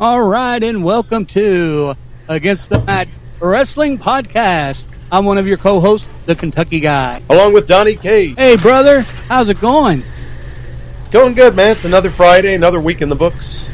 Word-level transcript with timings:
All 0.00 0.22
right, 0.22 0.58
and 0.62 0.82
welcome 0.82 1.26
to 1.26 1.92
Against 2.30 2.70
the 2.70 2.78
Mat 2.78 3.08
Wrestling 3.40 3.98
Podcast. 3.98 4.86
I'm 5.12 5.26
one 5.26 5.36
of 5.36 5.46
your 5.46 5.58
co-hosts, 5.58 6.08
the 6.24 6.34
Kentucky 6.34 6.80
Guy. 6.80 7.20
along 7.28 7.52
with 7.52 7.68
Donnie 7.68 7.94
Cage. 7.94 8.36
Hey, 8.38 8.56
brother, 8.56 9.02
how's 9.28 9.50
it 9.50 9.60
going? 9.60 9.98
It's 9.98 11.10
going 11.10 11.34
good, 11.34 11.54
man. 11.54 11.72
It's 11.72 11.84
another 11.84 12.08
Friday, 12.08 12.54
another 12.54 12.80
week 12.80 13.02
in 13.02 13.10
the 13.10 13.14
books. 13.14 13.70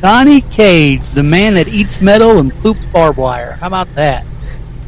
Donnie 0.00 0.40
Cage, 0.40 1.08
the 1.10 1.22
man 1.22 1.54
that 1.54 1.68
eats 1.68 2.00
metal 2.00 2.38
and 2.38 2.52
poops 2.52 2.84
barbed 2.86 3.16
wire. 3.16 3.52
How 3.52 3.68
about 3.68 3.94
that? 3.94 4.26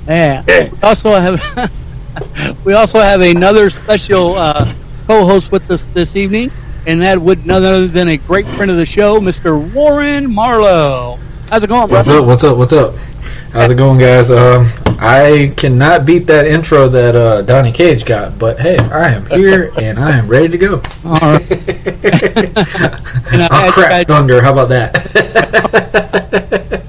Yeah. 0.08 0.42
We 0.48 0.70
also 0.82 1.12
have 1.12 1.70
we 2.64 2.72
also 2.72 2.98
have 2.98 3.20
another 3.20 3.70
special 3.70 4.34
uh, 4.34 4.74
co-host 5.06 5.52
with 5.52 5.70
us 5.70 5.91
this 5.91 6.16
evening, 6.16 6.50
and 6.89 7.03
that 7.03 7.19
would 7.20 7.44
none 7.47 7.62
other 7.64 7.86
than 7.86 8.08
a 8.08 8.17
great 8.17 8.47
friend 8.47 8.70
of 8.70 8.78
the 8.78 8.86
show, 8.86 9.20
Mr. 9.20 9.61
Warren 9.75 10.34
Marlow. 10.34 11.19
How's 11.50 11.62
it 11.62 11.69
going, 11.69 11.86
brother? 11.86 12.22
What's 12.22 12.42
up? 12.42 12.56
What's 12.56 12.72
up? 12.72 12.94
What's 12.97 13.12
up? 13.12 13.53
How's 13.53 13.70
it 13.70 13.77
going, 13.77 13.98
guys? 13.98 14.31
Um, 14.31 14.64
I 14.98 15.53
cannot 15.56 16.06
beat 16.06 16.27
that 16.28 16.47
intro 16.47 16.88
that 16.88 17.15
uh, 17.15 17.43
Donnie 17.43 17.72
Cage 17.72 18.06
got, 18.06 18.38
but 18.38 18.59
hey, 18.59 18.78
I 18.78 19.10
am 19.12 19.27
here 19.27 19.71
and 19.81 19.98
I 19.98 20.16
am 20.16 20.28
ready 20.28 20.48
to 20.48 20.59
go. 20.59 20.75
All 21.04 21.12
right. 21.21 21.47
And, 23.31 23.43
as 23.43 23.66
you 23.66 23.72
crack 23.72 23.91
guys- 23.91 24.06
thunder. 24.06 24.41
How 24.41 24.53
about 24.53 24.71
that? 24.71 24.94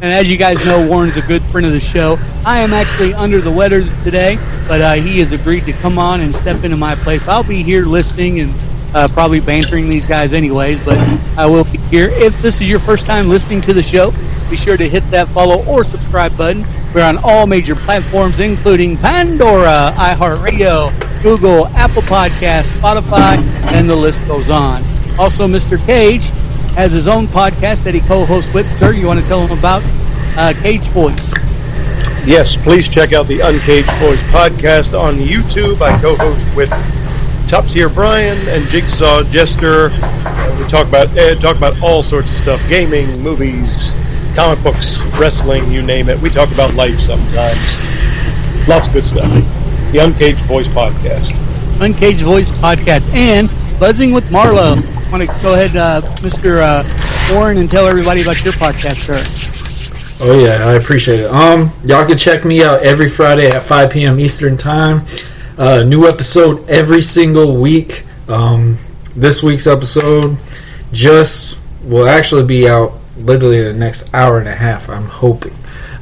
And 0.00 0.12
as 0.12 0.30
you 0.30 0.38
guys 0.38 0.64
know, 0.64 0.86
Warren's 0.86 1.16
a 1.16 1.22
good 1.22 1.42
friend 1.42 1.66
of 1.66 1.72
the 1.72 1.80
show. 1.80 2.18
I 2.46 2.60
am 2.60 2.72
actually 2.72 3.14
under 3.14 3.40
the 3.40 3.50
weather 3.50 3.82
today, 4.04 4.36
but 4.68 4.80
uh, 4.80 4.92
he 4.92 5.18
has 5.18 5.32
agreed 5.32 5.64
to 5.64 5.72
come 5.72 5.98
on 5.98 6.20
and 6.20 6.32
step 6.32 6.62
into 6.62 6.76
my 6.76 6.94
place. 6.94 7.26
I'll 7.26 7.42
be 7.42 7.64
here 7.64 7.84
listening 7.84 8.38
and 8.38 8.54
uh, 8.94 9.08
probably 9.08 9.40
bantering 9.40 9.88
these 9.88 10.04
guys 10.04 10.32
anyways, 10.32 10.84
but 10.84 10.98
I 11.36 11.46
will 11.46 11.64
be 11.64 11.78
here. 11.78 12.08
If 12.12 12.40
this 12.40 12.60
is 12.60 12.70
your 12.70 12.80
first 12.80 13.06
time 13.06 13.28
listening 13.28 13.60
to 13.62 13.72
the 13.72 13.82
show, 13.82 14.12
be 14.50 14.56
sure 14.56 14.76
to 14.76 14.88
hit 14.88 15.02
that 15.10 15.28
follow 15.28 15.64
or 15.66 15.84
subscribe 15.84 16.36
button. 16.36 16.64
We're 16.94 17.04
on 17.04 17.18
all 17.22 17.46
major 17.46 17.74
platforms, 17.74 18.40
including 18.40 18.96
Pandora, 18.96 19.92
iHeartRadio, 19.96 21.22
Google, 21.22 21.66
Apple 21.68 22.02
Podcasts, 22.02 22.72
Spotify, 22.72 23.36
and 23.72 23.88
the 23.88 23.96
list 23.96 24.26
goes 24.26 24.50
on. 24.50 24.82
Also, 25.18 25.46
Mr. 25.46 25.84
Cage 25.84 26.28
has 26.74 26.92
his 26.92 27.08
own 27.08 27.26
podcast 27.26 27.84
that 27.84 27.92
he 27.92 28.00
co-hosts 28.00 28.52
with. 28.54 28.66
Sir, 28.76 28.92
you 28.92 29.06
want 29.06 29.20
to 29.20 29.26
tell 29.26 29.46
him 29.46 29.58
about 29.58 29.82
uh, 30.36 30.54
Cage 30.62 30.86
Voice? 30.88 31.34
Yes, 32.26 32.56
please 32.56 32.88
check 32.88 33.12
out 33.12 33.26
the 33.26 33.40
Uncaged 33.40 33.90
Voice 33.98 34.22
podcast 34.30 34.98
on 34.98 35.16
YouTube. 35.16 35.80
I 35.82 35.98
co-host 36.00 36.54
with 36.56 36.70
Top 37.48 37.64
Tier 37.64 37.88
Brian 37.88 38.36
and 38.48 38.62
Jigsaw 38.68 39.22
Jester. 39.24 39.88
Uh, 39.90 40.56
we 40.60 40.68
talk 40.68 40.86
about 40.86 41.08
uh, 41.16 41.34
talk 41.36 41.56
about 41.56 41.80
all 41.82 42.02
sorts 42.02 42.30
of 42.30 42.36
stuff: 42.36 42.68
gaming, 42.68 43.22
movies, 43.22 43.92
comic 44.36 44.62
books, 44.62 45.00
wrestling, 45.18 45.70
you 45.72 45.82
name 45.82 46.10
it. 46.10 46.20
We 46.20 46.28
talk 46.28 46.52
about 46.52 46.74
life 46.74 46.96
sometimes. 46.96 48.68
Lots 48.68 48.86
of 48.88 48.92
good 48.92 49.06
stuff. 49.06 49.32
The 49.92 50.00
Uncaged 50.02 50.40
Voice 50.40 50.68
podcast. 50.68 51.32
Uncaged 51.80 52.20
Voice 52.20 52.50
podcast 52.50 53.08
and 53.14 53.48
Buzzing 53.80 54.12
with 54.12 54.30
Marlow. 54.30 54.74
Want 55.10 55.22
to 55.22 55.42
go 55.42 55.54
ahead, 55.54 55.74
uh, 55.74 56.02
Mr. 56.20 56.60
Uh, 56.60 57.34
Warren, 57.34 57.56
and 57.56 57.70
tell 57.70 57.86
everybody 57.86 58.20
about 58.20 58.44
your 58.44 58.52
podcast, 58.52 59.06
sir? 59.06 59.18
oh 60.20 60.38
yeah, 60.38 60.66
I 60.66 60.74
appreciate 60.74 61.20
it. 61.20 61.30
Um, 61.30 61.72
y'all 61.82 62.06
can 62.06 62.18
check 62.18 62.44
me 62.44 62.62
out 62.62 62.82
every 62.82 63.08
Friday 63.08 63.48
at 63.48 63.62
5 63.62 63.90
p.m. 63.90 64.20
Eastern 64.20 64.58
time. 64.58 65.06
Uh, 65.58 65.82
new 65.82 66.06
episode 66.06 66.68
every 66.68 67.00
single 67.00 67.56
week. 67.56 68.04
Um, 68.28 68.76
this 69.16 69.42
week's 69.42 69.66
episode 69.66 70.38
just 70.92 71.58
will 71.82 72.08
actually 72.08 72.44
be 72.44 72.68
out 72.68 72.92
literally 73.16 73.58
in 73.58 73.64
the 73.64 73.72
next 73.72 74.14
hour 74.14 74.38
and 74.38 74.46
a 74.46 74.54
half. 74.54 74.88
I'm 74.88 75.06
hoping. 75.06 75.52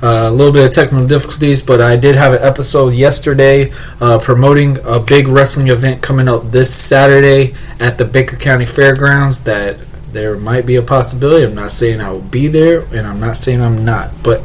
Uh, 0.02 0.28
a 0.28 0.30
little 0.30 0.52
bit 0.52 0.66
of 0.66 0.74
technical 0.74 1.06
difficulties, 1.08 1.62
but 1.62 1.80
I 1.80 1.96
did 1.96 2.16
have 2.16 2.34
an 2.34 2.42
episode 2.42 2.92
yesterday 2.92 3.72
uh, 3.98 4.18
promoting 4.18 4.76
a 4.84 5.00
big 5.00 5.26
wrestling 5.26 5.68
event 5.68 6.02
coming 6.02 6.28
up 6.28 6.50
this 6.50 6.70
Saturday 6.74 7.54
at 7.80 7.96
the 7.96 8.04
Baker 8.04 8.36
County 8.36 8.66
Fairgrounds. 8.66 9.44
That 9.44 9.78
there 10.12 10.36
might 10.36 10.66
be 10.66 10.76
a 10.76 10.82
possibility. 10.82 11.46
I'm 11.46 11.54
not 11.54 11.70
saying 11.70 12.02
I 12.02 12.10
will 12.10 12.20
be 12.20 12.48
there, 12.48 12.80
and 12.94 13.06
I'm 13.06 13.20
not 13.20 13.38
saying 13.38 13.62
I'm 13.62 13.86
not, 13.86 14.22
but 14.22 14.42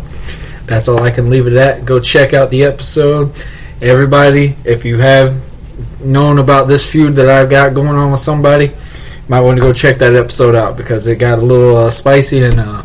that's 0.68 0.88
all 0.88 1.04
I 1.04 1.12
can 1.12 1.30
leave 1.30 1.48
it 1.48 1.54
at. 1.54 1.84
Go 1.84 2.00
check 2.00 2.34
out 2.34 2.50
the 2.50 2.64
episode. 2.64 3.36
Everybody, 3.82 4.56
if 4.64 4.86
you 4.86 5.00
have 5.00 5.42
known 6.06 6.38
about 6.38 6.68
this 6.68 6.88
feud 6.88 7.16
that 7.16 7.28
I've 7.28 7.50
got 7.50 7.74
going 7.74 7.88
on 7.88 8.12
with 8.12 8.20
somebody, 8.20 8.72
might 9.28 9.42
want 9.42 9.58
to 9.58 9.62
go 9.62 9.74
check 9.74 9.98
that 9.98 10.14
episode 10.14 10.54
out 10.54 10.78
because 10.78 11.08
it 11.08 11.16
got 11.16 11.40
a 11.40 11.42
little 11.42 11.78
uh, 11.78 11.90
spicy 11.90 12.44
and 12.44 12.60
uh, 12.60 12.84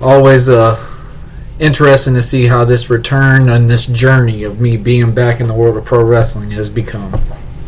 always 0.00 0.48
uh, 0.48 0.78
interesting 1.58 2.14
to 2.14 2.22
see 2.22 2.46
how 2.46 2.64
this 2.64 2.88
return 2.88 3.48
and 3.48 3.68
this 3.68 3.86
journey 3.86 4.44
of 4.44 4.60
me 4.60 4.76
being 4.76 5.12
back 5.12 5.40
in 5.40 5.48
the 5.48 5.54
world 5.54 5.76
of 5.76 5.84
pro 5.84 6.04
wrestling 6.04 6.52
has 6.52 6.70
become. 6.70 7.12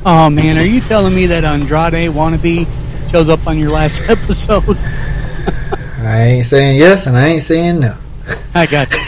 Oh 0.07 0.31
man, 0.31 0.57
are 0.57 0.65
you 0.65 0.81
telling 0.83 1.17
me 1.17 1.27
that 1.27 1.43
Andrade 1.43 2.11
wannabe 2.11 2.69
shows 3.11 3.29
up 3.29 3.45
on 3.49 3.59
your 3.59 3.73
last 3.73 4.03
episode? 4.09 4.79
I 5.99 6.23
ain't 6.27 6.47
saying 6.47 6.79
yes 6.79 7.09
and 7.09 7.17
I 7.17 7.27
ain't 7.27 7.43
saying 7.43 7.81
no. 7.81 7.97
I 8.55 8.67
got 8.67 8.93
you. 8.93 8.99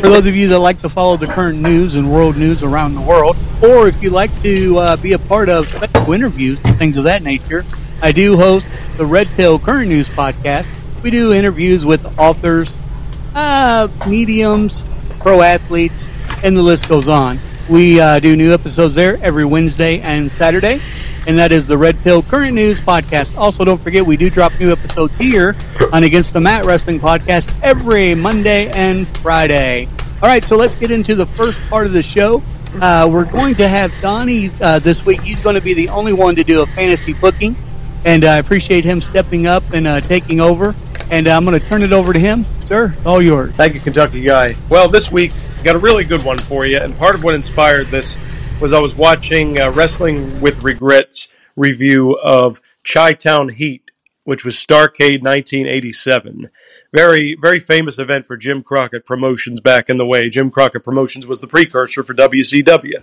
For 0.00 0.08
those 0.08 0.26
of 0.26 0.36
you 0.36 0.48
that 0.48 0.58
like 0.58 0.80
to 0.82 0.88
follow 0.88 1.16
the 1.16 1.26
current 1.26 1.60
news 1.60 1.94
and 1.94 2.10
world 2.10 2.36
news 2.36 2.62
around 2.62 2.94
the 2.94 3.00
world, 3.00 3.36
or 3.62 3.88
if 3.88 4.02
you 4.02 4.10
like 4.10 4.30
to 4.42 4.78
uh, 4.78 4.96
be 4.96 5.12
a 5.12 5.18
part 5.18 5.48
of 5.48 5.68
special 5.68 6.12
interviews 6.12 6.62
and 6.64 6.76
things 6.76 6.96
of 6.96 7.04
that 7.04 7.22
nature, 7.22 7.64
I 8.02 8.12
do 8.12 8.36
host 8.36 8.98
the 8.98 9.06
Red 9.06 9.28
Pill 9.28 9.58
Current 9.58 9.88
News 9.88 10.08
podcast. 10.08 10.68
We 11.02 11.10
do 11.10 11.32
interviews 11.32 11.86
with 11.86 12.18
authors, 12.18 12.76
uh, 13.34 13.88
mediums, 14.06 14.86
pro 15.20 15.40
athletes, 15.40 16.08
and 16.44 16.56
the 16.56 16.62
list 16.62 16.88
goes 16.88 17.08
on. 17.08 17.38
We 17.70 18.00
uh, 18.00 18.18
do 18.18 18.36
new 18.36 18.52
episodes 18.52 18.94
there 18.94 19.18
every 19.22 19.44
Wednesday 19.44 20.00
and 20.00 20.30
Saturday, 20.30 20.80
and 21.26 21.38
that 21.38 21.52
is 21.52 21.66
the 21.66 21.76
Red 21.78 21.98
Pill 22.02 22.22
Current 22.22 22.54
News 22.54 22.80
podcast. 22.80 23.36
Also, 23.36 23.64
don't 23.64 23.80
forget 23.80 24.04
we 24.04 24.16
do 24.16 24.28
drop 24.30 24.52
new 24.58 24.72
episodes 24.72 25.16
here 25.16 25.54
on 25.92 26.04
Against 26.04 26.32
the 26.32 26.40
Mat 26.40 26.64
Wrestling 26.64 26.98
podcast 26.98 27.54
every 27.62 28.14
Monday 28.14 28.70
and 28.72 29.06
Friday. 29.18 29.88
All 30.22 30.28
right, 30.28 30.44
so 30.44 30.56
let's 30.56 30.74
get 30.74 30.90
into 30.90 31.14
the 31.14 31.26
first 31.26 31.60
part 31.68 31.86
of 31.86 31.92
the 31.92 32.02
show. 32.02 32.42
Uh, 32.80 33.08
we're 33.12 33.30
going 33.30 33.54
to 33.56 33.68
have 33.68 33.92
Donnie 34.00 34.50
uh, 34.60 34.78
this 34.78 35.04
week. 35.04 35.20
He's 35.20 35.42
going 35.42 35.56
to 35.56 35.62
be 35.62 35.74
the 35.74 35.88
only 35.90 36.12
one 36.12 36.34
to 36.36 36.44
do 36.44 36.62
a 36.62 36.66
fantasy 36.66 37.12
booking. 37.14 37.54
and 38.04 38.24
I 38.24 38.38
appreciate 38.38 38.84
him 38.84 39.00
stepping 39.00 39.46
up 39.46 39.62
and 39.72 39.86
uh, 39.86 40.00
taking 40.00 40.40
over. 40.40 40.74
And 41.10 41.28
uh, 41.28 41.36
I'm 41.36 41.44
going 41.44 41.58
to 41.58 41.66
turn 41.66 41.82
it 41.82 41.92
over 41.92 42.12
to 42.12 42.18
him, 42.18 42.46
sir. 42.64 42.94
All 43.04 43.20
yours. 43.20 43.52
Thank 43.52 43.74
you, 43.74 43.80
Kentucky 43.80 44.22
guy. 44.22 44.56
Well, 44.70 44.88
this 44.88 45.12
week 45.12 45.32
got 45.62 45.76
a 45.76 45.78
really 45.78 46.04
good 46.04 46.24
one 46.24 46.38
for 46.38 46.64
you, 46.66 46.78
and 46.78 46.96
part 46.96 47.14
of 47.14 47.22
what 47.22 47.34
inspired 47.34 47.86
this 47.88 48.16
was 48.62 48.72
I 48.72 48.78
was 48.78 48.94
watching 48.94 49.58
uh, 49.58 49.72
Wrestling 49.72 50.40
with 50.40 50.62
Regrets 50.62 51.26
review 51.56 52.16
of 52.22 52.60
Chi 52.88 53.12
Town 53.14 53.48
Heat, 53.48 53.90
which 54.22 54.44
was 54.44 54.54
Starcade 54.54 55.20
1987. 55.20 56.48
Very, 56.92 57.34
very 57.34 57.58
famous 57.58 57.98
event 57.98 58.28
for 58.28 58.36
Jim 58.36 58.62
Crockett 58.62 59.04
Promotions 59.04 59.60
back 59.60 59.88
in 59.88 59.96
the 59.96 60.06
way. 60.06 60.28
Jim 60.28 60.48
Crockett 60.48 60.84
Promotions 60.84 61.26
was 61.26 61.40
the 61.40 61.48
precursor 61.48 62.04
for 62.04 62.14
WCW. 62.14 63.02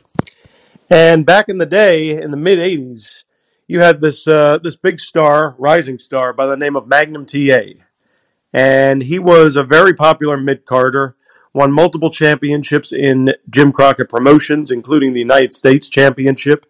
And 0.90 1.26
back 1.26 1.50
in 1.50 1.58
the 1.58 1.66
day, 1.66 2.12
in 2.12 2.32
the 2.32 2.38
mid 2.38 2.60
80s, 2.60 3.26
you 3.68 3.82
had 3.82 4.00
this 4.00 4.30
uh, 4.30 4.60
this 4.60 4.78
big 4.78 4.98
star, 4.98 5.58
rising 5.60 6.00
star, 6.00 6.32
by 6.32 6.48
the 6.48 6.56
name 6.56 6.78
of 6.78 6.88
Magnum 6.88 7.26
TA, 7.26 7.84
and 8.54 9.04
he 9.04 9.20
was 9.20 9.58
a 9.58 9.64
very 9.64 9.94
popular 9.94 10.38
mid 10.38 10.64
carder. 10.64 11.18
Won 11.60 11.74
multiple 11.74 12.10
championships 12.10 12.94
in 12.94 13.34
Jim 13.50 13.74
Crockett 13.74 14.08
promotions, 14.08 14.72
including 14.72 15.12
the 15.12 15.20
United 15.20 15.52
States 15.52 15.90
Championship, 15.90 16.66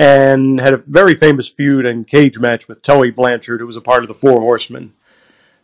and 0.00 0.60
had 0.60 0.74
a 0.74 0.78
very 0.78 1.14
famous 1.14 1.48
feud 1.48 1.86
and 1.86 2.08
cage 2.08 2.36
match 2.40 2.66
with 2.66 2.82
Tully 2.82 3.12
Blanchard, 3.12 3.60
who 3.60 3.66
was 3.66 3.76
a 3.76 3.80
part 3.80 4.02
of 4.02 4.08
the 4.08 4.14
Four 4.14 4.40
Horsemen. 4.40 4.94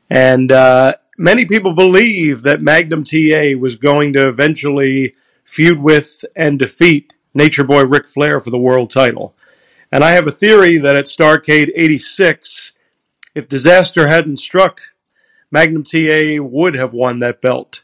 And 0.09 0.53
uh, 0.53 0.93
many 1.19 1.45
people 1.45 1.73
believe 1.73 2.45
that 2.45 2.63
Magnum 2.63 3.03
TA 3.03 3.59
was 3.59 3.75
going 3.75 4.13
to 4.13 4.29
eventually 4.29 5.17
feud 5.43 5.83
with 5.83 6.25
and 6.37 6.57
defeat 6.57 7.15
Nature 7.35 7.65
Boy 7.65 7.83
Ric 7.83 8.07
Flair 8.07 8.41
for 8.41 8.51
the 8.51 8.59
world 8.59 8.91
title. 8.91 9.35
And 9.91 10.05
I 10.05 10.13
have 10.13 10.29
a 10.29 10.31
theory 10.31 10.79
that 10.79 10.95
at 10.97 11.07
Starcade 11.07 11.73
86, 11.75 12.71
if 13.35 13.49
disaster 13.49 14.07
hadn't 14.07 14.37
struck, 14.37 14.83
Magnum 15.51 15.83
TA 15.83 16.41
would 16.41 16.75
have 16.75 16.93
won 16.93 17.19
that 17.19 17.41
belt. 17.41 17.83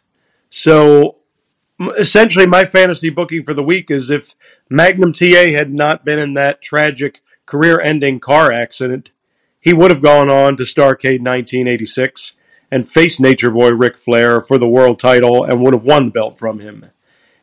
So 0.48 1.16
essentially, 1.98 2.46
my 2.46 2.64
fantasy 2.64 3.10
booking 3.10 3.42
for 3.42 3.54
the 3.54 3.62
week 3.62 3.90
is 3.90 4.10
if 4.10 4.34
Magnum 4.70 5.12
TA 5.12 5.50
had 5.52 5.72
not 5.72 6.04
been 6.04 6.18
in 6.18 6.34
that 6.34 6.62
tragic 6.62 7.20
career 7.46 7.80
ending 7.80 8.20
car 8.20 8.52
accident, 8.52 9.10
he 9.60 9.72
would 9.72 9.90
have 9.90 10.02
gone 10.02 10.30
on 10.30 10.56
to 10.56 10.62
Starcade 10.62 11.20
1986 11.20 12.34
and 12.70 12.88
faced 12.88 13.20
Nature 13.20 13.50
Boy 13.50 13.70
Ric 13.70 13.96
Flair 13.96 14.40
for 14.40 14.58
the 14.58 14.68
world 14.68 14.98
title 14.98 15.44
and 15.44 15.62
would 15.62 15.74
have 15.74 15.84
won 15.84 16.06
the 16.06 16.10
belt 16.10 16.38
from 16.38 16.60
him. 16.60 16.90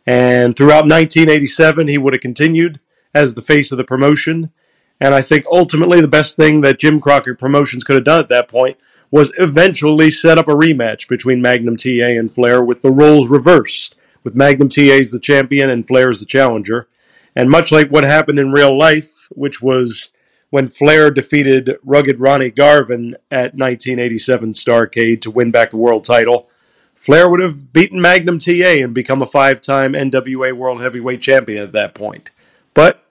And 0.06 0.56
throughout 0.56 0.88
1987, 0.88 1.88
he 1.88 1.98
would 1.98 2.13
have 2.13 2.22
continued 2.22 2.80
as 3.13 3.34
the 3.34 3.42
face 3.42 3.72
of 3.72 3.78
the 3.78 3.84
promotion. 3.84 4.51
And 5.00 5.16
I 5.16 5.22
think 5.22 5.46
ultimately 5.51 6.00
the 6.00 6.08
best 6.08 6.38
thing 6.38 6.62
that 6.62 6.80
Jim 6.80 7.01
Crockett 7.01 7.40
Promotions 7.40 7.84
could 7.84 7.96
have 7.96 8.06
done 8.06 8.19
at 8.19 8.30
that 8.30 8.48
point 8.48 8.78
was 9.15 9.31
eventually 9.38 10.12
set 10.12 10.38
up 10.38 10.50
a 10.50 10.51
rematch 10.51 11.07
between 11.07 11.41
Magnum 11.41 11.77
TA 11.77 12.19
and 12.19 12.29
Flair 12.29 12.62
with 12.62 12.81
the 12.81 12.91
roles 12.91 13.29
reversed, 13.29 13.95
with 14.25 14.35
Magnum 14.35 14.67
TA 14.67 14.81
as 14.81 15.12
the 15.12 15.21
champion 15.21 15.69
and 15.69 15.88
Flair 15.88 16.09
as 16.09 16.19
the 16.19 16.25
challenger. 16.25 16.89
And 17.33 17.50
much 17.50 17.71
like 17.71 17.89
what 17.89 18.03
happened 18.03 18.39
in 18.39 18.51
real 18.51 18.77
life, 18.77 19.29
which 19.31 19.62
was 19.62 20.09
when 20.50 20.67
Flair 20.67 21.12
defeated 21.12 21.77
rugged 21.81 22.19
Ronnie 22.19 22.50
Garvin 22.50 23.15
at 23.31 23.56
1987 23.56 24.51
Starcade 24.51 25.21
to 25.21 25.31
win 25.31 25.50
back 25.50 25.69
the 25.69 25.77
world 25.77 26.03
title, 26.03 26.50
Flair 26.94 27.29
would 27.29 27.39
have 27.39 27.71
beaten 27.71 28.01
Magnum 28.01 28.38
TA 28.38 28.51
and 28.51 28.94
become 28.94 29.21
a 29.21 29.25
five 29.25 29.62
time 29.62 29.94
NWA 29.94 30.51
World 30.51 30.81
Heavyweight 30.81 31.21
Champion 31.21 31.63
at 31.63 31.71
that 31.71 31.95
point. 31.95 32.31
But 32.73 33.01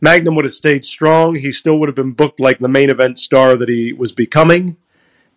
Magnum 0.00 0.34
would 0.34 0.44
have 0.44 0.54
stayed 0.54 0.84
strong. 0.84 1.36
He 1.36 1.52
still 1.52 1.78
would 1.78 1.88
have 1.88 1.94
been 1.94 2.14
booked 2.14 2.40
like 2.40 2.58
the 2.58 2.68
main 2.68 2.90
event 2.90 3.20
star 3.20 3.56
that 3.56 3.68
he 3.68 3.92
was 3.92 4.10
becoming, 4.10 4.76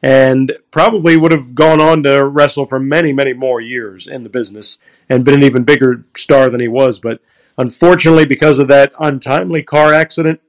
and 0.02 0.54
probably 0.72 1.18
would 1.18 1.32
have 1.32 1.56
gone 1.56 1.82
on 1.82 2.04
to 2.04 2.26
wrestle 2.26 2.66
for 2.66 2.80
many, 2.80 3.12
many 3.12 3.34
more 3.34 3.60
years 3.60 4.08
in 4.08 4.24
the 4.24 4.30
business 4.30 4.78
and 5.10 5.26
been 5.26 5.36
an 5.36 5.44
even 5.44 5.64
bigger 5.64 6.06
star 6.16 6.50
than 6.50 6.62
he 6.62 6.68
was. 6.68 7.00
But 7.00 7.22
unfortunately, 7.58 8.26
because 8.26 8.60
of 8.60 8.68
that 8.70 8.94
untimely 9.00 9.64
car 9.64 9.94
accident, 9.94 10.40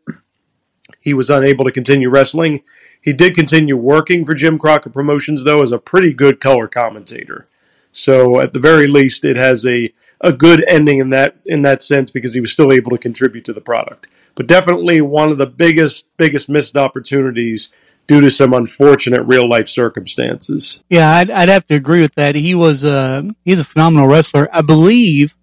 he 1.00 1.14
was 1.14 1.30
unable 1.30 1.64
to 1.64 1.72
continue 1.72 2.10
wrestling. 2.10 2.62
He 3.00 3.12
did 3.12 3.34
continue 3.34 3.76
working 3.76 4.24
for 4.24 4.34
Jim 4.34 4.58
Crockett 4.58 4.92
Promotions, 4.92 5.44
though, 5.44 5.62
as 5.62 5.72
a 5.72 5.78
pretty 5.78 6.12
good 6.12 6.38
color 6.40 6.68
commentator. 6.68 7.48
So 7.92 8.40
at 8.40 8.52
the 8.52 8.60
very 8.60 8.86
least, 8.86 9.24
it 9.24 9.36
has 9.36 9.66
a, 9.66 9.92
a 10.20 10.32
good 10.32 10.62
ending 10.68 10.98
in 10.98 11.10
that 11.10 11.36
in 11.44 11.62
that 11.62 11.82
sense 11.82 12.10
because 12.10 12.34
he 12.34 12.40
was 12.40 12.52
still 12.52 12.72
able 12.72 12.90
to 12.90 12.98
contribute 12.98 13.44
to 13.46 13.52
the 13.52 13.60
product. 13.60 14.06
But 14.34 14.46
definitely 14.46 15.00
one 15.00 15.32
of 15.32 15.38
the 15.38 15.46
biggest 15.46 16.14
biggest 16.16 16.48
missed 16.48 16.76
opportunities 16.76 17.72
due 18.10 18.20
to 18.20 18.28
some 18.28 18.52
unfortunate 18.52 19.22
real 19.22 19.48
life 19.48 19.68
circumstances. 19.68 20.82
Yeah, 20.90 21.08
I'd, 21.12 21.30
I'd 21.30 21.48
have 21.48 21.64
to 21.68 21.76
agree 21.76 22.00
with 22.00 22.16
that. 22.16 22.34
He 22.34 22.56
was 22.56 22.84
uh, 22.84 23.22
he's 23.44 23.60
a 23.60 23.64
phenomenal 23.64 24.08
wrestler. 24.08 24.48
I 24.52 24.62
believe 24.62 25.36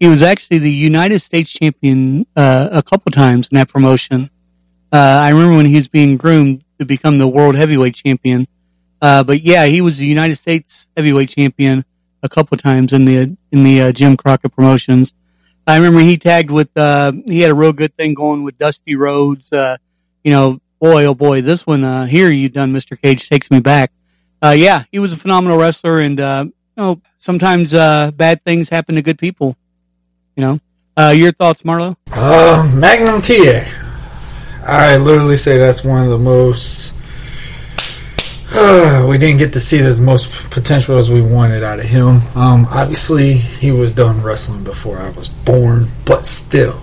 he 0.00 0.08
was 0.08 0.22
actually 0.22 0.56
the 0.56 0.70
United 0.70 1.18
States 1.18 1.52
champion 1.52 2.26
uh, 2.34 2.70
a 2.72 2.82
couple 2.82 3.12
times 3.12 3.48
in 3.48 3.56
that 3.56 3.68
promotion. 3.68 4.30
Uh, 4.90 4.96
I 4.96 5.28
remember 5.28 5.58
when 5.58 5.66
he 5.66 5.74
was 5.74 5.86
being 5.86 6.16
groomed 6.16 6.64
to 6.78 6.86
become 6.86 7.18
the 7.18 7.28
world 7.28 7.56
heavyweight 7.56 7.96
champion. 7.96 8.48
Uh, 9.02 9.22
but 9.22 9.42
yeah, 9.42 9.66
he 9.66 9.82
was 9.82 9.98
the 9.98 10.06
United 10.06 10.36
States 10.36 10.88
heavyweight 10.96 11.28
champion 11.28 11.84
a 12.22 12.28
couple 12.30 12.56
times 12.56 12.94
in 12.94 13.04
the 13.04 13.36
in 13.52 13.64
the 13.64 13.82
uh, 13.82 13.92
Jim 13.92 14.16
Crockett 14.16 14.56
promotions. 14.56 15.12
I 15.66 15.76
remember 15.76 16.00
he 16.00 16.16
tagged 16.16 16.50
with 16.50 16.70
uh, 16.74 17.12
he 17.26 17.40
had 17.40 17.50
a 17.50 17.54
real 17.54 17.74
good 17.74 17.94
thing 17.98 18.14
going 18.14 18.44
with 18.44 18.56
Dusty 18.56 18.94
Rhodes. 18.96 19.52
Uh, 19.52 19.76
you 20.24 20.32
know, 20.32 20.58
boy 20.78 21.04
oh 21.04 21.14
boy, 21.14 21.40
this 21.40 21.66
one 21.66 21.84
uh, 21.84 22.06
here 22.06 22.30
you 22.30 22.48
done, 22.48 22.72
Mister 22.72 22.96
Cage 22.96 23.28
takes 23.28 23.50
me 23.50 23.60
back. 23.60 23.92
Uh, 24.42 24.54
yeah, 24.56 24.84
he 24.92 24.98
was 24.98 25.12
a 25.12 25.16
phenomenal 25.16 25.58
wrestler, 25.58 26.00
and 26.00 26.20
uh, 26.20 26.44
you 26.46 26.52
know 26.76 27.00
sometimes 27.16 27.74
uh, 27.74 28.10
bad 28.12 28.44
things 28.44 28.68
happen 28.68 28.94
to 28.94 29.02
good 29.02 29.18
people. 29.18 29.56
You 30.36 30.42
know, 30.42 30.60
uh, 30.96 31.14
your 31.16 31.32
thoughts, 31.32 31.64
Marlow? 31.64 31.96
Uh, 32.12 32.72
Magnum 32.76 33.20
TA. 33.20 33.64
I 34.64 34.96
literally 34.96 35.36
say 35.36 35.58
that's 35.58 35.82
one 35.84 36.04
of 36.04 36.10
the 36.10 36.18
most. 36.18 36.94
We 39.08 39.18
didn't 39.18 39.38
get 39.38 39.52
to 39.54 39.60
see 39.60 39.78
as 39.80 40.00
most 40.00 40.30
potential 40.50 40.98
as 40.98 41.10
we 41.10 41.20
wanted 41.22 41.62
out 41.62 41.78
of 41.80 41.86
him. 41.86 42.20
Um, 42.34 42.66
obviously, 42.70 43.34
he 43.34 43.72
was 43.72 43.92
done 43.92 44.22
wrestling 44.22 44.64
before 44.64 44.98
I 44.98 45.10
was 45.10 45.28
born, 45.28 45.88
but 46.04 46.26
still, 46.26 46.80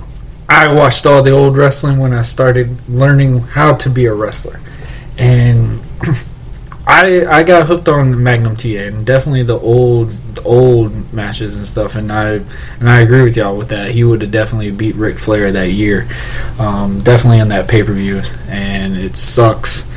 I 0.55 0.73
watched 0.73 1.05
all 1.05 1.21
the 1.21 1.31
old 1.31 1.57
wrestling 1.57 1.97
when 1.97 2.13
I 2.13 2.21
started 2.21 2.77
learning 2.87 3.39
how 3.39 3.73
to 3.75 3.89
be 3.89 4.05
a 4.05 4.13
wrestler, 4.13 4.61
and 5.17 5.81
I 6.87 7.25
I 7.25 7.43
got 7.43 7.67
hooked 7.67 7.89
on 7.89 8.23
Magnum 8.23 8.55
TA 8.55 8.87
and 8.87 9.05
definitely 9.05 9.43
the 9.43 9.59
old 9.59 10.15
old 10.45 11.13
matches 11.13 11.57
and 11.57 11.67
stuff. 11.67 11.95
And 11.95 12.09
I 12.09 12.39
and 12.79 12.89
I 12.89 13.01
agree 13.01 13.23
with 13.23 13.35
y'all 13.35 13.57
with 13.57 13.69
that. 13.69 13.91
He 13.91 14.05
would 14.05 14.21
have 14.21 14.31
definitely 14.31 14.71
beat 14.71 14.95
Ric 14.95 15.17
Flair 15.17 15.51
that 15.51 15.71
year, 15.71 16.07
um, 16.57 17.01
definitely 17.01 17.39
in 17.39 17.49
that 17.49 17.67
pay 17.67 17.83
per 17.83 17.91
view. 17.91 18.21
And 18.47 18.95
it 18.95 19.17
sucks. 19.17 19.89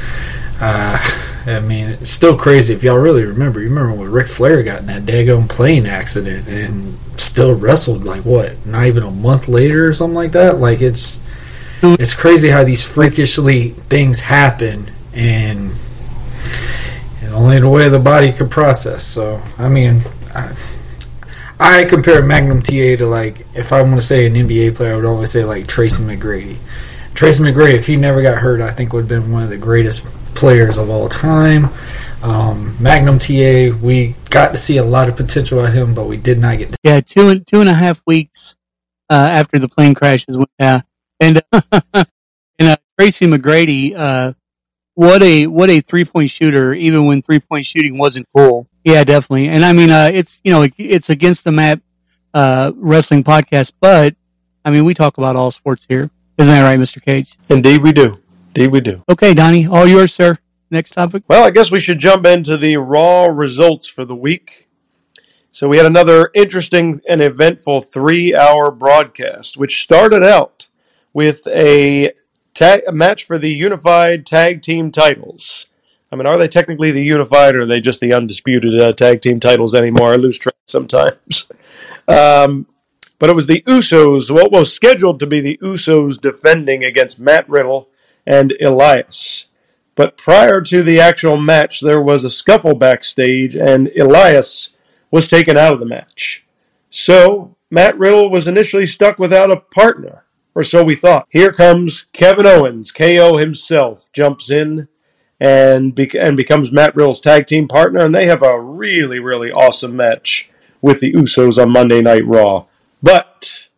Uh, 0.60 0.98
I 1.46 1.60
mean, 1.60 1.88
it's 1.88 2.10
still 2.10 2.36
crazy 2.36 2.74
if 2.74 2.82
y'all 2.82 2.98
really 2.98 3.24
remember. 3.24 3.60
You 3.60 3.68
remember 3.68 3.94
when 3.94 4.10
Ric 4.10 4.28
Flair 4.28 4.62
got 4.62 4.80
in 4.80 4.86
that 4.86 5.04
daggone 5.04 5.48
plane 5.48 5.86
accident 5.86 6.46
and 6.48 6.98
still 7.16 7.54
wrestled 7.54 8.04
like 8.04 8.24
what? 8.24 8.64
Not 8.66 8.86
even 8.86 9.02
a 9.02 9.10
month 9.10 9.48
later 9.48 9.88
or 9.88 9.94
something 9.94 10.14
like 10.14 10.32
that. 10.32 10.58
Like 10.58 10.80
it's 10.80 11.20
it's 11.82 12.14
crazy 12.14 12.48
how 12.48 12.64
these 12.64 12.82
freakishly 12.82 13.70
things 13.70 14.20
happen 14.20 14.90
and 15.14 15.72
and 17.22 17.32
only 17.34 17.60
the 17.60 17.68
way 17.68 17.88
the 17.88 17.98
body 17.98 18.32
can 18.32 18.48
process. 18.48 19.04
So 19.04 19.40
I 19.58 19.68
mean, 19.68 20.00
I, 20.34 20.54
I 21.60 21.84
compare 21.84 22.22
Magnum 22.22 22.62
TA 22.62 22.96
to 22.96 23.06
like 23.06 23.46
if 23.54 23.72
I 23.72 23.82
want 23.82 23.96
to 23.96 24.02
say 24.02 24.26
an 24.26 24.34
NBA 24.34 24.76
player, 24.76 24.92
I 24.92 24.96
would 24.96 25.04
always 25.04 25.30
say 25.30 25.44
like 25.44 25.66
Tracy 25.66 26.02
McGrady. 26.02 26.56
Tracy 27.14 27.42
McGrady, 27.42 27.74
if 27.74 27.86
he 27.86 27.96
never 27.96 28.22
got 28.22 28.38
hurt, 28.38 28.60
I 28.60 28.70
think 28.70 28.92
would 28.92 29.00
have 29.00 29.08
been 29.08 29.32
one 29.32 29.42
of 29.42 29.50
the 29.50 29.56
greatest 29.56 30.06
players 30.34 30.76
of 30.78 30.90
all 30.90 31.08
time. 31.08 31.68
Um, 32.22 32.76
Magnum 32.80 33.18
TA, 33.18 33.76
we 33.80 34.14
got 34.30 34.50
to 34.52 34.58
see 34.58 34.78
a 34.78 34.84
lot 34.84 35.08
of 35.08 35.16
potential 35.16 35.64
at 35.64 35.72
him, 35.72 35.94
but 35.94 36.06
we 36.06 36.16
did 36.16 36.38
not 36.38 36.58
get. 36.58 36.72
To 36.72 36.78
Yeah, 36.82 37.00
two 37.00 37.28
and 37.28 37.46
two 37.46 37.60
and 37.60 37.68
a 37.68 37.74
half 37.74 38.02
weeks 38.06 38.56
uh, 39.08 39.14
after 39.14 39.58
the 39.58 39.68
plane 39.68 39.94
crashes. 39.94 40.36
Yeah, 40.58 40.80
and 41.20 41.42
and 41.72 42.68
uh, 42.68 42.76
Tracy 42.98 43.26
McGrady, 43.26 43.94
uh, 43.96 44.32
what 44.94 45.22
a 45.22 45.46
what 45.46 45.70
a 45.70 45.80
three 45.80 46.04
point 46.04 46.30
shooter, 46.30 46.74
even 46.74 47.06
when 47.06 47.22
three 47.22 47.38
point 47.38 47.64
shooting 47.64 47.98
wasn't 47.98 48.26
cool. 48.36 48.66
Yeah, 48.84 49.04
definitely. 49.04 49.48
And 49.48 49.64
I 49.64 49.72
mean, 49.72 49.90
uh, 49.90 50.10
it's 50.12 50.40
you 50.42 50.50
know 50.50 50.62
it, 50.62 50.74
it's 50.76 51.10
against 51.10 51.44
the 51.44 51.52
Mat 51.52 51.80
uh, 52.34 52.72
wrestling 52.74 53.22
podcast, 53.22 53.72
but 53.80 54.16
I 54.64 54.70
mean 54.72 54.84
we 54.84 54.94
talk 54.94 55.18
about 55.18 55.36
all 55.36 55.52
sports 55.52 55.86
here, 55.88 56.10
isn't 56.36 56.52
that 56.52 56.64
right, 56.64 56.78
Mister 56.78 56.98
Cage? 56.98 57.38
Indeed, 57.48 57.82
we 57.82 57.92
do. 57.92 58.12
Indeed, 58.58 58.72
we 58.72 58.80
do. 58.80 59.04
Okay, 59.08 59.34
Donnie, 59.34 59.66
all 59.66 59.86
yours, 59.86 60.12
sir. 60.12 60.36
Next 60.68 60.90
topic. 60.90 61.22
Well, 61.28 61.46
I 61.46 61.52
guess 61.52 61.70
we 61.70 61.78
should 61.78 62.00
jump 62.00 62.26
into 62.26 62.56
the 62.56 62.76
raw 62.76 63.26
results 63.26 63.86
for 63.86 64.04
the 64.04 64.16
week. 64.16 64.68
So 65.50 65.68
we 65.68 65.76
had 65.76 65.86
another 65.86 66.30
interesting 66.34 67.00
and 67.08 67.22
eventful 67.22 67.82
three 67.82 68.34
hour 68.34 68.72
broadcast, 68.72 69.56
which 69.56 69.80
started 69.80 70.24
out 70.24 70.68
with 71.12 71.46
a 71.46 72.10
tag, 72.52 72.82
a 72.88 72.92
match 72.92 73.24
for 73.24 73.38
the 73.38 73.50
unified 73.50 74.26
tag 74.26 74.60
team 74.60 74.90
titles. 74.90 75.68
I 76.10 76.16
mean, 76.16 76.26
are 76.26 76.36
they 76.36 76.48
technically 76.48 76.90
the 76.90 77.04
unified, 77.04 77.54
or 77.54 77.60
are 77.60 77.66
they 77.66 77.80
just 77.80 78.00
the 78.00 78.12
undisputed 78.12 78.78
uh, 78.80 78.92
tag 78.92 79.20
team 79.20 79.38
titles 79.38 79.72
anymore? 79.72 80.14
I 80.14 80.16
lose 80.16 80.38
track 80.38 80.56
sometimes. 80.64 81.48
Um, 82.08 82.66
but 83.18 83.28
it 83.28 83.34
was 83.34 83.48
the 83.48 83.60
Usos, 83.66 84.30
what 84.30 84.50
was 84.50 84.72
scheduled 84.72 85.20
to 85.20 85.26
be 85.26 85.40
the 85.40 85.58
Usos 85.62 86.18
defending 86.18 86.82
against 86.82 87.20
Matt 87.20 87.46
Riddle 87.46 87.90
and 88.28 88.52
Elias. 88.60 89.46
But 89.96 90.16
prior 90.16 90.60
to 90.60 90.82
the 90.82 91.00
actual 91.00 91.38
match, 91.38 91.80
there 91.80 92.00
was 92.00 92.24
a 92.24 92.30
scuffle 92.30 92.74
backstage, 92.74 93.56
and 93.56 93.90
Elias 93.98 94.70
was 95.10 95.28
taken 95.28 95.56
out 95.56 95.72
of 95.72 95.80
the 95.80 95.86
match. 95.86 96.44
So, 96.90 97.56
Matt 97.70 97.98
Riddle 97.98 98.30
was 98.30 98.46
initially 98.46 98.86
stuck 98.86 99.18
without 99.18 99.50
a 99.50 99.56
partner, 99.56 100.24
or 100.54 100.62
so 100.62 100.84
we 100.84 100.94
thought. 100.94 101.26
Here 101.30 101.52
comes 101.52 102.06
Kevin 102.12 102.46
Owens, 102.46 102.92
KO 102.92 103.38
himself, 103.38 104.10
jumps 104.12 104.50
in 104.50 104.88
and, 105.40 105.94
bec- 105.94 106.14
and 106.14 106.36
becomes 106.36 106.70
Matt 106.70 106.94
Riddle's 106.94 107.20
tag 107.20 107.46
team 107.46 107.66
partner, 107.66 108.00
and 108.04 108.14
they 108.14 108.26
have 108.26 108.42
a 108.42 108.60
really, 108.60 109.18
really 109.18 109.50
awesome 109.50 109.96
match 109.96 110.50
with 110.82 111.00
the 111.00 111.12
Usos 111.12 111.60
on 111.60 111.72
Monday 111.72 112.02
Night 112.02 112.26
Raw. 112.26 112.66
But 113.02 113.68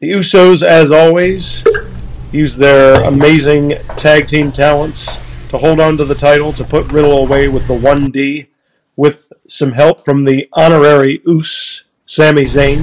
the 0.00 0.10
Usos, 0.10 0.62
as 0.62 0.90
always, 0.90 1.64
use 2.32 2.56
their 2.56 2.94
amazing 3.04 3.74
tag 3.96 4.26
team 4.26 4.50
talents 4.50 5.06
to 5.50 5.58
hold 5.58 5.78
on 5.80 5.98
to 5.98 6.04
the 6.04 6.14
title, 6.14 6.50
to 6.52 6.64
put 6.64 6.90
Riddle 6.90 7.18
away 7.18 7.46
with 7.46 7.68
the 7.68 7.74
1D, 7.74 8.48
with 8.96 9.30
some 9.46 9.72
help 9.72 10.00
from 10.00 10.24
the 10.24 10.48
honorary 10.54 11.20
Uce, 11.26 11.84
Sami 12.06 12.44
Zayn. 12.46 12.78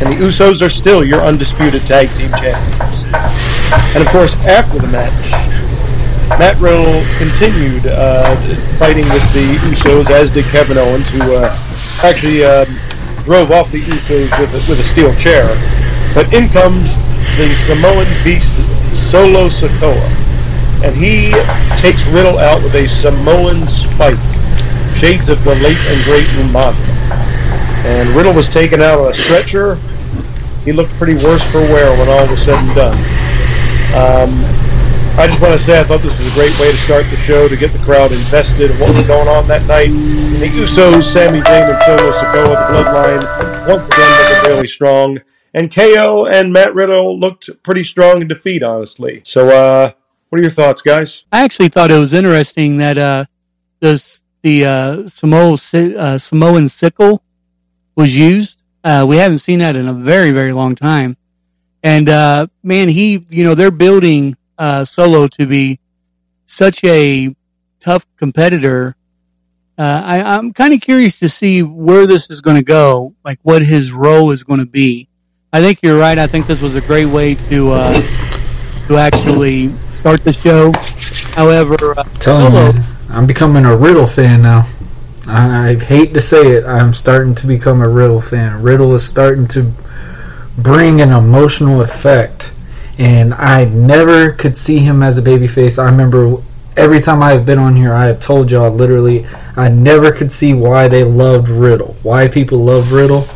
And 0.00 0.12
the 0.12 0.16
Usos 0.24 0.64
are 0.64 0.68
still 0.68 1.04
your 1.04 1.20
undisputed 1.20 1.82
tag 1.82 2.08
team 2.10 2.30
champions. 2.30 3.04
And 3.94 4.06
of 4.06 4.08
course, 4.08 4.34
after 4.46 4.78
the 4.78 4.88
match, 4.88 5.30
Matt 6.38 6.58
Riddle 6.60 7.02
continued 7.18 7.86
uh, 7.86 8.36
fighting 8.78 9.04
with 9.04 9.32
the 9.34 9.58
Usos, 9.66 10.10
as 10.10 10.30
did 10.30 10.44
Kevin 10.46 10.78
Owens, 10.78 11.08
who 11.10 11.22
uh, 11.34 11.50
actually 12.02 12.44
um, 12.44 12.66
drove 13.24 13.50
off 13.50 13.70
the 13.72 13.80
Usos 13.80 14.30
with 14.40 14.50
a, 14.50 14.70
with 14.70 14.80
a 14.80 14.86
steel 14.86 15.12
chair. 15.16 15.44
But 16.14 16.32
in 16.32 16.48
comes 16.48 16.96
the 17.36 17.48
Samoan 17.66 18.06
beast 18.24 18.52
Solo 18.94 19.48
Sikoa, 19.48 20.08
and 20.84 20.94
he 20.94 21.32
takes 21.80 22.06
Riddle 22.08 22.38
out 22.38 22.62
with 22.62 22.74
a 22.74 22.86
Samoan 22.88 23.66
spike, 23.66 24.20
shades 24.96 25.28
of 25.28 25.42
the 25.44 25.54
late 25.60 25.80
and 25.88 26.00
great 26.04 26.28
Umaga. 26.44 26.80
And 27.84 28.08
Riddle 28.10 28.34
was 28.34 28.52
taken 28.52 28.80
out 28.80 29.00
on 29.00 29.10
a 29.10 29.14
stretcher. 29.14 29.76
He 30.64 30.72
looked 30.72 30.92
pretty 30.94 31.14
worse 31.14 31.42
for 31.50 31.58
wear 31.72 31.90
when 31.98 32.08
all 32.08 32.28
was 32.30 32.42
said 32.42 32.58
and 32.58 32.74
done. 32.74 32.98
Um, 33.92 34.30
I 35.18 35.26
just 35.26 35.42
want 35.42 35.52
to 35.52 35.58
say 35.58 35.78
I 35.78 35.84
thought 35.84 36.00
this 36.00 36.16
was 36.16 36.24
a 36.24 36.36
great 36.38 36.54
way 36.56 36.70
to 36.72 36.80
start 36.80 37.04
the 37.10 37.16
show 37.16 37.48
to 37.48 37.56
get 37.56 37.72
the 37.72 37.84
crowd 37.84 38.12
invested 38.12 38.70
in 38.70 38.76
what 38.78 38.96
was 38.96 39.06
going 39.06 39.28
on 39.28 39.46
that 39.48 39.66
night. 39.66 39.90
The 40.38 40.48
Usos, 40.48 41.04
Sami 41.04 41.40
Zayn, 41.40 41.68
and 41.68 41.82
Solo 41.82 42.12
Sikoa, 42.12 42.48
the 42.48 42.66
Bloodline, 42.72 43.68
once 43.68 43.88
again 43.88 44.08
looking 44.30 44.50
really 44.50 44.66
strong. 44.66 45.18
And 45.54 45.74
KO 45.74 46.26
and 46.26 46.52
Matt 46.52 46.74
Riddle 46.74 47.18
looked 47.18 47.50
pretty 47.62 47.82
strong 47.82 48.22
in 48.22 48.28
defeat, 48.28 48.62
honestly. 48.62 49.20
So, 49.24 49.48
uh, 49.48 49.92
what 50.28 50.38
are 50.38 50.42
your 50.42 50.50
thoughts, 50.50 50.80
guys? 50.80 51.24
I 51.30 51.44
actually 51.44 51.68
thought 51.68 51.90
it 51.90 51.98
was 51.98 52.14
interesting 52.14 52.78
that 52.78 52.96
uh, 52.96 53.26
the 53.80 54.64
uh, 54.64 55.04
uh, 55.98 56.18
Samoan 56.18 56.68
sickle 56.68 57.22
was 57.96 58.18
used. 58.18 58.62
Uh, 58.82 59.04
we 59.08 59.16
haven't 59.16 59.38
seen 59.38 59.58
that 59.58 59.76
in 59.76 59.86
a 59.86 59.92
very, 59.92 60.30
very 60.30 60.52
long 60.52 60.74
time. 60.74 61.16
And 61.82 62.08
uh, 62.08 62.46
man, 62.62 62.88
he, 62.88 63.24
you 63.28 63.44
know, 63.44 63.54
they're 63.54 63.70
building 63.70 64.36
uh, 64.58 64.84
Solo 64.84 65.26
to 65.28 65.46
be 65.46 65.80
such 66.44 66.82
a 66.84 67.34
tough 67.80 68.06
competitor. 68.16 68.94
Uh, 69.78 70.02
I, 70.04 70.22
I'm 70.22 70.52
kind 70.52 70.72
of 70.72 70.80
curious 70.80 71.18
to 71.20 71.28
see 71.28 71.62
where 71.62 72.06
this 72.06 72.30
is 72.30 72.40
going 72.40 72.56
to 72.56 72.62
go, 72.62 73.14
like 73.24 73.38
what 73.42 73.62
his 73.62 73.92
role 73.92 74.30
is 74.30 74.44
going 74.44 74.60
to 74.60 74.66
be. 74.66 75.08
I 75.54 75.60
think 75.60 75.80
you're 75.82 75.98
right. 75.98 76.16
I 76.16 76.26
think 76.26 76.46
this 76.46 76.62
was 76.62 76.76
a 76.76 76.80
great 76.80 77.04
way 77.04 77.34
to 77.34 77.72
uh, 77.72 77.92
to 78.86 78.96
actually 78.96 79.68
start 79.92 80.24
the 80.24 80.32
show. 80.32 80.72
However, 81.34 81.76
uh, 81.94 82.04
Telling 82.20 82.54
Solo, 82.54 82.72
you, 82.72 82.80
I'm 83.10 83.26
becoming 83.26 83.66
a 83.66 83.76
Riddle 83.76 84.06
fan 84.06 84.40
now. 84.40 84.66
I, 85.26 85.68
I 85.68 85.74
hate 85.74 86.14
to 86.14 86.22
say 86.22 86.52
it, 86.52 86.64
I'm 86.64 86.94
starting 86.94 87.34
to 87.34 87.46
become 87.46 87.82
a 87.82 87.88
Riddle 87.88 88.22
fan. 88.22 88.62
Riddle 88.62 88.94
is 88.94 89.06
starting 89.06 89.46
to 89.48 89.70
bring 90.56 91.02
an 91.02 91.12
emotional 91.12 91.82
effect, 91.82 92.50
and 92.96 93.34
I 93.34 93.66
never 93.66 94.32
could 94.32 94.56
see 94.56 94.78
him 94.78 95.02
as 95.02 95.18
a 95.18 95.22
babyface. 95.22 95.78
I 95.78 95.84
remember 95.84 96.36
every 96.78 97.02
time 97.02 97.22
I 97.22 97.32
have 97.32 97.44
been 97.44 97.58
on 97.58 97.76
here, 97.76 97.92
I 97.92 98.06
have 98.06 98.20
told 98.20 98.50
y'all 98.50 98.70
literally, 98.70 99.26
I 99.54 99.68
never 99.68 100.12
could 100.12 100.32
see 100.32 100.54
why 100.54 100.88
they 100.88 101.04
loved 101.04 101.50
Riddle, 101.50 101.94
why 102.02 102.26
people 102.26 102.64
love 102.64 102.92
Riddle, 102.92 103.26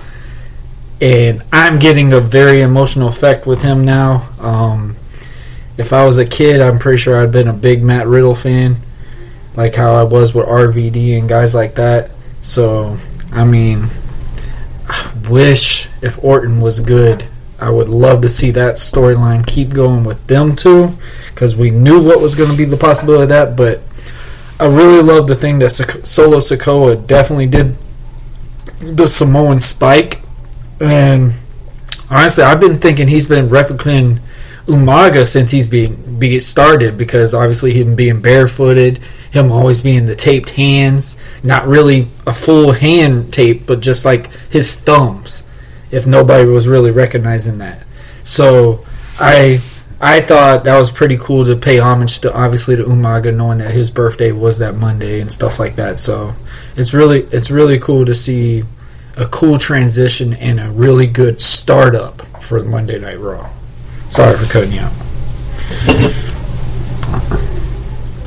and 1.01 1.43
I'm 1.53 1.79
getting 1.79 2.13
a 2.13 2.21
very 2.21 2.63
emotional 2.63 3.09
effect 3.09 3.47
with 3.47 3.63
him 3.63 3.85
now. 3.85 4.29
Um, 4.39 4.97
if 5.77 5.93
I 5.93 6.07
was 6.07 6.19
a 6.19 6.25
kid, 6.25 6.61
I'm 6.61 6.79
pretty 6.79 6.99
sure 6.99 7.21
I'd 7.23 7.33
been 7.33 7.49
a 7.49 7.53
big 7.53 7.83
Matt 7.83 8.07
Riddle 8.07 8.35
fan, 8.35 8.77
like 9.57 9.75
how 9.75 9.95
I 9.95 10.05
was 10.05 10.35
with 10.35 10.47
RVD 10.47 11.19
and 11.19 11.29
guys 11.29 11.55
like 11.55 11.75
that. 11.75 12.11
So, 12.41 12.97
I 13.31 13.45
mean, 13.45 13.87
I 14.89 15.13
wish 15.29 15.89
if 16.01 16.23
Orton 16.25 16.61
was 16.61 16.81
good, 16.81 17.27
I 17.59 17.71
would 17.71 17.89
love 17.89 18.23
to 18.23 18.29
see 18.29 18.51
that 18.53 18.77
storyline 18.77 19.47
keep 19.47 19.71
going 19.71 20.05
with 20.05 20.27
them 20.27 20.57
too, 20.57 20.97
because 21.29 21.57
we 21.57 21.71
knew 21.71 22.03
what 22.03 22.23
was 22.23 22.35
going 22.35 22.51
to 22.51 22.57
be 22.57 22.65
the 22.65 22.77
possibility 22.77 23.25
of 23.25 23.29
that. 23.31 23.57
But 23.57 23.83
I 24.59 24.67
really 24.67 25.03
love 25.03 25.27
the 25.27 25.35
thing 25.35 25.59
that 25.59 25.71
Solo 25.71 26.39
Sikoa 26.39 27.07
definitely 27.07 27.47
did 27.47 27.77
the 28.81 29.07
Samoan 29.07 29.61
spike, 29.61 30.23
and 30.81 31.33
honestly, 32.11 32.45
I've 32.45 32.61
been 32.61 32.79
thinking 32.79 33.09
he's 33.09 33.27
been 33.27 33.49
replicating 33.49 34.21
Umaga 34.67 35.27
since 35.27 35.51
he's 35.51 35.69
being 35.69 36.19
be 36.19 36.41
started 36.41 36.97
because 36.97 37.35
obviously 37.35 37.73
him 37.73 37.95
being 37.95 38.21
barefooted, 38.21 38.99
him 39.31 39.53
always 39.53 39.81
being 39.83 40.07
the 40.07 40.17
taped 40.17 40.51
hands, 40.51 41.17
not 41.43 41.67
really 41.67 42.09
a 42.27 42.33
full 42.33 42.73
hand 42.73 43.33
tape, 43.33 43.67
but 43.67 43.81
just 43.81 44.05
like 44.05 44.33
his 44.51 44.75
thumbs. 44.75 45.45
If 45.91 46.07
nobody 46.07 46.49
was 46.49 46.67
really 46.67 46.91
recognizing 46.91 47.59
that, 47.59 47.85
so 48.25 48.85
I 49.21 49.61
I 50.01 50.21
thought 50.21 50.65
that 50.65 50.79
was 50.79 50.91
pretty 50.91 51.17
cool 51.17 51.45
to 51.47 51.57
pay 51.57 51.79
homage 51.79 52.19
to 52.21 52.35
obviously 52.35 52.77
to 52.77 52.83
Umaga, 52.85 53.35
knowing 53.35 53.59
that 53.59 53.71
his 53.71 53.91
birthday 53.91 54.33
was 54.33 54.59
that 54.59 54.75
Monday 54.75 55.21
and 55.21 55.31
stuff 55.31 55.61
like 55.61 55.77
that. 55.77 55.99
So 56.01 56.35
it's 56.77 56.93
really 56.93 57.21
it's 57.31 57.51
really 57.51 57.79
cool 57.79 58.05
to 58.05 58.15
see 58.15 58.65
a 59.17 59.27
cool 59.27 59.59
transition 59.59 60.35
and 60.35 60.61
a 60.61 60.71
really 60.71 61.07
good 61.07 61.41
startup 61.41 62.21
for 62.43 62.63
Monday 62.63 62.99
Night 62.99 63.19
Raw. 63.19 63.51
Sorry 64.09 64.37
for 64.37 64.53
cutting 64.53 64.73
you 64.73 64.81
out. 64.81 64.93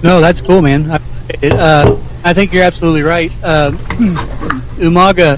No, 0.01 0.19
that's 0.21 0.41
cool, 0.41 0.61
man. 0.61 0.89
I, 0.89 0.99
it, 1.41 1.53
uh, 1.53 1.95
I 2.23 2.33
think 2.33 2.53
you're 2.53 2.63
absolutely 2.63 3.03
right. 3.03 3.31
Uh, 3.43 3.71
Umaga, 4.79 5.37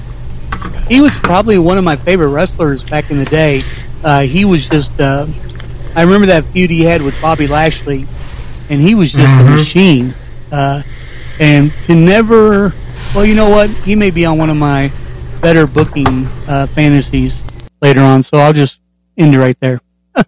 he 0.88 1.00
was 1.00 1.18
probably 1.18 1.58
one 1.58 1.76
of 1.76 1.84
my 1.84 1.96
favorite 1.96 2.28
wrestlers 2.28 2.88
back 2.88 3.10
in 3.10 3.18
the 3.18 3.24
day. 3.24 3.62
Uh, 4.02 4.22
he 4.22 4.44
was 4.44 4.68
just, 4.68 4.98
uh, 5.00 5.26
I 5.94 6.02
remember 6.02 6.26
that 6.28 6.44
feud 6.46 6.70
he 6.70 6.82
had 6.82 7.02
with 7.02 7.20
Bobby 7.20 7.46
Lashley, 7.46 8.06
and 8.70 8.80
he 8.80 8.94
was 8.94 9.12
just 9.12 9.34
a 9.34 9.44
machine. 9.44 10.14
Uh, 10.50 10.82
and 11.40 11.72
to 11.84 11.94
never, 11.94 12.72
well, 13.14 13.24
you 13.24 13.34
know 13.34 13.50
what? 13.50 13.68
He 13.68 13.96
may 13.96 14.10
be 14.10 14.24
on 14.24 14.38
one 14.38 14.48
of 14.48 14.56
my 14.56 14.90
better 15.42 15.66
booking 15.66 16.24
uh, 16.48 16.66
fantasies 16.68 17.44
later 17.82 18.00
on, 18.00 18.22
so 18.22 18.38
I'll 18.38 18.54
just 18.54 18.80
end 19.18 19.34
it 19.34 19.38
right 19.38 19.58
there. 19.60 19.80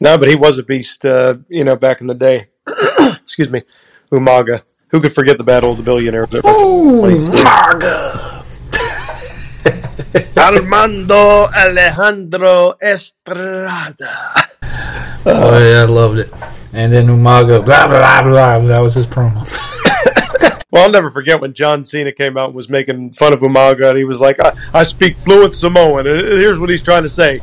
No, 0.00 0.18
but 0.18 0.26
he 0.26 0.34
was 0.34 0.58
a 0.58 0.64
beast, 0.64 1.06
uh, 1.06 1.36
you 1.46 1.62
know, 1.62 1.76
back 1.76 2.00
in 2.00 2.08
the 2.08 2.14
day. 2.14 2.48
Excuse 3.22 3.50
me. 3.50 3.62
Umaga. 4.10 4.62
Who 4.88 5.00
could 5.00 5.12
forget 5.12 5.38
the 5.38 5.44
Battle 5.44 5.70
of 5.70 5.76
the 5.76 5.84
Billionaires? 5.84 6.26
Umaga. 6.26 8.42
Armando 10.36 11.46
Alejandro 11.54 12.74
Estrada. 12.82 14.10
Oh 15.24 15.58
yeah, 15.58 15.82
I 15.82 15.84
loved 15.84 16.18
it. 16.18 16.32
And 16.72 16.92
then 16.92 17.06
Umaga, 17.06 17.64
blah 17.64 17.86
blah 17.86 18.22
blah. 18.22 18.58
That 18.58 18.80
was 18.80 18.94
his 18.94 19.06
promo. 19.06 19.46
Well, 20.72 20.84
I'll 20.84 20.90
never 20.90 21.10
forget 21.10 21.40
when 21.40 21.52
John 21.52 21.84
Cena 21.84 22.12
came 22.12 22.38
out 22.38 22.46
and 22.46 22.54
was 22.54 22.70
making 22.70 23.12
fun 23.12 23.34
of 23.34 23.40
Umaga, 23.40 23.90
and 23.90 23.98
he 23.98 24.04
was 24.04 24.22
like, 24.22 24.40
I, 24.40 24.56
I 24.72 24.82
speak 24.84 25.18
fluent 25.18 25.54
Samoan. 25.54 26.06
And 26.06 26.26
here's 26.26 26.58
what 26.58 26.70
he's 26.70 26.80
trying 26.82 27.02
to 27.02 27.10
say. 27.10 27.40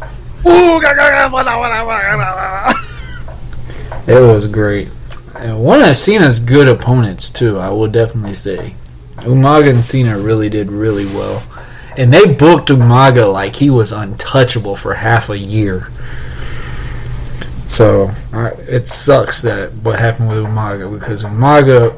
It 4.08 4.20
was 4.20 4.48
great. 4.48 4.90
And 5.36 5.64
one 5.64 5.82
of 5.82 5.96
Cena's 5.96 6.40
good 6.40 6.68
opponents 6.68 7.30
too. 7.30 7.60
I 7.60 7.70
will 7.70 7.88
definitely 7.88 8.34
say, 8.34 8.76
Umaga 9.18 9.70
and 9.70 9.84
Cena 9.84 10.18
really 10.18 10.50
did 10.50 10.72
really 10.72 11.06
well, 11.06 11.44
and 11.96 12.12
they 12.12 12.34
booked 12.34 12.70
Umaga 12.70 13.32
like 13.32 13.58
he 13.58 13.70
was 13.70 13.92
untouchable 13.92 14.76
for 14.76 14.96
half 14.96 15.30
a 15.30 15.38
year. 15.38 15.90
So 17.68 18.10
it 18.68 18.88
sucks 18.88 19.44
that 19.44 19.74
what 19.76 20.00
happened 20.00 20.30
with 20.30 20.40
Umaga 20.40 20.92
because 20.92 21.24
Umaga, 21.24 21.94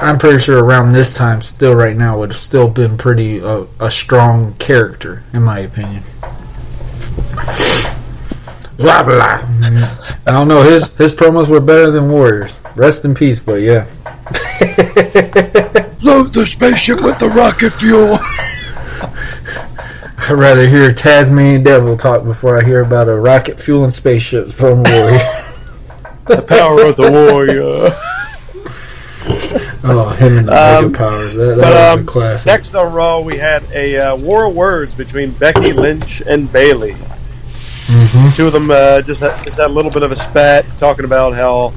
I'm 0.00 0.18
pretty 0.18 0.38
sure 0.38 0.64
around 0.64 0.92
this 0.92 1.12
time, 1.12 1.42
still 1.42 1.74
right 1.74 1.96
now, 1.96 2.18
would 2.18 2.32
have 2.32 2.42
still 2.42 2.68
been 2.68 2.96
pretty 2.96 3.40
uh, 3.40 3.64
a 3.78 3.90
strong 3.90 4.54
character 4.54 5.22
in 5.32 5.42
my 5.42 5.58
opinion. 5.58 6.02
Blah 8.76 9.02
blah. 9.02 9.44
I 10.26 10.32
don't 10.32 10.48
know. 10.48 10.62
His 10.62 10.94
his 10.96 11.14
promos 11.14 11.48
were 11.48 11.60
better 11.60 11.90
than 11.90 12.10
Warriors. 12.10 12.58
Rest 12.76 13.04
in 13.04 13.14
peace, 13.14 13.38
but 13.38 13.56
yeah. 13.56 13.84
Load 16.02 16.32
the 16.32 16.46
spaceship 16.48 17.02
with 17.02 17.18
the 17.18 17.28
rocket 17.28 17.74
fuel. 17.74 18.14
I'd 20.30 20.32
rather 20.32 20.66
hear 20.66 20.94
Tasmanian 20.94 21.62
Devil 21.62 21.98
talk 21.98 22.24
before 22.24 22.58
I 22.58 22.64
hear 22.64 22.80
about 22.80 23.08
a 23.08 23.16
rocket 23.16 23.60
fueling 23.60 23.90
spaceships 23.90 24.54
from 24.54 24.82
Warrior. 24.82 25.18
the 26.26 26.42
power 26.46 26.86
of 26.86 26.96
the 26.96 27.10
warrior. 27.10 27.90
Oh, 29.82 30.10
him 30.10 30.38
and 30.38 30.48
the 30.48 30.52
Um, 30.78 30.84
Mega 30.92 30.98
Powers. 30.98 31.34
That, 31.34 31.56
that 31.56 31.56
But 31.56 31.74
was 31.74 31.98
um, 32.00 32.06
classic. 32.06 32.46
next 32.46 32.74
on 32.74 32.92
Raw, 32.92 33.20
we 33.20 33.36
had 33.38 33.62
a 33.72 33.96
uh, 33.98 34.16
war 34.16 34.46
of 34.46 34.54
words 34.54 34.94
between 34.94 35.30
Becky 35.32 35.72
Lynch 35.72 36.20
and 36.26 36.50
Bayley. 36.52 36.94
Two 38.34 38.46
of 38.48 38.52
them 38.52 38.70
uh, 38.70 39.02
just 39.02 39.20
had, 39.20 39.42
just 39.42 39.56
had 39.58 39.66
a 39.66 39.72
little 39.72 39.90
bit 39.90 40.02
of 40.02 40.12
a 40.12 40.16
spat, 40.16 40.64
talking 40.76 41.04
about 41.04 41.34
how 41.34 41.72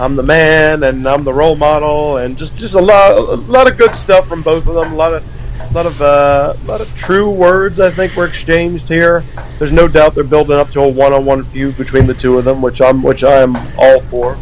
I'm 0.00 0.16
the 0.16 0.22
man 0.22 0.84
and 0.84 1.06
I'm 1.06 1.22
the 1.24 1.32
role 1.34 1.56
model, 1.56 2.16
and 2.18 2.36
just 2.38 2.56
just 2.56 2.74
a 2.74 2.80
lot 2.80 3.12
a 3.16 3.34
lot 3.50 3.70
of 3.70 3.76
good 3.76 3.94
stuff 3.94 4.26
from 4.26 4.42
both 4.42 4.66
of 4.66 4.74
them. 4.74 4.92
A 4.92 4.96
lot 4.96 5.12
of 5.12 5.74
lot 5.74 5.84
of 5.86 6.00
uh, 6.00 6.54
a 6.56 6.66
lot 6.66 6.80
of 6.80 6.94
true 6.96 7.28
words 7.30 7.78
I 7.80 7.90
think 7.90 8.16
were 8.16 8.26
exchanged 8.26 8.88
here. 8.88 9.22
There's 9.58 9.72
no 9.72 9.86
doubt 9.88 10.14
they're 10.14 10.24
building 10.24 10.56
up 10.56 10.70
to 10.70 10.80
a 10.80 10.88
one-on-one 10.88 11.44
feud 11.44 11.76
between 11.76 12.06
the 12.06 12.14
two 12.14 12.38
of 12.38 12.44
them, 12.46 12.62
which 12.62 12.80
I'm 12.80 13.02
which 13.02 13.22
I'm 13.24 13.54
all 13.78 14.00
for. 14.00 14.38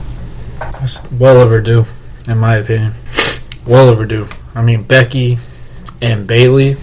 It's 0.83 1.03
well 1.13 1.39
overdue, 1.39 1.85
in 2.27 2.39
my 2.39 2.57
opinion. 2.57 2.93
Well 3.67 3.89
overdue. 3.89 4.27
I 4.55 4.63
mean, 4.63 4.83
Becky 4.83 5.39
and 6.01 6.27
Bayley, 6.27 6.77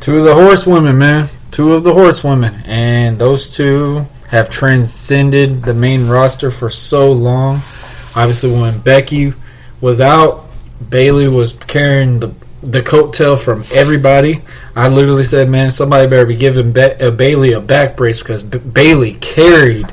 two 0.00 0.18
of 0.18 0.24
the 0.24 0.34
horsewomen, 0.34 0.98
man. 0.98 1.28
Two 1.50 1.74
of 1.74 1.82
the 1.84 1.92
horsewomen, 1.92 2.62
and 2.66 3.18
those 3.18 3.54
two 3.54 4.06
have 4.28 4.48
transcended 4.48 5.62
the 5.62 5.74
main 5.74 6.06
roster 6.06 6.50
for 6.50 6.70
so 6.70 7.10
long. 7.10 7.56
Obviously, 8.14 8.52
when 8.52 8.78
Becky 8.80 9.32
was 9.80 10.00
out, 10.00 10.46
Bayley 10.90 11.28
was 11.28 11.52
carrying 11.54 12.20
the 12.20 12.34
the 12.62 12.82
coattail 12.82 13.38
from 13.38 13.64
everybody. 13.72 14.40
I 14.74 14.88
literally 14.88 15.24
said, 15.24 15.48
"Man, 15.48 15.70
somebody 15.70 16.08
better 16.08 16.26
be 16.26 16.36
giving 16.36 16.72
Be- 16.72 16.82
uh, 17.00 17.10
Bayley 17.10 17.52
a 17.52 17.60
back 17.60 17.96
brace 17.96 18.18
because 18.18 18.42
B- 18.42 18.58
Bayley 18.58 19.14
carried 19.14 19.92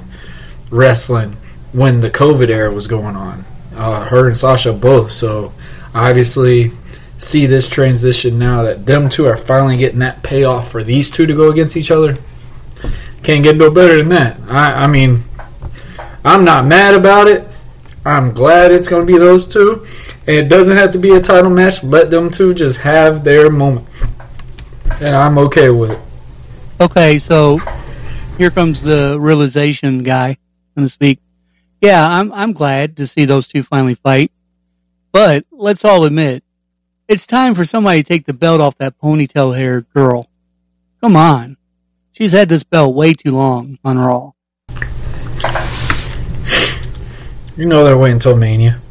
wrestling 0.72 1.38
when 1.74 2.02
the 2.02 2.10
COVID 2.10 2.50
era 2.50 2.72
was 2.72 2.88
going 2.88 3.16
on. 3.16 3.46
Uh, 3.75 4.05
her 4.05 4.27
and 4.27 4.38
Sasha 4.38 4.74
both. 4.74 5.12
So 5.12 5.53
obviously, 5.94 6.72
see 7.17 7.46
this 7.46 7.70
transition 7.70 8.39
now 8.39 8.63
that 8.63 8.86
them 8.86 9.10
two 9.10 9.25
are 9.25 9.38
finally 9.38 9.77
getting 9.77 10.00
that 10.00 10.24
payoff 10.24 10.72
for 10.72 10.84
these 10.84 11.12
two 11.12 11.25
to 11.25 11.34
go 11.34 11.51
against 11.51 11.77
each 11.77 11.91
other. 11.91 12.15
Can't 13.24 13.44
get 13.44 13.58
no 13.58 13.72
better 13.72 13.98
than 13.98 14.10
that. 14.10 14.39
I, 14.48 14.84
I 14.84 14.88
mean, 14.88 15.22
I'm 16.24 16.44
not 16.46 16.65
mad 16.65 16.94
about 16.94 17.27
it. 17.27 17.48
I'm 18.05 18.34
glad 18.34 18.72
it's 18.72 18.88
going 18.88 19.05
to 19.05 19.12
be 19.12 19.17
those 19.17 19.48
two. 19.48 19.86
And 20.27 20.36
it 20.36 20.48
doesn't 20.50 20.77
have 20.77 20.91
to 20.91 21.00
be 21.00 21.12
a 21.15 21.22
title 21.22 21.50
match. 21.50 21.84
Let 21.84 22.12
them 22.12 22.29
two 22.29 22.53
just 22.53 22.79
have 22.79 23.24
their 23.24 23.50
moment. 23.50 23.88
And 25.00 25.15
I'm 25.15 25.38
okay 25.39 25.70
with 25.70 25.91
it. 25.91 26.00
Okay, 26.79 27.17
so 27.17 27.60
here 28.38 28.51
comes 28.51 28.82
the 28.82 29.17
realization 29.20 30.03
guy, 30.03 30.38
to 30.77 30.88
speak. 30.88 31.20
Yeah, 31.86 32.10
I'm 32.10 32.34
I'm 32.34 32.51
glad 32.51 32.98
to 32.98 33.06
see 33.06 33.25
those 33.25 33.48
two 33.48 33.62
finally 33.62 33.94
fight. 33.94 34.32
But 35.12 35.46
let's 35.51 35.86
all 35.86 36.04
admit, 36.06 36.44
it's 37.08 37.27
time 37.27 37.54
for 37.54 37.63
somebody 37.63 38.02
to 38.02 38.08
take 38.08 38.26
the 38.26 38.34
belt 38.34 38.60
off 38.60 38.76
that 38.80 38.98
ponytail 38.98 39.56
hair 39.56 39.82
girl. 39.82 40.28
Come 41.00 41.15
on. 41.15 41.58
She's 42.12 42.32
had 42.32 42.50
this 42.50 42.63
belt 42.63 42.95
way 42.95 43.13
too 43.13 43.34
long 43.34 43.78
on 43.86 44.00
Raw. 44.00 44.32
You 47.56 47.67
know 47.67 47.84
they're 47.84 48.00
waiting 48.00 48.15
until 48.15 48.36
Mania. 48.36 48.82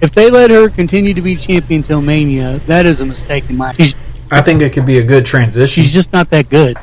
If 0.00 0.12
they 0.12 0.30
let 0.30 0.50
her 0.50 0.70
continue 0.70 1.12
to 1.12 1.20
be 1.20 1.36
champion 1.36 1.82
till 1.82 2.00
Mania, 2.00 2.60
that 2.60 2.86
is 2.86 3.02
a 3.02 3.06
mistake 3.06 3.50
in 3.50 3.58
my. 3.58 3.74
She's 3.74 3.94
I 4.30 4.40
think 4.40 4.62
it 4.62 4.72
could 4.72 4.86
be 4.86 5.00
a 5.00 5.04
good 5.04 5.26
transition. 5.26 5.82
she's 5.82 5.92
just 5.92 6.14
not 6.14 6.30
that 6.30 6.48
good. 6.48 6.78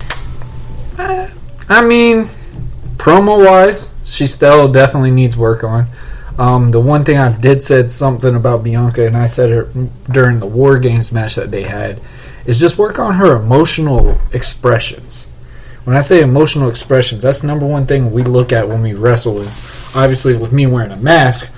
I 1.67 1.83
mean, 1.83 2.25
promo 2.97 3.43
wise, 3.43 3.91
she 4.07 4.25
still 4.25 4.71
definitely 4.71 5.11
needs 5.11 5.37
work 5.37 5.63
on. 5.63 5.87
Um, 6.37 6.71
the 6.71 6.79
one 6.79 7.03
thing 7.03 7.17
I 7.17 7.35
did 7.35 7.63
said 7.63 7.91
something 7.91 8.35
about 8.35 8.63
Bianca, 8.63 9.05
and 9.05 9.17
I 9.17 9.27
said 9.27 9.49
it 9.51 10.11
during 10.11 10.39
the 10.39 10.45
War 10.45 10.77
Games 10.79 11.11
match 11.11 11.35
that 11.35 11.51
they 11.51 11.63
had, 11.63 11.99
is 12.45 12.59
just 12.59 12.77
work 12.77 12.99
on 12.99 13.15
her 13.15 13.35
emotional 13.35 14.19
expressions. 14.31 15.31
When 15.83 15.95
I 15.95 16.01
say 16.01 16.21
emotional 16.21 16.69
expressions, 16.69 17.21
that's 17.21 17.43
number 17.43 17.65
one 17.65 17.85
thing 17.85 18.11
we 18.11 18.23
look 18.23 18.53
at 18.53 18.67
when 18.67 18.81
we 18.81 18.93
wrestle. 18.93 19.41
Is 19.41 19.57
obviously 19.95 20.37
with 20.37 20.53
me 20.53 20.67
wearing 20.67 20.91
a 20.91 20.97
mask. 20.97 21.53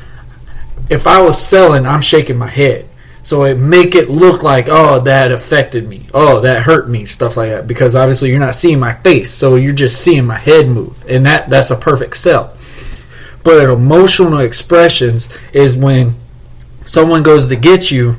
If 0.89 1.05
I 1.05 1.21
was 1.21 1.39
selling, 1.39 1.85
I'm 1.85 2.01
shaking 2.01 2.37
my 2.37 2.47
head. 2.49 2.88
So 3.29 3.43
it 3.43 3.59
make 3.59 3.93
it 3.93 4.09
look 4.09 4.41
like, 4.41 4.69
oh, 4.69 5.01
that 5.01 5.31
affected 5.31 5.87
me. 5.87 6.07
Oh, 6.15 6.39
that 6.41 6.63
hurt 6.63 6.89
me, 6.89 7.05
stuff 7.05 7.37
like 7.37 7.51
that. 7.51 7.67
Because 7.67 7.95
obviously 7.95 8.31
you're 8.31 8.39
not 8.39 8.55
seeing 8.55 8.79
my 8.79 8.95
face, 8.95 9.31
so 9.31 9.53
you're 9.53 9.71
just 9.71 10.03
seeing 10.03 10.25
my 10.25 10.39
head 10.39 10.67
move, 10.67 11.05
and 11.07 11.27
that 11.27 11.47
that's 11.47 11.69
a 11.69 11.75
perfect 11.75 12.17
sell. 12.17 12.57
But 13.43 13.63
emotional 13.65 14.39
expressions 14.39 15.29
is 15.53 15.75
when 15.75 16.15
someone 16.81 17.21
goes 17.21 17.49
to 17.49 17.55
get 17.55 17.91
you, 17.91 18.15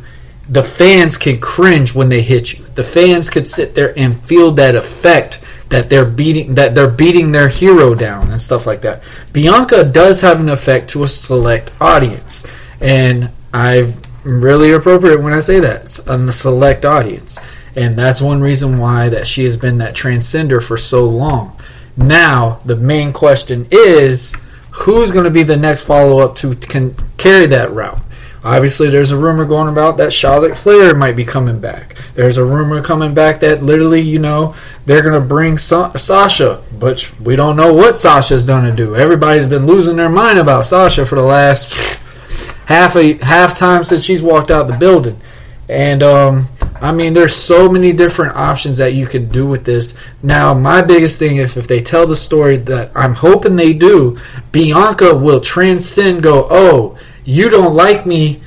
the 0.48 0.62
fans 0.62 1.16
can 1.16 1.40
cringe 1.40 1.92
when 1.92 2.08
they 2.08 2.22
hit 2.22 2.52
you. 2.52 2.64
The 2.76 2.84
fans 2.84 3.30
could 3.30 3.48
sit 3.48 3.74
there 3.74 3.92
and 3.98 4.22
feel 4.22 4.52
that 4.52 4.76
effect 4.76 5.40
that 5.70 5.88
they're 5.88 6.04
beating 6.04 6.54
that 6.54 6.76
they're 6.76 6.88
beating 6.88 7.32
their 7.32 7.48
hero 7.48 7.96
down 7.96 8.30
and 8.30 8.40
stuff 8.40 8.64
like 8.64 8.82
that. 8.82 9.02
Bianca 9.32 9.82
does 9.82 10.20
have 10.20 10.38
an 10.38 10.50
effect 10.50 10.90
to 10.90 11.02
a 11.02 11.08
select 11.08 11.72
audience, 11.80 12.46
and 12.80 13.30
I've 13.52 14.00
really 14.24 14.72
appropriate 14.72 15.22
when 15.22 15.32
I 15.32 15.40
say 15.40 15.60
that 15.60 15.82
it's 15.82 16.06
um, 16.08 16.28
a 16.28 16.32
select 16.32 16.84
audience, 16.84 17.38
and 17.76 17.98
that's 17.98 18.20
one 18.20 18.40
reason 18.40 18.78
why 18.78 19.08
that 19.08 19.26
she 19.26 19.44
has 19.44 19.56
been 19.56 19.78
that 19.78 19.94
transcender 19.94 20.62
for 20.62 20.76
so 20.76 21.06
long. 21.06 21.56
Now 21.96 22.60
the 22.64 22.76
main 22.76 23.12
question 23.12 23.66
is 23.70 24.34
who's 24.70 25.10
going 25.10 25.24
to 25.24 25.30
be 25.30 25.42
the 25.42 25.56
next 25.56 25.84
follow 25.84 26.18
up 26.20 26.36
to 26.36 26.54
can 26.56 26.94
carry 27.16 27.46
that 27.46 27.72
route. 27.72 28.00
Obviously, 28.42 28.88
there's 28.88 29.10
a 29.10 29.18
rumor 29.18 29.44
going 29.44 29.68
about 29.68 29.98
that 29.98 30.14
Charlotte 30.14 30.56
Flair 30.56 30.94
might 30.94 31.14
be 31.14 31.26
coming 31.26 31.60
back. 31.60 31.94
There's 32.14 32.38
a 32.38 32.44
rumor 32.44 32.82
coming 32.82 33.12
back 33.12 33.40
that 33.40 33.62
literally, 33.62 34.00
you 34.00 34.18
know, 34.18 34.54
they're 34.86 35.02
going 35.02 35.20
to 35.20 35.26
bring 35.26 35.58
Sa- 35.58 35.92
Sasha, 35.92 36.62
but 36.78 37.12
we 37.20 37.36
don't 37.36 37.56
know 37.56 37.74
what 37.74 37.98
Sasha's 37.98 38.46
going 38.46 38.64
to 38.64 38.74
do. 38.74 38.96
Everybody's 38.96 39.46
been 39.46 39.66
losing 39.66 39.96
their 39.96 40.08
mind 40.08 40.38
about 40.38 40.64
Sasha 40.64 41.04
for 41.04 41.16
the 41.16 41.22
last 41.22 42.00
half 42.70 42.94
a 42.94 43.14
half 43.14 43.58
time 43.58 43.82
since 43.82 44.04
she's 44.04 44.22
walked 44.22 44.48
out 44.48 44.68
the 44.68 44.76
building. 44.76 45.20
And 45.68 46.04
um, 46.04 46.46
I 46.80 46.92
mean, 46.92 47.14
there's 47.14 47.34
so 47.34 47.68
many 47.68 47.92
different 47.92 48.36
options 48.36 48.76
that 48.76 48.94
you 48.94 49.06
could 49.06 49.32
do 49.32 49.44
with 49.44 49.64
this. 49.64 50.00
Now, 50.22 50.54
my 50.54 50.80
biggest 50.80 51.18
thing, 51.18 51.38
if 51.38 51.56
if 51.56 51.66
they 51.66 51.80
tell 51.80 52.06
the 52.06 52.14
story 52.14 52.56
that 52.56 52.92
I'm 52.94 53.14
hoping 53.14 53.56
they 53.56 53.72
do, 53.72 54.18
Bianca 54.52 55.16
will 55.16 55.40
transcend. 55.40 56.22
Go, 56.22 56.46
oh, 56.48 56.96
you 57.24 57.50
don't 57.50 57.74
like 57.74 58.06
me 58.06 58.40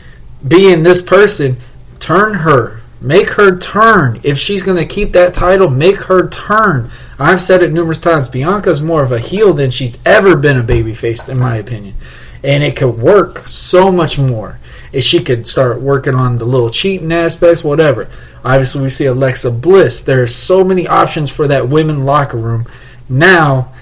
being 0.48 0.84
this 0.84 1.02
person. 1.02 1.58
Turn 2.00 2.34
her. 2.34 2.80
Make 3.02 3.32
her 3.32 3.58
turn. 3.58 4.22
If 4.24 4.40
she's 4.40 4.64
going 4.64 4.78
to 4.78 4.86
keep 4.86 5.12
that 5.12 5.34
title, 5.34 5.70
make 5.70 6.04
her 6.04 6.30
turn. 6.30 6.90
I've 7.20 7.42
said 7.42 7.62
it 7.62 7.74
numerous 7.74 8.00
times. 8.00 8.30
Bianca's 8.30 8.82
more 8.82 9.04
of 9.04 9.12
a 9.12 9.20
heel 9.20 9.52
than 9.52 9.70
she's 9.70 10.02
ever 10.06 10.38
been 10.38 10.58
a 10.58 10.64
babyface, 10.64 11.28
in 11.28 11.38
my 11.38 11.58
opinion. 11.58 11.96
And 12.44 12.64
it 12.64 12.76
could 12.76 12.98
work 12.98 13.40
so 13.48 13.92
much 13.92 14.20
more. 14.20 14.60
If 14.92 15.04
she 15.04 15.24
could 15.24 15.48
start 15.48 15.82
working 15.82 16.14
on 16.14 16.38
the 16.38 16.46
little 16.46 16.70
cheating 16.70 17.12
aspects, 17.12 17.64
whatever. 17.64 18.10
Obviously, 18.44 18.82
we 18.82 18.90
see 18.90 19.06
Alexa 19.06 19.50
Bliss. 19.52 20.02
There's 20.02 20.36
so 20.36 20.64
many 20.64 20.88
options 20.88 21.32
for 21.32 21.48
that 21.48 21.70
women 21.70 22.06
locker 22.06 22.38
room. 22.38 22.68
Now, 23.10 23.74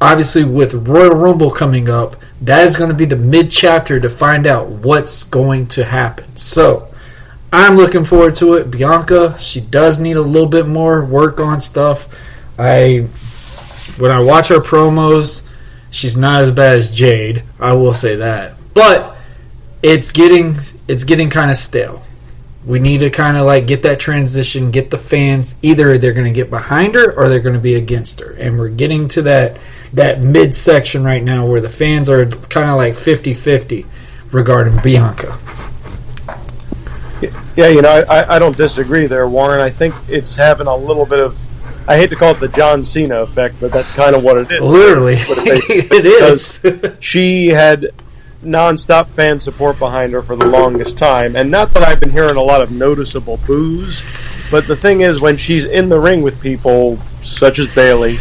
obviously, 0.00 0.44
with 0.44 0.88
Royal 0.88 1.14
Rumble 1.14 1.50
coming 1.50 1.88
up, 1.88 2.16
that 2.40 2.64
is 2.64 2.76
going 2.76 2.90
to 2.90 2.96
be 2.96 3.04
the 3.04 3.16
mid 3.16 3.50
chapter 3.50 4.00
to 4.00 4.08
find 4.08 4.46
out 4.46 4.68
what's 4.68 5.22
going 5.22 5.66
to 5.68 5.84
happen. 5.84 6.36
So, 6.36 6.92
I'm 7.52 7.76
looking 7.76 8.04
forward 8.04 8.34
to 8.36 8.54
it. 8.54 8.70
Bianca, 8.70 9.38
she 9.38 9.60
does 9.60 10.00
need 10.00 10.16
a 10.16 10.22
little 10.22 10.48
bit 10.48 10.66
more 10.66 11.04
work 11.04 11.40
on 11.40 11.60
stuff. 11.60 12.08
I 12.58 13.08
when 13.98 14.10
I 14.10 14.20
watch 14.20 14.48
her 14.48 14.58
promos, 14.58 15.42
she's 15.96 16.16
not 16.16 16.42
as 16.42 16.50
bad 16.50 16.74
as 16.74 16.94
Jade. 16.94 17.42
I 17.58 17.72
will 17.72 17.94
say 17.94 18.16
that. 18.16 18.54
But 18.74 19.16
it's 19.82 20.12
getting 20.12 20.54
it's 20.86 21.04
getting 21.04 21.30
kind 21.30 21.50
of 21.50 21.56
stale. 21.56 22.02
We 22.64 22.80
need 22.80 22.98
to 22.98 23.10
kind 23.10 23.36
of 23.36 23.46
like 23.46 23.66
get 23.66 23.82
that 23.84 24.00
transition, 24.00 24.72
get 24.72 24.90
the 24.90 24.98
fans 24.98 25.54
either 25.62 25.98
they're 25.98 26.12
going 26.12 26.26
to 26.26 26.32
get 26.32 26.50
behind 26.50 26.96
her 26.96 27.12
or 27.12 27.28
they're 27.28 27.40
going 27.40 27.54
to 27.54 27.60
be 27.60 27.76
against 27.76 28.20
her. 28.20 28.32
And 28.32 28.58
we're 28.58 28.68
getting 28.68 29.08
to 29.08 29.22
that 29.22 29.58
that 29.92 30.20
mid 30.20 30.54
section 30.54 31.04
right 31.04 31.22
now 31.22 31.46
where 31.46 31.60
the 31.60 31.68
fans 31.68 32.10
are 32.10 32.26
kind 32.26 32.70
of 32.70 32.76
like 32.76 32.94
50-50 32.94 33.86
regarding 34.32 34.78
Bianca. 34.82 35.38
Yeah, 37.56 37.68
you 37.68 37.80
know, 37.80 37.88
I, 37.88 38.36
I 38.36 38.38
don't 38.38 38.56
disagree 38.56 39.06
there, 39.06 39.26
Warren. 39.26 39.60
I 39.62 39.70
think 39.70 39.94
it's 40.08 40.34
having 40.34 40.66
a 40.66 40.76
little 40.76 41.06
bit 41.06 41.20
of, 41.20 41.42
I 41.88 41.96
hate 41.96 42.10
to 42.10 42.16
call 42.16 42.32
it 42.32 42.40
the 42.40 42.48
John 42.48 42.84
Cena 42.84 43.22
effect, 43.22 43.56
but 43.60 43.70
that's 43.72 43.94
kind 43.94 44.16
of 44.16 44.24
what 44.24 44.38
it 44.38 44.50
is. 44.50 44.60
Literally, 44.60 45.18
What 45.18 45.38
it 45.46 45.92
it 45.92 46.06
is. 46.06 46.64
She 47.00 47.48
had 47.48 47.86
nonstop 48.42 49.06
fan 49.06 49.40
support 49.40 49.78
behind 49.78 50.12
her 50.12 50.22
for 50.22 50.36
the 50.36 50.46
longest 50.48 50.98
time, 50.98 51.36
and 51.36 51.50
not 51.50 51.72
that 51.74 51.82
I've 51.82 52.00
been 52.00 52.10
hearing 52.10 52.36
a 52.36 52.42
lot 52.42 52.60
of 52.60 52.72
noticeable 52.72 53.38
boos, 53.46 54.02
but 54.50 54.66
the 54.66 54.76
thing 54.76 55.00
is, 55.00 55.20
when 55.20 55.36
she's 55.36 55.64
in 55.64 55.88
the 55.88 55.98
ring 56.00 56.22
with 56.22 56.40
people 56.40 56.98
such 57.20 57.58
as 57.58 57.72
Bayley 57.74 58.16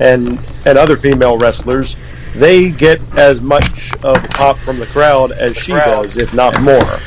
and 0.00 0.38
and 0.66 0.76
other 0.78 0.96
female 0.96 1.38
wrestlers, 1.38 1.96
they 2.34 2.70
get 2.70 3.00
as 3.16 3.40
much 3.40 3.92
of 4.02 4.22
pop 4.30 4.56
from 4.56 4.78
the 4.78 4.86
crowd 4.86 5.30
as 5.32 5.56
she 5.56 5.72
does, 5.72 6.16
if 6.16 6.34
not 6.34 6.60
more. 6.62 6.98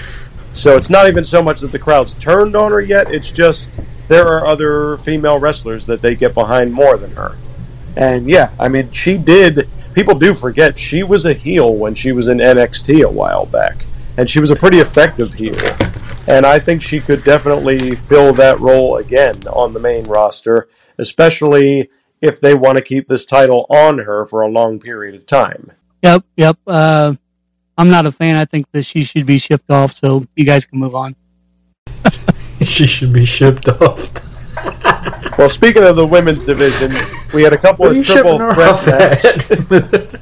So 0.53 0.77
it's 0.77 0.89
not 0.89 1.07
even 1.07 1.23
so 1.23 1.41
much 1.41 1.59
that 1.61 1.71
the 1.73 1.79
crowd's 1.79 2.13
turned 2.13 2.55
on 2.55 2.71
her 2.71 2.81
yet; 2.81 3.11
it's 3.13 3.29
just 3.29 3.69
there 4.07 4.27
are 4.27 4.45
other 4.45 4.97
female 4.97 5.39
wrestlers 5.39 5.85
that 5.85 6.01
they 6.01 6.15
get 6.15 6.33
behind 6.33 6.73
more 6.73 6.97
than 6.97 7.11
her. 7.11 7.37
And 7.95 8.29
yeah, 8.29 8.51
I 8.59 8.67
mean, 8.67 8.91
she 8.91 9.17
did. 9.17 9.67
People 9.93 10.17
do 10.17 10.33
forget 10.33 10.77
she 10.77 11.03
was 11.03 11.25
a 11.25 11.33
heel 11.33 11.75
when 11.75 11.95
she 11.95 12.11
was 12.11 12.27
in 12.27 12.37
NXT 12.37 13.03
a 13.03 13.09
while 13.09 13.45
back, 13.45 13.85
and 14.17 14.29
she 14.29 14.39
was 14.39 14.51
a 14.51 14.55
pretty 14.55 14.79
effective 14.79 15.33
heel. 15.33 15.57
And 16.27 16.45
I 16.45 16.59
think 16.59 16.81
she 16.81 16.99
could 16.99 17.23
definitely 17.23 17.95
fill 17.95 18.33
that 18.33 18.59
role 18.59 18.97
again 18.97 19.47
on 19.47 19.73
the 19.73 19.79
main 19.79 20.05
roster, 20.05 20.67
especially 20.97 21.89
if 22.21 22.39
they 22.41 22.53
want 22.53 22.77
to 22.77 22.83
keep 22.83 23.07
this 23.07 23.25
title 23.25 23.65
on 23.69 23.99
her 23.99 24.25
for 24.25 24.41
a 24.41 24.49
long 24.49 24.79
period 24.79 25.15
of 25.15 25.25
time. 25.25 25.71
Yep, 26.03 26.25
yep. 26.35 26.57
Uh, 26.67 27.15
I'm 27.77 27.89
not 27.89 28.05
a 28.05 28.11
fan. 28.11 28.35
I 28.35 28.45
think 28.45 28.71
that 28.71 28.83
she 28.83 29.03
should 29.03 29.25
be 29.25 29.37
shipped 29.37 29.71
off, 29.71 29.93
so 29.93 30.25
you 30.35 30.45
guys 30.45 30.65
can 30.65 30.79
move 30.79 30.95
on. 30.95 31.15
she 32.71 32.85
should 32.85 33.13
be 33.13 33.25
shipped 33.25 33.67
off. 33.69 34.11
Well, 35.37 35.49
speaking 35.49 35.83
of 35.83 35.95
the 35.95 36.05
women's 36.05 36.43
division, 36.43 36.91
we 37.33 37.43
had 37.43 37.53
a 37.53 37.57
couple 37.57 37.85
What 37.85 37.93
are 37.93 37.97
of 37.97 38.05
triple 38.05 38.39
shipping 38.39 38.55
her 38.55 38.75
threat 38.75 39.23
matches 39.83 40.19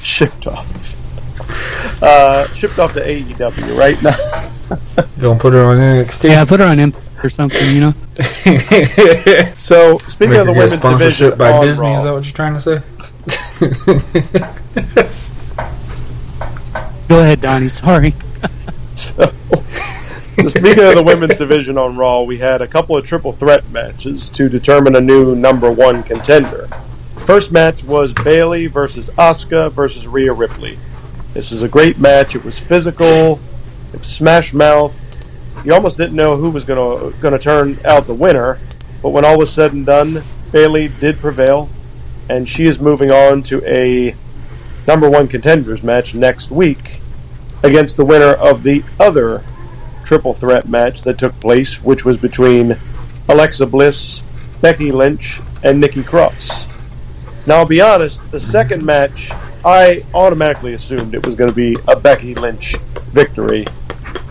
shipped 0.02 0.46
off. 0.46 2.02
Uh, 2.02 2.46
shipped 2.52 2.78
off 2.78 2.92
to 2.92 3.00
AEW 3.00 3.76
right 3.78 4.00
now. 4.02 4.14
Don't 5.20 5.40
put 5.40 5.54
her 5.54 5.64
on 5.64 5.78
NXT. 5.78 6.30
Yeah, 6.30 6.44
put 6.44 6.60
her 6.60 6.66
on 6.66 6.78
Impact 6.78 7.24
or 7.24 7.28
something, 7.30 7.74
you 7.74 7.80
know. 7.80 7.92
So, 9.56 9.98
speaking 9.98 10.34
Make 10.34 10.40
of 10.40 10.46
the 10.46 10.52
her 10.52 10.52
get 10.52 10.54
women's 10.54 10.74
sponsorship 10.74 11.36
division 11.36 11.38
by 11.38 11.64
Disney. 11.64 11.86
Raw, 11.86 11.96
Is 11.96 12.04
that 12.04 12.12
what 12.12 12.24
you're 12.24 12.34
trying 12.34 12.54
to 12.54 12.60
say? 12.60 12.82
Go 17.08 17.20
ahead, 17.20 17.40
Donnie. 17.40 17.68
Sorry. 17.68 18.14
So, 18.94 19.32
speaking 20.44 20.84
of 20.84 20.94
the 20.94 21.02
women's 21.04 21.36
division 21.36 21.78
on 21.78 21.96
Raw, 21.96 22.20
we 22.20 22.38
had 22.38 22.60
a 22.60 22.66
couple 22.66 22.94
of 22.94 23.06
triple 23.06 23.32
threat 23.32 23.70
matches 23.70 24.28
to 24.30 24.50
determine 24.50 24.94
a 24.94 25.00
new 25.00 25.34
number 25.34 25.72
one 25.72 26.02
contender. 26.02 26.66
First 27.24 27.50
match 27.50 27.82
was 27.82 28.12
Bayley 28.12 28.66
versus 28.66 29.08
Asuka 29.10 29.72
versus 29.72 30.06
Rhea 30.06 30.34
Ripley. 30.34 30.78
This 31.32 31.50
was 31.50 31.62
a 31.62 31.68
great 31.68 31.98
match. 31.98 32.36
It 32.36 32.44
was 32.44 32.58
physical. 32.58 33.40
It 33.94 34.00
was 34.00 34.06
smash 34.06 34.52
mouth. 34.52 35.02
You 35.64 35.72
almost 35.72 35.96
didn't 35.96 36.16
know 36.16 36.36
who 36.36 36.50
was 36.50 36.66
going 36.66 37.12
to 37.20 37.38
turn 37.38 37.78
out 37.86 38.06
the 38.06 38.14
winner, 38.14 38.58
but 39.02 39.10
when 39.10 39.24
all 39.24 39.38
was 39.38 39.50
said 39.50 39.72
and 39.72 39.86
done, 39.86 40.22
Bayley 40.52 40.88
did 40.88 41.16
prevail, 41.16 41.70
and 42.28 42.46
she 42.46 42.66
is 42.66 42.78
moving 42.78 43.10
on 43.10 43.42
to 43.44 43.64
a 43.66 44.14
number 44.86 45.08
one 45.08 45.28
contenders 45.28 45.82
match 45.82 46.14
next 46.14 46.50
week 46.50 47.00
against 47.62 47.96
the 47.96 48.04
winner 48.04 48.34
of 48.34 48.62
the 48.62 48.84
other 49.00 49.42
triple 50.06 50.32
threat 50.32 50.68
match 50.68 51.02
that 51.02 51.18
took 51.18 51.38
place, 51.40 51.82
which 51.82 52.04
was 52.04 52.16
between 52.16 52.76
Alexa 53.28 53.66
Bliss, 53.66 54.22
Becky 54.62 54.92
Lynch, 54.92 55.40
and 55.64 55.80
Nikki 55.80 56.04
Cross. 56.04 56.68
Now, 57.46 57.56
I'll 57.56 57.66
be 57.66 57.80
honest, 57.80 58.30
the 58.30 58.40
second 58.40 58.84
match, 58.84 59.30
I 59.64 60.04
automatically 60.14 60.74
assumed 60.74 61.14
it 61.14 61.26
was 61.26 61.34
going 61.34 61.50
to 61.50 61.54
be 61.54 61.76
a 61.88 61.96
Becky 61.96 62.34
Lynch 62.34 62.76
victory, 63.10 63.66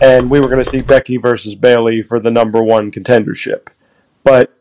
and 0.02 0.30
we 0.30 0.40
were 0.40 0.48
going 0.48 0.64
to 0.64 0.68
see 0.68 0.80
Becky 0.80 1.18
versus 1.18 1.54
Bayley 1.54 2.00
for 2.02 2.18
the 2.18 2.30
number 2.30 2.62
one 2.62 2.90
contendership. 2.90 3.68
But 4.24 4.52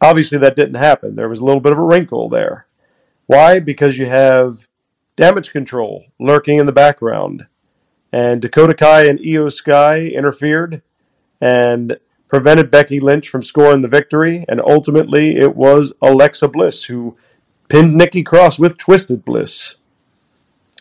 obviously, 0.00 0.38
that 0.38 0.56
didn't 0.56 0.74
happen. 0.74 1.14
There 1.14 1.28
was 1.28 1.40
a 1.40 1.44
little 1.44 1.60
bit 1.60 1.72
of 1.72 1.78
a 1.78 1.84
wrinkle 1.84 2.28
there. 2.28 2.66
Why? 3.26 3.60
Because 3.60 3.98
you 3.98 4.06
have 4.06 4.66
damage 5.14 5.50
control 5.50 6.06
lurking 6.18 6.56
in 6.56 6.66
the 6.66 6.72
background 6.72 7.46
and 8.12 8.42
Dakota 8.42 8.74
Kai 8.74 9.06
and 9.06 9.18
Iyo 9.18 9.50
Sky 9.50 10.06
interfered 10.06 10.82
and 11.40 11.96
prevented 12.28 12.70
Becky 12.70 13.00
Lynch 13.00 13.28
from 13.28 13.42
scoring 13.42 13.80
the 13.80 13.88
victory, 13.88 14.44
and 14.48 14.60
ultimately 14.60 15.36
it 15.36 15.56
was 15.56 15.92
Alexa 16.00 16.48
Bliss 16.48 16.84
who 16.84 17.16
pinned 17.68 17.94
Nikki 17.94 18.22
Cross 18.22 18.58
with 18.58 18.78
Twisted 18.78 19.24
Bliss. 19.24 19.76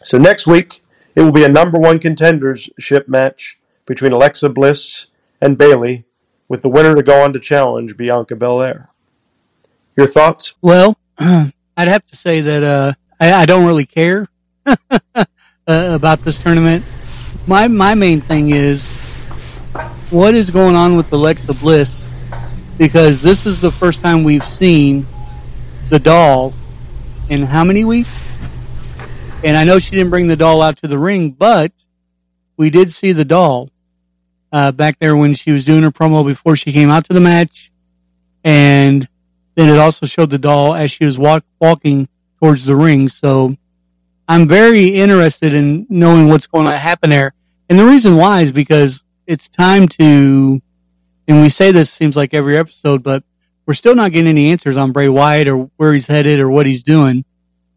So 0.03 0.17
next 0.17 0.45
week 0.45 0.81
it 1.15 1.21
will 1.21 1.31
be 1.31 1.43
a 1.43 1.49
number 1.49 1.77
one 1.79 1.99
contendership 1.99 3.07
match 3.07 3.59
between 3.85 4.11
Alexa 4.11 4.49
Bliss 4.49 5.07
and 5.41 5.57
Bayley, 5.57 6.05
with 6.47 6.61
the 6.61 6.69
winner 6.69 6.95
to 6.95 7.03
go 7.03 7.23
on 7.23 7.33
to 7.33 7.39
challenge 7.39 7.97
Bianca 7.97 8.35
Belair. 8.35 8.89
Your 9.97 10.07
thoughts? 10.07 10.53
Well, 10.61 10.97
I'd 11.17 11.53
have 11.87 12.05
to 12.05 12.15
say 12.15 12.41
that 12.41 12.63
uh, 12.63 12.93
I, 13.19 13.33
I 13.33 13.45
don't 13.45 13.65
really 13.65 13.85
care 13.85 14.27
uh, 14.65 15.25
about 15.67 16.23
this 16.23 16.41
tournament. 16.41 16.85
My 17.47 17.67
my 17.67 17.95
main 17.95 18.21
thing 18.21 18.51
is 18.51 18.87
what 20.11 20.35
is 20.35 20.51
going 20.51 20.75
on 20.75 20.95
with 20.95 21.11
Alexa 21.11 21.53
Bliss 21.55 22.13
because 22.77 23.21
this 23.21 23.45
is 23.45 23.61
the 23.61 23.71
first 23.71 24.01
time 24.01 24.23
we've 24.23 24.43
seen 24.43 25.05
the 25.89 25.99
doll 25.99 26.53
in 27.29 27.43
how 27.43 27.63
many 27.63 27.83
weeks? 27.83 28.09
And 29.43 29.57
I 29.57 29.63
know 29.63 29.79
she 29.79 29.91
didn't 29.91 30.11
bring 30.11 30.27
the 30.27 30.35
doll 30.35 30.61
out 30.61 30.77
to 30.77 30.87
the 30.87 30.97
ring, 30.97 31.31
but 31.31 31.71
we 32.57 32.69
did 32.69 32.93
see 32.93 33.11
the 33.11 33.25
doll 33.25 33.69
uh, 34.51 34.71
back 34.71 34.99
there 34.99 35.15
when 35.15 35.33
she 35.33 35.51
was 35.51 35.65
doing 35.65 35.81
her 35.81 35.91
promo 35.91 36.25
before 36.25 36.55
she 36.55 36.71
came 36.71 36.89
out 36.89 37.05
to 37.05 37.13
the 37.13 37.21
match, 37.21 37.71
and 38.43 39.07
then 39.55 39.69
it 39.69 39.79
also 39.79 40.05
showed 40.05 40.29
the 40.29 40.37
doll 40.37 40.75
as 40.75 40.91
she 40.91 41.05
was 41.05 41.17
walk, 41.17 41.43
walking 41.59 42.07
towards 42.39 42.65
the 42.65 42.75
ring. 42.75 43.09
So 43.09 43.55
I'm 44.31 44.47
very 44.47 44.87
interested 44.87 45.53
in 45.53 45.85
knowing 45.89 46.29
what's 46.29 46.47
going 46.47 46.65
to 46.67 46.77
happen 46.77 47.09
there. 47.09 47.33
And 47.69 47.77
the 47.77 47.83
reason 47.83 48.15
why 48.15 48.39
is 48.39 48.53
because 48.53 49.03
it's 49.27 49.49
time 49.49 49.89
to, 49.99 50.61
and 51.27 51.41
we 51.41 51.49
say 51.49 51.73
this 51.73 51.91
seems 51.91 52.15
like 52.15 52.33
every 52.33 52.57
episode, 52.57 53.03
but 53.03 53.25
we're 53.65 53.73
still 53.73 53.93
not 53.93 54.13
getting 54.13 54.29
any 54.29 54.49
answers 54.49 54.77
on 54.77 54.93
Bray 54.93 55.09
Wyatt 55.09 55.49
or 55.49 55.69
where 55.75 55.91
he's 55.91 56.07
headed 56.07 56.39
or 56.39 56.49
what 56.49 56.65
he's 56.65 56.81
doing. 56.81 57.25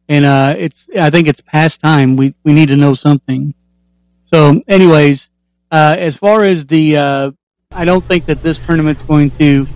And, 0.08 0.24
uh, 0.24 0.54
it's, 0.56 0.88
I 0.96 1.10
think 1.10 1.26
it's 1.26 1.40
past 1.40 1.80
time. 1.80 2.14
We, 2.14 2.36
we 2.44 2.52
need 2.52 2.68
to 2.68 2.76
know 2.76 2.94
something. 2.94 3.52
So 4.22 4.62
anyways, 4.68 5.30
uh, 5.72 5.96
as 5.98 6.16
far 6.16 6.44
as 6.44 6.66
the, 6.66 6.96
uh, 6.96 7.32
I 7.72 7.84
don't 7.84 8.04
think 8.04 8.26
that 8.26 8.44
this 8.44 8.60
tournament's 8.60 9.02
going 9.02 9.32
to 9.32 9.66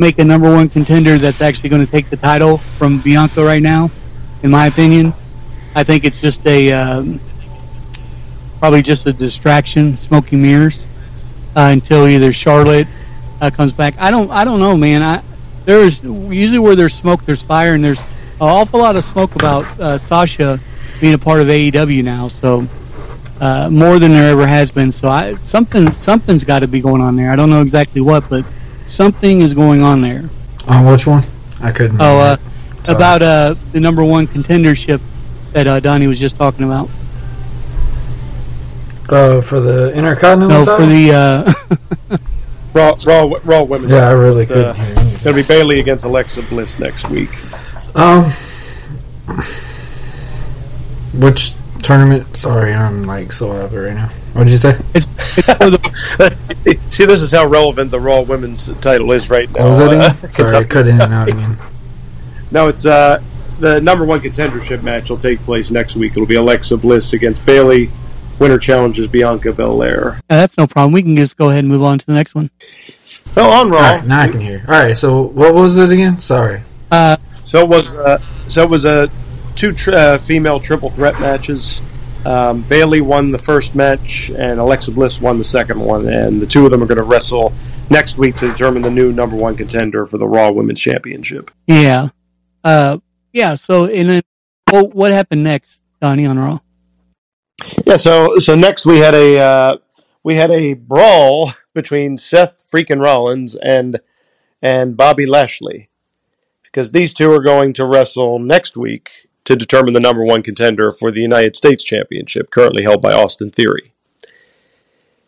make 0.00 0.18
a 0.18 0.24
number 0.24 0.52
one 0.52 0.70
contender 0.70 1.18
that's 1.18 1.40
actually 1.40 1.68
going 1.68 1.86
to 1.86 1.92
take 1.92 2.10
the 2.10 2.16
title 2.16 2.56
from 2.58 2.98
Bianca 2.98 3.44
right 3.44 3.62
now, 3.62 3.92
in 4.42 4.50
my 4.50 4.66
opinion. 4.66 5.14
I 5.74 5.84
think 5.84 6.04
it's 6.04 6.20
just 6.20 6.46
a 6.46 6.72
um, 6.72 7.20
probably 8.58 8.82
just 8.82 9.06
a 9.06 9.12
distraction, 9.12 9.96
smoking 9.96 10.42
mirrors, 10.42 10.86
uh, 11.56 11.70
until 11.72 12.06
either 12.06 12.32
Charlotte 12.32 12.86
uh, 13.40 13.50
comes 13.50 13.72
back. 13.72 13.94
I 13.98 14.10
don't, 14.10 14.30
I 14.30 14.44
don't 14.44 14.60
know, 14.60 14.76
man. 14.76 15.02
I 15.02 15.22
there's 15.64 16.02
usually 16.02 16.58
where 16.58 16.76
there's 16.76 16.94
smoke, 16.94 17.24
there's 17.24 17.42
fire, 17.42 17.74
and 17.74 17.84
there's 17.84 18.00
an 18.00 18.48
awful 18.48 18.80
lot 18.80 18.96
of 18.96 19.04
smoke 19.04 19.34
about 19.34 19.64
uh, 19.80 19.98
Sasha 19.98 20.58
being 21.00 21.14
a 21.14 21.18
part 21.18 21.40
of 21.40 21.48
AEW 21.48 22.02
now. 22.02 22.28
So 22.28 22.66
uh, 23.40 23.68
more 23.70 23.98
than 23.98 24.12
there 24.12 24.30
ever 24.30 24.46
has 24.46 24.70
been. 24.70 24.92
So 24.92 25.08
I 25.08 25.34
something 25.36 25.90
something's 25.92 26.44
got 26.44 26.60
to 26.60 26.68
be 26.68 26.80
going 26.80 27.02
on 27.02 27.16
there. 27.16 27.30
I 27.30 27.36
don't 27.36 27.50
know 27.50 27.62
exactly 27.62 28.00
what, 28.00 28.28
but 28.28 28.44
something 28.86 29.40
is 29.40 29.54
going 29.54 29.82
on 29.82 30.00
there. 30.00 30.28
On 30.68 30.84
which 30.86 31.06
one? 31.06 31.24
I 31.62 31.72
couldn't. 31.72 32.00
Oh, 32.00 32.18
uh, 32.18 32.36
about 32.88 33.22
uh, 33.22 33.54
the 33.72 33.80
number 33.80 34.04
one 34.04 34.26
contendership 34.26 35.00
that 35.52 35.66
uh, 35.66 35.80
Donnie 35.80 36.06
was 36.06 36.18
just 36.20 36.36
talking 36.36 36.64
about. 36.64 36.88
uh, 39.08 39.40
for 39.40 39.60
the 39.60 39.92
Intercontinental 39.92 40.60
No, 40.60 40.64
title? 40.64 40.86
for 40.86 40.92
the 40.92 41.12
uh, 41.12 42.18
Raw, 42.74 42.94
Raw, 43.04 43.34
Raw 43.44 43.62
Women's. 43.64 43.92
yeah, 43.94 44.08
I 44.08 44.12
really 44.12 44.46
couldn't 44.46 44.64
uh, 44.66 44.72
hear 44.74 44.88
you. 44.88 44.94
Going 44.94 45.18
to 45.18 45.32
be 45.34 45.42
Bayley 45.42 45.80
against 45.80 46.04
Alexa 46.04 46.42
Bliss 46.44 46.78
next 46.78 47.10
week. 47.10 47.30
Um, 47.96 48.22
which 51.14 51.54
tournament? 51.82 52.36
Sorry, 52.36 52.72
I'm 52.72 53.02
like 53.02 53.32
so 53.32 53.50
out 53.52 53.64
of 53.66 53.74
it 53.74 53.78
right 53.78 53.94
now. 53.94 54.08
What 54.32 54.44
did 54.44 54.52
you 54.52 54.58
say? 54.58 54.78
it's 54.94 55.06
See, 56.94 57.04
this 57.04 57.20
is 57.20 57.32
how 57.32 57.46
relevant 57.46 57.90
the 57.90 57.98
Raw 57.98 58.20
Women's 58.20 58.72
title 58.80 59.10
is 59.12 59.28
right 59.28 59.48
now. 59.52 59.62
What 59.64 59.68
was 59.70 59.78
that 59.78 59.86
again? 59.88 60.00
Uh, 60.00 60.12
Sorry, 60.32 60.56
I 60.56 60.64
cut 60.64 60.86
in 60.86 61.00
and 61.00 61.12
out 61.12 61.28
again. 61.28 61.56
No, 62.52 62.68
it's 62.68 62.86
uh, 62.86 63.20
the 63.60 63.80
number 63.80 64.04
one 64.04 64.20
contendership 64.20 64.82
match 64.82 65.10
will 65.10 65.16
take 65.16 65.38
place 65.40 65.70
next 65.70 65.94
week. 65.96 66.12
It'll 66.12 66.26
be 66.26 66.34
Alexa 66.36 66.76
Bliss 66.78 67.12
against 67.12 67.44
Bayley. 67.46 67.90
Winner 68.38 68.58
challenges 68.58 69.06
Bianca 69.06 69.52
Belair. 69.52 70.14
Uh, 70.14 70.18
that's 70.28 70.56
no 70.56 70.66
problem. 70.66 70.92
We 70.92 71.02
can 71.02 71.14
just 71.14 71.36
go 71.36 71.50
ahead 71.50 71.60
and 71.60 71.68
move 71.68 71.82
on 71.82 71.98
to 71.98 72.06
the 72.06 72.14
next 72.14 72.34
one. 72.34 72.50
Oh, 73.36 73.50
on 73.50 73.70
Raw. 73.70 73.76
All 73.76 73.82
right, 73.82 74.06
now 74.06 74.20
I 74.22 74.28
can 74.28 74.40
hear. 74.40 74.64
All 74.66 74.74
right, 74.74 74.96
so 74.96 75.22
what 75.22 75.54
was 75.54 75.76
it 75.76 75.90
again? 75.90 76.20
Sorry. 76.20 76.62
Uh, 76.90 77.16
So 77.44 77.60
it 77.60 77.68
was 77.68 77.94
uh, 77.96 78.18
so 78.46 78.62
it 78.62 78.70
was 78.70 78.84
a 78.86 79.10
two 79.56 79.72
tr- 79.72 79.92
uh, 79.92 80.18
female 80.18 80.58
triple 80.58 80.88
threat 80.88 81.20
matches. 81.20 81.82
Um, 82.24 82.62
Bayley 82.62 83.00
won 83.00 83.30
the 83.30 83.38
first 83.38 83.74
match, 83.74 84.30
and 84.30 84.58
Alexa 84.60 84.90
Bliss 84.92 85.20
won 85.20 85.36
the 85.38 85.44
second 85.44 85.80
one. 85.80 86.06
And 86.08 86.40
the 86.40 86.46
two 86.46 86.64
of 86.64 86.70
them 86.70 86.82
are 86.82 86.86
going 86.86 86.96
to 86.98 87.02
wrestle 87.04 87.52
next 87.90 88.18
week 88.18 88.36
to 88.36 88.48
determine 88.48 88.82
the 88.82 88.90
new 88.90 89.12
number 89.12 89.36
one 89.36 89.54
contender 89.56 90.06
for 90.06 90.16
the 90.18 90.26
Raw 90.26 90.50
Women's 90.50 90.80
Championship. 90.80 91.50
yeah. 91.66 92.08
Uh, 92.64 92.98
yeah. 93.32 93.54
So, 93.54 93.86
and 93.86 94.08
then, 94.08 94.22
well, 94.70 94.88
what 94.88 95.12
happened 95.12 95.44
next, 95.44 95.82
Donnie, 96.00 96.26
on 96.26 96.38
Raw? 96.38 96.58
Yeah. 97.86 97.96
So 97.96 98.38
so 98.38 98.54
next 98.54 98.86
we 98.86 98.98
had 98.98 99.14
a 99.14 99.38
uh, 99.38 99.76
we 100.22 100.34
had 100.34 100.50
a 100.50 100.74
brawl 100.74 101.52
between 101.74 102.16
Seth 102.16 102.66
freaking 102.72 103.02
Rollins 103.02 103.54
and 103.56 104.00
and 104.62 104.96
Bobby 104.96 105.26
Lashley 105.26 105.88
because 106.62 106.92
these 106.92 107.12
two 107.12 107.30
are 107.32 107.42
going 107.42 107.72
to 107.74 107.84
wrestle 107.84 108.38
next 108.38 108.76
week 108.76 109.28
to 109.44 109.56
determine 109.56 109.94
the 109.94 110.00
number 110.00 110.24
one 110.24 110.42
contender 110.42 110.92
for 110.92 111.10
the 111.10 111.20
United 111.20 111.56
States 111.56 111.82
Championship, 111.82 112.50
currently 112.50 112.84
held 112.84 113.02
by 113.02 113.12
Austin 113.12 113.50
Theory. 113.50 113.92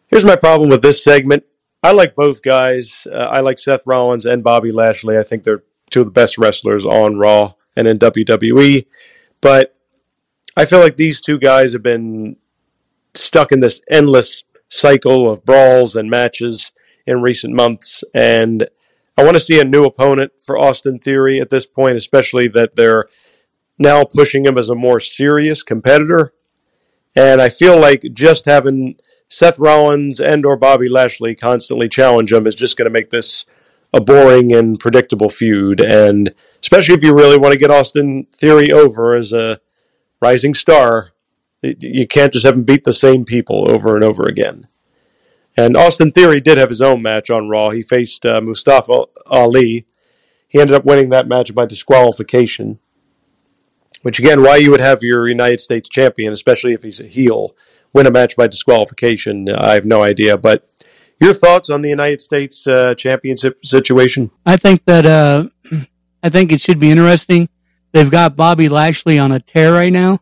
Here's 0.06 0.24
my 0.24 0.36
problem 0.36 0.68
with 0.68 0.82
this 0.82 1.02
segment. 1.02 1.44
I 1.82 1.92
like 1.92 2.14
both 2.14 2.42
guys. 2.42 3.06
Uh, 3.10 3.16
I 3.16 3.40
like 3.40 3.58
Seth 3.58 3.82
Rollins 3.86 4.24
and 4.24 4.44
Bobby 4.44 4.70
Lashley. 4.70 5.18
I 5.18 5.24
think 5.24 5.42
they're 5.42 5.64
two 5.90 6.00
of 6.00 6.06
the 6.06 6.12
best 6.12 6.38
wrestlers 6.38 6.86
on 6.86 7.16
Raw 7.16 7.54
and 7.76 7.86
in 7.88 7.98
WWE. 7.98 8.86
But 9.40 9.76
I 10.56 10.64
feel 10.64 10.80
like 10.80 10.96
these 10.96 11.20
two 11.20 11.38
guys 11.38 11.72
have 11.72 11.82
been 11.82 12.36
stuck 13.14 13.52
in 13.52 13.60
this 13.60 13.80
endless 13.90 14.44
cycle 14.68 15.30
of 15.30 15.44
brawls 15.44 15.94
and 15.96 16.10
matches 16.10 16.72
in 17.06 17.22
recent 17.22 17.54
months. 17.54 18.04
And 18.14 18.68
I 19.16 19.24
want 19.24 19.36
to 19.36 19.42
see 19.42 19.60
a 19.60 19.64
new 19.64 19.84
opponent 19.84 20.32
for 20.44 20.56
Austin 20.56 20.98
Theory 20.98 21.40
at 21.40 21.50
this 21.50 21.66
point, 21.66 21.96
especially 21.96 22.48
that 22.48 22.76
they're 22.76 23.06
now 23.78 24.04
pushing 24.04 24.46
him 24.46 24.56
as 24.56 24.70
a 24.70 24.74
more 24.74 25.00
serious 25.00 25.62
competitor. 25.62 26.32
And 27.14 27.42
I 27.42 27.50
feel 27.50 27.78
like 27.78 28.02
just 28.12 28.46
having 28.46 28.96
Seth 29.28 29.58
Rollins 29.58 30.20
and 30.20 30.46
or 30.46 30.56
Bobby 30.56 30.88
Lashley 30.88 31.34
constantly 31.34 31.88
challenge 31.88 32.32
him 32.32 32.46
is 32.46 32.54
just 32.54 32.76
going 32.76 32.86
to 32.86 32.90
make 32.90 33.10
this 33.10 33.44
a 33.92 34.00
boring 34.00 34.52
and 34.52 34.78
predictable 34.78 35.28
feud. 35.28 35.80
And 35.80 36.34
especially 36.62 36.94
if 36.94 37.02
you 37.02 37.14
really 37.14 37.38
want 37.38 37.52
to 37.52 37.58
get 37.58 37.70
Austin 37.70 38.26
Theory 38.32 38.72
over 38.72 39.14
as 39.14 39.32
a 39.32 39.58
rising 40.20 40.54
star, 40.54 41.08
you 41.62 42.06
can't 42.06 42.32
just 42.32 42.44
have 42.46 42.54
him 42.54 42.64
beat 42.64 42.84
the 42.84 42.92
same 42.92 43.24
people 43.24 43.70
over 43.70 43.94
and 43.94 44.04
over 44.04 44.24
again. 44.24 44.66
And 45.56 45.76
Austin 45.76 46.12
Theory 46.12 46.40
did 46.40 46.58
have 46.58 46.70
his 46.70 46.80
own 46.80 47.02
match 47.02 47.28
on 47.30 47.48
Raw. 47.48 47.70
He 47.70 47.82
faced 47.82 48.24
uh, 48.24 48.40
Mustafa 48.40 49.04
Ali. 49.26 49.86
He 50.48 50.60
ended 50.60 50.74
up 50.74 50.84
winning 50.84 51.10
that 51.10 51.28
match 51.28 51.54
by 51.54 51.66
disqualification. 51.66 52.78
Which 54.02 54.18
again, 54.18 54.42
why 54.42 54.56
you 54.56 54.70
would 54.70 54.80
have 54.80 55.02
your 55.02 55.28
United 55.28 55.60
States 55.60 55.88
champion, 55.88 56.32
especially 56.32 56.72
if 56.72 56.82
he's 56.82 57.00
a 57.00 57.06
heel, 57.06 57.54
win 57.92 58.06
a 58.06 58.10
match 58.10 58.34
by 58.34 58.48
disqualification, 58.48 59.48
I 59.48 59.74
have 59.74 59.84
no 59.84 60.02
idea. 60.02 60.36
But 60.36 60.68
your 61.20 61.34
thoughts 61.34 61.70
on 61.70 61.82
the 61.82 61.88
United 61.88 62.20
States 62.20 62.66
uh, 62.66 62.94
championship 62.94 63.64
situation? 63.64 64.30
I 64.44 64.56
think 64.56 64.84
that 64.86 65.06
uh, 65.06 65.48
I 66.22 66.28
think 66.28 66.52
it 66.52 66.60
should 66.60 66.78
be 66.78 66.90
interesting. 66.90 67.48
They've 67.92 68.10
got 68.10 68.36
Bobby 68.36 68.68
Lashley 68.68 69.18
on 69.18 69.32
a 69.32 69.40
tear 69.40 69.72
right 69.72 69.92
now, 69.92 70.20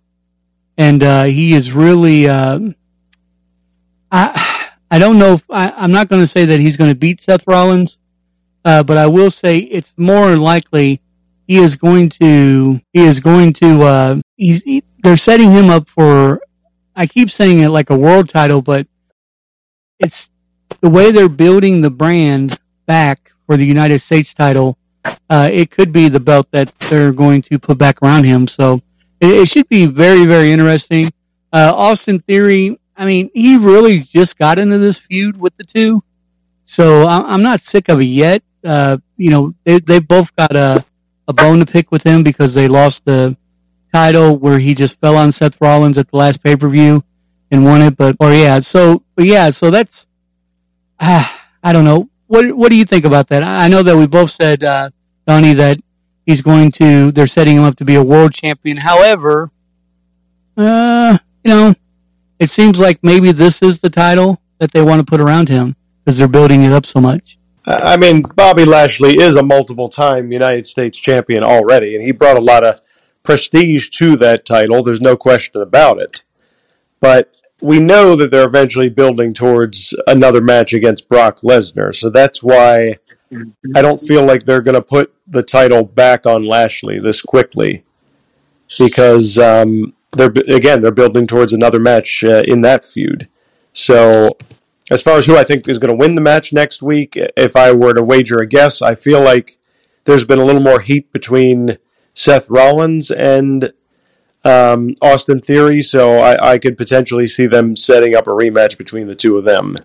and 0.77 1.03
uh, 1.03 1.25
he 1.25 1.53
is 1.53 1.73
really. 1.73 2.29
Uh, 2.29 2.71
I 4.11 4.71
I 4.91 4.99
don't 4.99 5.19
know. 5.19 5.35
If, 5.35 5.45
I, 5.51 5.73
I'm 5.77 5.93
not 5.93 6.09
going 6.09 6.23
to 6.23 6.27
say 6.27 6.47
that 6.47 6.59
he's 6.59 6.77
going 6.77 6.91
to 6.91 6.97
beat 6.97 7.21
Seth 7.21 7.47
Rollins, 7.47 8.01
uh, 8.65 8.83
but 8.83 8.97
I 8.97 9.07
will 9.07 9.31
say 9.31 9.59
it's 9.59 9.95
more 9.97 10.37
likely 10.37 11.01
he 11.47 11.57
is 11.57 11.77
going 11.77 12.09
to. 12.21 12.81
He 12.93 13.05
is 13.05 13.21
going 13.21 13.53
to. 13.55 13.83
Uh, 13.83 14.21
he's. 14.37 14.63
He, 14.65 14.83
they're 15.03 15.17
setting 15.17 15.51
him 15.51 15.71
up 15.71 15.89
for. 15.89 16.41
I 16.97 17.07
keep 17.07 17.31
saying 17.31 17.61
it 17.61 17.69
like 17.69 17.91
a 17.91 17.97
world 17.97 18.29
title, 18.29 18.63
but 18.63 18.87
it's 19.99 20.29
the 20.81 20.91
way 20.91 21.13
they're 21.13 21.29
building 21.29 21.81
the 21.81 21.91
brand 21.91 22.59
back 22.87 23.33
for 23.47 23.57
the 23.57 23.67
United 23.67 24.01
States 24.01 24.35
title. 24.35 24.77
Uh, 25.05 25.49
it 25.53 25.71
could 25.71 25.93
be 25.93 26.09
the 26.09 26.21
belt 26.21 26.49
that 26.51 26.77
they're 26.81 27.13
going 27.13 27.43
to 27.43 27.59
put 27.59 27.79
back 27.79 28.03
around 28.03 28.25
him. 28.25 28.47
So 28.47 28.81
it, 29.21 29.31
it 29.31 29.49
should 29.49 29.69
be 29.69 29.87
very, 29.87 30.27
very 30.27 30.53
interesting. 30.53 31.13
Uh, 31.53 31.73
Austin 31.75 32.21
Theory, 32.21 32.79
I 32.97 33.07
mean, 33.07 33.31
he 33.35 33.57
really 33.57 34.01
just 34.01 34.39
got 34.39 34.59
into 34.59 34.79
this 34.79 34.99
feud 34.99 35.39
with 35.39 35.57
the 35.57 35.65
two. 35.65 36.03
So 36.65 37.07
I'm, 37.07 37.25
I'm 37.27 37.43
not 37.43 37.61
sick 37.61 37.89
of 37.89 38.01
it 38.01 38.05
yet. 38.05 38.43
Uh, 38.65 38.99
you 39.17 39.31
know, 39.31 39.55
they, 39.65 39.81
they 39.81 39.99
both 39.99 40.35
got 40.37 40.55
a, 40.55 40.85
a 41.27 41.33
bone 41.33 41.61
to 41.61 41.67
pick 41.67 41.91
with 41.91 42.05
him 42.05 42.23
because 42.23 42.55
they 42.55 42.69
lost 42.69 43.05
the 43.05 43.37
title 43.93 44.37
where 44.37 44.59
he 44.59 44.75
just 44.75 45.01
fell 45.01 45.17
on 45.17 45.33
Seth 45.33 45.61
Rollins 45.61 45.99
at 45.99 46.11
the 46.11 46.17
last 46.17 46.43
pay 46.43 46.57
per 46.57 46.69
view 46.69 47.03
and 47.51 47.65
won 47.65 47.83
it. 47.83 47.97
But, 47.97 48.17
or 48.21 48.33
yeah, 48.33 48.61
so, 48.61 49.03
but 49.17 49.25
yeah, 49.25 49.51
so 49.51 49.71
that's, 49.71 50.07
I 51.01 51.73
don't 51.73 51.85
know. 51.85 52.09
What, 52.31 52.57
what 52.57 52.71
do 52.71 52.77
you 52.77 52.85
think 52.85 53.05
about 53.05 53.27
that? 53.31 53.43
I 53.43 53.66
know 53.66 53.83
that 53.83 53.97
we 53.97 54.07
both 54.07 54.31
said, 54.31 54.62
uh, 54.62 54.90
Donnie, 55.27 55.53
that 55.55 55.81
he's 56.25 56.43
going 56.43 56.71
to, 56.73 57.11
they're 57.11 57.27
setting 57.27 57.57
him 57.57 57.64
up 57.64 57.75
to 57.79 57.85
be 57.85 57.97
a 57.97 58.05
world 58.05 58.33
champion. 58.33 58.77
However, 58.77 59.51
uh, 60.57 61.19
you 61.43 61.51
know, 61.51 61.75
it 62.38 62.49
seems 62.49 62.79
like 62.79 63.01
maybe 63.03 63.33
this 63.33 63.62
is 63.62 63.81
the 63.81 63.90
title 63.90 64.40
that 64.59 64.71
they 64.71 64.81
want 64.81 65.01
to 65.01 65.05
put 65.05 65.21
around 65.21 65.49
him 65.49 65.75
because 66.05 66.21
they're 66.21 66.29
building 66.29 66.62
it 66.62 66.73
up 66.73 66.87
so 66.87 67.01
much. 67.01 67.37
I 67.66 67.97
mean, 67.97 68.23
Bobby 68.37 68.64
Lashley 68.64 69.19
is 69.19 69.35
a 69.35 69.43
multiple 69.43 69.88
time 69.88 70.31
United 70.31 70.69
States 70.69 71.01
champion 71.01 71.43
already, 71.43 71.97
and 71.97 72.05
he 72.05 72.12
brought 72.12 72.38
a 72.38 72.40
lot 72.40 72.64
of 72.64 72.81
prestige 73.25 73.88
to 73.99 74.16
that 74.19 74.47
title. 74.47 74.85
There's 74.85 75.01
no 75.01 75.16
question 75.16 75.61
about 75.61 75.99
it. 75.99 76.23
But 77.01 77.39
we 77.62 77.81
know 77.81 78.16
that 78.16 78.31
they're 78.31 78.46
eventually 78.46 78.88
building 78.88 79.35
towards 79.35 79.94
another 80.07 80.40
match 80.40 80.73
against 80.73 81.09
Brock 81.09 81.40
Lesnar. 81.40 81.94
So 81.94 82.11
that's 82.11 82.42
why 82.42 82.96
I 83.75 83.83
don't 83.83 84.01
feel 84.01 84.25
like 84.25 84.44
they're 84.44 84.62
going 84.62 84.75
to 84.75 84.83
put 84.83 85.14
the 85.27 85.42
title 85.42 85.85
back 85.85 86.27
on 86.27 86.42
Lashley 86.42 86.99
this 86.99 87.23
quickly. 87.23 87.85
Because 88.79 89.38
um, 89.38 89.94
they're 90.12 90.33
again 90.49 90.81
they're 90.81 90.92
building 90.92 91.27
towards 91.27 91.53
another 91.53 91.81
match 91.81 92.23
uh, 92.25 92.42
in 92.46 92.61
that 92.61 92.85
feud. 92.85 93.29
So 93.73 94.37
as 94.90 95.03
far 95.03 95.16
as 95.16 95.27
who 95.27 95.37
I 95.37 95.44
think 95.44 95.68
is 95.68 95.79
going 95.79 95.96
to 95.96 95.99
win 95.99 96.14
the 96.14 96.20
match 96.20 96.53
next 96.53 96.83
week, 96.83 97.14
if 97.16 97.57
I 97.57 97.73
were 97.73 97.94
to 97.94 98.03
wager 98.03 98.38
a 98.38 98.46
guess, 98.46 98.83
I 98.83 98.94
feel 98.94 99.20
like 99.20 99.53
there's 100.05 100.25
been 100.25 100.38
a 100.38 100.44
little 100.44 100.62
more 100.62 100.81
heat 100.81 101.12
between 101.12 101.79
Seth 102.12 102.51
Rollins 102.51 103.11
and 103.11 103.73
um, 104.44 104.94
Austin 105.03 105.40
Theory, 105.40 105.83
so 105.83 106.18
I, 106.18 106.53
I 106.53 106.59
could 106.59 106.76
potentially 106.76 107.26
see 107.26 107.46
them 107.46 107.76
setting 107.76 108.14
up 108.14 108.26
a 108.26 108.31
rematch 108.31 108.79
between 108.79 109.07
the 109.07 109.14
two 109.14 109.37
of 109.37 109.44
them. 109.44 109.76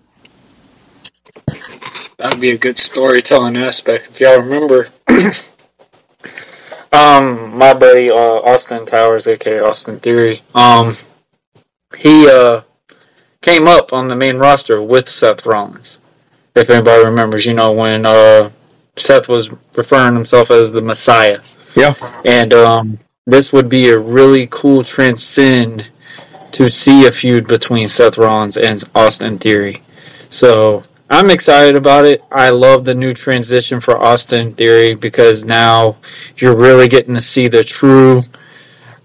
That 2.18 2.32
would 2.32 2.40
be 2.40 2.50
a 2.50 2.58
good 2.58 2.78
storytelling 2.78 3.56
aspect. 3.56 4.08
If 4.10 4.20
y'all 4.20 4.40
remember, 4.40 4.88
um, 6.92 7.56
my 7.56 7.74
buddy 7.74 8.10
uh, 8.10 8.14
Austin 8.14 8.86
Towers, 8.86 9.26
aka 9.26 9.60
Austin 9.60 10.00
Theory, 10.00 10.42
um, 10.54 10.94
he 11.96 12.28
uh 12.28 12.62
came 13.42 13.68
up 13.68 13.92
on 13.92 14.08
the 14.08 14.16
main 14.16 14.38
roster 14.38 14.82
with 14.82 15.08
Seth 15.08 15.44
Rollins. 15.44 15.98
If 16.54 16.70
anybody 16.70 17.04
remembers, 17.04 17.44
you 17.44 17.52
know 17.52 17.72
when 17.72 18.06
uh 18.06 18.50
Seth 18.96 19.28
was 19.28 19.50
referring 19.76 20.14
himself 20.14 20.50
as 20.50 20.72
the 20.72 20.80
Messiah. 20.80 21.40
Yeah. 21.74 21.94
And 22.24 22.54
um, 22.54 22.98
this 23.26 23.52
would 23.52 23.68
be 23.68 23.88
a 23.88 23.98
really 23.98 24.46
cool 24.48 24.84
transcend 24.84 25.90
to 26.52 26.70
see 26.70 27.06
a 27.06 27.10
feud 27.10 27.48
between 27.48 27.88
Seth 27.88 28.16
Rollins 28.16 28.56
and 28.56 28.82
Austin 28.94 29.36
Theory. 29.38 29.82
So 30.28 30.84
I'm 31.10 31.30
excited 31.30 31.74
about 31.74 32.04
it. 32.04 32.22
I 32.30 32.50
love 32.50 32.84
the 32.84 32.94
new 32.94 33.12
transition 33.12 33.80
for 33.80 33.98
Austin 33.98 34.54
Theory 34.54 34.94
because 34.94 35.44
now 35.44 35.96
you're 36.36 36.54
really 36.54 36.86
getting 36.86 37.14
to 37.14 37.20
see 37.20 37.48
the 37.48 37.64
true. 37.64 38.22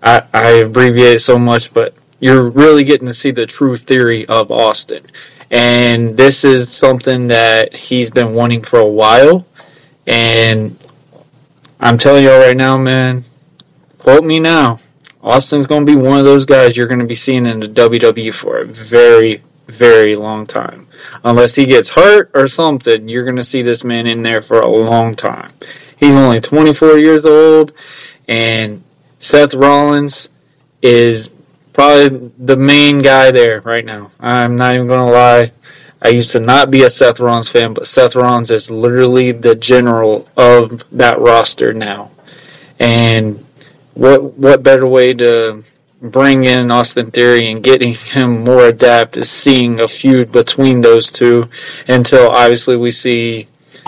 I, 0.03 0.21
I 0.31 0.49
abbreviate 0.51 1.15
it 1.15 1.21
so 1.21 1.39
much, 1.39 1.73
but 1.73 1.95
you're 2.19 2.47
really 2.47 2.83
getting 2.83 3.07
to 3.07 3.15
see 3.15 3.31
the 3.31 3.47
true 3.47 3.75
theory 3.75 4.27
of 4.27 4.51
Austin. 4.51 5.07
And 5.49 6.15
this 6.15 6.45
is 6.45 6.71
something 6.71 7.27
that 7.27 7.75
he's 7.75 8.11
been 8.11 8.35
wanting 8.35 8.61
for 8.61 8.79
a 8.79 8.87
while. 8.87 9.47
And 10.05 10.77
I'm 11.79 11.97
telling 11.97 12.23
y'all 12.23 12.39
right 12.39 12.55
now, 12.55 12.77
man, 12.77 13.23
quote 14.01 14.23
me 14.23 14.39
now. 14.39 14.79
Austin's 15.21 15.67
going 15.67 15.85
to 15.85 15.91
be 15.91 15.95
one 15.95 16.17
of 16.17 16.25
those 16.25 16.43
guys 16.43 16.75
you're 16.75 16.87
going 16.87 16.99
to 16.99 17.05
be 17.05 17.13
seeing 17.13 17.45
in 17.45 17.59
the 17.59 17.67
WWE 17.67 18.33
for 18.33 18.57
a 18.57 18.65
very, 18.65 19.43
very 19.67 20.15
long 20.15 20.47
time. 20.47 20.87
Unless 21.23 21.55
he 21.55 21.67
gets 21.67 21.89
hurt 21.89 22.31
or 22.33 22.47
something, 22.47 23.07
you're 23.07 23.23
going 23.23 23.35
to 23.35 23.43
see 23.43 23.61
this 23.61 23.83
man 23.83 24.07
in 24.07 24.23
there 24.23 24.41
for 24.41 24.59
a 24.59 24.67
long 24.67 25.13
time. 25.13 25.49
He's 25.95 26.15
only 26.15 26.41
24 26.41 26.97
years 26.97 27.27
old, 27.27 27.73
and 28.27 28.83
Seth 29.19 29.53
Rollins 29.53 30.31
is 30.81 31.31
probably 31.71 32.31
the 32.39 32.57
main 32.57 33.03
guy 33.03 33.29
there 33.29 33.61
right 33.61 33.85
now. 33.85 34.09
I'm 34.19 34.55
not 34.55 34.73
even 34.73 34.87
going 34.87 35.05
to 35.07 35.13
lie. 35.13 35.51
I 36.01 36.09
used 36.09 36.31
to 36.31 36.39
not 36.39 36.71
be 36.71 36.81
a 36.81 36.89
Seth 36.89 37.19
Rollins 37.19 37.49
fan, 37.49 37.75
but 37.75 37.87
Seth 37.87 38.15
Rollins 38.15 38.49
is 38.49 38.71
literally 38.71 39.31
the 39.31 39.53
general 39.53 40.27
of 40.35 40.83
that 40.91 41.19
roster 41.19 41.71
now. 41.71 42.09
And 42.79 43.40
what 43.93 44.33
what 44.35 44.63
better 44.63 44.87
way 44.87 45.13
to 45.13 45.63
bring 46.01 46.45
in 46.45 46.71
Austin 46.71 47.11
Theory 47.11 47.51
and 47.51 47.63
getting 47.63 47.93
him 47.93 48.43
more 48.43 48.65
adapt 48.65 49.17
is 49.17 49.29
seeing 49.29 49.79
a 49.79 49.87
feud 49.87 50.31
between 50.31 50.81
those 50.81 51.11
two 51.11 51.49
until 51.87 52.29
obviously 52.29 52.75
we 52.75 52.91
see 52.91 53.47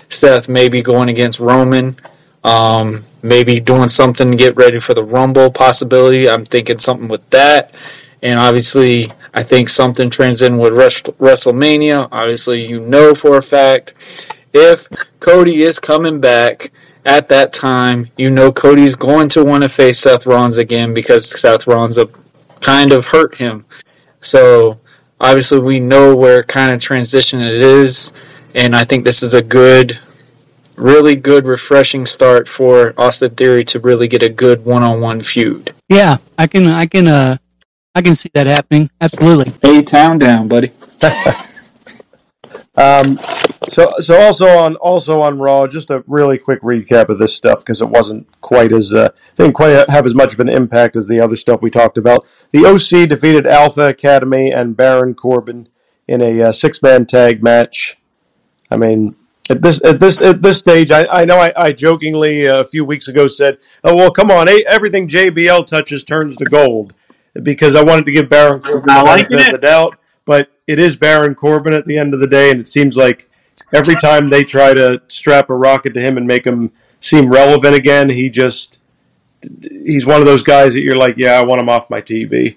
Seth 0.09 0.47
maybe 0.47 0.81
going 0.83 1.09
against 1.09 1.39
Roman, 1.39 1.97
um, 2.43 3.03
maybe 3.23 3.59
doing 3.59 3.89
something 3.89 4.31
to 4.31 4.37
get 4.37 4.55
ready 4.55 4.79
for 4.79 4.93
the 4.93 5.03
Rumble 5.03 5.51
possibility. 5.51 6.29
I'm 6.29 6.45
thinking 6.45 6.79
something 6.79 7.07
with 7.07 7.27
that. 7.31 7.73
And 8.21 8.39
obviously, 8.39 9.11
I 9.33 9.43
think 9.43 9.67
something 9.67 10.09
trends 10.09 10.41
in 10.41 10.57
with 10.57 10.73
WrestleMania. 10.73 12.07
Obviously, 12.11 12.65
you 12.65 12.79
know 12.79 13.15
for 13.15 13.37
a 13.37 13.41
fact 13.41 13.95
if 14.53 14.87
Cody 15.19 15.63
is 15.63 15.79
coming 15.79 16.21
back 16.21 16.71
at 17.05 17.27
that 17.27 17.53
time, 17.53 18.09
you 18.17 18.29
know 18.29 18.51
Cody's 18.51 18.95
going 18.95 19.29
to 19.29 19.43
want 19.43 19.63
to 19.63 19.69
face 19.69 19.99
Seth 19.99 20.25
Rollins 20.25 20.57
again 20.57 20.93
because 20.93 21.29
Seth 21.29 21.67
Rollins 21.67 21.99
kind 22.61 22.91
of 22.91 23.07
hurt 23.07 23.37
him. 23.37 23.65
So 24.21 24.79
obviously, 25.19 25.59
we 25.59 25.79
know 25.79 26.15
where 26.15 26.43
kind 26.43 26.73
of 26.73 26.81
transition 26.81 27.41
it 27.41 27.55
is, 27.55 28.13
and 28.55 28.75
I 28.75 28.83
think 28.83 29.05
this 29.05 29.21
is 29.21 29.33
a 29.33 29.41
good, 29.41 29.99
really 30.75 31.15
good, 31.15 31.45
refreshing 31.45 32.05
start 32.05 32.47
for 32.47 32.93
Austin 32.97 33.31
Theory 33.31 33.65
to 33.65 33.79
really 33.79 34.07
get 34.07 34.23
a 34.23 34.29
good 34.29 34.63
one-on-one 34.65 35.21
feud. 35.21 35.73
Yeah, 35.89 36.17
I 36.37 36.47
can, 36.47 36.67
I 36.67 36.85
can, 36.85 37.07
uh, 37.07 37.37
I 37.93 38.01
can 38.01 38.15
see 38.15 38.29
that 38.33 38.47
happening. 38.47 38.89
Absolutely. 39.01 39.53
A 39.63 39.83
town 39.83 40.19
down, 40.19 40.47
buddy. 40.47 40.71
um, 42.75 43.19
so, 43.67 43.87
so 43.99 44.19
also 44.19 44.47
on 44.47 44.75
also 44.77 45.21
on 45.21 45.37
Raw, 45.37 45.67
just 45.67 45.91
a 45.91 46.03
really 46.07 46.37
quick 46.37 46.61
recap 46.61 47.09
of 47.09 47.19
this 47.19 47.35
stuff 47.35 47.59
because 47.59 47.81
it 47.81 47.89
wasn't 47.89 48.27
quite 48.41 48.71
as 48.71 48.93
uh, 48.93 49.09
didn't 49.35 49.53
quite 49.53 49.89
have 49.89 50.05
as 50.05 50.15
much 50.15 50.33
of 50.33 50.39
an 50.39 50.49
impact 50.49 50.95
as 50.95 51.07
the 51.07 51.21
other 51.21 51.35
stuff 51.35 51.61
we 51.61 51.69
talked 51.69 51.97
about. 51.97 52.25
The 52.51 52.65
OC 52.65 53.09
defeated 53.09 53.45
Alpha 53.45 53.85
Academy 53.85 54.51
and 54.51 54.75
Baron 54.75 55.13
Corbin 55.13 55.67
in 56.07 56.21
a 56.21 56.41
uh, 56.41 56.51
six 56.51 56.81
man 56.81 57.05
tag 57.05 57.43
match. 57.43 57.97
I 58.71 58.77
mean, 58.77 59.15
at 59.49 59.61
this 59.61 59.83
at 59.83 59.99
this 59.99 60.21
at 60.21 60.41
this 60.41 60.57
stage, 60.57 60.89
I, 60.89 61.05
I 61.05 61.25
know 61.25 61.37
I, 61.37 61.53
I 61.55 61.71
jokingly 61.73 62.47
uh, 62.47 62.61
a 62.61 62.63
few 62.63 62.83
weeks 62.83 63.07
ago 63.07 63.27
said, 63.27 63.59
"Oh 63.83 63.95
well, 63.95 64.11
come 64.11 64.31
on, 64.31 64.47
everything 64.67 65.07
JBL 65.07 65.67
touches 65.67 66.03
turns 66.03 66.37
to 66.37 66.45
gold," 66.45 66.93
because 67.41 67.75
I 67.75 67.83
wanted 67.83 68.05
to 68.05 68.11
give 68.11 68.29
Baron 68.29 68.61
Corbin 68.61 68.95
the 68.95 69.03
benefit 69.03 69.47
of 69.47 69.61
the 69.61 69.67
doubt. 69.67 69.97
But 70.25 70.49
it 70.67 70.79
is 70.79 70.95
Baron 70.95 71.35
Corbin 71.35 71.73
at 71.73 71.85
the 71.85 71.97
end 71.97 72.13
of 72.13 72.19
the 72.19 72.27
day, 72.27 72.51
and 72.51 72.59
it 72.59 72.67
seems 72.67 72.95
like 72.95 73.29
every 73.73 73.95
time 73.95 74.27
they 74.27 74.43
try 74.43 74.73
to 74.73 75.01
strap 75.07 75.49
a 75.49 75.55
rocket 75.55 75.93
to 75.93 76.01
him 76.01 76.17
and 76.17 76.27
make 76.27 76.45
him 76.45 76.71
seem 76.99 77.29
relevant 77.29 77.75
again, 77.75 78.09
he 78.09 78.29
just 78.29 78.79
he's 79.61 80.05
one 80.05 80.21
of 80.21 80.27
those 80.27 80.43
guys 80.43 80.73
that 80.73 80.81
you're 80.81 80.97
like, 80.97 81.17
yeah, 81.17 81.33
I 81.33 81.43
want 81.43 81.61
him 81.61 81.69
off 81.69 81.89
my 81.89 82.01
TV. 82.01 82.55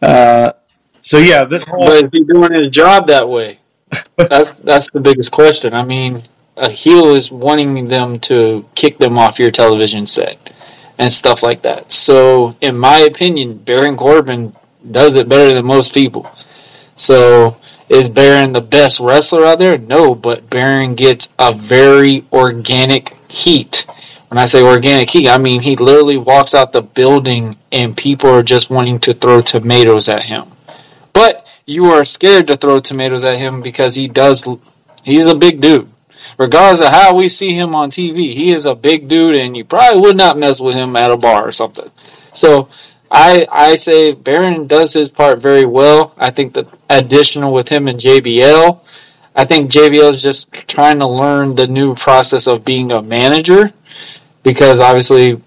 Uh, 0.00 0.52
so 1.00 1.18
yeah, 1.18 1.44
this 1.44 1.64
whole 1.68 1.86
but 1.86 2.04
is 2.04 2.10
he 2.12 2.24
doing 2.24 2.52
his 2.52 2.70
job 2.70 3.06
that 3.08 3.28
way? 3.28 3.60
that's 4.16 4.54
that's 4.54 4.88
the 4.90 5.00
biggest 5.00 5.32
question. 5.32 5.74
I 5.74 5.82
mean, 5.84 6.22
a 6.56 6.70
heel 6.70 7.14
is 7.14 7.30
wanting 7.30 7.88
them 7.88 8.20
to 8.20 8.68
kick 8.74 8.98
them 8.98 9.18
off 9.18 9.38
your 9.38 9.50
television 9.50 10.06
set 10.06 10.52
and 10.98 11.12
stuff 11.12 11.42
like 11.42 11.62
that. 11.62 11.90
So, 11.90 12.56
in 12.60 12.76
my 12.76 12.98
opinion, 12.98 13.58
Baron 13.58 13.96
Corbin 13.96 14.54
does 14.90 15.14
it 15.14 15.28
better 15.28 15.54
than 15.54 15.64
most 15.64 15.94
people. 15.94 16.30
So, 16.98 17.56
is 17.88 18.08
Baron 18.08 18.52
the 18.52 18.60
best 18.60 18.98
wrestler 19.00 19.46
out 19.46 19.60
there? 19.60 19.78
No, 19.78 20.14
but 20.14 20.50
Baron 20.50 20.94
gets 20.94 21.28
a 21.38 21.52
very 21.52 22.24
organic 22.32 23.16
heat. 23.30 23.86
When 24.28 24.36
I 24.36 24.44
say 24.44 24.62
organic 24.62 25.08
heat, 25.08 25.28
I 25.28 25.38
mean 25.38 25.62
he 25.62 25.76
literally 25.76 26.18
walks 26.18 26.54
out 26.54 26.72
the 26.72 26.82
building 26.82 27.56
and 27.72 27.96
people 27.96 28.28
are 28.30 28.42
just 28.42 28.68
wanting 28.68 28.98
to 29.00 29.14
throw 29.14 29.40
tomatoes 29.40 30.08
at 30.08 30.24
him. 30.24 30.48
But 31.14 31.46
you 31.64 31.86
are 31.86 32.04
scared 32.04 32.48
to 32.48 32.56
throw 32.56 32.78
tomatoes 32.78 33.24
at 33.24 33.38
him 33.38 33.62
because 33.62 33.94
he 33.94 34.08
does 34.08 34.46
he's 35.02 35.26
a 35.26 35.34
big 35.34 35.60
dude. 35.60 35.88
Regardless 36.36 36.86
of 36.86 36.92
how 36.92 37.14
we 37.14 37.28
see 37.28 37.54
him 37.54 37.74
on 37.74 37.90
TV, 37.90 38.34
he 38.34 38.50
is 38.50 38.66
a 38.66 38.74
big 38.74 39.08
dude 39.08 39.36
and 39.36 39.56
you 39.56 39.64
probably 39.64 40.00
would 40.00 40.16
not 40.16 40.36
mess 40.36 40.60
with 40.60 40.74
him 40.74 40.94
at 40.96 41.12
a 41.12 41.16
bar 41.16 41.46
or 41.46 41.52
something. 41.52 41.90
So 42.34 42.68
I 43.10 43.46
I 43.50 43.74
say 43.74 44.12
Baron 44.12 44.66
does 44.66 44.92
his 44.92 45.08
part 45.08 45.38
very 45.38 45.64
well. 45.64 46.14
I 46.18 46.30
think 46.30 46.54
the 46.54 46.66
additional 46.90 47.52
with 47.52 47.68
him 47.68 47.88
and 47.88 47.98
JBL, 47.98 48.80
I 49.34 49.44
think 49.44 49.70
JBL 49.70 50.10
is 50.10 50.22
just 50.22 50.52
trying 50.52 50.98
to 50.98 51.06
learn 51.06 51.54
the 51.54 51.66
new 51.66 51.94
process 51.94 52.46
of 52.46 52.64
being 52.64 52.92
a 52.92 53.02
manager 53.02 53.72
because 54.42 54.80
obviously 54.80 55.40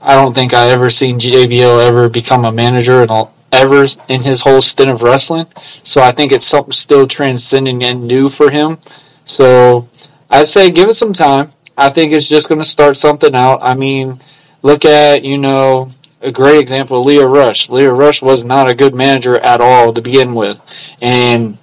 I 0.00 0.14
don't 0.14 0.34
think 0.34 0.54
I 0.54 0.70
ever 0.70 0.90
seen 0.90 1.18
JBL 1.18 1.86
ever 1.86 2.08
become 2.08 2.44
a 2.44 2.52
manager 2.52 3.02
and 3.02 3.28
ever 3.52 3.86
in 4.08 4.22
his 4.22 4.40
whole 4.40 4.62
stint 4.62 4.90
of 4.90 5.02
wrestling. 5.02 5.46
So 5.82 6.02
I 6.02 6.12
think 6.12 6.32
it's 6.32 6.46
something 6.46 6.72
still 6.72 7.06
transcending 7.06 7.84
and 7.84 8.06
new 8.06 8.28
for 8.28 8.50
him. 8.50 8.78
So 9.24 9.88
I 10.30 10.42
say 10.42 10.70
give 10.70 10.88
it 10.88 10.94
some 10.94 11.12
time. 11.12 11.52
I 11.76 11.90
think 11.90 12.12
it's 12.12 12.28
just 12.28 12.48
going 12.48 12.60
to 12.60 12.64
start 12.64 12.96
something 12.96 13.34
out. 13.34 13.60
I 13.62 13.74
mean, 13.74 14.20
look 14.62 14.84
at 14.84 15.24
you 15.24 15.38
know 15.38 15.90
a 16.22 16.32
great 16.32 16.60
example, 16.60 17.04
Lio 17.04 17.26
Rush. 17.26 17.68
Lio 17.68 17.90
Rush 17.90 18.22
was 18.22 18.44
not 18.44 18.68
a 18.68 18.74
good 18.74 18.94
manager 18.94 19.38
at 19.38 19.60
all 19.60 19.92
to 19.92 20.00
begin 20.00 20.34
with. 20.34 20.60
And 21.00 21.58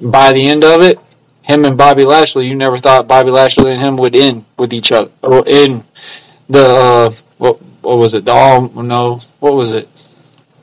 by 0.00 0.32
the 0.32 0.46
end 0.46 0.64
of 0.64 0.80
it, 0.80 0.98
him 1.42 1.64
and 1.64 1.76
Bobby 1.76 2.04
Lashley, 2.04 2.48
you 2.48 2.54
never 2.54 2.78
thought 2.78 3.06
Bobby 3.06 3.30
Lashley 3.30 3.72
and 3.72 3.80
him 3.80 3.96
would 3.96 4.16
end 4.16 4.44
with 4.56 4.72
each 4.72 4.92
other. 4.92 5.10
Or 5.22 5.44
in 5.46 5.84
the, 6.48 6.66
uh, 6.66 7.12
what, 7.38 7.60
what 7.82 7.98
was 7.98 8.14
it? 8.14 8.24
The 8.24 8.32
all, 8.32 8.68
no, 8.70 9.20
what 9.40 9.54
was 9.54 9.70
it? 9.70 9.88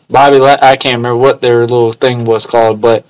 Bobby, 0.10 0.40
La- 0.40 0.58
I 0.62 0.76
can't 0.76 0.98
remember 0.98 1.18
what 1.18 1.42
their 1.42 1.62
little 1.62 1.92
thing 1.92 2.26
was 2.26 2.46
called, 2.46 2.82
but 2.82 3.06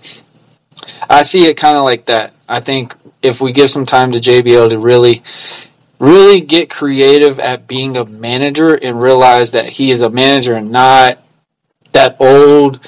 I 1.09 1.21
see 1.21 1.45
it 1.45 1.55
kind 1.55 1.77
of 1.77 1.83
like 1.83 2.05
that. 2.07 2.33
I 2.47 2.59
think 2.59 2.95
if 3.21 3.39
we 3.39 3.51
give 3.51 3.69
some 3.69 3.85
time 3.85 4.11
to 4.11 4.19
JBL 4.19 4.69
to 4.69 4.79
really 4.79 5.23
really 5.99 6.41
get 6.41 6.69
creative 6.69 7.39
at 7.39 7.67
being 7.67 7.97
a 7.97 8.05
manager 8.05 8.73
and 8.73 9.01
realize 9.01 9.51
that 9.51 9.69
he 9.69 9.91
is 9.91 10.01
a 10.01 10.09
manager 10.09 10.55
and 10.55 10.71
not 10.71 11.19
that 11.91 12.15
old 12.19 12.79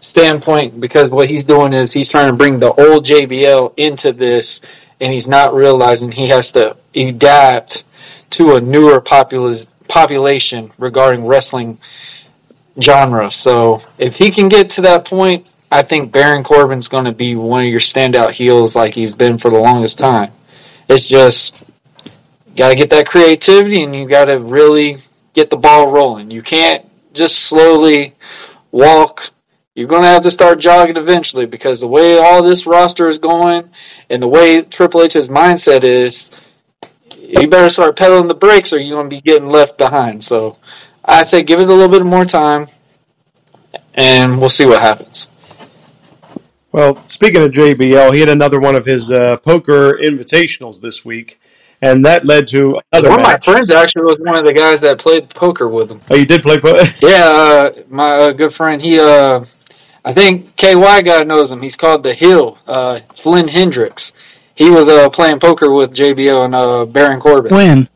standpoint 0.00 0.80
because 0.80 1.10
what 1.10 1.28
he's 1.28 1.44
doing 1.44 1.72
is 1.72 1.92
he's 1.92 2.08
trying 2.08 2.30
to 2.30 2.36
bring 2.36 2.58
the 2.58 2.72
old 2.72 3.04
JBL 3.04 3.74
into 3.76 4.12
this 4.12 4.60
and 5.00 5.12
he's 5.12 5.28
not 5.28 5.54
realizing 5.54 6.12
he 6.12 6.28
has 6.28 6.52
to 6.52 6.76
adapt 6.94 7.84
to 8.30 8.56
a 8.56 8.60
newer 8.60 9.00
popul- 9.00 9.66
population 9.88 10.70
regarding 10.78 11.24
wrestling 11.24 11.78
genre. 12.80 13.30
So 13.30 13.80
if 13.96 14.16
he 14.16 14.30
can 14.30 14.48
get 14.48 14.70
to 14.70 14.82
that 14.82 15.04
point, 15.04 15.46
I 15.70 15.82
think 15.82 16.12
Baron 16.12 16.44
Corbin's 16.44 16.88
going 16.88 17.04
to 17.04 17.12
be 17.12 17.36
one 17.36 17.64
of 17.64 17.70
your 17.70 17.80
standout 17.80 18.32
heels 18.32 18.74
like 18.74 18.94
he's 18.94 19.14
been 19.14 19.38
for 19.38 19.50
the 19.50 19.58
longest 19.58 19.98
time. 19.98 20.32
It's 20.88 21.06
just 21.06 21.64
got 22.58 22.70
to 22.70 22.74
get 22.74 22.90
that 22.90 23.08
creativity 23.08 23.84
and 23.84 23.94
you 23.94 24.06
got 24.06 24.26
to 24.26 24.38
really 24.38 24.96
get 25.32 25.48
the 25.48 25.56
ball 25.56 25.90
rolling. 25.90 26.30
You 26.30 26.42
can't 26.42 26.84
just 27.14 27.38
slowly 27.38 28.14
walk. 28.72 29.30
You're 29.74 29.86
going 29.86 30.02
to 30.02 30.08
have 30.08 30.24
to 30.24 30.30
start 30.30 30.58
jogging 30.58 30.96
eventually 30.96 31.46
because 31.46 31.80
the 31.80 31.86
way 31.86 32.18
all 32.18 32.42
this 32.42 32.66
roster 32.66 33.06
is 33.06 33.18
going 33.20 33.70
and 34.10 34.20
the 34.20 34.26
way 34.26 34.62
Triple 34.62 35.02
H's 35.02 35.28
mindset 35.28 35.84
is, 35.84 36.32
you 37.16 37.46
better 37.46 37.70
start 37.70 37.96
pedaling 37.96 38.26
the 38.26 38.34
brakes 38.34 38.72
or 38.72 38.78
you're 38.78 38.96
going 38.96 39.08
to 39.08 39.16
be 39.16 39.20
getting 39.20 39.48
left 39.48 39.78
behind. 39.78 40.24
So 40.24 40.56
I 41.04 41.22
say 41.22 41.44
give 41.44 41.60
it 41.60 41.68
a 41.68 41.72
little 41.72 41.88
bit 41.88 42.04
more 42.04 42.24
time 42.24 42.66
and 43.94 44.40
we'll 44.40 44.50
see 44.50 44.66
what 44.66 44.80
happens. 44.80 45.30
Well, 46.72 47.06
speaking 47.06 47.42
of 47.42 47.52
JBL, 47.52 48.14
he 48.14 48.20
had 48.20 48.28
another 48.28 48.58
one 48.58 48.74
of 48.74 48.84
his 48.84 49.12
uh, 49.12 49.36
poker 49.38 49.92
invitationals 49.92 50.80
this 50.80 51.04
week 51.04 51.38
and 51.80 52.04
that 52.04 52.24
led 52.24 52.48
to 52.48 52.80
another. 52.92 53.10
One 53.10 53.20
of 53.20 53.26
my 53.26 53.38
friends 53.38 53.70
actually 53.70 54.04
was 54.04 54.18
one 54.18 54.36
of 54.36 54.44
the 54.44 54.52
guys 54.52 54.80
that 54.80 54.98
played 54.98 55.30
poker 55.30 55.68
with 55.68 55.90
him. 55.90 56.00
Oh, 56.10 56.16
you 56.16 56.26
did 56.26 56.42
play 56.42 56.58
poker? 56.58 56.84
yeah, 57.02 57.24
uh, 57.24 57.72
my 57.88 58.10
uh, 58.10 58.32
good 58.32 58.52
friend. 58.52 58.82
He, 58.82 58.98
uh, 58.98 59.44
I 60.04 60.12
think 60.12 60.56
KY 60.56 61.02
guy 61.02 61.24
knows 61.24 61.50
him. 61.50 61.62
He's 61.62 61.76
called 61.76 62.02
the 62.02 62.14
Hill. 62.14 62.58
Uh, 62.66 63.00
Flynn 63.14 63.48
Hendricks. 63.48 64.12
He 64.54 64.70
was 64.70 64.88
uh, 64.88 65.08
playing 65.10 65.38
poker 65.38 65.70
with 65.70 65.94
JBL 65.94 66.44
and 66.44 66.54
uh, 66.54 66.84
Baron 66.84 67.20
Corbin. 67.20 67.54
When? 67.54 67.88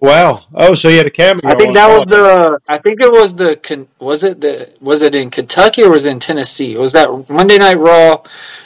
Wow. 0.00 0.44
Oh, 0.54 0.74
so 0.74 0.88
he 0.90 0.96
had 0.96 1.06
a 1.06 1.10
cameo. 1.10 1.40
I 1.44 1.56
think 1.56 1.74
that 1.74 1.88
was 1.88 2.04
the. 2.04 2.58
I 2.68 2.78
think 2.78 3.00
it 3.00 3.10
was 3.10 3.34
the. 3.34 3.58
Was 3.98 4.22
it 4.22 4.40
the? 4.40 4.72
Was 4.80 5.02
it 5.02 5.14
in 5.14 5.30
Kentucky 5.30 5.82
or 5.82 5.90
was 5.90 6.06
it 6.06 6.10
in 6.10 6.20
Tennessee? 6.20 6.74
It 6.74 6.78
was 6.78 6.92
that 6.92 7.28
Monday 7.28 7.56
Night 7.56 7.78
Raw? 7.78 8.22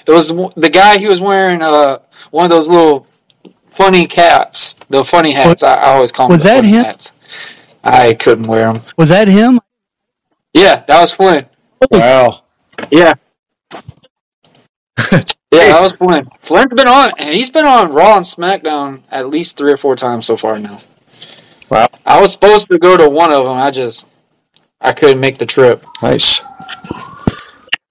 It 0.07 0.11
was 0.11 0.29
the 0.29 0.53
the 0.57 0.69
guy. 0.69 0.99
He 0.99 1.07
was 1.07 1.21
wearing 1.21 1.63
uh 1.63 2.01
one 2.31 2.45
of 2.45 2.51
those 2.51 2.69
little 2.69 3.07
funny 3.71 4.07
caps, 4.07 4.75
the 4.89 5.05
funny 5.05 5.33
hats. 5.33 5.63
I, 5.63 5.75
I 5.75 5.95
always 5.95 6.13
call 6.13 6.29
them 6.29 6.35
Was 6.35 6.43
the 6.43 6.49
that 6.51 6.65
him? 6.65 6.85
hats. 6.85 7.13
I 7.83 8.15
couldn't 8.15 8.47
wear 8.47 8.73
them. 8.73 8.83
Was 8.99 9.09
that 9.09 9.29
him? 9.29 9.61
Yeah, 10.53 10.85
that 10.87 11.01
was 11.01 11.13
Flynn. 11.13 11.47
Oh. 11.93 11.99
Wow. 11.99 12.43
Yeah. 12.91 13.15
Yeah, 15.53 15.67
that 15.73 15.83
was 15.83 15.95
Flynn. 15.95 16.29
Flynn's 16.39 16.73
been 16.75 16.87
on, 16.87 17.11
and 17.19 17.35
he's 17.35 17.51
been 17.51 17.65
on 17.67 17.93
Raw 17.93 18.17
and 18.17 18.25
SmackDown 18.25 19.03
at 19.11 19.29
least 19.31 19.57
three 19.57 19.73
or 19.73 19.77
four 19.77 19.97
times 19.97 20.25
so 20.27 20.37
far 20.37 20.61
now. 20.61 20.79
Wow. 21.69 21.89
I 22.07 22.21
was 22.21 22.31
supposed 22.33 22.69
to 22.69 22.79
go 22.79 22.97
to 22.97 23.09
one 23.09 23.33
of 23.33 23.43
them. 23.43 23.57
I 23.57 23.73
just, 23.73 24.07
I 24.81 24.93
couldn't 24.93 25.19
make 25.19 25.39
the 25.39 25.47
trip. 25.47 25.85
Nice. 26.05 26.43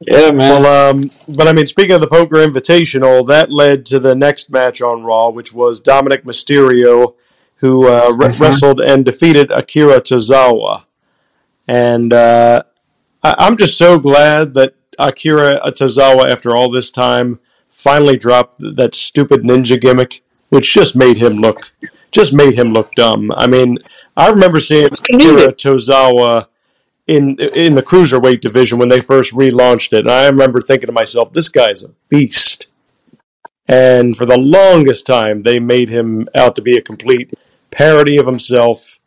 Yeah, 0.02 0.32
man. 0.32 0.62
Well, 0.62 0.90
um, 0.92 1.12
but 1.28 1.48
I 1.48 1.54
mean, 1.54 1.66
speaking 1.66 1.92
of 1.92 2.02
the 2.02 2.08
Poker 2.08 2.38
Invitational, 2.38 3.28
that 3.28 3.52
led 3.52 3.86
to 3.88 4.00
the 4.00 4.16
next 4.16 4.50
match 4.50 4.82
on 4.82 5.04
Raw, 5.04 5.30
which 5.30 5.52
was 5.54 5.82
Dominic 5.82 6.24
Mysterio, 6.24 7.16
who 7.56 7.88
uh, 7.88 8.12
re- 8.12 8.34
wrestled 8.40 8.80
and 8.80 9.04
defeated 9.04 9.52
Akira 9.52 10.00
Tozawa. 10.00 10.84
And 11.68 12.14
uh, 12.14 12.64
I- 13.24 13.36
I'm 13.40 13.58
just 13.58 13.78
so 13.78 14.00
glad 14.00 14.54
that 14.54 14.76
Akira 14.98 15.56
Tozawa, 15.58 16.30
after 16.30 16.56
all 16.56 16.72
this 16.72 16.90
time, 16.92 17.40
finally 17.70 18.16
dropped 18.16 18.60
th- 18.62 18.76
that 18.78 18.96
stupid 18.96 19.42
ninja 19.44 19.80
gimmick, 19.80 20.24
which 20.50 20.74
just 20.74 20.96
made 20.96 21.18
him 21.18 21.34
look 21.40 21.74
just 22.12 22.34
made 22.34 22.56
him 22.56 22.74
look 22.74 22.92
dumb. 22.96 23.32
I 23.36 23.46
mean, 23.46 23.78
I 24.18 24.30
remember 24.30 24.60
seeing 24.60 24.86
Akira 24.88 25.54
Tozawa 25.54 26.48
in 27.10 27.40
in 27.40 27.74
the 27.74 27.82
cruiserweight 27.82 28.40
division 28.40 28.78
when 28.78 28.90
they 28.90 29.02
first 29.02 29.34
relaunched 29.34 29.94
it. 29.94 30.02
And 30.02 30.12
I 30.12 30.28
remember 30.28 30.62
thinking 30.62 30.88
to 30.88 30.94
myself, 30.94 31.34
this 31.34 31.50
guy's 31.50 31.84
a 31.84 31.90
beast. 32.08 32.68
And 33.68 34.16
for 34.16 34.26
the 34.26 34.38
longest 34.38 35.08
time, 35.08 35.40
they 35.42 35.60
made 35.60 35.90
him 35.90 36.28
out 36.36 36.56
to 36.56 36.62
be 36.62 36.78
a 36.78 36.82
complete 36.82 37.34
parody 37.72 38.18
of 38.18 38.28
himself. 38.28 39.00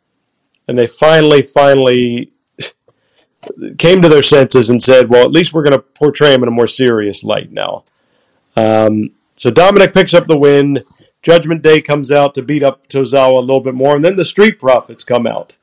And 0.67 0.77
they 0.77 0.87
finally, 0.87 1.41
finally 1.41 2.31
came 3.77 4.01
to 4.01 4.09
their 4.09 4.21
senses 4.21 4.69
and 4.69 4.83
said, 4.83 5.09
well, 5.09 5.23
at 5.23 5.31
least 5.31 5.53
we're 5.53 5.63
going 5.63 5.73
to 5.73 5.79
portray 5.79 6.33
him 6.33 6.43
in 6.43 6.49
a 6.49 6.51
more 6.51 6.67
serious 6.67 7.23
light 7.23 7.51
now. 7.51 7.83
Um, 8.55 9.11
so 9.35 9.49
Dominic 9.49 9.93
picks 9.93 10.13
up 10.13 10.27
the 10.27 10.37
win. 10.37 10.79
Judgment 11.21 11.61
Day 11.61 11.81
comes 11.81 12.11
out 12.11 12.33
to 12.35 12.41
beat 12.41 12.63
up 12.63 12.87
Tozawa 12.87 13.37
a 13.37 13.41
little 13.41 13.61
bit 13.61 13.75
more. 13.75 13.95
And 13.95 14.03
then 14.03 14.15
the 14.15 14.25
Street 14.25 14.59
Profits 14.59 15.03
come 15.03 15.27
out 15.27 15.55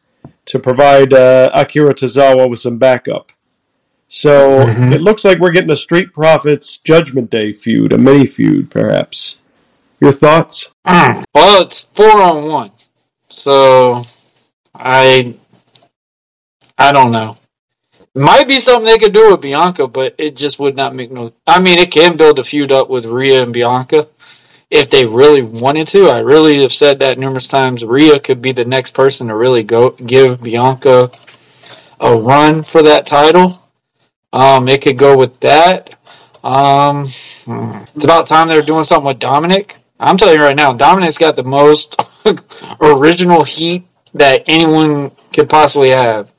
to 0.51 0.59
provide 0.59 1.13
uh, 1.13 1.49
Akira 1.55 1.95
Tozawa 1.95 2.51
with 2.51 2.59
some 2.59 2.77
backup. 2.77 3.31
So 4.09 4.67
it 4.67 5.01
looks 5.01 5.25
like 5.25 5.39
we're 5.39 5.53
getting 5.53 5.71
a 5.71 5.77
Street 5.77 6.13
Profits 6.13 6.79
Judgment 6.79 7.31
Day 7.31 7.53
feud, 7.53 7.93
a 7.93 7.99
mini 7.99 8.27
feud, 8.27 8.69
perhaps. 8.69 9.37
Your 10.01 10.11
thoughts? 10.11 10.75
Well, 10.85 11.63
it's 11.63 11.85
four 11.85 12.21
on 12.21 12.49
one, 12.49 12.73
so 13.29 14.05
I, 14.75 15.37
I 16.77 16.91
don't 16.91 17.13
know. 17.13 17.39
Might 18.13 18.49
be 18.49 18.59
something 18.59 18.87
they 18.87 18.99
could 18.99 19.15
do 19.15 19.31
with 19.31 19.43
Bianca, 19.43 19.87
but 19.87 20.17
it 20.19 20.35
just 20.35 20.59
would 20.59 20.75
not 20.75 20.97
make 20.97 21.13
no. 21.13 21.33
I 21.47 21.61
mean, 21.61 21.79
it 21.79 21.93
can 21.93 22.17
build 22.17 22.41
a 22.41 22.45
feud 22.45 22.73
up 22.73 22.91
with 22.91 23.05
Rhea 23.05 23.45
and 23.45 23.53
Bianca 23.53 24.09
if 24.71 24.89
they 24.89 25.05
really 25.05 25.43
wanted 25.43 25.89
to. 25.89 26.09
I 26.09 26.21
really 26.21 26.63
have 26.63 26.73
said 26.73 27.01
that 27.01 27.19
numerous 27.19 27.49
times. 27.49 27.85
Rhea 27.85 28.21
could 28.21 28.41
be 28.41 28.53
the 28.53 28.65
next 28.65 28.95
person 28.95 29.29
to 29.29 29.35
really 29.35 29.65
go 29.65 29.91
give 29.91 30.43
Bianca 30.43 31.11
a 31.99 32.17
run 32.17 32.63
for 32.63 32.83
that 32.83 33.07
title. 33.07 33.63
Um, 34.33 34.69
it 34.69 34.83
could 34.83 34.97
go 34.97 35.17
with 35.17 35.41
that. 35.41 35.95
Um, 36.43 37.03
it's 37.03 38.05
about 38.05 38.27
time 38.27 38.49
they're 38.49 38.63
doing 38.63 38.85
something 38.85 39.07
with 39.07 39.19
Dominic. 39.19 39.77
I'm 39.99 40.17
telling 40.17 40.37
you 40.37 40.45
right 40.45 40.57
now, 40.57 40.73
Dominic's 40.73 41.19
got 41.19 41.37
the 41.37 41.45
most 41.45 42.01
original 42.81 43.45
heat 43.45 43.87
that 44.15 44.45
anyone 44.47 45.11
could 45.33 45.49
possibly 45.49 45.91
have. 45.91 46.33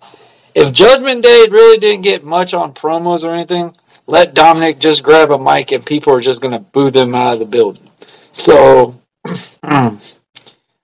If 0.55 0.73
Judgment 0.73 1.21
Day 1.21 1.45
really 1.49 1.77
didn't 1.77 2.01
get 2.01 2.23
much 2.23 2.53
on 2.53 2.73
promos 2.73 3.23
or 3.23 3.33
anything, 3.33 3.75
let 4.07 4.33
Dominic 4.33 4.79
just 4.79 5.03
grab 5.03 5.31
a 5.31 5.37
mic 5.37 5.71
and 5.71 5.85
people 5.85 6.13
are 6.13 6.19
just 6.19 6.41
going 6.41 6.53
to 6.53 6.59
boo 6.59 6.89
them 6.89 7.13
out 7.13 7.33
of 7.33 7.39
the 7.39 7.45
building. 7.45 7.87
So, 8.31 8.99
mm. 9.27 10.17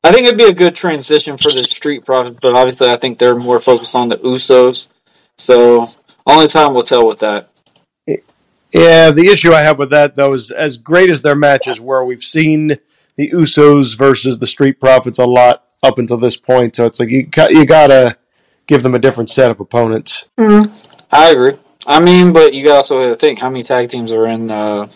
I 0.03 0.11
think 0.11 0.25
it'd 0.25 0.37
be 0.37 0.45
a 0.45 0.53
good 0.53 0.75
transition 0.75 1.37
for 1.37 1.51
the 1.51 1.63
Street 1.63 2.05
Profits, 2.05 2.37
but 2.41 2.55
obviously 2.55 2.89
I 2.89 2.97
think 2.97 3.19
they're 3.19 3.35
more 3.35 3.59
focused 3.59 3.95
on 3.95 4.09
the 4.09 4.17
Usos. 4.17 4.87
So, 5.37 5.87
only 6.25 6.47
time 6.47 6.73
will 6.73 6.83
tell 6.83 7.07
with 7.07 7.19
that. 7.19 7.49
Yeah, 8.73 9.11
the 9.11 9.27
issue 9.27 9.53
I 9.53 9.61
have 9.61 9.79
with 9.79 9.91
that, 9.91 10.15
though, 10.15 10.33
is 10.33 10.51
as 10.51 10.77
great 10.77 11.09
as 11.09 11.21
their 11.21 11.35
matches 11.35 11.79
were, 11.79 12.03
we've 12.03 12.21
seen 12.21 12.71
the 13.15 13.29
Usos 13.31 13.97
versus 13.97 14.39
the 14.39 14.45
Street 14.45 14.79
Profits 14.79 15.17
a 15.17 15.25
lot 15.25 15.63
up 15.81 15.97
until 15.97 16.17
this 16.17 16.35
point. 16.35 16.75
So 16.75 16.85
it's 16.85 16.99
like 16.99 17.09
you, 17.09 17.23
got- 17.23 17.51
you 17.51 17.65
got 17.65 17.87
to 17.87 18.17
give 18.67 18.83
them 18.83 18.93
a 18.93 18.99
different 18.99 19.29
set 19.29 19.49
of 19.49 19.59
opponents. 19.59 20.29
Mm. 20.37 20.71
I 21.11 21.31
agree. 21.31 21.57
I 21.85 22.01
mean, 22.01 22.33
but 22.33 22.53
you 22.53 22.69
also 22.71 23.01
have 23.01 23.11
to 23.11 23.15
think 23.15 23.39
how 23.39 23.49
many 23.49 23.63
tag 23.63 23.89
teams 23.89 24.11
are 24.11 24.27
in 24.27 24.47
the 24.47 24.95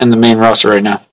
in 0.00 0.10
the 0.10 0.16
main 0.16 0.38
roster 0.38 0.70
right 0.70 0.82
now. 0.82 1.06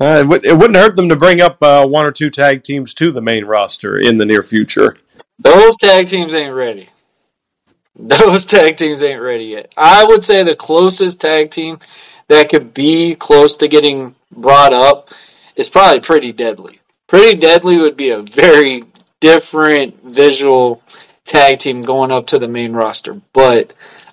Uh, 0.00 0.20
it, 0.20 0.26
would, 0.26 0.46
it 0.46 0.56
wouldn't 0.56 0.78
hurt 0.78 0.96
them 0.96 1.08
to 1.10 1.16
bring 1.16 1.40
up 1.40 1.62
uh, 1.62 1.86
one 1.86 2.06
or 2.06 2.12
two 2.12 2.30
tag 2.30 2.62
teams 2.62 2.94
to 2.94 3.12
the 3.12 3.20
main 3.20 3.44
roster 3.44 3.98
in 3.98 4.16
the 4.16 4.24
near 4.24 4.42
future. 4.42 4.96
Those 5.38 5.76
tag 5.76 6.06
teams 6.06 6.34
ain't 6.34 6.54
ready. 6.54 6.88
Those 7.94 8.46
tag 8.46 8.76
teams 8.76 9.02
ain't 9.02 9.20
ready 9.20 9.44
yet. 9.44 9.72
I 9.76 10.04
would 10.04 10.24
say 10.24 10.42
the 10.42 10.56
closest 10.56 11.20
tag 11.20 11.50
team 11.50 11.78
that 12.28 12.48
could 12.48 12.72
be 12.72 13.14
close 13.14 13.56
to 13.58 13.68
getting 13.68 14.14
brought 14.30 14.72
up 14.72 15.10
is 15.56 15.68
probably 15.68 16.00
Pretty 16.00 16.32
Deadly. 16.32 16.80
Pretty 17.06 17.36
Deadly 17.36 17.76
would 17.76 17.96
be 17.96 18.10
a 18.10 18.22
very 18.22 18.84
different 19.20 20.02
visual 20.02 20.82
tag 21.26 21.58
team 21.58 21.82
going 21.82 22.10
up 22.10 22.26
to 22.28 22.38
the 22.38 22.48
main 22.48 22.72
roster, 22.72 23.20
but 23.32 23.72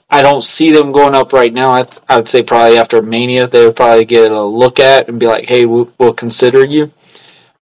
I 0.10 0.22
don't 0.22 0.44
see 0.44 0.72
them 0.72 0.92
going 0.92 1.16
up 1.16 1.34
right 1.34 1.54
now. 1.54 1.74
I, 1.74 1.84
th- 1.84 2.02
I 2.08 2.16
would 2.16 2.30
say 2.30 2.42
probably 2.42 2.78
after 2.78 3.02
Mania, 3.02 3.48
they 3.48 3.66
would 3.66 3.76
probably 3.76 4.06
get 4.06 4.32
a 4.32 4.44
look 4.44 4.80
at 4.80 5.10
and 5.10 5.20
be 5.20 5.28
like, 5.28 5.46
hey, 5.46 5.66
we'll, 5.66 5.92
we'll 5.98 6.14
consider 6.14 6.64
you. 6.64 6.92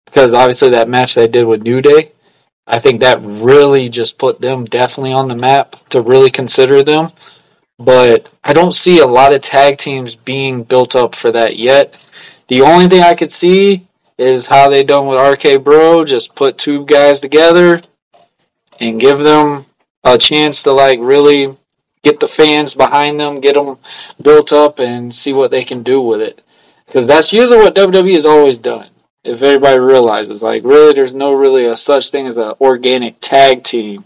Because 0.05 0.35
obviously, 0.35 0.71
that 0.71 0.89
match 0.89 1.15
they 1.15 1.27
did 1.27 1.47
with 1.47 1.63
New 1.63 1.81
Day, 1.81 2.13
I 2.67 2.79
think 2.79 3.01
that 3.01 3.23
really 3.23 3.89
just 3.89 4.19
put 4.19 4.41
them 4.41 4.65
definitely 4.65 5.13
on 5.13 5.29
the 5.29 5.37
map 5.37 5.77
to 5.89 6.01
really 6.01 6.31
consider 6.31 6.83
them. 6.83 7.11
But 7.79 8.29
I 8.45 8.53
don't 8.53 8.73
see 8.73 9.01
a 9.01 9.07
lot 9.07 9.35
of 9.35 9.41
tag 9.41 9.79
teams 9.79 10.15
being 10.15 10.63
built 10.63 10.95
up 10.95 11.15
for 11.15 11.33
that 11.33 11.57
yet. 11.57 11.95
The 12.49 12.61
only 12.61 12.89
thing 12.89 13.03
I 13.03 13.15
could 13.15 13.33
see 13.33 13.87
is 14.17 14.47
how 14.47 14.69
they 14.69 14.85
done 14.85 15.07
with 15.07 15.19
RK 15.19 15.65
Bro, 15.65 16.05
just 16.05 16.35
put 16.35 16.59
two 16.59 16.85
guys 16.85 17.21
together 17.21 17.81
and 18.79 19.01
give 19.01 19.19
them 19.19 19.67
a 20.05 20.19
chance 20.19 20.63
to 20.63 20.73
like 20.73 21.01
really 21.01 21.57
get 22.05 22.21
the 22.21 22.29
fans 22.29 22.75
behind 22.75 23.19
them, 23.19 23.41
get 23.41 23.55
them 23.55 23.79
built 24.23 24.53
up, 24.53 24.79
and 24.79 25.13
see 25.13 25.33
what 25.33 25.51
they 25.51 25.65
can 25.65 25.83
do 25.83 26.01
with 26.01 26.21
it. 26.21 26.45
Because 26.87 27.07
that's 27.07 27.33
usually 27.33 27.59
what 27.59 27.75
WWE 27.75 28.15
has 28.15 28.27
always 28.27 28.59
done. 28.59 28.91
If 29.25 29.43
everybody 29.43 29.81
realizes, 29.81 30.43
like, 30.43 30.63
really, 30.65 30.93
there's 30.93 31.15
no 31.15 31.33
really 31.33 31.65
a 31.65 31.75
such 31.75 32.11
thing 32.11 32.27
as 32.27 32.37
an 32.37 32.55
organic 32.61 33.17
tag 33.21 33.65
team 33.65 34.05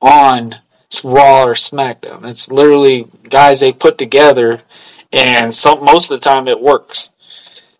on 0.00 0.54
Raw 1.02 1.44
or 1.44 1.54
SmackDown. 1.54 2.24
It's 2.24 2.50
literally 2.50 3.08
guys 3.28 3.60
they 3.60 3.72
put 3.72 3.98
together, 3.98 4.62
and 5.12 5.52
some 5.54 5.84
most 5.84 6.10
of 6.10 6.18
the 6.18 6.24
time 6.24 6.46
it 6.46 6.60
works. 6.60 7.10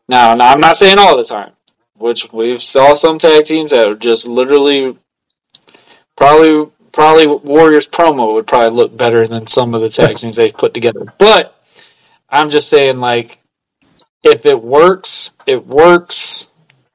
Now, 0.08 0.34
now 0.34 0.52
I'm 0.52 0.60
not 0.60 0.76
saying 0.76 0.98
all 0.98 1.16
the 1.16 1.24
time, 1.24 1.52
which 1.96 2.32
we've 2.32 2.62
saw 2.62 2.94
some 2.94 3.18
tag 3.18 3.44
teams 3.44 3.70
that 3.70 3.86
are 3.86 3.94
just 3.94 4.26
literally 4.26 4.98
probably 6.16 6.70
probably 6.96 7.26
Warriors 7.26 7.86
promo 7.86 8.32
would 8.32 8.46
probably 8.46 8.74
look 8.74 8.96
better 8.96 9.28
than 9.28 9.46
some 9.46 9.74
of 9.74 9.82
the 9.82 9.90
tag 9.90 10.16
teams 10.16 10.36
they've 10.36 10.56
put 10.56 10.72
together. 10.72 11.12
But 11.18 11.54
I'm 12.28 12.48
just 12.48 12.70
saying, 12.70 13.00
like, 13.00 13.38
if 14.24 14.46
it 14.46 14.60
works, 14.60 15.32
it 15.46 15.66
works. 15.66 16.48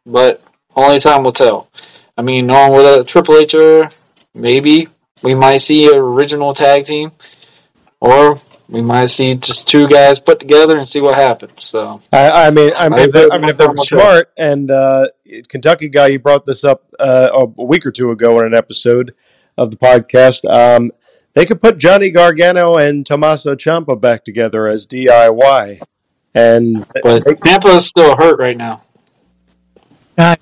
But 0.04 0.42
only 0.76 0.98
time 0.98 1.24
will 1.24 1.32
tell. 1.32 1.70
I 2.18 2.24
mean, 2.24 2.48
knowing 2.48 2.74
where 2.74 2.98
the 2.98 3.04
Triple 3.04 3.38
H 3.38 3.56
maybe 4.34 4.88
we 5.22 5.36
might 5.36 5.58
see 5.58 5.86
an 5.86 5.98
original 5.98 6.54
tag 6.54 6.86
team, 6.86 7.12
or 8.00 8.40
we 8.68 8.82
might 8.82 9.12
see 9.12 9.36
just 9.36 9.68
two 9.68 9.88
guys 9.88 10.20
put 10.20 10.40
together 10.40 10.78
and 10.78 10.88
see 10.88 11.00
what 11.00 11.14
happens. 11.14 11.64
So 11.64 12.02
I, 12.12 12.48
I 12.48 12.50
mean, 12.50 12.72
I 12.76 12.90
mean, 12.90 13.00
if 13.00 13.12
they're, 13.12 13.32
I 13.32 13.38
mean, 13.38 13.50
if 13.50 13.58
they're 13.58 13.76
smart 13.76 14.32
and 14.36 14.72
uh, 14.72 15.10
Kentucky 15.48 15.90
guy, 15.90 16.08
you 16.08 16.18
brought 16.18 16.48
this 16.48 16.64
up 16.64 16.86
uh, 17.00 17.30
a 17.32 17.64
week 17.64 17.86
or 17.86 17.92
two 17.92 18.10
ago 18.10 18.40
in 18.40 18.48
an 18.48 18.56
episode 18.56 19.14
of 19.58 19.72
the 19.72 19.78
podcast. 19.78 20.50
Um, 20.52 20.92
they 21.34 21.46
could 21.46 21.62
put 21.62 21.78
Johnny 21.78 22.12
Gargano 22.12 22.78
and 22.78 23.06
Tommaso 23.06 23.56
Ciampa 23.56 24.00
back 24.00 24.24
together 24.24 24.68
as 24.68 24.86
DIY, 24.88 25.80
and 26.36 26.86
But 27.04 27.26
they- 27.26 27.34
Ciampa 27.36 27.76
is 27.76 27.86
still 27.86 28.16
hurt 28.18 28.38
right 28.40 28.58
now. 28.58 28.82
Uh, 30.18 30.36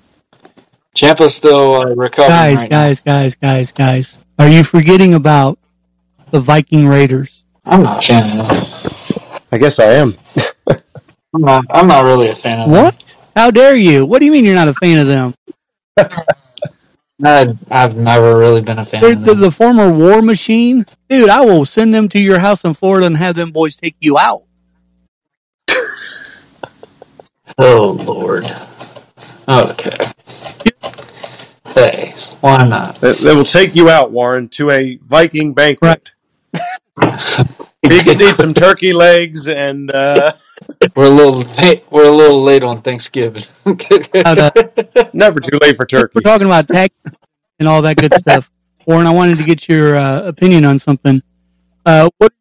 Ciampa's 0.94 1.34
still 1.34 1.76
uh, 1.76 1.84
recovering. 1.94 2.30
Guys, 2.30 2.58
right 2.62 2.70
guys, 2.70 3.00
guys, 3.00 3.34
guys, 3.36 3.72
guys. 3.72 4.18
Are 4.38 4.48
you 4.48 4.64
forgetting 4.64 5.14
about 5.14 5.58
the 6.30 6.40
Viking 6.40 6.86
Raiders? 6.88 7.44
I'm 7.64 7.82
not 7.82 8.02
a 8.02 8.06
fan 8.06 8.40
of 8.40 8.48
them. 8.48 9.40
I 9.52 9.58
guess 9.58 9.78
I 9.78 9.92
am. 9.94 10.14
I'm 11.32 11.42
not. 11.42 11.64
I'm 11.70 11.86
not 11.86 12.04
really 12.04 12.28
a 12.28 12.34
fan 12.34 12.60
of 12.60 12.70
them. 12.70 12.84
What? 12.84 13.16
How 13.36 13.50
dare 13.52 13.76
you? 13.76 14.04
What 14.04 14.18
do 14.18 14.26
you 14.26 14.32
mean 14.32 14.44
you're 14.44 14.54
not 14.56 14.68
a 14.68 14.74
fan 14.74 14.98
of 14.98 15.06
them? 15.06 15.34
I, 17.24 17.54
I've 17.70 17.96
never 17.96 18.36
really 18.38 18.62
been 18.62 18.78
a 18.78 18.84
fan 18.84 19.02
They're 19.02 19.12
of 19.12 19.24
the, 19.24 19.34
them. 19.34 19.40
the 19.40 19.50
former 19.50 19.92
war 19.92 20.22
machine. 20.22 20.86
Dude, 21.08 21.28
I 21.30 21.42
will 21.44 21.64
send 21.64 21.94
them 21.94 22.08
to 22.10 22.20
your 22.20 22.38
house 22.38 22.64
in 22.64 22.74
Florida 22.74 23.06
and 23.06 23.16
have 23.16 23.36
them 23.36 23.52
boys 23.52 23.76
take 23.76 23.96
you 24.00 24.18
out. 24.18 24.44
Oh 27.58 27.90
Lord. 27.90 28.50
Okay. 29.48 30.12
Hey, 31.74 32.14
why 32.40 32.66
not? 32.66 33.00
They, 33.00 33.12
they 33.12 33.34
will 33.34 33.44
take 33.44 33.74
you 33.76 33.88
out, 33.90 34.12
Warren, 34.12 34.48
to 34.50 34.70
a 34.70 34.96
Viking 35.06 35.52
banquet. 35.54 36.14
you 37.82 38.02
can 38.02 38.20
eat 38.20 38.36
some 38.36 38.54
turkey 38.54 38.92
legs 38.92 39.48
and 39.48 39.90
uh, 39.90 40.32
We're 40.96 41.06
a 41.06 41.08
little 41.08 41.40
late. 41.42 41.84
We're 41.90 42.08
a 42.08 42.14
little 42.14 42.42
late 42.42 42.62
on 42.62 42.82
Thanksgiving. 42.82 43.42
How 43.64 43.74
never 45.12 45.40
too 45.40 45.58
late 45.60 45.76
for 45.76 45.86
turkey. 45.86 46.12
We're 46.14 46.20
talking 46.22 46.46
about 46.46 46.68
tech 46.68 46.92
and 47.58 47.68
all 47.68 47.82
that 47.82 47.96
good 47.96 48.14
stuff. 48.14 48.50
Warren, 48.86 49.06
I 49.06 49.10
wanted 49.10 49.38
to 49.38 49.44
get 49.44 49.68
your 49.68 49.96
uh, 49.96 50.22
opinion 50.22 50.64
on 50.64 50.78
something. 50.78 51.22
Uh, 51.84 52.10
what 52.18 52.32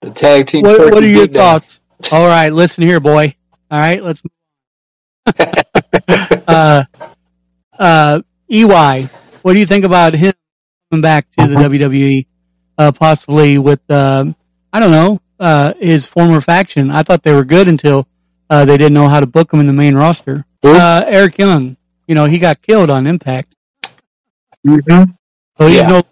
the 0.00 0.10
tag 0.10 0.46
team. 0.46 0.62
what, 0.62 0.78
what 0.92 1.02
are 1.02 1.06
your 1.06 1.26
beatdown. 1.26 1.34
thoughts? 1.34 1.80
All 2.10 2.26
right, 2.26 2.52
listen 2.52 2.84
here, 2.84 3.00
boy. 3.00 3.34
All 3.70 3.78
right, 3.78 4.02
let's. 4.02 4.22
uh, 6.48 6.84
uh, 7.78 8.22
EY, 8.48 9.08
what 9.42 9.52
do 9.52 9.58
you 9.58 9.66
think 9.66 9.84
about 9.84 10.14
him 10.14 10.32
coming 10.90 11.02
back 11.02 11.30
to 11.30 11.46
the 11.46 11.54
WWE, 11.54 12.26
uh, 12.76 12.92
possibly 12.92 13.58
with 13.58 13.88
um, 13.90 14.34
I 14.72 14.80
don't 14.80 14.90
know 14.90 15.20
uh, 15.38 15.74
his 15.80 16.06
former 16.06 16.40
faction? 16.40 16.90
I 16.90 17.02
thought 17.02 17.22
they 17.22 17.32
were 17.32 17.44
good 17.44 17.68
until 17.68 18.06
uh, 18.48 18.64
they 18.64 18.76
didn't 18.78 18.94
know 18.94 19.08
how 19.08 19.20
to 19.20 19.26
book 19.26 19.52
him 19.52 19.60
in 19.60 19.66
the 19.66 19.72
main 19.72 19.94
roster. 19.94 20.44
Uh, 20.62 21.04
Eric 21.06 21.38
Young, 21.38 21.76
you 22.06 22.14
know, 22.14 22.24
he 22.26 22.38
got 22.38 22.62
killed 22.62 22.90
on 22.90 23.06
Impact, 23.06 23.54
Mhm. 24.66 25.14
so 25.58 25.66
he's 25.66 25.76
Yeah. 25.78 25.86
no. 25.86 26.02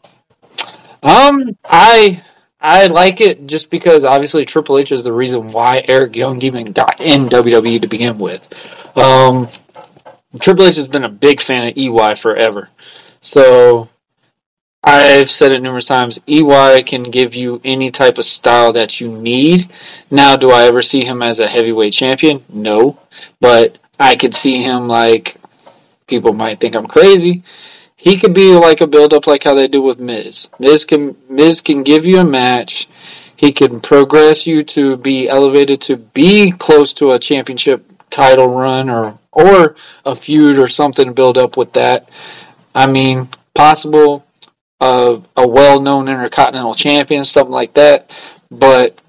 Um, 1.02 1.56
I 1.64 2.20
I 2.61 2.88
like 2.88 3.20
it 3.22 3.46
just 3.46 3.70
because 3.70 4.04
obviously 4.04 4.44
Triple 4.44 4.76
H 4.78 4.92
is 4.92 5.02
the 5.02 5.12
reason 5.12 5.50
why 5.52 5.82
Eric 5.88 6.14
Young 6.16 6.42
even 6.42 6.72
got 6.72 7.00
in 7.00 7.28
WWE 7.28 7.80
to 7.80 7.86
begin 7.88 8.18
with. 8.18 8.46
Um, 8.98 9.48
Triple 10.40 10.66
H 10.66 10.76
has 10.76 10.88
been 10.88 11.04
a 11.04 11.08
big 11.08 11.40
fan 11.40 11.68
of 11.68 11.76
EY 11.78 12.14
forever, 12.16 12.68
so 13.22 13.88
I've 14.83 15.31
said 15.31 15.53
it 15.53 15.62
numerous 15.62 15.87
times. 15.87 16.18
EY 16.26 16.83
can 16.85 17.03
give 17.03 17.35
you 17.35 17.61
any 17.64 17.91
type 17.91 18.16
of 18.16 18.24
style 18.24 18.72
that 18.72 19.01
you 19.01 19.11
need. 19.11 19.70
Now, 20.11 20.37
do 20.37 20.51
I 20.51 20.64
ever 20.64 20.81
see 20.81 21.05
him 21.05 21.22
as 21.22 21.39
a 21.39 21.49
heavyweight 21.49 21.93
champion? 21.93 22.43
No, 22.49 22.99
but 23.41 23.78
I 23.99 24.16
could 24.16 24.35
see 24.35 24.62
him 24.62 24.89
like 24.89 25.37
people 26.07 26.33
might 26.33 26.61
think 26.61 26.74
I'm 26.74 26.87
crazy 26.87 27.43
he 28.01 28.16
could 28.16 28.33
be 28.33 28.55
like 28.55 28.81
a 28.81 28.87
build 28.87 29.12
up 29.12 29.26
like 29.26 29.45
how 29.45 29.53
they 29.53 29.68
do 29.68 29.83
with 29.83 30.01
Miz. 30.01 30.49
Miz 30.59 30.87
can 30.87 31.16
Miz 31.28 31.61
can 31.61 31.83
give 31.83 32.07
you 32.07 32.18
a 32.18 32.24
match. 32.24 32.89
He 33.37 33.53
can 33.53 33.78
progress 33.78 34.47
you 34.47 34.62
to 34.64 34.97
be 34.97 35.28
elevated 35.28 35.83
to 35.83 35.99
be 35.99 36.51
close 36.53 36.95
to 36.95 37.12
a 37.12 37.18
championship 37.18 37.85
title 38.09 38.49
run 38.49 38.89
or 38.89 39.18
or 39.33 39.76
a 40.07 40.16
feud 40.16 40.59
or 40.59 40.66
something 40.66 41.09
to 41.09 41.12
build 41.12 41.37
up 41.37 41.59
with 41.59 41.74
that. 41.74 42.09
I 42.74 42.87
mean, 42.87 43.28
possible 43.53 44.24
uh, 44.81 45.20
a 45.37 45.47
well-known 45.47 46.09
intercontinental 46.09 46.74
champion, 46.74 47.24
something 47.24 47.53
like 47.53 47.74
that. 47.74 48.11
But 48.51 49.01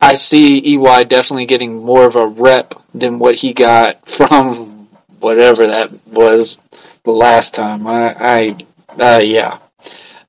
I 0.00 0.14
see 0.14 0.58
EY 0.58 1.04
definitely 1.04 1.46
getting 1.46 1.84
more 1.84 2.06
of 2.06 2.16
a 2.16 2.26
rep 2.26 2.74
than 2.94 3.18
what 3.18 3.36
he 3.36 3.52
got 3.52 4.08
from 4.08 4.88
whatever 5.20 5.66
that 5.66 5.92
was 6.06 6.60
the 7.04 7.10
last 7.10 7.54
time. 7.54 7.86
I, 7.86 8.14
I 8.18 8.56
uh, 8.98 9.20
yeah. 9.20 9.58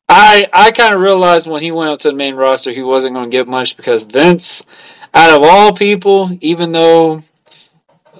I 0.09 0.47
I 0.53 0.71
kind 0.71 0.95
of 0.95 1.01
realized 1.01 1.47
when 1.47 1.61
he 1.61 1.71
went 1.71 1.91
up 1.91 1.99
to 1.99 2.09
the 2.09 2.15
main 2.15 2.35
roster 2.35 2.71
he 2.71 2.81
wasn't 2.81 3.13
going 3.13 3.29
to 3.29 3.37
get 3.37 3.47
much 3.47 3.75
because 3.75 4.03
Vince, 4.03 4.65
out 5.13 5.29
of 5.29 5.43
all 5.43 5.73
people, 5.73 6.37
even 6.39 6.71
though 6.71 7.23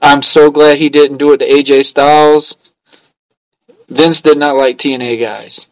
I'm 0.01 0.21
so 0.21 0.51
glad 0.51 0.77
he 0.77 0.89
didn't 0.89 1.17
do 1.17 1.31
it 1.31 1.37
to 1.37 1.49
AJ 1.49 1.85
Styles, 1.85 2.57
Vince 3.87 4.21
did 4.21 4.37
not 4.37 4.57
like 4.57 4.77
TNA 4.77 5.19
guys. 5.19 5.69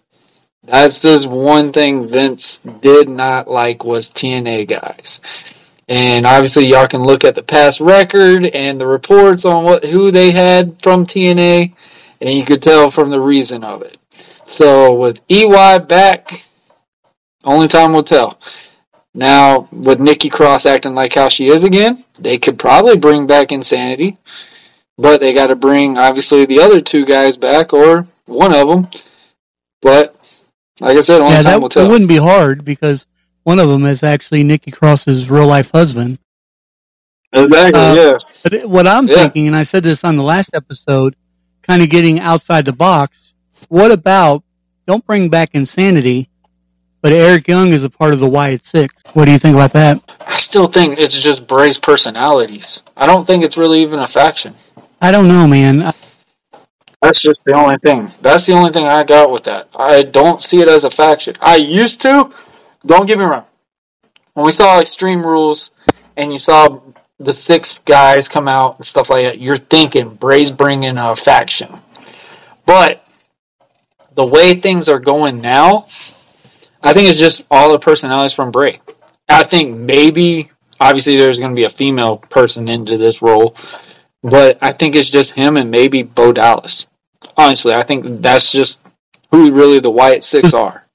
That's 0.66 1.02
just 1.02 1.28
one 1.28 1.72
thing 1.72 2.08
Vince 2.08 2.60
did 2.60 3.08
not 3.08 3.48
like 3.48 3.84
was 3.84 4.12
TNA 4.12 4.68
guys. 4.68 5.22
And 5.88 6.26
obviously 6.26 6.66
y'all 6.66 6.88
can 6.88 7.04
look 7.04 7.24
at 7.24 7.36
the 7.36 7.44
past 7.44 7.80
record 7.80 8.46
and 8.46 8.82
the 8.82 8.88
reports 8.88 9.46
on 9.46 9.64
what 9.64 9.86
who 9.86 10.10
they 10.10 10.32
had 10.32 10.82
from 10.82 11.06
TNA 11.06 11.74
and 12.22 12.34
you 12.34 12.44
could 12.44 12.64
tell 12.64 12.90
from 12.90 13.12
the 13.12 13.20
reason 13.20 13.64
of 13.64 13.84
it. 13.84 13.98
So 14.46 14.94
with 14.96 15.22
EY 15.30 15.80
back, 15.80 16.46
only 17.44 17.68
time 17.68 17.94
will 17.94 18.04
tell. 18.04 18.40
Now 19.14 19.70
with 19.72 20.00
Nikki 20.00 20.30
Cross 20.30 20.66
acting 20.66 20.96
like 20.96 21.14
how 21.14 21.30
she 21.30 21.48
is 21.50 21.64
again, 21.64 22.04
they 22.16 22.40
could 22.40 22.58
probably 22.58 22.98
bring 22.98 23.28
back 23.28 23.52
Insanity, 23.52 24.18
but 24.98 25.22
they 25.22 25.34
got 25.34 25.48
to 25.48 25.56
bring 25.56 26.00
obviously 26.00 26.46
the 26.46 26.60
other 26.60 26.82
two 26.82 27.06
guys 27.06 27.38
back 27.38 27.74
or 27.74 28.08
one 28.26 28.54
of 28.54 28.68
them. 28.68 28.88
But 29.82 30.15
like 30.80 30.98
I 30.98 31.02
said, 31.02 31.22
only 31.22 31.34
Yeah, 31.36 31.42
time 31.42 31.52
that, 31.54 31.62
will 31.62 31.70
tell. 31.70 31.88
wouldn't 31.90 32.10
be 32.10 32.18
hard 32.18 32.66
because 32.66 33.06
one 33.44 33.60
of 33.60 33.70
them 33.70 33.86
is 33.86 34.04
actually 34.04 34.44
Nikki 34.44 34.72
Cross's 34.72 35.30
real 35.30 35.48
life 35.48 35.72
husband. 35.72 36.20
Exactly. 37.34 37.80
Uh, 37.82 37.94
yeah. 37.94 38.14
But 38.44 38.66
what 38.70 38.88
I'm 38.88 39.08
Yeah. 39.08 39.16
thinking, 39.16 39.48
and 39.48 39.56
I 39.56 39.64
said 39.64 39.84
this 39.84 40.04
on 40.04 40.16
the 40.16 40.24
last 40.24 40.52
episode, 40.54 41.16
kind 41.64 41.82
of 41.82 41.90
getting 41.90 42.20
outside 42.20 42.66
the 42.66 42.74
box. 42.74 43.34
What 43.68 43.92
about 43.92 44.44
don't 44.88 45.06
bring 45.06 45.30
back 45.30 45.50
insanity, 45.54 46.30
but 47.02 47.12
Eric 47.12 47.48
Young 47.48 47.70
is 47.70 47.84
a 47.84 47.90
part 47.90 48.14
of 48.14 48.20
the 48.20 48.30
Wyatt 48.30 48.66
Six? 48.66 49.04
What 49.14 49.26
do 49.26 49.32
you 49.32 49.40
think 49.40 49.56
about 49.56 49.74
that? 49.74 50.00
I 50.28 50.38
still 50.38 50.68
think 50.68 51.00
it's 51.00 51.18
just 51.18 51.48
Bray's 51.48 51.78
personalities. 51.78 52.82
I 52.96 53.06
don't 53.06 53.26
think 53.26 53.44
it's 53.44 53.58
really 53.58 53.82
even 53.82 54.00
a 54.00 54.08
faction. 54.08 54.54
I 55.02 55.12
don't 55.12 55.28
know, 55.28 55.48
man. 55.48 55.82
I- 55.84 55.94
That's 57.02 57.22
just 57.22 57.46
the 57.46 57.54
only 57.54 57.78
thing. 57.78 58.10
That's 58.22 58.46
the 58.46 58.54
only 58.54 58.72
thing 58.72 58.86
I 58.86 59.04
got 59.04 59.32
with 59.32 59.44
that. 59.44 59.70
I 59.76 60.04
don't 60.04 60.42
see 60.42 60.62
it 60.62 60.68
as 60.68 60.84
a 60.84 60.90
faction. 60.90 61.36
I 61.40 61.58
used 61.58 62.02
to. 62.02 62.32
Don't 62.86 63.06
get 63.06 63.20
me 63.20 63.26
wrong. 63.26 63.46
When 64.34 64.46
we 64.46 64.52
saw 64.52 64.80
Extreme 64.80 65.26
Rules 65.26 65.72
and 66.18 66.34
you 66.34 66.40
saw 66.40 66.82
the 67.20 67.34
six 67.34 67.80
guys 67.86 68.28
come 68.28 68.48
out 68.48 68.78
and 68.78 68.86
stuff 68.86 69.10
like 69.10 69.26
that, 69.26 69.40
you're 69.40 69.58
thinking 69.58 70.16
Bray's 70.16 70.52
bringing 70.52 70.98
a 70.98 71.16
faction. 71.16 71.70
But 72.66 73.06
the 74.14 74.26
way 74.26 74.56
things 74.56 74.90
are 74.90 75.00
going 75.00 75.42
now, 75.42 75.86
I 76.82 76.94
think 76.94 77.08
it's 77.08 77.20
just 77.20 77.44
all 77.50 77.72
the 77.72 77.80
personalities 77.80 78.34
from 78.34 78.52
Bray. 78.52 78.82
I 79.30 79.44
think 79.44 79.76
maybe, 79.76 80.52
obviously, 80.80 81.18
there's 81.18 81.40
going 81.40 81.52
to 81.52 81.56
be 81.56 81.64
a 81.64 81.70
female 81.70 82.18
person 82.18 82.68
into 82.68 82.98
this 82.98 83.22
role, 83.22 83.56
but 84.30 84.58
I 84.62 84.74
think 84.74 84.96
it's 84.96 85.10
just 85.10 85.34
him 85.34 85.58
and 85.58 85.70
maybe 85.72 86.04
Bo 86.04 86.32
Dallas. 86.34 86.88
Honestly, 87.38 87.74
I 87.74 87.84
think 87.84 88.22
that's 88.22 88.52
just 88.52 88.86
who 89.32 89.52
really 89.52 89.80
the 89.80 89.92
Wyatt 89.92 90.24
Six 90.24 90.54
are. 90.64 90.86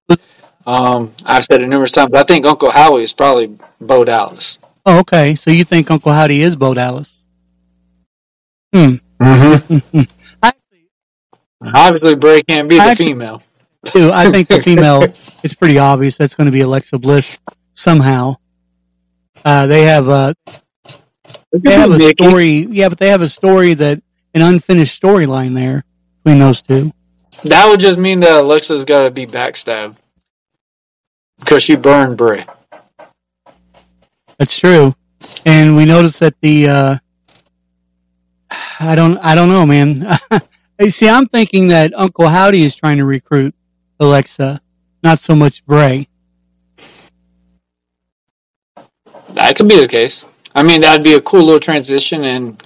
Um, 0.66 1.12
I've 1.24 1.44
said 1.44 1.62
it 1.62 1.68
numerous 1.68 1.92
times, 1.92 2.10
but 2.12 2.20
I 2.20 2.24
think 2.24 2.44
Uncle 2.46 2.70
Howdy 2.70 3.02
is 3.04 3.12
probably 3.12 3.58
Bo 3.80 4.04
Dallas. 4.04 4.58
oh, 4.86 5.00
okay. 5.00 5.34
So 5.34 5.50
you 5.50 5.64
think 5.64 5.90
Uncle 5.90 6.12
Howdy 6.12 6.42
is 6.42 6.54
Bo 6.56 6.74
Dallas? 6.74 7.24
Hmm. 8.74 8.96
Mm-hmm. 9.20 10.00
Actually, 10.42 10.88
Obviously, 11.74 12.14
Bray 12.14 12.42
can't 12.42 12.68
be 12.68 12.76
the 12.76 12.82
Actually- 12.82 13.06
female. 13.06 13.42
too, 13.86 14.10
I 14.12 14.30
think 14.30 14.48
the 14.48 14.62
female. 14.62 15.02
it's 15.42 15.54
pretty 15.54 15.78
obvious 15.78 16.16
that's 16.18 16.34
going 16.34 16.44
to 16.46 16.52
be 16.52 16.60
Alexa 16.60 16.98
Bliss 16.98 17.40
somehow. 17.72 18.34
Uh, 19.42 19.66
they 19.66 19.84
have 19.84 20.06
a 20.08 20.34
they 21.52 21.74
have 21.74 21.92
a 21.92 21.98
Nikki. 21.98 22.00
story. 22.00 22.66
Yeah, 22.70 22.88
but 22.90 22.98
they 22.98 23.08
have 23.10 23.22
a 23.22 23.28
story 23.28 23.74
that 23.74 24.02
an 24.34 24.42
unfinished 24.42 25.00
storyline 25.00 25.54
there 25.54 25.84
between 26.24 26.40
those 26.40 26.62
two. 26.62 26.92
That 27.44 27.68
would 27.68 27.80
just 27.80 27.98
mean 27.98 28.20
that 28.20 28.42
Alexa's 28.42 28.84
got 28.84 29.00
to 29.04 29.10
be 29.10 29.26
backstabbed 29.26 29.96
because 31.40 31.62
she 31.62 31.76
burned 31.76 32.18
Bray. 32.18 32.46
That's 34.38 34.58
true. 34.58 34.94
And 35.46 35.76
we 35.76 35.84
noticed 35.86 36.20
that 36.20 36.34
the 36.42 36.68
uh 36.68 36.98
I 38.80 38.94
don't 38.96 39.18
I 39.18 39.34
don't 39.34 39.48
know, 39.50 39.66
man. 39.66 40.06
Hey, 40.78 40.90
See, 40.90 41.08
I'm 41.08 41.26
thinking 41.26 41.68
that 41.68 41.92
Uncle 41.94 42.28
Howdy 42.28 42.62
is 42.62 42.74
trying 42.74 42.98
to 42.98 43.04
recruit 43.06 43.54
Alexa, 44.00 44.60
not 45.02 45.20
so 45.20 45.34
much 45.34 45.64
Bray. 45.66 46.08
That 49.34 49.56
could 49.56 49.68
be 49.68 49.80
the 49.80 49.88
case. 49.88 50.24
I 50.54 50.62
mean, 50.62 50.80
that'd 50.80 51.04
be 51.04 51.14
a 51.14 51.20
cool 51.20 51.44
little 51.44 51.60
transition, 51.60 52.24
and 52.24 52.62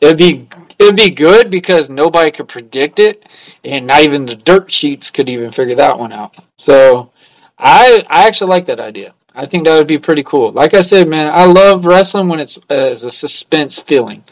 it'd 0.00 0.18
be 0.18 0.48
it'd 0.78 0.96
be 0.96 1.10
good 1.10 1.50
because 1.50 1.90
nobody 1.90 2.30
could 2.30 2.48
predict 2.48 2.98
it, 2.98 3.24
and 3.64 3.86
not 3.86 4.02
even 4.02 4.26
the 4.26 4.36
dirt 4.36 4.70
sheets 4.70 5.10
could 5.10 5.28
even 5.28 5.52
figure 5.52 5.76
that 5.76 5.98
one 5.98 6.12
out. 6.12 6.34
So, 6.56 7.10
I 7.58 8.04
I 8.08 8.26
actually 8.26 8.50
like 8.50 8.66
that 8.66 8.80
idea. 8.80 9.14
I 9.34 9.46
think 9.46 9.64
that 9.64 9.76
would 9.76 9.86
be 9.86 9.98
pretty 9.98 10.24
cool. 10.24 10.50
Like 10.52 10.74
I 10.74 10.80
said, 10.80 11.08
man, 11.08 11.30
I 11.32 11.44
love 11.44 11.86
wrestling 11.86 12.28
when 12.28 12.40
it's 12.40 12.58
as 12.68 13.04
a 13.04 13.10
suspense 13.10 13.78
feeling. 13.78 14.24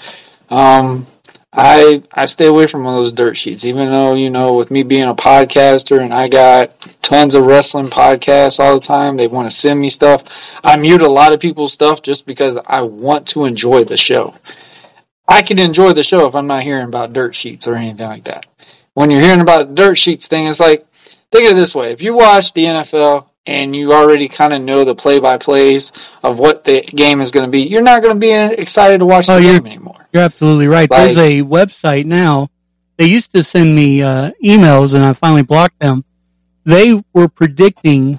Um, 0.50 1.06
I 1.52 2.02
I 2.12 2.26
stay 2.26 2.46
away 2.46 2.66
from 2.66 2.86
all 2.86 2.96
those 2.96 3.12
dirt 3.12 3.36
sheets, 3.36 3.64
even 3.64 3.90
though 3.90 4.14
you 4.14 4.30
know, 4.30 4.54
with 4.54 4.70
me 4.70 4.82
being 4.82 5.08
a 5.08 5.14
podcaster 5.14 6.00
and 6.00 6.12
I 6.12 6.28
got 6.28 6.78
tons 7.02 7.34
of 7.34 7.46
wrestling 7.46 7.88
podcasts 7.88 8.60
all 8.60 8.74
the 8.74 8.80
time. 8.80 9.16
They 9.16 9.28
want 9.28 9.50
to 9.50 9.56
send 9.56 9.80
me 9.80 9.88
stuff. 9.88 10.24
I 10.62 10.76
mute 10.76 11.00
a 11.00 11.08
lot 11.08 11.32
of 11.32 11.40
people's 11.40 11.72
stuff 11.72 12.02
just 12.02 12.26
because 12.26 12.58
I 12.66 12.82
want 12.82 13.26
to 13.28 13.46
enjoy 13.46 13.84
the 13.84 13.96
show. 13.96 14.34
I 15.26 15.42
can 15.42 15.58
enjoy 15.58 15.92
the 15.92 16.02
show 16.02 16.26
if 16.26 16.34
I'm 16.34 16.46
not 16.46 16.62
hearing 16.62 16.86
about 16.86 17.12
dirt 17.12 17.34
sheets 17.34 17.66
or 17.66 17.76
anything 17.76 18.08
like 18.08 18.24
that. 18.24 18.46
When 18.94 19.10
you're 19.10 19.20
hearing 19.20 19.40
about 19.40 19.74
dirt 19.74 19.96
sheets 19.96 20.26
thing, 20.26 20.46
it's 20.46 20.60
like 20.60 20.86
think 21.32 21.46
of 21.46 21.52
it 21.52 21.60
this 21.60 21.74
way: 21.74 21.92
if 21.92 22.02
you 22.02 22.14
watch 22.14 22.52
the 22.52 22.64
NFL 22.64 23.27
and 23.48 23.74
you 23.74 23.92
already 23.92 24.28
kind 24.28 24.52
of 24.52 24.60
know 24.62 24.84
the 24.84 24.94
play 24.94 25.18
by 25.18 25.38
plays 25.38 25.92
of 26.22 26.38
what 26.38 26.64
the 26.64 26.82
game 26.82 27.20
is 27.20 27.30
going 27.30 27.46
to 27.46 27.50
be, 27.50 27.62
you're 27.62 27.82
not 27.82 28.02
going 28.02 28.14
to 28.14 28.20
be 28.20 28.30
excited 28.32 28.98
to 28.98 29.06
watch 29.06 29.26
the 29.26 29.34
Oh, 29.34 29.36
you're- 29.38 29.58
game 29.58 29.66
anymore. 29.66 30.06
You're 30.12 30.22
absolutely 30.22 30.66
right. 30.68 30.90
Like- 30.90 31.00
There's 31.14 31.18
a 31.18 31.42
website 31.42 32.04
now. 32.04 32.48
They 32.98 33.06
used 33.06 33.32
to 33.32 33.42
send 33.42 33.74
me 33.74 34.02
uh, 34.02 34.32
emails, 34.44 34.94
and 34.94 35.04
I 35.04 35.12
finally 35.12 35.42
blocked 35.42 35.78
them. 35.80 36.04
They 36.64 37.00
were 37.14 37.28
predicting 37.28 38.18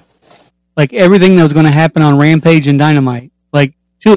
like 0.76 0.92
everything 0.94 1.36
that 1.36 1.42
was 1.42 1.52
going 1.52 1.66
to 1.66 1.70
happen 1.72 2.00
on 2.02 2.16
Rampage 2.18 2.66
and 2.66 2.78
Dynamite, 2.78 3.30
like 3.52 3.74
to 4.00 4.16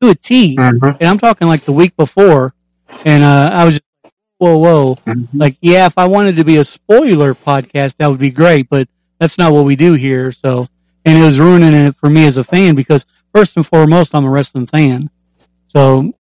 to 0.00 0.10
a 0.10 0.14
T. 0.14 0.56
Mhm. 0.56 0.96
And 1.00 1.08
I'm 1.08 1.18
talking 1.18 1.46
like 1.48 1.62
the 1.62 1.72
week 1.72 1.94
before, 1.96 2.54
and 3.04 3.22
uh, 3.22 3.50
I 3.52 3.64
was 3.64 3.74
just 3.74 4.14
whoa, 4.38 4.56
whoa. 4.58 4.96
Like, 5.34 5.56
yeah, 5.60 5.86
if 5.86 5.98
I 5.98 6.06
wanted 6.06 6.36
to 6.36 6.44
be 6.44 6.56
a 6.56 6.64
spoiler 6.64 7.34
podcast, 7.34 7.96
that 7.98 8.06
would 8.08 8.18
be 8.18 8.30
great, 8.30 8.68
but 8.70 8.88
that's 9.22 9.38
not 9.38 9.52
what 9.52 9.64
we 9.64 9.76
do 9.76 9.92
here. 9.92 10.32
So, 10.32 10.66
and 11.04 11.16
it 11.16 11.24
was 11.24 11.38
ruining 11.38 11.72
it 11.74 11.94
for 11.94 12.10
me 12.10 12.26
as 12.26 12.38
a 12.38 12.44
fan 12.44 12.74
because 12.74 13.06
first 13.32 13.56
and 13.56 13.64
foremost, 13.64 14.16
I'm 14.16 14.24
a 14.24 14.30
wrestling 14.30 14.66
fan. 14.66 15.10
So, 15.68 16.12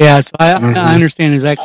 yeah, 0.00 0.18
so 0.18 0.32
I, 0.40 0.54
Mhm. 0.54 0.74
I 0.76 0.94
understand 0.94 1.32
exactly. 1.32 1.64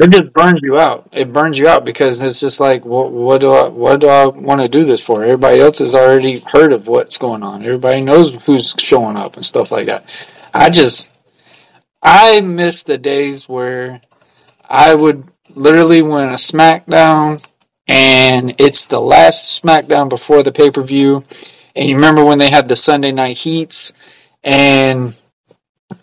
It 0.00 0.10
just 0.10 0.32
burns 0.32 0.58
you 0.64 0.76
out. 0.78 1.08
It 1.12 1.32
burns 1.32 1.56
you 1.56 1.68
out 1.68 1.84
because 1.84 2.20
it's 2.20 2.40
just 2.40 2.58
like, 2.58 2.84
what, 2.84 3.12
what 3.12 3.40
do 3.40 3.52
I, 3.52 3.68
what 3.68 4.00
do 4.00 4.08
I 4.08 4.26
want 4.26 4.60
to 4.60 4.66
do 4.68 4.84
this 4.84 5.00
for? 5.00 5.22
Everybody 5.22 5.60
else 5.60 5.78
has 5.78 5.94
already 5.94 6.40
heard 6.40 6.72
of 6.72 6.88
what's 6.88 7.16
going 7.16 7.44
on. 7.44 7.62
Everybody 7.64 8.00
knows 8.00 8.32
who's 8.44 8.74
showing 8.76 9.16
up 9.16 9.36
and 9.36 9.46
stuff 9.46 9.70
like 9.70 9.86
that. 9.86 10.04
I 10.52 10.70
just, 10.70 11.12
I 12.02 12.40
miss 12.40 12.82
the 12.82 12.98
days 12.98 13.48
where 13.48 14.00
I 14.68 14.96
would 14.96 15.28
literally 15.54 16.02
win 16.02 16.28
a 16.28 16.32
SmackDown 16.32 17.44
and 17.88 18.54
it's 18.58 18.86
the 18.86 19.00
last 19.00 19.62
SmackDown 19.62 20.08
before 20.08 20.42
the 20.42 20.52
pay 20.52 20.70
per 20.70 20.82
view. 20.82 21.24
And 21.74 21.88
you 21.88 21.96
remember 21.96 22.24
when 22.24 22.38
they 22.38 22.50
had 22.50 22.68
the 22.68 22.76
Sunday 22.76 23.12
night 23.12 23.38
heats 23.38 23.92
and 24.44 25.18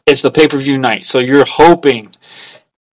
it's 0.06 0.22
the 0.22 0.32
pay 0.32 0.48
per 0.48 0.58
view 0.58 0.78
night. 0.78 1.06
So 1.06 1.20
you're 1.20 1.46
hoping 1.46 2.12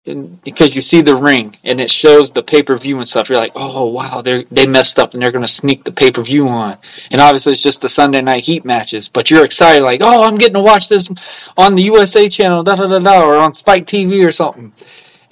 because 0.05 0.75
you 0.75 0.83
see 0.83 1.01
the 1.01 1.15
ring 1.15 1.57
and 1.63 1.81
it 1.81 1.89
shows 1.89 2.33
the 2.33 2.43
pay 2.43 2.61
per 2.63 2.77
view 2.77 2.99
and 2.99 3.07
stuff, 3.07 3.29
you're 3.29 3.39
like, 3.39 3.53
oh 3.55 3.87
wow, 3.87 4.21
they 4.21 4.45
they 4.51 4.67
messed 4.67 4.99
up 4.99 5.15
and 5.15 5.23
they're 5.23 5.31
gonna 5.31 5.47
sneak 5.47 5.85
the 5.85 5.93
pay 5.93 6.11
per 6.11 6.23
view 6.23 6.49
on. 6.49 6.77
And 7.11 7.21
obviously, 7.21 7.53
it's 7.53 7.63
just 7.63 7.83
the 7.83 7.89
Sunday 7.89 8.21
night 8.21 8.45
heat 8.45 8.65
matches, 8.65 9.09
but 9.09 9.31
you're 9.31 9.45
excited, 9.45 9.85
like, 9.85 10.01
oh, 10.03 10.25
I'm 10.25 10.39
getting 10.39 10.55
to 10.55 10.61
watch 10.61 10.89
this 10.89 11.09
on 11.57 11.77
the 11.77 11.85
USA 11.85 12.29
channel, 12.29 12.65
da 12.65 12.75
da 12.75 12.87
da 12.87 12.99
da, 12.99 13.25
or 13.25 13.37
on 13.37 13.55
Spike 13.55 13.87
TV 13.87 14.27
or 14.27 14.33
something. 14.33 14.73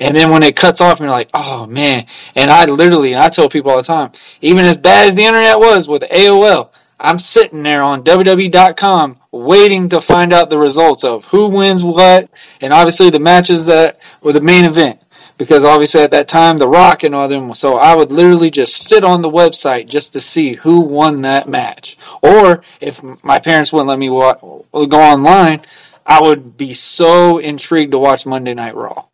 And 0.00 0.16
then 0.16 0.30
when 0.30 0.42
it 0.42 0.56
cuts 0.56 0.80
off, 0.80 0.98
you're 0.98 1.10
like, 1.10 1.30
oh 1.34 1.66
man. 1.66 2.06
And 2.34 2.50
I 2.50 2.64
literally, 2.64 3.12
and 3.12 3.22
I 3.22 3.28
tell 3.28 3.50
people 3.50 3.70
all 3.70 3.76
the 3.76 3.82
time, 3.82 4.12
even 4.40 4.64
as 4.64 4.78
bad 4.78 5.08
as 5.08 5.14
the 5.14 5.24
internet 5.24 5.58
was 5.58 5.86
with 5.88 6.02
AOL, 6.02 6.70
I'm 6.98 7.18
sitting 7.18 7.62
there 7.62 7.82
on 7.82 8.02
WWE.com 8.02 9.18
waiting 9.32 9.88
to 9.88 10.00
find 10.00 10.32
out 10.32 10.50
the 10.50 10.58
results 10.58 11.04
of 11.04 11.24
who 11.26 11.48
wins 11.48 11.84
what, 11.84 12.28
and 12.60 12.72
obviously 12.72 13.10
the 13.10 13.20
matches 13.20 13.66
that 13.66 13.98
were 14.22 14.32
the 14.32 14.40
main 14.40 14.64
event. 14.64 15.00
Because 15.38 15.64
obviously 15.64 16.02
at 16.02 16.10
that 16.10 16.28
time, 16.28 16.58
The 16.58 16.68
Rock 16.68 17.02
and 17.02 17.14
all 17.14 17.26
them, 17.26 17.54
so 17.54 17.76
I 17.78 17.96
would 17.96 18.12
literally 18.12 18.50
just 18.50 18.74
sit 18.74 19.04
on 19.04 19.22
the 19.22 19.30
website 19.30 19.88
just 19.88 20.12
to 20.12 20.20
see 20.20 20.54
who 20.54 20.80
won 20.80 21.22
that 21.22 21.48
match. 21.48 21.96
Or 22.22 22.62
if 22.78 23.02
my 23.24 23.38
parents 23.38 23.72
wouldn't 23.72 23.88
let 23.88 23.98
me 23.98 24.10
wa- 24.10 24.34
go 24.34 25.00
online, 25.00 25.62
I 26.04 26.20
would 26.20 26.58
be 26.58 26.74
so 26.74 27.38
intrigued 27.38 27.92
to 27.92 27.98
watch 27.98 28.26
Monday 28.26 28.52
Night 28.52 28.74
Raw. 28.74 29.04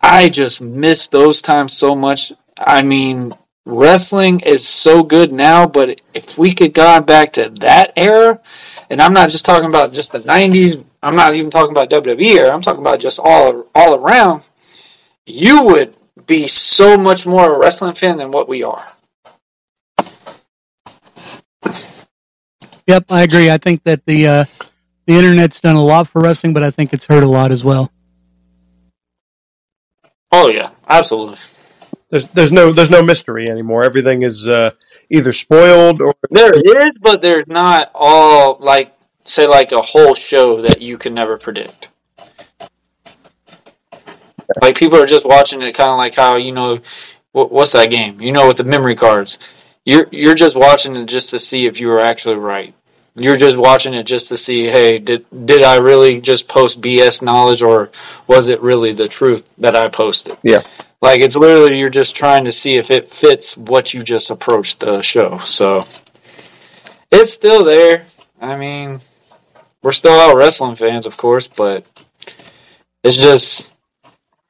I 0.00 0.28
just 0.28 0.60
miss 0.60 1.08
those 1.08 1.42
times 1.42 1.76
so 1.76 1.94
much. 1.94 2.32
I 2.56 2.82
mean, 2.82 3.34
wrestling 3.64 4.40
is 4.40 4.66
so 4.66 5.02
good 5.02 5.32
now, 5.32 5.66
but 5.66 6.00
if 6.14 6.38
we 6.38 6.54
could 6.54 6.72
go 6.72 7.00
back 7.00 7.34
to 7.34 7.50
that 7.60 7.92
era, 7.96 8.40
and 8.90 9.02
I'm 9.02 9.12
not 9.12 9.30
just 9.30 9.44
talking 9.44 9.68
about 9.68 9.92
just 9.92 10.12
the 10.12 10.20
'90s. 10.20 10.84
I'm 11.02 11.16
not 11.16 11.34
even 11.34 11.50
talking 11.50 11.70
about 11.70 11.90
WWE 11.90 12.36
era. 12.36 12.52
I'm 12.52 12.62
talking 12.62 12.80
about 12.80 13.00
just 13.00 13.20
all 13.22 13.64
all 13.74 13.94
around. 13.94 14.42
You 15.26 15.62
would 15.64 15.96
be 16.26 16.48
so 16.48 16.96
much 16.96 17.26
more 17.26 17.46
of 17.46 17.56
a 17.56 17.58
wrestling 17.58 17.94
fan 17.94 18.16
than 18.16 18.30
what 18.30 18.48
we 18.48 18.62
are. 18.62 18.88
Yep, 22.86 23.04
I 23.10 23.22
agree. 23.22 23.50
I 23.50 23.58
think 23.58 23.84
that 23.84 24.06
the 24.06 24.26
uh, 24.26 24.44
the 25.06 25.14
internet's 25.14 25.60
done 25.60 25.76
a 25.76 25.84
lot 25.84 26.08
for 26.08 26.22
wrestling, 26.22 26.54
but 26.54 26.62
I 26.62 26.70
think 26.70 26.94
it's 26.94 27.06
hurt 27.06 27.22
a 27.22 27.26
lot 27.26 27.52
as 27.52 27.62
well. 27.62 27.92
Oh 30.30 30.48
yeah, 30.48 30.70
absolutely. 30.88 31.38
There's 32.10 32.28
there's 32.28 32.52
no 32.52 32.72
there's 32.72 32.90
no 32.90 33.02
mystery 33.02 33.48
anymore. 33.48 33.84
Everything 33.84 34.22
is 34.22 34.48
uh, 34.48 34.70
either 35.10 35.32
spoiled 35.32 36.00
or 36.00 36.14
There 36.30 36.52
is, 36.86 36.98
but 37.00 37.22
there's 37.22 37.46
not 37.46 37.90
all 37.94 38.58
like 38.60 38.94
say 39.24 39.46
like 39.46 39.72
a 39.72 39.82
whole 39.82 40.14
show 40.14 40.62
that 40.62 40.80
you 40.80 40.96
can 40.96 41.14
never 41.14 41.36
predict. 41.36 41.88
Like 44.62 44.76
people 44.78 44.98
are 44.98 45.06
just 45.06 45.26
watching 45.26 45.60
it, 45.60 45.74
kind 45.74 45.90
of 45.90 45.98
like 45.98 46.14
how 46.14 46.36
you 46.36 46.52
know, 46.52 46.80
what, 47.32 47.52
what's 47.52 47.72
that 47.72 47.90
game? 47.90 48.20
You 48.20 48.32
know, 48.32 48.48
with 48.48 48.56
the 48.56 48.64
memory 48.64 48.96
cards, 48.96 49.38
you're 49.84 50.06
you're 50.10 50.34
just 50.34 50.56
watching 50.56 50.96
it 50.96 51.06
just 51.06 51.30
to 51.30 51.38
see 51.38 51.66
if 51.66 51.80
you 51.80 51.88
were 51.88 52.00
actually 52.00 52.36
right. 52.36 52.74
You're 53.18 53.36
just 53.36 53.56
watching 53.56 53.94
it 53.94 54.04
just 54.04 54.28
to 54.28 54.36
see, 54.36 54.66
hey, 54.66 54.98
did 54.98 55.26
did 55.46 55.62
I 55.62 55.76
really 55.76 56.20
just 56.20 56.48
post 56.48 56.80
BS 56.80 57.22
knowledge, 57.22 57.62
or 57.62 57.90
was 58.26 58.48
it 58.48 58.60
really 58.62 58.92
the 58.92 59.08
truth 59.08 59.48
that 59.58 59.76
I 59.76 59.88
posted? 59.88 60.38
yeah. 60.42 60.62
Like 61.00 61.20
it's 61.20 61.36
literally 61.36 61.78
you're 61.78 61.90
just 61.90 62.16
trying 62.16 62.44
to 62.44 62.52
see 62.52 62.76
if 62.76 62.90
it 62.90 63.06
fits 63.08 63.56
what 63.56 63.94
you 63.94 64.02
just 64.02 64.30
approached 64.30 64.80
the 64.80 65.00
show. 65.00 65.38
So 65.38 65.86
it's 67.10 67.32
still 67.32 67.64
there. 67.64 68.04
I 68.40 68.56
mean, 68.56 69.00
we're 69.82 69.92
still 69.92 70.12
all 70.12 70.36
wrestling 70.36 70.74
fans, 70.74 71.06
of 71.06 71.16
course, 71.16 71.46
but 71.46 71.86
it's 73.04 73.16
just 73.16 73.72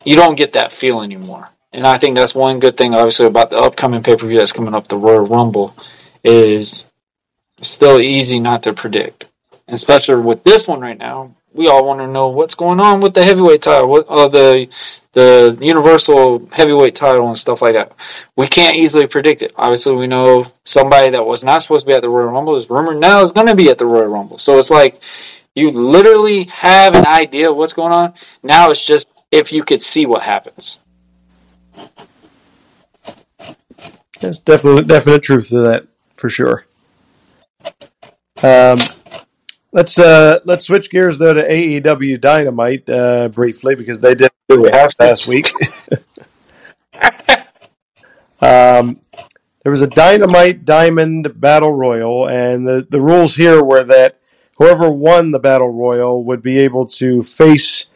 you 0.05 0.15
don't 0.15 0.37
get 0.37 0.55
that 0.55 0.73
feel 0.73 1.03
anymore. 1.03 1.51
And 1.71 1.87
I 1.87 1.99
think 1.99 2.17
that's 2.17 2.35
one 2.35 2.61
good 2.61 2.79
thing, 2.79 2.95
obviously, 2.95 3.27
about 3.27 3.51
the 3.51 3.59
upcoming 3.59 4.03
pay 4.03 4.17
per 4.17 4.27
view 4.27 4.39
that's 4.39 4.53
coming 4.53 4.75
up, 4.75 4.89
the 4.89 4.97
Royal 4.97 5.27
Rumble, 5.27 5.77
is 6.25 6.88
still 7.61 8.01
easy 8.01 8.41
not 8.41 8.63
to 8.65 8.73
predict. 8.73 9.29
And 9.67 9.75
especially 9.75 10.17
with 10.17 10.45
this 10.45 10.67
one 10.67 10.81
right 10.81 10.99
now, 10.99 11.35
we 11.53 11.69
all 11.69 11.85
want 11.85 12.01
to 12.01 12.07
know 12.07 12.29
what's 12.29 12.55
going 12.55 12.81
on 12.81 13.01
with 13.01 13.15
the 13.15 13.25
heavyweight 13.25 13.63
title, 13.63 13.89
what 13.89 14.07
uh, 14.09 14.29
the 14.29 14.69
the 15.13 15.59
universal 15.61 16.47
heavyweight 16.53 16.95
title 16.95 17.27
and 17.29 17.39
stuff 17.39 17.63
like 17.63 17.75
that. 17.75 17.93
We 18.37 18.47
can't 18.47 18.77
easily 18.77 19.07
predict 19.07 19.43
it. 19.43 19.53
Obviously, 19.57 19.97
we 19.97 20.07
know 20.07 20.47
somebody 20.65 21.11
that 21.11 21.27
was 21.27 21.43
not 21.43 21.63
supposed 21.63 21.87
to 21.87 21.91
be 21.91 21.97
at 21.97 22.03
the 22.03 22.09
Royal 22.09 22.31
Rumble 22.31 22.57
is 22.57 22.71
rumored 22.71 23.01
now 23.01 23.23
is 23.23 23.33
going 23.33 23.49
to 23.49 23.57
be 23.57 23.71
at 23.71 23.79
the 23.79 23.87
Royal 23.87 24.07
Rumble. 24.07 24.39
So 24.39 24.59
it's 24.59 24.71
like 24.71 25.01
you 25.55 25.71
literally 25.71 26.45
have 26.45 26.95
an 26.95 27.07
idea 27.07 27.51
of 27.51 27.57
what's 27.57 27.73
going 27.73 27.93
on. 27.93 28.15
Now 28.43 28.71
it's 28.71 28.85
just 28.85 29.09
if 29.33 29.53
you 29.53 29.65
could 29.65 29.83
see 29.83 30.07
what 30.07 30.23
happens. 30.23 30.81
There's 34.21 34.39
definitely 34.39 34.85
definite 34.85 35.23
truth 35.23 35.49
to 35.49 35.61
that 35.63 35.87
for 36.17 36.29
sure. 36.29 36.68
Um, 38.43 38.79
let's 39.73 39.99
uh, 39.99 40.39
let's 40.45 40.67
switch 40.67 40.91
gears 40.91 41.19
though 41.19 41.35
to 41.35 41.43
AEW 41.43 42.21
Dynamite 42.21 42.89
uh, 42.89 43.29
briefly 43.29 43.75
because 43.75 44.01
they 44.01 44.15
did 44.15 44.31
Do 44.49 44.63
to? 44.63 44.89
last 45.01 45.27
week. 45.27 45.47
um, 48.41 49.01
there 49.63 49.73
was 49.73 49.83
a 49.83 49.89
Dynamite 49.89 50.65
Diamond 50.65 51.41
Battle 51.41 51.73
Royal, 51.73 52.29
and 52.29 52.67
the, 52.67 52.87
the 52.89 53.01
rules 53.01 53.35
here 53.35 53.63
were 53.63 53.85
that 53.85 54.21
whoever 54.59 54.91
won 54.91 55.31
the 55.31 55.39
Battle 55.39 55.71
Royal 55.71 56.23
would 56.25 56.43
be 56.43 56.59
able 56.59 56.87
to 56.87 57.23
face 57.23 57.87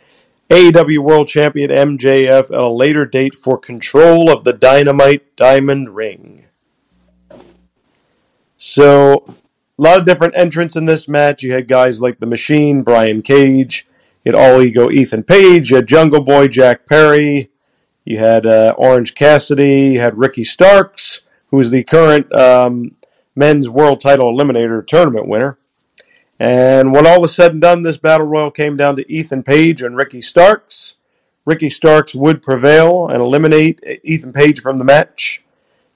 AEW 0.51 0.99
World 0.99 1.29
Champion 1.29 1.71
MJF 1.71 2.51
at 2.53 2.59
a 2.59 2.69
later 2.69 3.07
date 3.07 3.35
for 3.35 3.57
control 3.57 4.31
of 4.31 4.45
the 4.45 4.53
Dynamite 4.53 5.35
Diamond 5.37 5.95
Ring. 5.95 6.45
So, 8.59 9.35
a 9.83 9.85
lot 9.85 9.99
of 9.99 10.07
different 10.07 10.37
entrants 10.37 10.77
in 10.77 10.87
this 10.87 11.09
match. 11.09 11.43
You 11.43 11.55
had 11.55 11.67
guys 11.67 12.01
like 12.01 12.21
The 12.21 12.27
Machine, 12.27 12.83
Brian 12.83 13.21
Cage. 13.21 13.89
You 14.23 14.33
had 14.33 14.41
All 14.41 14.63
Ego 14.63 14.89
Ethan 14.91 15.25
Page, 15.25 15.71
you 15.71 15.77
had 15.77 15.89
Jungle 15.89 16.23
Boy 16.23 16.47
Jack 16.47 16.87
Perry, 16.87 17.51
you 18.05 18.19
had 18.19 18.47
uh, 18.47 18.73
Orange 18.79 19.17
Cassidy, 19.17 19.95
you 19.95 20.01
had 20.01 20.17
Ricky 20.17 20.45
Starks, 20.45 21.23
who 21.51 21.59
is 21.59 21.73
the 21.73 21.83
current 21.83 22.33
um, 22.33 22.95
men's 23.35 23.69
world 23.69 23.99
title 23.99 24.33
eliminator 24.33 24.87
tournament 24.87 25.27
winner. 25.27 25.59
And 26.39 26.93
when 26.93 27.05
all 27.05 27.21
was 27.21 27.35
said 27.35 27.51
and 27.51 27.61
done, 27.61 27.83
this 27.83 27.97
battle 27.97 28.27
royal 28.27 28.53
came 28.53 28.77
down 28.77 28.95
to 28.97 29.13
Ethan 29.13 29.43
Page 29.43 29.83
and 29.83 29.97
Ricky 29.97 30.21
Starks. 30.21 30.95
Ricky 31.45 31.69
Starks 31.69 32.15
would 32.15 32.43
prevail 32.43 33.09
and 33.09 33.21
eliminate 33.21 33.81
Ethan 34.05 34.33
Page 34.33 34.61
from 34.61 34.77
the 34.77 34.85
match. 34.85 35.43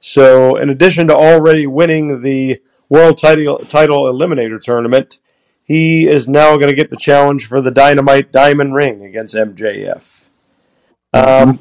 So, 0.00 0.56
in 0.56 0.68
addition 0.70 1.06
to 1.06 1.14
already 1.14 1.68
winning 1.68 2.22
the 2.22 2.60
world 2.88 3.18
title, 3.18 3.58
title 3.58 4.04
eliminator 4.04 4.60
tournament, 4.60 5.18
he 5.64 6.06
is 6.06 6.28
now 6.28 6.56
going 6.56 6.68
to 6.68 6.74
get 6.74 6.90
the 6.90 6.96
challenge 6.96 7.46
for 7.46 7.60
the 7.60 7.70
Dynamite 7.70 8.30
Diamond 8.30 8.74
Ring 8.74 9.02
against 9.02 9.34
MJF. 9.34 10.28
Um, 11.12 11.60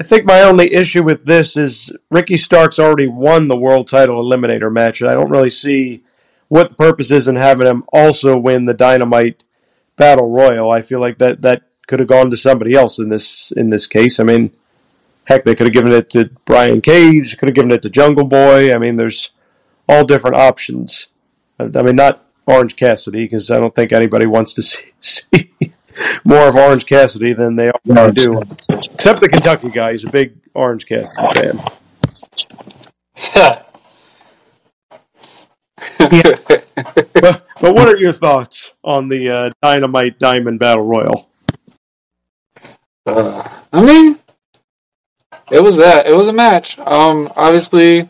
I 0.00 0.04
think 0.04 0.24
my 0.24 0.42
only 0.42 0.72
issue 0.72 1.02
with 1.02 1.24
this 1.24 1.56
is 1.56 1.92
Ricky 2.10 2.36
Starks 2.36 2.78
already 2.78 3.08
won 3.08 3.48
the 3.48 3.56
world 3.56 3.88
title 3.88 4.22
eliminator 4.22 4.72
match, 4.72 5.00
and 5.00 5.10
I 5.10 5.14
don't 5.14 5.30
really 5.30 5.50
see 5.50 6.04
what 6.46 6.70
the 6.70 6.74
purpose 6.76 7.10
is 7.10 7.26
in 7.26 7.34
having 7.34 7.66
him 7.66 7.84
also 7.92 8.38
win 8.38 8.66
the 8.66 8.74
Dynamite 8.74 9.42
Battle 9.96 10.30
Royal. 10.30 10.70
I 10.70 10.82
feel 10.82 11.00
like 11.00 11.18
that 11.18 11.42
that 11.42 11.62
could 11.88 11.98
have 11.98 12.08
gone 12.08 12.30
to 12.30 12.36
somebody 12.36 12.74
else 12.74 13.00
in 13.00 13.08
this 13.08 13.50
in 13.50 13.70
this 13.70 13.88
case. 13.88 14.20
I 14.20 14.24
mean, 14.24 14.52
heck, 15.28 15.44
they 15.44 15.54
could 15.54 15.66
have 15.66 15.74
given 15.74 15.92
it 15.92 16.08
to 16.10 16.30
Brian 16.46 16.80
Cage, 16.80 17.36
could 17.36 17.50
have 17.50 17.54
given 17.54 17.70
it 17.70 17.82
to 17.82 17.90
Jungle 17.90 18.24
Boy. 18.24 18.74
I 18.74 18.78
mean, 18.78 18.96
there's 18.96 19.30
all 19.88 20.04
different 20.04 20.36
options. 20.36 21.08
I 21.60 21.82
mean, 21.82 21.96
not 21.96 22.24
Orange 22.46 22.76
Cassidy 22.76 23.24
because 23.24 23.50
I 23.50 23.58
don't 23.58 23.74
think 23.74 23.92
anybody 23.92 24.26
wants 24.26 24.54
to 24.54 24.62
see, 24.70 24.92
see 25.00 25.52
more 26.24 26.48
of 26.48 26.56
Orange 26.56 26.86
Cassidy 26.86 27.34
than 27.34 27.56
they 27.56 27.70
already 27.88 28.22
do. 28.22 28.42
Except 28.70 29.20
the 29.20 29.28
Kentucky 29.28 29.70
guy. 29.70 29.90
He's 29.92 30.04
a 30.04 30.10
big 30.10 30.34
Orange 30.54 30.86
Cassidy 30.86 31.28
fan. 31.34 31.62
but, 35.98 37.46
but 37.60 37.74
what 37.74 37.88
are 37.88 37.96
your 37.96 38.12
thoughts 38.12 38.72
on 38.82 39.08
the 39.08 39.28
uh, 39.28 39.50
Dynamite 39.60 40.18
Diamond 40.18 40.58
Battle 40.58 40.84
Royal? 40.84 41.28
Uh, 43.04 43.48
I 43.72 43.82
mean, 43.82 44.18
it 45.50 45.62
was 45.62 45.76
that. 45.76 46.06
It 46.06 46.16
was 46.16 46.28
a 46.28 46.32
match. 46.32 46.78
Um, 46.78 47.32
obviously, 47.36 48.08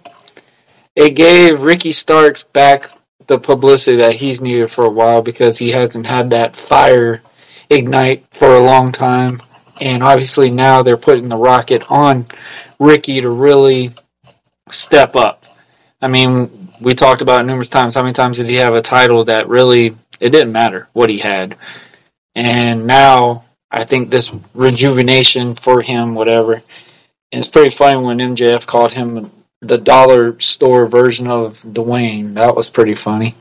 it 0.94 1.10
gave 1.10 1.60
Ricky 1.60 1.92
Starks 1.92 2.42
back 2.42 2.90
the 3.28 3.38
publicity 3.38 3.98
that 3.98 4.16
he's 4.16 4.40
needed 4.40 4.70
for 4.70 4.84
a 4.84 4.90
while 4.90 5.22
because 5.22 5.58
he 5.58 5.70
hasn't 5.70 6.06
had 6.06 6.30
that 6.30 6.56
fire 6.56 7.22
ignite 7.70 8.26
for 8.30 8.56
a 8.56 8.62
long 8.62 8.90
time. 8.90 9.40
And 9.80 10.02
obviously 10.02 10.50
now 10.50 10.82
they're 10.82 10.96
putting 10.96 11.28
the 11.28 11.36
rocket 11.36 11.88
on 11.90 12.26
Ricky 12.80 13.20
to 13.20 13.30
really 13.30 13.90
step 14.70 15.14
up. 15.14 15.44
I 16.00 16.08
mean, 16.08 16.72
we 16.80 16.94
talked 16.94 17.22
about 17.22 17.44
numerous 17.46 17.68
times 17.68 17.94
how 17.94 18.02
many 18.02 18.14
times 18.14 18.38
did 18.38 18.46
he 18.46 18.56
have 18.56 18.74
a 18.74 18.82
title 18.82 19.24
that 19.24 19.48
really 19.48 19.96
it 20.20 20.30
didn't 20.30 20.52
matter 20.52 20.88
what 20.92 21.10
he 21.10 21.18
had. 21.18 21.56
And 22.34 22.86
now 22.86 23.44
I 23.70 23.84
think 23.84 24.10
this 24.10 24.34
rejuvenation 24.54 25.54
for 25.54 25.82
him, 25.82 26.14
whatever. 26.14 26.62
And 27.30 27.40
it's 27.40 27.48
pretty 27.48 27.70
funny 27.70 28.00
when 28.02 28.18
MJF 28.18 28.66
called 28.66 28.92
him 28.92 29.30
the 29.60 29.78
dollar 29.78 30.38
store 30.40 30.86
version 30.86 31.26
of 31.26 31.62
Dwayne. 31.62 32.34
That 32.34 32.54
was 32.54 32.70
pretty 32.70 32.94
funny. 32.94 33.34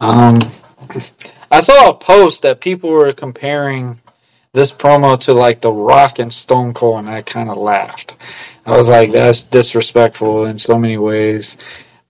Um, 0.00 0.40
I 1.50 1.60
saw 1.60 1.90
a 1.90 1.94
post 1.94 2.42
that 2.42 2.60
people 2.60 2.90
were 2.90 3.12
comparing 3.12 3.98
this 4.52 4.70
promo 4.70 5.18
to 5.20 5.34
like 5.34 5.60
The 5.60 5.72
Rock 5.72 6.18
and 6.18 6.32
Stone 6.32 6.74
Cold, 6.74 7.00
and 7.00 7.10
I 7.10 7.22
kind 7.22 7.50
of 7.50 7.58
laughed. 7.58 8.14
I 8.64 8.76
was 8.76 8.88
like, 8.88 9.10
that's 9.12 9.42
disrespectful 9.42 10.44
in 10.44 10.58
so 10.58 10.78
many 10.78 10.96
ways. 10.96 11.58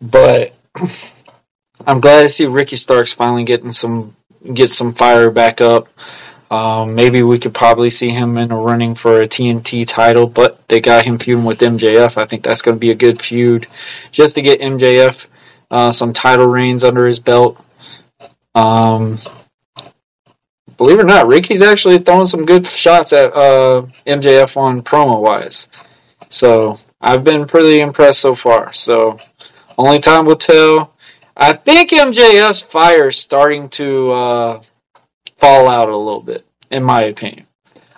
But 0.00 0.54
I'm 1.86 2.00
glad 2.00 2.22
to 2.22 2.28
see 2.28 2.46
Ricky 2.46 2.76
Starks 2.76 3.14
finally 3.14 3.44
getting 3.44 3.72
some 3.72 4.14
get 4.52 4.70
some 4.70 4.92
fire 4.92 5.30
back 5.30 5.60
up. 5.60 5.88
Um, 6.50 6.94
maybe 6.94 7.22
we 7.22 7.38
could 7.38 7.54
probably 7.54 7.90
see 7.90 8.10
him 8.10 8.38
in 8.38 8.52
a 8.52 8.56
running 8.56 8.94
for 8.94 9.20
a 9.20 9.26
TNT 9.26 9.84
title, 9.86 10.26
but 10.26 10.66
they 10.68 10.80
got 10.80 11.04
him 11.04 11.18
feuding 11.18 11.44
with 11.44 11.60
MJF. 11.60 12.16
I 12.16 12.26
think 12.26 12.44
that's 12.44 12.62
going 12.62 12.76
to 12.76 12.80
be 12.80 12.90
a 12.90 12.94
good 12.94 13.20
feud 13.20 13.66
just 14.12 14.34
to 14.36 14.42
get 14.42 14.60
MJF 14.60 15.26
uh, 15.70 15.92
some 15.92 16.12
title 16.12 16.46
reigns 16.46 16.84
under 16.84 17.06
his 17.06 17.18
belt. 17.18 17.60
Um, 18.54 19.18
believe 20.76 20.98
it 20.98 21.04
or 21.04 21.06
not, 21.06 21.26
Ricky's 21.26 21.62
actually 21.62 21.98
throwing 21.98 22.26
some 22.26 22.44
good 22.44 22.66
shots 22.66 23.12
at 23.12 23.34
uh, 23.34 23.86
MJF 24.06 24.56
on 24.56 24.82
promo 24.82 25.20
wise. 25.20 25.68
So 26.28 26.78
I've 27.00 27.24
been 27.24 27.46
pretty 27.46 27.80
impressed 27.80 28.20
so 28.20 28.34
far. 28.34 28.72
So 28.72 29.18
only 29.76 29.98
time 29.98 30.26
will 30.26 30.36
tell. 30.36 30.94
I 31.36 31.52
think 31.54 31.90
MJF's 31.90 32.62
fire 32.62 33.08
is 33.08 33.16
starting 33.16 33.68
to 33.70 34.10
uh, 34.12 34.62
fall 35.36 35.68
out 35.68 35.88
a 35.88 35.96
little 35.96 36.20
bit, 36.20 36.46
in 36.70 36.82
my 36.82 37.02
opinion. 37.02 37.46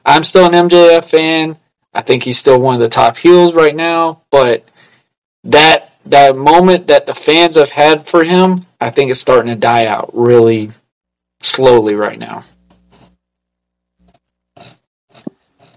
I'm 0.05 0.25
still 0.25 0.47
an 0.47 0.69
MJF 0.69 1.05
fan. 1.05 1.59
I 1.93 2.03
think 2.03 2.23
he's 2.23 2.39
still 2.39 2.61
one 2.61 2.75
of 2.75 2.81
the 2.81 2.89
top 2.89 3.17
heels 3.17 3.55
right 3.55 3.75
now, 3.75 4.23
but 4.31 4.65
that 5.45 5.93
that 6.07 6.37
moment 6.37 6.87
that 6.87 7.07
the 7.07 7.15
fans 7.15 7.57
have 7.57 7.71
had 7.71 8.07
for 8.07 8.23
him, 8.23 8.67
I 8.81 8.91
think 8.91 9.11
it's 9.11 9.21
starting 9.21 9.53
to 9.53 9.59
die 9.59 9.87
out 9.87 10.11
really 10.15 10.71
slowly 11.41 11.95
right 11.95 12.19
now. 12.19 12.45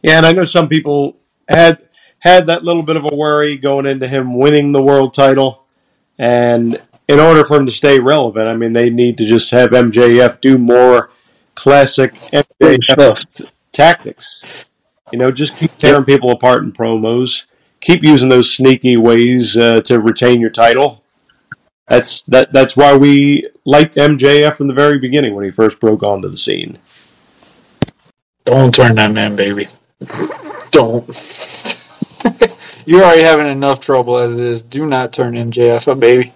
Yeah, 0.01 0.17
and 0.17 0.25
I 0.25 0.31
know 0.31 0.45
some 0.45 0.69
people 0.69 1.17
had 1.47 1.79
had 2.19 2.47
that 2.47 2.63
little 2.63 2.83
bit 2.83 2.95
of 2.95 3.05
a 3.05 3.15
worry 3.15 3.57
going 3.57 3.85
into 3.85 4.07
him 4.07 4.37
winning 4.37 4.71
the 4.71 4.81
world 4.81 5.13
title, 5.13 5.65
and 6.17 6.81
in 7.07 7.19
order 7.19 7.43
for 7.43 7.57
him 7.57 7.65
to 7.65 7.71
stay 7.71 7.99
relevant, 7.99 8.47
I 8.47 8.55
mean, 8.55 8.73
they 8.73 8.89
need 8.89 9.17
to 9.17 9.25
just 9.25 9.51
have 9.51 9.71
MJF 9.71 10.39
do 10.41 10.57
more 10.57 11.09
classic 11.59 12.13
MJF 12.31 13.51
tactics. 13.73 14.63
You 15.11 15.19
know, 15.19 15.29
just 15.29 15.57
keep 15.57 15.75
tearing 15.77 16.05
people 16.05 16.31
apart 16.31 16.63
in 16.63 16.71
promos. 16.71 17.47
Keep 17.81 18.03
using 18.03 18.29
those 18.29 18.53
sneaky 18.53 18.95
ways 18.95 19.57
uh, 19.57 19.81
to 19.81 19.99
retain 19.99 20.39
your 20.39 20.51
title. 20.51 21.03
That's 21.87 22.21
that. 22.23 22.53
That's 22.53 22.77
why 22.77 22.95
we 22.95 23.45
liked 23.65 23.95
MJF 23.95 24.53
from 24.53 24.67
the 24.67 24.73
very 24.73 24.99
beginning 24.99 25.35
when 25.35 25.43
he 25.43 25.51
first 25.51 25.81
broke 25.81 26.01
onto 26.01 26.29
the 26.29 26.37
scene. 26.37 26.77
Don't 28.45 28.73
turn 28.73 28.95
that 28.95 29.11
man, 29.11 29.35
baby. 29.35 29.67
Don't. 30.71 31.05
You're 32.85 33.03
already 33.03 33.23
having 33.23 33.47
enough 33.47 33.81
trouble 33.81 34.21
as 34.21 34.33
it 34.33 34.39
is. 34.39 34.61
Do 34.61 34.85
not 34.85 35.11
turn 35.11 35.33
MJF 35.33 35.91
a 35.91 35.95
baby. 35.95 36.33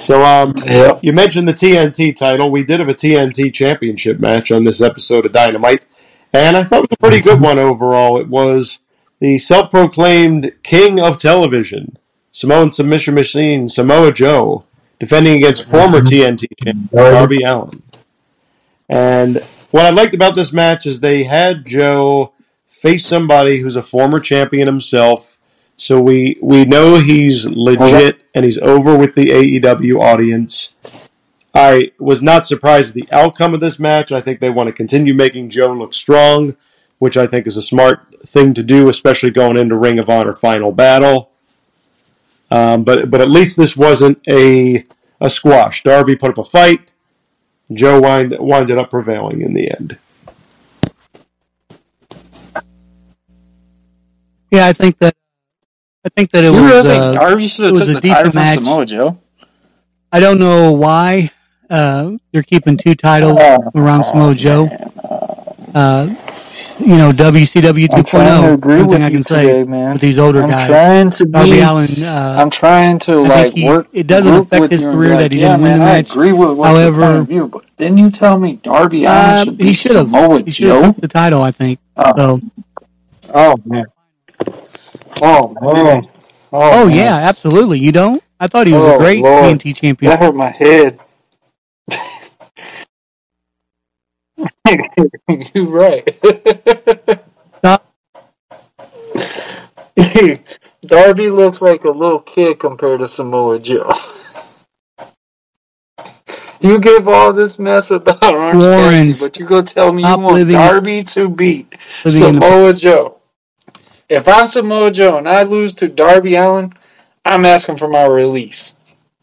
So, 0.00 0.24
um, 0.24 0.54
Yep. 0.56 1.00
you 1.02 1.12
mentioned 1.12 1.46
the 1.46 1.52
TNT 1.52 2.12
title. 2.16 2.50
We 2.50 2.64
did 2.64 2.80
have 2.80 2.88
a 2.88 2.94
TNT 2.94 3.50
championship 3.50 4.18
match 4.18 4.50
on 4.50 4.64
this 4.64 4.80
episode 4.80 5.26
of 5.26 5.32
Dynamite, 5.32 5.82
and 6.32 6.56
I 6.56 6.64
thought 6.64 6.84
it 6.84 6.90
was 6.90 6.96
a 6.98 7.06
pretty 7.06 7.20
good 7.20 7.40
one 7.40 7.58
overall. 7.58 8.18
It 8.18 8.28
was 8.28 8.78
the 9.20 9.36
self 9.36 9.70
proclaimed 9.70 10.52
king 10.62 10.98
of 10.98 11.18
television, 11.18 11.98
Samoan 12.32 12.70
submission 12.72 13.14
machine, 13.14 13.68
Samoa 13.68 14.10
Joe, 14.12 14.64
defending 14.98 15.34
against 15.34 15.68
former 15.68 16.00
TNT 16.00 16.46
champion, 16.64 16.88
Darby 16.94 17.42
Allin. 17.42 17.82
And 18.88 19.44
what 19.70 19.84
I 19.84 19.90
liked 19.90 20.14
about 20.14 20.34
this 20.34 20.52
match 20.52 20.86
is 20.86 21.00
they 21.00 21.24
had 21.24 21.66
Joe 21.66 22.32
face 22.68 23.04
somebody 23.06 23.60
who's 23.60 23.76
a 23.76 23.82
former 23.82 24.18
champion 24.18 24.66
himself. 24.66 25.36
So 25.80 25.98
we, 25.98 26.36
we 26.42 26.66
know 26.66 26.96
he's 26.96 27.46
legit 27.46 28.20
and 28.34 28.44
he's 28.44 28.58
over 28.58 28.98
with 28.98 29.14
the 29.14 29.28
AEW 29.28 29.98
audience. 29.98 30.74
I 31.54 31.92
was 31.98 32.20
not 32.20 32.44
surprised 32.44 32.90
at 32.90 32.94
the 32.96 33.08
outcome 33.10 33.54
of 33.54 33.60
this 33.60 33.78
match. 33.78 34.12
I 34.12 34.20
think 34.20 34.40
they 34.40 34.50
want 34.50 34.66
to 34.66 34.74
continue 34.74 35.14
making 35.14 35.48
Joe 35.48 35.72
look 35.72 35.94
strong, 35.94 36.54
which 36.98 37.16
I 37.16 37.26
think 37.26 37.46
is 37.46 37.56
a 37.56 37.62
smart 37.62 38.14
thing 38.26 38.52
to 38.52 38.62
do, 38.62 38.90
especially 38.90 39.30
going 39.30 39.56
into 39.56 39.78
Ring 39.78 39.98
of 39.98 40.10
Honor 40.10 40.34
Final 40.34 40.70
Battle. 40.70 41.30
Um, 42.50 42.84
but 42.84 43.10
but 43.10 43.22
at 43.22 43.30
least 43.30 43.56
this 43.56 43.74
wasn't 43.74 44.20
a 44.28 44.84
a 45.18 45.30
squash. 45.30 45.82
Darby 45.82 46.14
put 46.14 46.32
up 46.32 46.38
a 46.38 46.44
fight. 46.44 46.92
Joe 47.72 48.00
wind, 48.00 48.36
winded 48.38 48.76
up 48.76 48.90
prevailing 48.90 49.40
in 49.40 49.54
the 49.54 49.70
end. 49.70 49.96
Yeah, 54.50 54.66
I 54.66 54.72
think 54.74 54.98
that 54.98 55.14
I 56.04 56.08
think 56.16 56.30
that 56.30 56.44
it 56.44 56.52
You 56.52 56.62
was. 56.62 56.62
really 56.62 56.82
think 56.82 57.02
Uh, 57.02 57.12
Darby 57.14 57.46
should 57.48 57.64
it 57.64 57.68
have 57.68 57.72
was 57.72 57.80
took 57.88 57.90
a 57.90 57.94
the 57.94 58.00
decent 58.00 58.34
match. 58.34 58.54
Samoa 58.58 58.86
Joe? 58.86 59.18
I 60.12 60.20
don't 60.20 60.38
know 60.38 60.72
why 60.72 61.30
uh, 61.68 62.12
you're 62.32 62.42
keeping 62.42 62.76
two 62.76 62.94
titles 62.94 63.38
around 63.74 64.04
Samoa 64.04 64.34
Joe. 64.34 64.68
uh, 65.74 66.08
you 66.80 66.96
know, 66.96 67.12
WCW 67.12 67.86
2.0. 67.86 67.96
I'm 67.98 68.04
trying 68.04 68.42
to 68.42 68.52
agree 68.54 68.76
One 68.78 68.86
with 68.86 68.90
thing 68.96 69.02
I 69.04 69.06
you 69.08 69.12
can 69.14 69.22
say 69.22 69.46
today, 69.46 69.64
man. 69.64 69.92
with 69.92 70.00
these 70.00 70.18
older 70.18 70.42
I'm 70.42 70.50
guys. 70.50 70.66
trying 70.66 71.10
to 71.10 71.24
Darby 71.26 71.50
be. 71.52 71.60
Allen, 71.60 72.02
uh, 72.02 72.36
I'm 72.40 72.50
trying 72.50 72.98
to 73.00 73.12
I 73.24 73.28
like 73.28 73.52
he- 73.52 73.68
work. 73.68 73.86
it 73.92 74.08
doesn't 74.08 74.32
group 74.34 74.46
affect 74.52 74.72
his 74.72 74.84
career 74.84 75.10
be 75.10 75.22
that 75.22 75.32
he 75.32 75.40
yeah, 75.40 75.48
didn't 75.50 75.62
win 75.62 75.70
man, 75.72 75.78
the 75.78 75.84
I 75.84 75.88
match. 75.98 76.10
agree 76.10 76.32
with 76.32 76.56
what 76.58 76.68
However- 76.70 77.00
your 77.00 77.24
point 77.26 77.42
of 77.44 77.50
but 77.52 77.64
didn't 77.76 77.98
you 77.98 78.10
tell 78.10 78.36
me 78.38 78.56
Darby 78.64 79.04
Allin 79.04 79.16
uh, 79.16 79.44
should 79.44 79.48
he 79.60 79.66
beat 79.68 79.72
should 79.74 79.92
have. 79.92 80.06
Samoa 80.06 80.42
He 80.42 80.50
should 80.50 80.82
have 80.84 81.00
the 81.00 81.06
title, 81.08 81.42
I 81.42 81.52
think. 81.52 81.78
Oh. 81.96 82.12
So, 82.16 82.40
Oh 83.32 83.54
man. 83.64 83.84
Oh, 85.22 85.54
oh 85.60 85.84
man. 85.84 86.02
Oh, 86.52 86.82
oh 86.82 86.86
man. 86.88 86.96
yeah, 86.96 87.14
absolutely. 87.28 87.78
You 87.78 87.92
don't? 87.92 88.22
I 88.38 88.46
thought 88.46 88.66
he 88.66 88.72
was 88.72 88.84
a 88.84 88.94
Oh, 88.94 88.98
great 88.98 89.22
Lord. 89.22 89.44
TNT 89.58 89.76
champion. 89.76 90.10
That 90.10 90.20
hurt 90.20 90.34
my 90.34 90.50
head. 90.50 90.98
You're 95.54 95.66
right. 95.66 96.18
Stop. 97.58 97.86
Darby 100.86 101.30
looks 101.30 101.60
like 101.60 101.84
a 101.84 101.90
little 101.90 102.20
kid 102.20 102.58
compared 102.58 103.00
to 103.00 103.08
Samoa 103.08 103.58
Joe. 103.58 103.90
You 106.62 106.78
give 106.78 107.08
all 107.08 107.32
this 107.32 107.58
mess 107.58 107.90
about 107.90 108.22
Orange 108.22 108.62
Warren, 108.62 109.06
Cassidy, 109.06 109.24
but 109.30 109.38
you 109.38 109.46
go 109.46 109.62
tell 109.62 109.94
me 109.94 110.02
you 110.02 110.08
want 110.18 110.34
living- 110.34 110.56
Darby 110.56 111.02
to 111.04 111.26
beat 111.30 111.74
living 112.04 112.22
in 112.22 112.34
the- 112.34 112.40
Samoa 112.42 112.74
Joe. 112.74 113.19
If 114.10 114.26
I'm 114.26 114.48
Samoa 114.48 114.90
Joe 114.90 115.18
and 115.18 115.28
I 115.28 115.44
lose 115.44 115.72
to 115.76 115.86
Darby 115.86 116.34
Allin, 116.34 116.72
I'm 117.24 117.46
asking 117.46 117.76
for 117.76 117.86
my 117.86 118.06
release. 118.06 118.74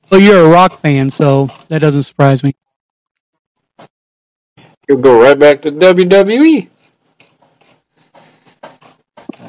Well, 0.10 0.22
you're 0.22 0.48
a 0.48 0.50
rock 0.50 0.80
fan, 0.80 1.10
so 1.10 1.50
that 1.68 1.80
doesn't 1.80 2.04
surprise 2.04 2.42
me. 2.42 2.56
You'll 4.88 5.00
go 5.00 5.22
right 5.22 5.38
back 5.38 5.62
to 5.64 5.72
WWE. 5.74 6.70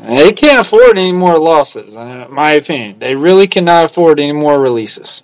They 0.08 0.32
can't 0.32 0.58
afford 0.58 0.98
any 0.98 1.12
more 1.12 1.38
losses, 1.38 1.94
in 1.94 2.26
my 2.32 2.54
opinion. 2.54 2.98
They 2.98 3.14
really 3.14 3.46
cannot 3.46 3.84
afford 3.84 4.18
any 4.18 4.32
more 4.32 4.60
releases. 4.60 5.22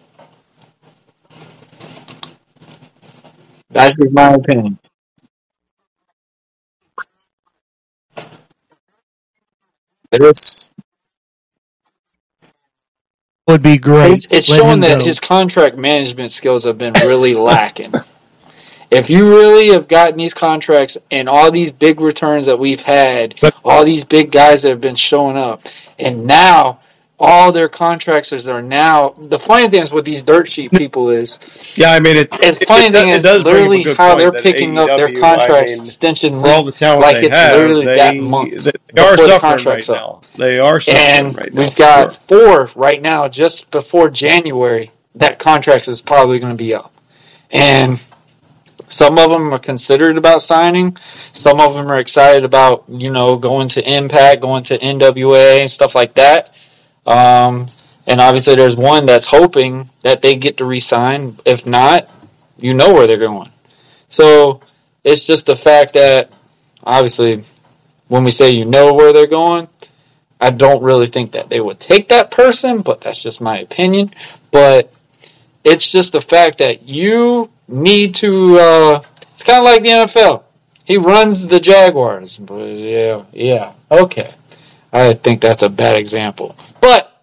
That's 3.70 3.96
just 4.00 4.12
my 4.12 4.34
opinion. 4.34 4.78
There's, 10.18 10.70
Would 13.48 13.62
be 13.62 13.78
great. 13.78 14.24
it's 14.24 14.32
it's 14.32 14.46
showing 14.46 14.80
that 14.80 14.98
go. 14.98 15.04
his 15.04 15.20
contract 15.20 15.76
management 15.76 16.30
skills 16.30 16.64
have 16.64 16.78
been 16.78 16.94
really 16.94 17.34
lacking. 17.34 17.92
If 18.90 19.10
you 19.10 19.28
really 19.28 19.68
have 19.70 19.88
gotten 19.88 20.16
these 20.16 20.34
contracts 20.34 20.96
and 21.10 21.28
all 21.28 21.50
these 21.50 21.72
big 21.72 22.00
returns 22.00 22.46
that 22.46 22.58
we've 22.58 22.82
had, 22.82 23.34
all 23.64 23.84
these 23.84 24.04
big 24.04 24.30
guys 24.30 24.62
that 24.62 24.68
have 24.70 24.80
been 24.80 24.94
showing 24.94 25.36
up, 25.36 25.62
and 25.98 26.26
now 26.26 26.80
all 27.18 27.52
their 27.52 27.68
contracts 27.68 28.32
are 28.32 28.62
now. 28.62 29.14
The 29.18 29.38
funny 29.38 29.68
thing 29.68 29.82
is 29.82 29.92
with 29.92 30.04
these 30.04 30.22
dirt 30.22 30.48
sheet 30.48 30.72
people 30.72 31.10
is 31.10 31.38
Yeah, 31.76 31.92
I 31.92 32.00
mean, 32.00 32.16
it, 32.16 32.28
it's 32.32 32.58
funny 32.64 32.86
it 32.86 32.92
thing 32.92 33.08
is 33.08 33.24
it 33.24 33.28
does 33.28 33.42
bring 33.42 33.54
up 33.54 33.60
a 33.60 33.70
literally 33.70 33.94
how 33.94 34.14
they're 34.16 34.32
picking 34.32 34.78
up 34.78 34.88
their 34.96 35.08
AEW, 35.08 35.20
contracts 35.20 35.72
I 35.72 35.76
mean, 35.76 35.84
extension 35.84 36.38
for 36.40 36.48
all 36.48 36.64
the 36.64 36.72
talent 36.72 37.02
like 37.02 37.16
they 37.16 37.26
it's 37.26 37.38
have, 37.38 37.56
literally 37.56 37.86
they, 37.86 37.94
that 37.94 38.16
month 38.16 38.64
They, 38.64 38.72
they 38.92 39.02
are 39.02 39.16
the 39.16 39.28
suffering 39.28 39.40
contract's 39.40 39.88
right 39.88 39.98
up. 39.98 40.22
now. 40.22 40.28
They 40.36 40.58
are 40.58 40.80
suffering 40.80 41.06
and 41.06 41.36
right 41.36 41.54
now. 41.54 41.62
we've 41.62 41.76
got 41.76 42.14
sure. 42.28 42.66
four 42.66 42.70
right 42.74 43.00
now 43.00 43.28
just 43.28 43.70
before 43.70 44.10
January 44.10 44.90
that 45.14 45.38
contract 45.38 45.86
is 45.88 46.02
probably 46.02 46.38
going 46.40 46.52
to 46.52 46.62
be 46.62 46.74
up 46.74 46.92
and 47.50 48.04
some 48.88 49.18
of 49.18 49.30
them 49.30 49.52
are 49.54 49.58
considered 49.58 50.18
about 50.18 50.42
signing 50.42 50.96
some 51.32 51.60
of 51.60 51.74
them 51.74 51.90
are 51.90 52.00
excited 52.00 52.44
about 52.44 52.84
you 52.88 53.10
know 53.10 53.36
going 53.36 53.68
to 53.68 53.88
impact 53.90 54.40
going 54.42 54.62
to 54.64 54.78
nwa 54.78 55.60
and 55.60 55.70
stuff 55.70 55.94
like 55.94 56.14
that 56.14 56.54
um, 57.06 57.68
and 58.06 58.20
obviously 58.20 58.54
there's 58.54 58.76
one 58.76 59.06
that's 59.06 59.26
hoping 59.26 59.90
that 60.02 60.22
they 60.22 60.36
get 60.36 60.56
to 60.58 60.64
resign 60.64 61.38
if 61.44 61.66
not 61.66 62.08
you 62.58 62.74
know 62.74 62.92
where 62.92 63.06
they're 63.06 63.18
going 63.18 63.50
so 64.08 64.60
it's 65.02 65.24
just 65.24 65.46
the 65.46 65.56
fact 65.56 65.94
that 65.94 66.30
obviously 66.82 67.42
when 68.08 68.24
we 68.24 68.30
say 68.30 68.50
you 68.50 68.64
know 68.64 68.92
where 68.92 69.12
they're 69.12 69.26
going 69.26 69.68
I 70.44 70.50
don't 70.50 70.82
really 70.82 71.06
think 71.06 71.32
that 71.32 71.48
they 71.48 71.60
would 71.60 71.80
take 71.80 72.10
that 72.10 72.30
person, 72.30 72.82
but 72.82 73.00
that's 73.00 73.22
just 73.22 73.40
my 73.40 73.58
opinion. 73.58 74.10
But 74.50 74.92
it's 75.64 75.90
just 75.90 76.12
the 76.12 76.20
fact 76.20 76.58
that 76.58 76.82
you 76.82 77.50
need 77.66 78.14
to. 78.16 78.58
Uh, 78.58 79.02
it's 79.32 79.42
kind 79.42 79.58
of 79.58 79.64
like 79.64 79.82
the 79.82 79.88
NFL. 79.88 80.42
He 80.84 80.98
runs 80.98 81.48
the 81.48 81.60
Jaguars. 81.60 82.38
Yeah, 82.38 83.24
yeah, 83.32 83.72
okay. 83.90 84.34
I 84.94 85.12
think 85.12 85.40
that's 85.40 85.62
a 85.62 85.68
bad 85.68 85.98
example. 85.98 86.56
But 86.80 87.22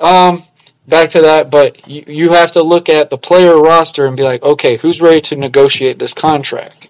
um, 0.00 0.42
back 0.88 1.10
to 1.10 1.20
that. 1.22 1.50
But 1.50 1.86
you, 1.86 2.04
you 2.06 2.32
have 2.32 2.52
to 2.52 2.62
look 2.62 2.88
at 2.88 3.10
the 3.10 3.18
player 3.18 3.58
roster 3.58 4.06
and 4.06 4.16
be 4.16 4.22
like, 4.22 4.42
okay, 4.42 4.76
who's 4.76 5.02
ready 5.02 5.20
to 5.22 5.36
negotiate 5.36 5.98
this 5.98 6.14
contract? 6.14 6.88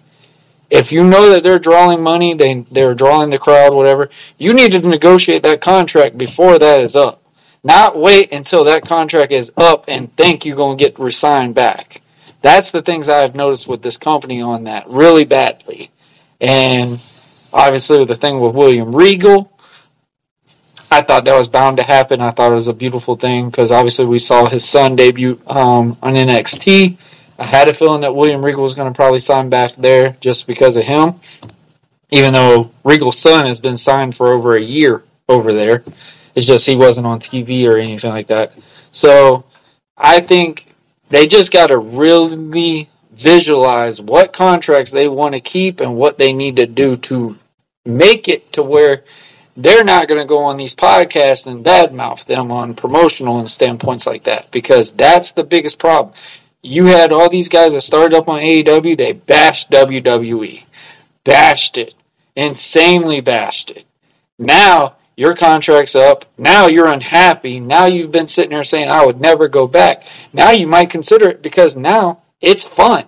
if 0.71 0.89
you 0.91 1.03
know 1.03 1.29
that 1.29 1.43
they're 1.43 1.59
drawing 1.59 2.01
money, 2.01 2.33
they 2.33 2.65
they're 2.71 2.95
drawing 2.95 3.29
the 3.29 3.37
crowd, 3.37 3.73
whatever, 3.73 4.09
you 4.37 4.53
need 4.53 4.71
to 4.71 4.79
negotiate 4.79 5.43
that 5.43 5.61
contract 5.61 6.17
before 6.17 6.57
that 6.57 6.81
is 6.81 6.95
up. 6.95 7.21
Not 7.61 7.99
wait 7.99 8.31
until 8.31 8.63
that 8.63 8.85
contract 8.85 9.33
is 9.33 9.51
up 9.57 9.85
and 9.87 10.15
think 10.15 10.45
you're 10.45 10.55
gonna 10.55 10.77
get 10.77 10.97
resigned 10.97 11.53
back. 11.53 12.01
That's 12.41 12.71
the 12.71 12.81
things 12.81 13.07
I've 13.07 13.35
noticed 13.35 13.67
with 13.67 13.83
this 13.83 13.97
company 13.97 14.41
on 14.41 14.63
that 14.63 14.89
really 14.89 15.25
badly. 15.25 15.91
And 16.39 16.99
obviously 17.53 18.03
the 18.05 18.15
thing 18.15 18.39
with 18.39 18.55
William 18.55 18.95
Regal, 18.95 19.50
I 20.93 21.01
thought 21.01 21.23
that 21.23 21.37
was 21.37 21.47
bound 21.47 21.77
to 21.77 21.83
happen. 21.83 22.19
I 22.19 22.31
thought 22.31 22.51
it 22.51 22.55
was 22.55 22.67
a 22.67 22.73
beautiful 22.73 23.15
thing 23.15 23.49
because 23.49 23.71
obviously 23.71 24.05
we 24.05 24.19
saw 24.19 24.45
his 24.45 24.67
son 24.67 24.97
debut 24.97 25.39
um, 25.47 25.97
on 26.03 26.15
NXT. 26.15 26.97
I 27.39 27.45
had 27.45 27.69
a 27.69 27.73
feeling 27.73 28.01
that 28.01 28.13
William 28.13 28.43
Regal 28.43 28.61
was 28.61 28.75
going 28.75 28.91
to 28.91 28.95
probably 28.95 29.21
sign 29.21 29.49
back 29.49 29.73
there 29.75 30.17
just 30.19 30.47
because 30.47 30.75
of 30.75 30.83
him, 30.83 31.21
even 32.09 32.33
though 32.33 32.71
Regal's 32.83 33.17
son 33.17 33.45
has 33.45 33.61
been 33.61 33.77
signed 33.77 34.17
for 34.17 34.33
over 34.33 34.57
a 34.57 34.61
year 34.61 35.01
over 35.29 35.53
there. 35.53 35.85
It's 36.35 36.45
just 36.45 36.67
he 36.67 36.75
wasn't 36.75 37.07
on 37.07 37.21
TV 37.21 37.65
or 37.71 37.77
anything 37.77 38.11
like 38.11 38.27
that. 38.27 38.53
So 38.91 39.45
I 39.97 40.19
think 40.19 40.67
they 41.09 41.25
just 41.25 41.53
got 41.53 41.67
to 41.67 41.77
really 41.77 42.89
visualize 43.13 44.01
what 44.01 44.33
contracts 44.33 44.91
they 44.91 45.07
want 45.07 45.35
to 45.35 45.39
keep 45.39 45.79
and 45.79 45.95
what 45.95 46.17
they 46.17 46.33
need 46.33 46.57
to 46.57 46.65
do 46.65 46.97
to 46.97 47.37
make 47.85 48.27
it 48.27 48.51
to 48.53 48.61
where 48.61 49.03
they're 49.55 49.83
not 49.83 50.07
going 50.07 50.19
to 50.19 50.27
go 50.27 50.39
on 50.39 50.57
these 50.57 50.75
podcasts 50.75 51.47
and 51.47 51.65
badmouth 51.65 52.25
them 52.25 52.51
on 52.51 52.73
promotional 52.73 53.39
and 53.39 53.49
standpoints 53.49 54.07
like 54.07 54.23
that 54.23 54.51
because 54.51 54.91
that's 54.91 55.31
the 55.31 55.43
biggest 55.43 55.79
problem. 55.79 56.13
You 56.61 56.85
had 56.85 57.11
all 57.11 57.29
these 57.29 57.49
guys 57.49 57.73
that 57.73 57.81
started 57.81 58.15
up 58.15 58.29
on 58.29 58.41
AEW, 58.41 58.95
they 58.95 59.13
bashed 59.13 59.71
WWE, 59.71 60.63
bashed 61.23 61.77
it, 61.77 61.93
insanely 62.35 63.19
bashed 63.19 63.71
it. 63.71 63.85
Now 64.37 64.95
your 65.15 65.35
contract's 65.35 65.95
up. 65.95 66.25
Now 66.37 66.67
you're 66.67 66.87
unhappy. 66.87 67.59
Now 67.59 67.85
you've 67.85 68.11
been 68.11 68.27
sitting 68.27 68.51
there 68.51 68.63
saying, 68.63 68.89
I 68.89 69.05
would 69.05 69.19
never 69.19 69.47
go 69.47 69.67
back. 69.67 70.03
Now 70.33 70.51
you 70.51 70.67
might 70.67 70.89
consider 70.89 71.29
it 71.29 71.41
because 71.41 71.75
now 71.75 72.21
it's 72.39 72.63
fun. 72.63 73.05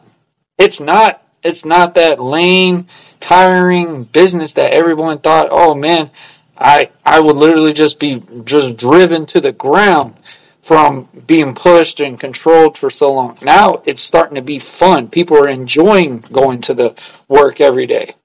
It's 0.57 0.79
not 0.79 1.21
it's 1.43 1.65
not 1.65 1.95
that 1.95 2.21
lame, 2.21 2.87
tiring 3.19 4.05
business 4.05 4.53
that 4.53 4.71
everyone 4.71 5.19
thought, 5.19 5.47
oh 5.51 5.75
man, 5.75 6.09
I 6.57 6.91
I 7.05 7.19
would 7.19 7.35
literally 7.37 7.73
just 7.73 7.99
be 7.99 8.23
just 8.45 8.77
driven 8.77 9.25
to 9.27 9.41
the 9.41 9.51
ground 9.53 10.15
from 10.61 11.09
being 11.27 11.55
pushed 11.55 11.99
and 12.01 12.19
controlled 12.19 12.77
for 12.77 12.89
so 12.89 13.13
long. 13.13 13.37
Now 13.43 13.83
it's 13.85 14.01
starting 14.03 14.35
to 14.35 14.41
be 14.41 14.59
fun. 14.59 15.09
People 15.09 15.37
are 15.37 15.49
enjoying 15.49 16.19
going 16.19 16.61
to 16.61 16.73
the 16.73 16.95
work 17.27 17.61
every 17.61 17.87
day. 17.87 18.15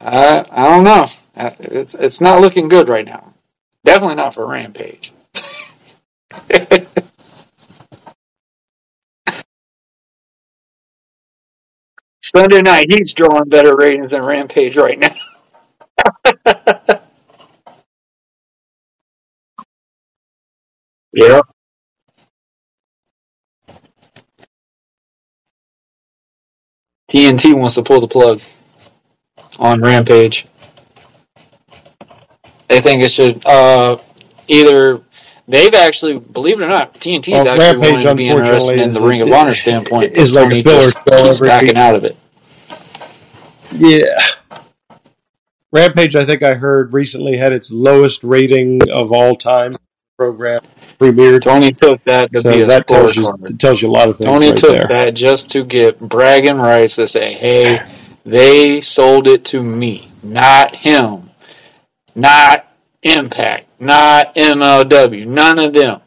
I 0.00 0.46
I 0.50 0.68
don't 0.70 0.84
know. 0.84 1.06
It's 1.60 1.94
it's 1.96 2.20
not 2.20 2.40
looking 2.40 2.68
good 2.68 2.88
right 2.88 3.06
now. 3.06 3.34
Definitely 3.84 4.16
not 4.16 4.34
for 4.34 4.46
Rampage. 4.46 5.12
Sunday 12.22 12.62
night, 12.62 12.92
he's 12.92 13.12
drawing 13.14 13.48
better 13.48 13.76
ratings 13.76 14.12
than 14.12 14.22
Rampage 14.24 14.76
right 14.76 14.98
now. 14.98 15.16
Yeah. 21.12 21.40
TNT 27.10 27.54
wants 27.54 27.74
to 27.74 27.82
pull 27.82 28.00
the 28.00 28.08
plug 28.08 28.40
on 29.58 29.80
Rampage. 29.80 30.46
They 32.68 32.80
think 32.80 33.02
it 33.02 33.10
should 33.10 33.44
uh, 33.46 33.98
either. 34.46 35.02
They've 35.46 35.72
actually, 35.72 36.18
believe 36.18 36.60
it 36.60 36.64
or 36.64 36.68
not, 36.68 36.92
TNT's 36.94 37.28
Well, 37.28 37.48
actually 37.48 37.64
Rampage, 37.64 37.90
wanting 38.04 38.06
to 38.08 38.14
be 38.14 38.28
interested 38.28 38.78
in 38.78 38.90
the 38.90 39.00
Ring 39.00 39.22
of 39.22 39.32
Honor 39.32 39.54
standpoint. 39.54 40.12
is 40.12 40.34
like 40.34 40.52
a 40.52 40.62
filler 40.62 40.82
just 40.82 41.04
keeps 41.06 41.16
every- 41.16 41.48
backing 41.48 41.76
out 41.78 41.94
of 41.94 42.04
it. 42.04 42.16
Yeah. 43.72 44.18
Rampage, 45.70 46.16
I 46.16 46.24
think 46.24 46.42
I 46.42 46.54
heard 46.54 46.92
recently 46.92 47.36
had 47.36 47.52
its 47.52 47.70
lowest 47.70 48.24
rating 48.24 48.80
of 48.90 49.12
all 49.12 49.36
time 49.36 49.76
program 50.16 50.60
premiered. 50.98 51.42
Tony 51.42 51.72
took 51.72 52.02
that 52.04 52.32
to 52.32 52.40
So 52.40 52.56
be 52.56 52.62
a 52.62 52.66
that 52.66 52.88
tells 52.88 53.16
you, 53.16 53.32
tells 53.58 53.82
you 53.82 53.88
a 53.88 53.92
lot 53.92 54.08
of 54.08 54.16
things 54.16 54.26
Tony 54.26 54.48
right 54.48 54.56
took 54.56 54.72
there. 54.72 54.88
that 54.90 55.14
just 55.14 55.50
to 55.50 55.64
get 55.64 56.00
bragging 56.00 56.56
rights 56.56 56.96
to 56.96 57.06
say, 57.06 57.34
hey, 57.34 57.86
they 58.24 58.80
sold 58.80 59.26
it 59.26 59.44
to 59.46 59.62
me, 59.62 60.10
not 60.22 60.76
him, 60.76 61.30
not 62.14 62.64
Impact, 63.02 63.80
not 63.80 64.34
MLW, 64.34 65.26
none 65.26 65.58
of 65.60 65.72
them. 65.72 66.00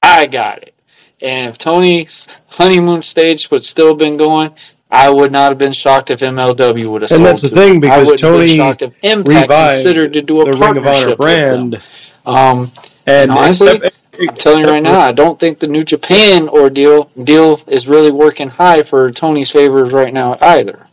I 0.00 0.26
got 0.26 0.62
it. 0.62 0.74
And 1.20 1.50
if 1.50 1.58
Tony's 1.58 2.28
honeymoon 2.46 3.02
stage 3.02 3.50
would 3.50 3.64
still 3.64 3.94
been 3.94 4.16
going, 4.16 4.54
I 4.96 5.10
would 5.10 5.30
not 5.30 5.50
have 5.50 5.58
been 5.58 5.74
shocked 5.74 6.10
if 6.10 6.20
MLW 6.20 6.86
would 6.86 7.02
have 7.02 7.10
sold 7.10 7.20
And 7.20 7.26
that's 7.26 7.42
the 7.42 7.50
to 7.50 7.54
thing 7.54 7.74
him. 7.74 7.80
Because 7.80 8.08
wouldn't 8.08 8.20
have 8.22 8.32
been 8.32 8.48
Tony 8.48 8.56
shocked 8.56 8.82
if 8.82 8.94
Impact 9.02 9.48
considered 9.48 10.12
to 10.14 10.22
do 10.22 10.40
a 10.40 10.44
the 10.46 10.52
Ring 10.52 10.76
of 10.78 10.84
partnership 10.84 10.86
Honor 10.86 11.08
with 11.10 11.18
brand, 11.18 11.72
them. 11.74 11.82
Um, 12.24 12.72
and 13.06 13.30
honestly, 13.30 13.80
I'm 14.18 14.36
telling 14.36 14.60
you 14.60 14.66
right 14.66 14.82
now, 14.82 15.00
I 15.00 15.12
don't 15.12 15.38
think 15.38 15.58
the 15.58 15.66
New 15.66 15.84
Japan 15.84 16.48
ordeal 16.48 17.10
deal 17.22 17.60
is 17.66 17.86
really 17.86 18.10
working 18.10 18.48
high 18.48 18.82
for 18.82 19.10
Tony's 19.10 19.50
favors 19.50 19.92
right 19.92 20.14
now 20.14 20.38
either. 20.40 20.86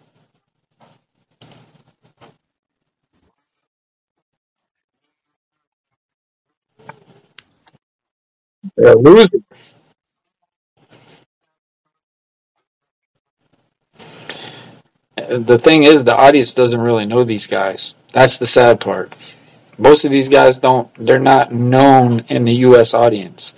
They're 8.75 8.95
losing. 8.95 9.45
The 15.29 15.57
thing 15.59 15.83
is, 15.83 16.03
the 16.03 16.15
audience 16.15 16.53
doesn't 16.53 16.79
really 16.79 17.05
know 17.05 17.23
these 17.23 17.47
guys. 17.47 17.95
That's 18.11 18.37
the 18.37 18.47
sad 18.47 18.79
part. 18.79 19.15
Most 19.77 20.05
of 20.05 20.11
these 20.11 20.29
guys 20.29 20.59
don't, 20.59 20.93
they're 20.95 21.19
not 21.19 21.51
known 21.51 22.23
in 22.29 22.43
the 22.45 22.53
U.S. 22.67 22.93
audience. 22.93 23.53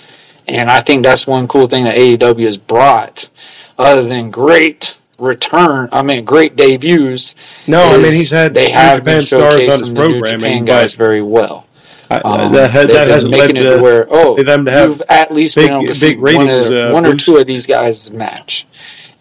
And 0.47 0.69
I 0.69 0.81
think 0.81 1.03
that's 1.03 1.27
one 1.27 1.47
cool 1.47 1.67
thing 1.67 1.83
that 1.85 1.97
AEW 1.97 2.45
has 2.45 2.57
brought, 2.57 3.29
other 3.77 4.03
than 4.03 4.31
great 4.31 4.95
return, 5.17 5.89
I 5.91 6.01
mean, 6.03 6.23
great 6.23 6.55
debuts. 6.55 7.35
No, 7.67 7.83
I 7.83 7.97
mean 7.97 8.11
he's 8.13 8.29
had 8.29 8.53
they 8.53 8.69
have 8.69 9.03
been 9.03 9.21
stars 9.23 9.41
on 9.43 9.59
showcasing 9.59 9.69
his 9.71 9.93
the 9.93 10.07
New 10.07 10.21
Japan 10.25 10.65
guys 10.65 10.93
very 10.93 11.21
well. 11.21 11.65
I- 12.11 12.17
Um, 12.19 12.51
that, 12.53 12.69
ha- 12.71 12.85
that 12.85 13.07
hasn't 13.07 13.33
led 13.35 13.49
it 13.51 13.53
to 13.55 13.77
to 13.77 13.81
where 13.81 14.07
oh, 14.09 14.35
them 14.41 14.65
to 14.65 14.71
have 14.71 14.89
you've 14.89 15.01
at 15.09 15.33
least 15.33 15.55
big- 15.55 15.67
been 15.67 15.73
able 15.77 15.87
to 15.87 15.93
see 15.95 16.15
one, 16.15 16.23
ratings, 16.47 16.67
of, 16.67 16.73
uh, 16.73 16.91
one 16.93 17.05
or 17.05 17.15
two 17.15 17.37
of 17.37 17.47
these 17.47 17.65
guys 17.65 18.11
match, 18.11 18.67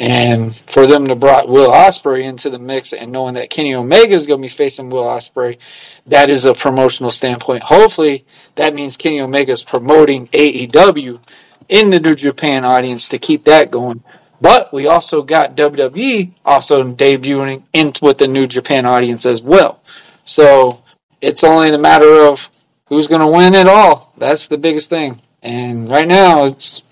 and 0.00 0.54
for 0.54 0.86
them 0.86 1.06
to 1.06 1.14
brought 1.14 1.48
Will 1.48 1.70
Ospreay 1.70 2.24
into 2.24 2.50
the 2.50 2.58
mix, 2.58 2.92
and 2.92 3.12
knowing 3.12 3.34
that 3.34 3.50
Kenny 3.50 3.74
Omega 3.74 4.14
is 4.14 4.26
going 4.26 4.40
to 4.40 4.44
be 4.44 4.48
facing 4.48 4.90
Will 4.90 5.04
Ospreay, 5.04 5.58
that 6.06 6.30
is 6.30 6.44
a 6.44 6.54
promotional 6.54 7.10
standpoint. 7.10 7.62
Hopefully, 7.64 8.24
that 8.56 8.74
means 8.74 8.96
Kenny 8.96 9.20
Omega 9.20 9.52
is 9.52 9.62
promoting 9.62 10.26
AEW 10.28 11.20
in 11.68 11.90
the 11.90 12.00
New 12.00 12.14
Japan 12.14 12.64
audience 12.64 13.08
to 13.08 13.18
keep 13.18 13.44
that 13.44 13.70
going. 13.70 14.02
But 14.40 14.72
we 14.72 14.86
also 14.86 15.22
got 15.22 15.56
WWE 15.56 16.32
also 16.44 16.82
debuting 16.82 17.64
in 17.72 17.92
with 18.02 18.18
the 18.18 18.28
New 18.28 18.46
Japan 18.46 18.84
audience 18.84 19.24
as 19.24 19.40
well. 19.40 19.82
So 20.24 20.82
it's 21.20 21.44
only 21.44 21.72
a 21.72 21.78
matter 21.78 22.26
of 22.26 22.50
who's 22.86 23.06
going 23.06 23.20
to 23.20 23.26
win 23.26 23.54
it 23.54 23.68
all. 23.68 24.12
That's 24.18 24.46
the 24.46 24.58
biggest 24.58 24.90
thing. 24.90 25.20
And 25.42 25.88
right 25.88 26.08
now, 26.08 26.44
it's 26.44 26.82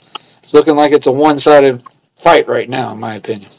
it's 0.42 0.54
looking 0.54 0.76
like 0.76 0.92
it's 0.92 1.06
a 1.06 1.12
one-sided 1.12 1.82
fight 2.22 2.46
right 2.48 2.68
now, 2.68 2.92
in 2.92 3.00
my 3.00 3.16
opinion. 3.16 3.50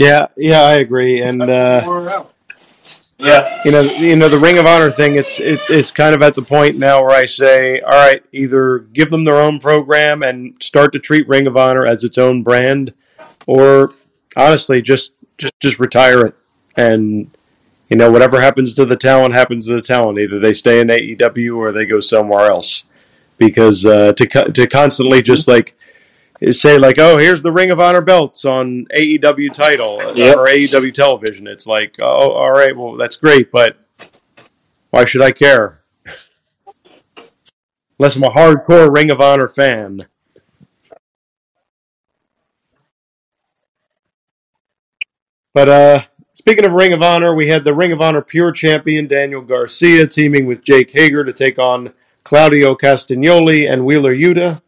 Yeah, 0.00 0.28
yeah, 0.36 0.62
I 0.62 0.74
agree, 0.76 1.20
and 1.20 1.42
uh, 1.42 1.82
Yeah. 3.18 3.60
you 3.66 3.70
know, 3.70 3.82
you 3.82 4.16
know, 4.16 4.30
the 4.30 4.38
Ring 4.38 4.56
of 4.56 4.64
Honor 4.64 4.90
thing. 4.90 5.16
It's 5.16 5.38
it, 5.38 5.60
it's 5.68 5.90
kind 5.90 6.14
of 6.14 6.22
at 6.22 6.34
the 6.34 6.40
point 6.42 6.78
now 6.78 7.02
where 7.02 7.14
I 7.14 7.26
say, 7.26 7.80
all 7.80 7.90
right, 7.90 8.22
either 8.32 8.78
give 8.78 9.10
them 9.10 9.24
their 9.24 9.36
own 9.36 9.58
program 9.58 10.22
and 10.22 10.54
start 10.62 10.92
to 10.94 10.98
treat 10.98 11.28
Ring 11.28 11.46
of 11.46 11.54
Honor 11.54 11.84
as 11.84 12.02
its 12.02 12.16
own 12.16 12.42
brand, 12.42 12.94
or 13.46 13.92
honestly, 14.36 14.80
just 14.80 15.12
just 15.36 15.52
just 15.60 15.78
retire 15.78 16.24
it, 16.24 16.34
and 16.78 17.30
you 17.90 17.96
know, 17.98 18.10
whatever 18.10 18.40
happens 18.40 18.72
to 18.74 18.86
the 18.86 18.96
talent 18.96 19.34
happens 19.34 19.66
to 19.66 19.74
the 19.74 19.82
talent. 19.82 20.18
Either 20.18 20.38
they 20.38 20.54
stay 20.54 20.80
in 20.80 20.88
AEW 20.88 21.58
or 21.58 21.72
they 21.72 21.84
go 21.84 22.00
somewhere 22.00 22.50
else, 22.50 22.84
because 23.36 23.84
uh, 23.84 24.14
to 24.14 24.26
co- 24.26 24.48
to 24.48 24.66
constantly 24.66 25.20
just 25.20 25.46
like 25.46 25.76
say 26.48 26.78
like, 26.78 26.98
oh, 26.98 27.18
here's 27.18 27.42
the 27.42 27.52
Ring 27.52 27.70
of 27.70 27.78
Honor 27.80 28.00
belts 28.00 28.44
on 28.44 28.86
AEW 28.96 29.52
title 29.52 30.00
uh, 30.00 30.12
Yep. 30.14 30.36
or 30.36 30.46
AEW 30.46 30.92
television. 30.94 31.46
It's 31.46 31.66
like, 31.66 31.96
oh, 32.00 32.30
all 32.32 32.50
right, 32.50 32.76
well, 32.76 32.94
that's 32.96 33.16
great, 33.16 33.50
but 33.50 33.76
why 34.90 35.04
should 35.04 35.22
I 35.22 35.32
care? 35.32 35.82
Unless 37.98 38.16
I'm 38.16 38.24
a 38.24 38.30
hardcore 38.30 38.92
Ring 38.92 39.10
of 39.10 39.20
Honor 39.20 39.48
fan. 39.48 40.06
But 45.52 45.68
uh, 45.68 46.00
speaking 46.32 46.64
of 46.64 46.72
Ring 46.72 46.92
of 46.92 47.02
Honor, 47.02 47.34
we 47.34 47.48
had 47.48 47.64
the 47.64 47.74
Ring 47.74 47.92
of 47.92 48.00
Honor 48.00 48.22
Pure 48.22 48.52
Champion 48.52 49.06
Daniel 49.06 49.42
Garcia 49.42 50.06
teaming 50.06 50.46
with 50.46 50.62
Jake 50.62 50.92
Hager 50.92 51.24
to 51.24 51.32
take 51.32 51.58
on 51.58 51.92
Claudio 52.24 52.74
Castagnoli 52.74 53.70
and 53.70 53.84
Wheeler 53.84 54.14
Yuta. 54.14 54.62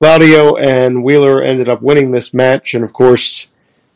Claudio 0.00 0.56
and 0.56 1.02
Wheeler 1.02 1.42
ended 1.42 1.68
up 1.68 1.80
winning 1.82 2.10
this 2.10 2.34
match, 2.34 2.74
and 2.74 2.84
of 2.84 2.92
course, 2.92 3.48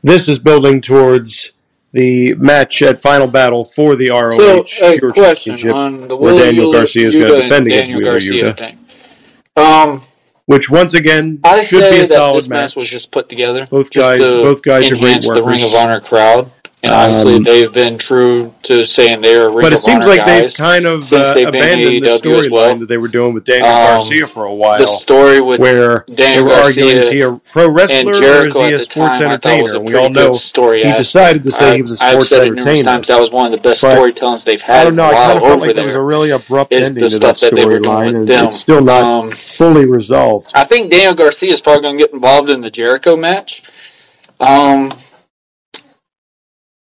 this 0.02 0.28
is 0.28 0.38
building 0.38 0.80
towards 0.80 1.52
the 1.92 2.34
match 2.34 2.80
at 2.82 3.02
Final 3.02 3.26
Battle 3.26 3.64
for 3.64 3.96
the 3.96 4.08
ROH 4.10 4.30
So, 4.36 4.62
Pure 4.98 5.12
question 5.12 5.56
Championship, 5.56 5.74
on 5.74 6.08
the 6.08 6.16
where 6.16 6.36
Daniel 6.38 6.72
Garcia 6.72 7.08
is 7.08 7.14
going 7.16 7.34
to 7.36 7.42
defend 7.42 7.66
against 7.66 7.92
Wheeler 7.92 8.20
Yuta. 8.20 8.76
Um, 9.56 10.02
which 10.46 10.70
once 10.70 10.94
again 10.94 11.40
I 11.44 11.62
should 11.64 11.90
be 11.90 11.98
a 12.00 12.06
solid 12.06 12.48
match. 12.48 12.60
match. 12.62 12.76
was 12.76 12.88
just 12.88 13.10
put 13.12 13.28
together. 13.28 13.66
Both 13.70 13.92
guys- 13.92 14.20
both 14.20 14.62
guys 14.62 14.86
are 14.86 14.96
great 14.96 15.02
enhance 15.04 15.28
the 15.28 15.42
Ring 15.42 15.62
of 15.62 15.74
Honor 15.74 16.00
crowd, 16.00 16.50
and 16.82 16.92
obviously 16.92 17.34
Um, 17.36 17.42
they've 17.42 17.72
been 17.72 17.98
true 17.98 18.54
to 18.62 18.84
saying 18.86 19.20
they're 19.20 19.48
Ring 19.50 19.60
but 19.60 19.72
of 19.74 19.78
it 19.80 19.82
seems 19.82 20.06
Honor 20.06 20.16
like 20.16 20.26
they've 20.26 20.54
kind 20.54 20.86
of 20.86 21.12
uh, 21.12 21.34
they've 21.34 21.46
abandoned 21.48 22.02
the 22.04 22.18
storyline 22.18 22.50
well. 22.50 22.76
that 22.76 22.88
they 22.88 22.96
were 22.96 23.08
doing 23.08 23.34
with 23.34 23.44
Daniel 23.44 23.66
Um, 23.70 23.98
Garcia 23.98 24.26
for 24.26 24.44
a 24.44 24.54
while. 24.54 24.78
the 24.78 24.86
story 24.86 25.40
with 25.42 25.60
where 25.60 26.04
they 26.08 26.14
Daniel 26.14 26.44
were 26.46 26.52
arguing 26.52 26.88
is 26.96 27.04
Garcia 27.04 27.12
he 27.12 27.20
a 27.20 27.40
pro 27.52 27.68
wrestler 27.68 28.12
or 28.12 28.46
is 28.46 28.54
he 28.54 28.60
at 28.60 28.72
a 28.72 28.78
sports 28.80 29.18
time, 29.18 29.30
I 29.30 29.36
thought 29.36 29.62
was 29.62 29.74
entertainer? 29.74 29.74
a 29.74 29.76
And 29.80 29.88
we 29.88 29.94
all 29.96 30.08
know 30.10 30.30
good 30.32 30.40
story. 30.40 30.82
he 30.82 30.92
decided 30.92 31.44
to 31.44 31.50
say 31.50 31.70
I- 31.70 31.74
he 31.76 31.82
was 31.82 32.00
a 32.00 32.04
I've 32.04 32.10
sports 32.12 32.28
said 32.30 32.40
it 32.42 32.44
numerous 32.46 32.64
entertainer. 32.66 32.90
times. 32.92 33.08
That 33.08 33.20
was 33.20 33.30
one 33.30 33.46
of 33.46 33.52
the 33.52 33.68
best 33.68 33.82
But 33.82 33.98
storytellings 33.98 34.44
they've 34.44 34.60
had. 34.62 34.74
I 34.74 34.78
had 34.78 34.84
don't 34.84 34.96
know. 34.96 35.08
in 35.10 35.14
I 35.14 35.18
a 35.18 35.20
kind 35.20 35.26
while 35.28 35.36
of 35.36 35.42
felt 35.42 35.52
over 35.58 35.66
like 35.66 35.74
there 35.76 35.84
was 35.84 35.94
a 35.94 36.00
really 36.00 36.30
abrupt 36.30 36.72
ending 36.72 36.94
the 36.94 37.08
to 37.10 37.18
that 37.18 37.36
stuff 37.38 37.50
that 37.50 37.56
they 37.56 37.66
were 37.66 37.78
doing 37.78 37.84
storyline, 37.90 38.16
and 38.16 38.30
it's 38.46 38.56
still 38.56 38.80
not 38.80 39.02
Um, 39.04 39.30
fully 39.32 39.84
resolved. 39.84 40.50
I 40.54 40.64
think 40.64 40.90
Daniel 40.90 41.12
Garcia 41.14 41.52
is 41.52 41.60
probably 41.60 41.82
going 41.82 41.98
to 41.98 42.04
get 42.04 42.12
involved 42.14 42.48
in 42.48 42.62
the 42.62 42.70
Jericho 42.70 43.16
match. 43.16 43.62
Um, 44.40 44.92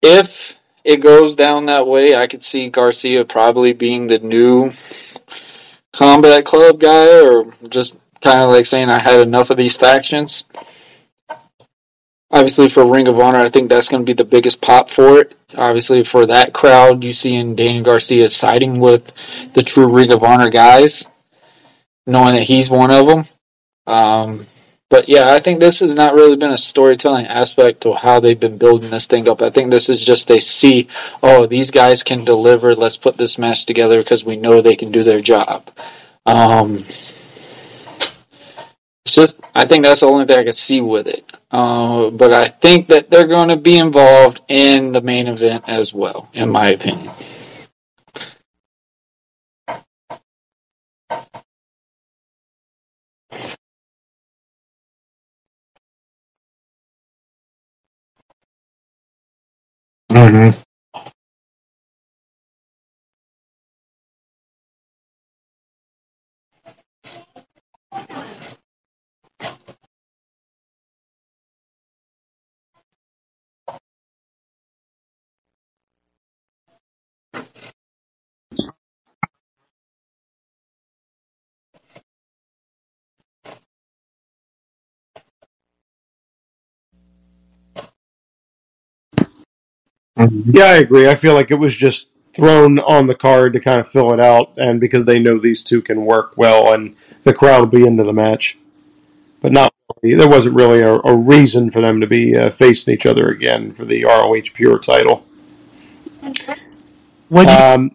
if 0.05 0.57
it 0.83 0.97
goes 0.97 1.35
down 1.35 1.65
that 1.65 1.87
way, 1.87 2.15
I 2.15 2.27
could 2.27 2.43
see 2.43 2.69
Garcia 2.69 3.25
probably 3.25 3.73
being 3.73 4.07
the 4.07 4.19
new 4.19 4.71
Combat 5.91 6.45
Club 6.45 6.79
guy, 6.79 7.21
or 7.25 7.51
just 7.67 7.95
kind 8.21 8.41
of 8.41 8.49
like 8.49 8.65
saying 8.65 8.89
I 8.89 8.99
had 8.99 9.19
enough 9.19 9.49
of 9.49 9.57
these 9.57 9.75
factions. 9.75 10.45
Obviously, 12.29 12.69
for 12.69 12.85
Ring 12.85 13.07
of 13.07 13.19
Honor, 13.19 13.39
I 13.39 13.49
think 13.49 13.69
that's 13.69 13.89
going 13.89 14.03
to 14.03 14.09
be 14.09 14.13
the 14.13 14.25
biggest 14.25 14.61
pop 14.61 14.89
for 14.89 15.19
it. 15.19 15.35
Obviously, 15.55 16.03
for 16.03 16.25
that 16.25 16.53
crowd, 16.53 17.03
you 17.03 17.13
see 17.13 17.35
in 17.35 17.55
Daniel 17.55 17.83
Garcia 17.83 18.29
siding 18.29 18.79
with 18.79 19.53
the 19.53 19.63
true 19.63 19.87
Ring 19.87 20.11
of 20.11 20.23
Honor 20.23 20.49
guys, 20.49 21.07
knowing 22.05 22.35
that 22.35 22.43
he's 22.43 22.69
one 22.69 22.91
of 22.91 23.07
them. 23.07 23.25
Um, 23.87 24.47
but 24.95 25.09
yeah, 25.09 25.33
I 25.33 25.41
think 25.41 25.59
this 25.59 25.81
has 25.81 25.93
not 25.93 26.13
really 26.13 26.37
been 26.37 26.53
a 26.53 26.57
storytelling 26.57 27.25
aspect 27.25 27.81
to 27.81 27.95
how 27.95 28.21
they've 28.21 28.39
been 28.39 28.57
building 28.57 28.91
this 28.91 29.07
thing 29.07 29.27
up. 29.27 29.41
I 29.41 29.49
think 29.49 29.69
this 29.69 29.89
is 29.89 30.05
just 30.05 30.29
they 30.29 30.39
see, 30.39 30.87
oh, 31.21 31.45
these 31.47 31.69
guys 31.69 32.01
can 32.01 32.23
deliver. 32.23 32.73
Let's 32.73 32.95
put 32.95 33.17
this 33.17 33.37
match 33.37 33.65
together 33.65 33.97
because 34.01 34.23
we 34.23 34.37
know 34.37 34.61
they 34.61 34.77
can 34.77 34.93
do 34.93 35.03
their 35.03 35.19
job. 35.19 35.69
Um, 36.25 36.85
It's 39.05 39.13
just, 39.13 39.41
I 39.53 39.65
think 39.65 39.83
that's 39.83 39.99
the 39.99 40.07
only 40.07 40.25
thing 40.27 40.39
I 40.39 40.45
could 40.45 40.55
see 40.55 40.79
with 40.79 41.07
it. 41.07 41.29
Uh, 41.51 42.09
but 42.09 42.31
I 42.31 42.47
think 42.47 42.87
that 42.87 43.11
they're 43.11 43.27
going 43.27 43.49
to 43.49 43.57
be 43.57 43.77
involved 43.77 44.39
in 44.47 44.93
the 44.93 45.01
main 45.01 45.27
event 45.27 45.65
as 45.67 45.93
well, 45.93 46.29
in 46.31 46.49
my 46.49 46.69
opinion. 46.69 47.11
Mm-hmm. 60.15 60.74
Yeah, 90.17 90.65
I 90.65 90.75
agree. 90.77 91.07
I 91.09 91.15
feel 91.15 91.33
like 91.33 91.51
it 91.51 91.55
was 91.55 91.75
just 91.75 92.09
thrown 92.33 92.79
on 92.79 93.05
the 93.07 93.15
card 93.15 93.53
to 93.53 93.59
kind 93.59 93.79
of 93.79 93.87
fill 93.87 94.13
it 94.13 94.19
out, 94.19 94.53
and 94.57 94.79
because 94.79 95.05
they 95.05 95.19
know 95.19 95.37
these 95.39 95.61
two 95.61 95.81
can 95.81 96.05
work 96.05 96.33
well, 96.37 96.73
and 96.73 96.95
the 97.23 97.33
crowd 97.33 97.59
will 97.59 97.79
be 97.79 97.85
into 97.87 98.03
the 98.03 98.13
match. 98.13 98.57
But 99.41 99.51
not 99.51 99.73
there 100.01 100.27
wasn't 100.29 100.55
really 100.55 100.81
a, 100.81 100.95
a 100.95 101.15
reason 101.15 101.69
for 101.71 101.81
them 101.81 101.99
to 102.01 102.07
be 102.07 102.35
uh, 102.35 102.49
facing 102.49 102.93
each 102.93 103.05
other 103.05 103.27
again 103.27 103.71
for 103.71 103.85
the 103.85 104.03
ROH 104.03 104.53
Pure 104.53 104.79
title. 104.79 105.25
What 107.29 107.47
Um, 107.49 107.91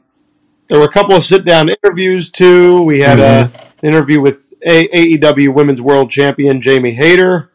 there 0.69 0.79
were 0.79 0.85
a 0.85 0.91
couple 0.93 1.15
of 1.17 1.25
sit 1.25 1.45
down 1.45 1.69
interviews 1.69 2.31
too. 2.31 2.83
We 2.83 3.01
had 3.01 3.19
a, 3.21 3.53
an 3.83 3.89
interview 3.89 4.21
with 4.21 4.53
a- 4.65 4.89
AEW 5.19 5.53
Women's 5.55 5.81
World 5.81 6.11
Champion 6.11 6.61
Jamie 6.61 6.93
Hayter. 6.95 7.50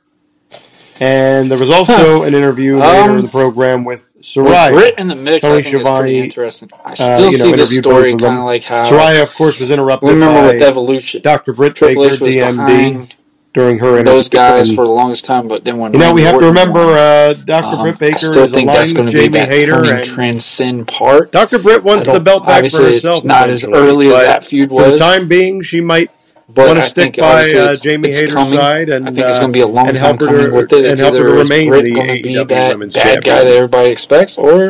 And 1.00 1.52
there 1.52 1.58
was 1.58 1.70
also 1.70 2.24
an 2.24 2.34
interview 2.34 2.78
later 2.78 3.10
Um, 3.10 3.18
in 3.18 3.26
the 3.26 3.32
program 3.32 3.84
with 3.84 4.14
Saraya. 4.22 4.72
Britt 4.72 4.98
in 4.98 5.08
the 5.08 5.16
mix, 5.16 5.42
Tony 5.46 5.60
I 5.60 5.62
think 5.62 5.76
Schiavone, 5.76 6.20
interesting. 6.20 6.70
I 6.86 6.92
uh, 6.92 6.96
still 6.96 7.32
you 7.32 7.38
know, 7.38 7.44
see 7.46 7.52
this 7.52 7.78
story 7.78 8.16
kind 8.16 8.38
of 8.38 8.46
like 8.46 8.64
how 8.64 8.84
Saraya, 8.84 9.22
of 9.22 9.34
course, 9.34 9.60
was 9.60 9.72
interrupted 9.72 10.10
remember 10.10 10.54
with 10.54 10.62
Evolution, 10.62 11.22
Dr. 11.22 11.52
Britt 11.54 11.76
Triple 11.76 12.04
Baker, 12.04 12.26
DMD, 12.26 13.14
during 13.54 13.80
her 13.80 13.88
interview. 14.00 14.04
those 14.06 14.30
guys 14.30 14.70
And, 14.70 14.76
for 14.76 14.86
the 14.86 14.92
longest 14.92 15.26
time, 15.26 15.48
but 15.50 15.66
then 15.66 15.78
when 15.78 15.92
you 15.94 16.00
know, 16.00 16.14
we 16.14 16.22
have 16.24 16.40
to 16.40 16.46
remember 16.46 16.80
uh, 16.80 17.34
Dr. 17.34 17.78
um, 17.78 17.82
Britt 17.82 17.96
I 17.96 17.98
Baker 17.98 18.18
still 18.18 18.44
is 18.44 18.52
think 18.52 18.68
that's 18.70 18.94
going 18.94 19.08
to 19.08 19.14
be 19.14 19.30
Jamie 19.30 19.46
that 19.46 19.86
and 19.88 20.06
transcend 20.06 20.88
part. 20.88 21.32
Dr. 21.34 21.60
Britt 21.60 21.84
wants 21.84 22.06
the 22.06 22.20
belt 22.22 22.46
back 22.46 22.70
for 22.70 22.84
herself. 22.84 23.18
it's 23.18 23.26
not 23.26 23.50
as 23.50 23.66
early 23.66 24.08
as 24.08 24.26
that 24.26 24.44
feud 24.46 24.72
was. 24.72 24.86
For 24.86 24.92
the 24.92 24.98
time 24.98 25.28
being, 25.28 25.62
she 25.62 25.82
might 25.82 26.10
but 26.48 26.68
want 26.68 26.80
I 26.80 26.84
to 26.84 26.90
stick 26.90 27.16
think 27.16 27.18
by 27.18 27.52
uh, 27.52 27.76
Jamie 27.76 28.10
Hayter's 28.14 28.34
coming. 28.34 28.60
side 28.60 28.90
I 28.90 29.12
think 29.12 29.18
it's 29.20 29.38
uh, 29.38 29.42
going 29.42 29.54
to 29.54 29.58
be 29.58 29.62
a 29.62 29.68
long 29.68 29.90
and 29.90 29.98
time 29.98 30.18
coming 30.18 30.54
with 30.54 30.72
it. 30.74 30.86
and 30.86 30.88
It's 30.88 31.02
help 31.02 31.14
her 31.18 31.20
either 31.20 31.28
to 31.28 31.34
remain 31.34 31.70
Britt 31.70 31.84
the 31.86 31.92
going 31.92 32.08
to 32.08 32.24
be 32.24 32.34
AEW 32.36 32.48
that 32.50 32.72
Women's 32.72 32.94
bad 32.96 33.24
guy 33.24 33.44
that 33.44 33.54
everybody 33.54 33.90
expects, 33.90 34.38
or 34.38 34.68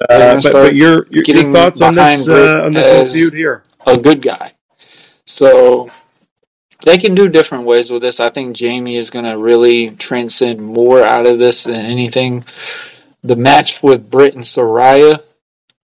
Uh, 0.00 0.40
but 0.42 0.52
but 0.52 0.74
your 0.74 0.90
your, 0.90 1.06
your 1.10 1.22
getting 1.24 1.52
thoughts 1.52 1.80
on 1.80 1.94
this 1.94 2.24
Britt 2.24 2.48
uh, 2.48 2.64
on 2.64 2.72
this 2.72 2.86
whole 2.86 3.06
feud 3.06 3.34
here? 3.34 3.62
a 3.86 3.98
good 3.98 4.22
guy. 4.22 4.54
So 5.26 5.90
they 6.84 6.96
can 6.98 7.14
do 7.14 7.28
different 7.28 7.64
ways 7.64 7.90
with 7.90 8.02
this. 8.02 8.20
I 8.20 8.30
think 8.30 8.56
Jamie 8.56 8.96
is 8.96 9.10
going 9.10 9.24
to 9.24 9.36
really 9.36 9.90
transcend 9.90 10.60
more 10.60 11.02
out 11.02 11.26
of 11.26 11.38
this 11.38 11.64
than 11.64 11.84
anything. 11.84 12.44
The 13.22 13.36
match 13.36 13.82
with 13.82 14.10
Britt 14.10 14.34
and 14.34 14.44
Saraya, 14.44 15.22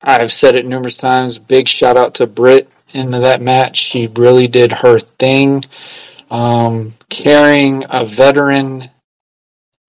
I've 0.02 0.30
said 0.32 0.54
it 0.54 0.66
numerous 0.66 0.98
times. 0.98 1.38
Big 1.38 1.66
shout 1.66 1.96
out 1.96 2.14
to 2.16 2.26
Britt 2.26 2.68
into 2.92 3.20
that 3.20 3.42
match. 3.42 3.76
She 3.76 4.06
really 4.06 4.46
did 4.46 4.72
her 4.72 4.98
thing, 4.98 5.62
um, 6.30 6.94
carrying 7.08 7.84
a 7.90 8.04
veteran 8.04 8.90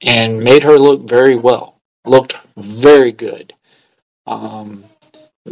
and 0.01 0.43
made 0.43 0.63
her 0.63 0.77
look 0.77 1.07
very 1.07 1.35
well. 1.35 1.77
Looked 2.05 2.37
very 2.57 3.11
good. 3.11 3.53
Um, 4.27 4.83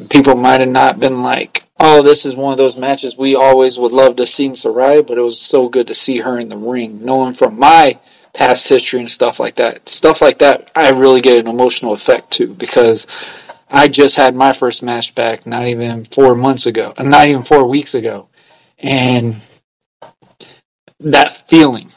people 0.10 0.36
might 0.36 0.60
have 0.60 0.70
not 0.70 0.99
been 0.99 1.24
like, 1.24 1.64
"Oh, 1.80 2.02
this 2.02 2.26
is 2.26 2.36
one 2.36 2.52
of 2.52 2.58
those 2.58 2.78
matches 2.78 3.18
we 3.18 3.36
always 3.36 3.78
would 3.78 3.91
love 3.91 4.16
to 4.18 4.26
see 4.26 4.47
in 4.47 4.56
Sarai," 4.56 5.02
but 5.02 5.18
it 5.18 5.22
was 5.22 5.39
so 5.39 5.70
good 5.70 5.88
to 5.88 5.93
see 5.93 6.20
her 6.20 6.38
in 6.39 6.49
the 6.49 6.58
ring, 6.58 6.99
knowing 7.04 7.34
from 7.34 7.58
my 7.58 7.97
past 8.34 8.68
history 8.70 8.99
and 8.99 9.10
stuff 9.10 9.39
like 9.39 9.56
that. 9.56 9.89
Stuff 9.89 10.22
like 10.22 10.39
that, 10.39 10.72
I 10.76 10.89
really 10.89 11.22
get 11.22 11.39
an 11.39 11.47
emotional 11.47 11.93
effect 11.93 12.32
too 12.32 12.54
because 12.54 13.08
I 13.72 13.88
just 13.88 14.18
had 14.18 14.36
my 14.36 14.54
first 14.54 14.84
match 14.84 15.16
back 15.16 15.46
not 15.46 15.68
even 15.68 16.04
four 16.06 16.36
months 16.36 16.66
ago, 16.66 16.94
uh, 16.98 17.04
not 17.04 17.28
even 17.28 17.44
four 17.44 17.66
weeks 17.66 17.94
ago, 17.96 18.28
and 18.78 19.42
that 21.00 21.48
feeling 21.48 21.90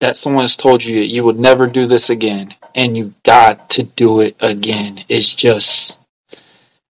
that 0.00 0.16
someone 0.16 0.44
has 0.44 0.56
told 0.56 0.82
you 0.82 1.00
you 1.00 1.24
would 1.24 1.38
never 1.38 1.66
do 1.66 1.86
this 1.86 2.08
again 2.10 2.54
and 2.74 2.96
you 2.96 3.14
got 3.22 3.68
to 3.70 3.82
do 3.82 4.20
it 4.20 4.34
again 4.40 5.04
is 5.08 5.32
just 5.34 6.00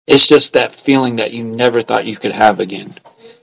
it's 0.08 0.28
just 0.28 0.54
that 0.54 0.72
feeling 0.72 1.16
that 1.16 1.34
you 1.34 1.44
never 1.44 1.82
thought 1.82 2.06
you 2.06 2.16
could 2.16 2.34
have 2.34 2.60
again. 2.60 2.94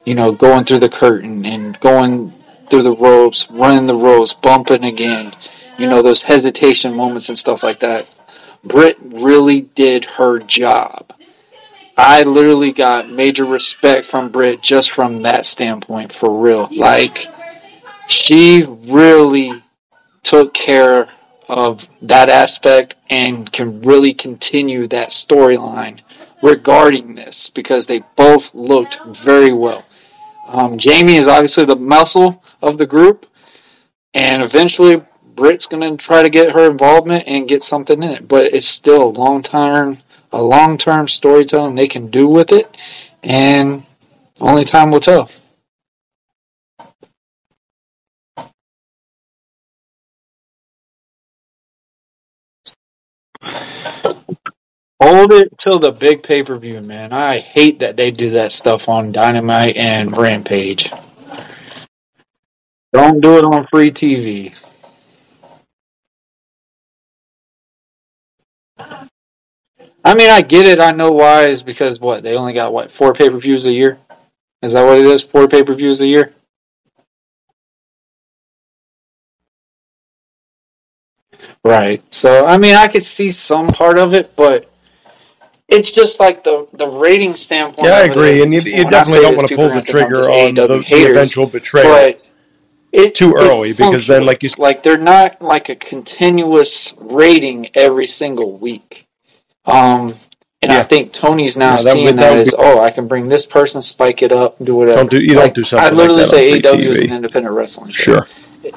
You 0.05 0.15
know, 0.15 0.33
going 0.33 0.65
through 0.65 0.79
the 0.79 0.89
curtain 0.89 1.45
and 1.45 1.79
going 1.81 2.33
through 2.71 2.83
the 2.83 2.97
ropes, 2.97 3.51
running 3.51 3.87
the 3.87 3.97
ropes, 3.97 4.33
bumping 4.33 4.85
again. 4.85 5.35
You 5.79 5.89
know, 5.89 6.03
those 6.03 6.23
hesitation 6.23 6.95
moments 6.95 7.29
and 7.29 7.39
stuff 7.39 7.63
like 7.63 7.81
that. 7.81 8.09
Britt 8.65 8.99
really 9.01 9.63
did 9.63 10.05
her 10.05 10.39
job. 10.39 11.13
I 11.97 12.23
literally 12.23 12.73
got 12.73 13.11
major 13.11 13.45
respect 13.45 14.05
from 14.05 14.31
Britt 14.31 14.63
just 14.63 14.91
from 14.91 15.19
that 15.19 15.45
standpoint, 15.45 16.13
for 16.13 16.41
real. 16.41 16.69
Like, 16.73 17.27
she 18.07 18.65
really 18.65 19.63
took 20.23 20.55
care 20.55 21.09
of 21.49 21.89
that 22.01 22.29
aspect 22.29 22.97
and 23.11 23.51
can 23.53 23.83
really 23.83 24.15
continue 24.15 24.87
that 24.87 25.11
storyline 25.11 26.01
regarding 26.43 27.15
this 27.15 27.51
because 27.51 27.87
they 27.87 28.03
both 28.17 28.55
looked 28.55 29.01
very 29.05 29.53
well. 29.53 29.85
Um, 30.49 30.79
Jamie 30.79 31.17
is 31.17 31.29
obviously 31.29 31.65
the 31.65 31.77
muscle 31.77 32.43
of 32.61 32.79
the 32.79 32.87
group, 32.87 33.27
and 34.15 34.43
eventually 34.43 35.03
Britt's 35.35 35.67
to 35.67 35.97
try 35.97 36.23
to 36.23 36.31
get 36.31 36.53
her 36.53 36.71
involvement 36.71 37.25
and 37.27 37.49
get 37.49 37.63
something 37.63 38.03
in 38.03 38.11
it. 38.11 38.29
But 38.29 38.53
it's 38.53 38.67
still 38.67 39.05
a 39.05 39.17
long 39.19 39.43
term, 39.43 39.99
a 40.33 40.43
long 40.43 40.79
term 40.79 41.09
storytelling 41.09 41.75
they 41.75 41.89
can 41.89 42.09
do 42.09 42.29
with 42.29 42.53
it, 42.53 42.77
and 43.23 43.87
only 44.41 44.65
time 44.65 44.91
will 44.91 45.01
tell. 45.01 45.31
Hold 55.03 55.33
it 55.33 55.59
till 55.59 55.81
the 55.81 55.91
big 55.91 56.23
pay 56.23 56.45
per 56.45 56.57
view, 56.57 56.81
man. 56.81 57.13
I 57.13 57.41
hate 57.41 57.81
that 57.81 57.97
they 57.97 58.13
do 58.13 58.31
that 58.31 58.53
stuff 58.53 58.89
on 58.89 59.11
Dynamite 59.11 59.77
and 59.77 60.17
Rampage. 60.17 60.93
Don't 62.93 63.21
do 63.21 63.39
it 63.39 63.45
on 63.45 63.67
free 63.73 63.91
TV. 63.91 64.72
I 70.05 70.15
mean, 70.15 70.31
I 70.31 70.43
get 70.43 70.67
it. 70.67 70.81
I 70.81 70.91
know 70.93 71.13
why. 71.13 71.47
Is 71.47 71.63
because 71.63 72.01
what 72.01 72.23
they 72.23 72.37
only 72.37 72.53
got 72.53 72.73
what 72.73 72.91
four 72.91 73.13
pay 73.13 73.31
per 73.31 73.39
views 73.39 73.67
a 73.67 73.73
year. 73.73 73.99
Is 74.63 74.73
that 74.73 74.85
what 74.85 74.99
it 74.99 75.07
is? 75.07 75.23
Four 75.23 75.49
pay 75.49 75.63
per 75.63 75.75
views 75.75 76.01
a 76.01 76.07
year. 76.07 76.33
Right. 81.65 82.03
So 82.13 82.47
I 82.47 82.59
mean, 82.59 82.75
I 82.75 82.89
could 82.89 83.03
see 83.03 83.31
some 83.31 83.69
part 83.69 83.99
of 83.99 84.15
it, 84.15 84.35
but 84.35 84.69
it's 85.69 85.91
just 85.91 86.21
like 86.21 86.45
the 86.45 86.67
the 86.73 86.87
rating 86.89 87.35
standpoint. 87.35 87.87
Yeah, 87.87 87.95
I 87.95 88.05
agree, 88.05 88.43
and 88.43 88.53
you, 88.53 88.61
you 88.61 88.85
definitely 88.89 89.23
don't 89.23 89.37
want 89.37 89.49
to 89.49 89.55
pull 89.55 89.69
the 89.69 89.75
think 89.75 89.87
that 89.87 89.97
I'm 89.97 90.09
trigger 90.11 90.31
on 90.31 90.55
the, 90.55 90.67
the 90.67 91.11
eventual 91.11 91.47
betrayal. 91.47 91.89
but 91.89 92.23
it, 92.93 93.15
Too 93.15 93.31
it 93.37 93.43
early, 93.43 93.73
because 93.73 94.07
then, 94.07 94.27
like 94.27 94.43
you 94.43 94.51
like 94.59 94.83
they're 94.83 94.99
not 94.99 95.41
like 95.41 95.69
a 95.69 95.77
continuous 95.77 96.95
rating 96.99 97.71
every 97.75 98.07
single 98.07 98.59
week. 98.59 99.02
Um, 99.65 100.15
and 100.61 100.71
I 100.71 100.83
think 100.85 101.13
Tony's 101.13 101.57
now 101.57 101.71
No, 101.71 101.83
that 101.83 101.93
seeing 101.93 102.05
would- 102.07 102.17
that, 102.17 102.31
that 102.35 102.39
as 102.39 102.51
be- 102.51 102.57
oh, 102.59 102.81
I 102.81 102.91
can 102.91 103.09
bring 103.09 103.29
this 103.29 103.47
person, 103.47 103.83
spike 103.83 104.23
it 104.23 104.33
up, 104.33 104.57
do 104.63 104.75
whatever. 104.77 104.99
Don't 104.99 105.11
do- 105.11 105.23
you 105.23 105.35
don't 105.35 105.55
do 105.55 105.65
something 105.65 105.87
I 105.87 105.89
like 105.91 105.97
literally 105.99 106.23
that 106.23 106.31
say 106.31 106.61
AW 106.61 106.91
is 106.91 106.99
an 106.99 107.13
independent 107.17 107.55
wrestling 107.55 107.91
show. 107.91 108.03
Sure. 108.15 108.27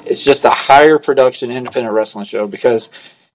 It's 0.05 0.23
just 0.23 0.45
a 0.45 0.49
higher 0.49 0.97
production 0.97 1.51
independent 1.51 1.93
wrestling 1.93 2.25
show 2.25 2.47
because 2.47 2.89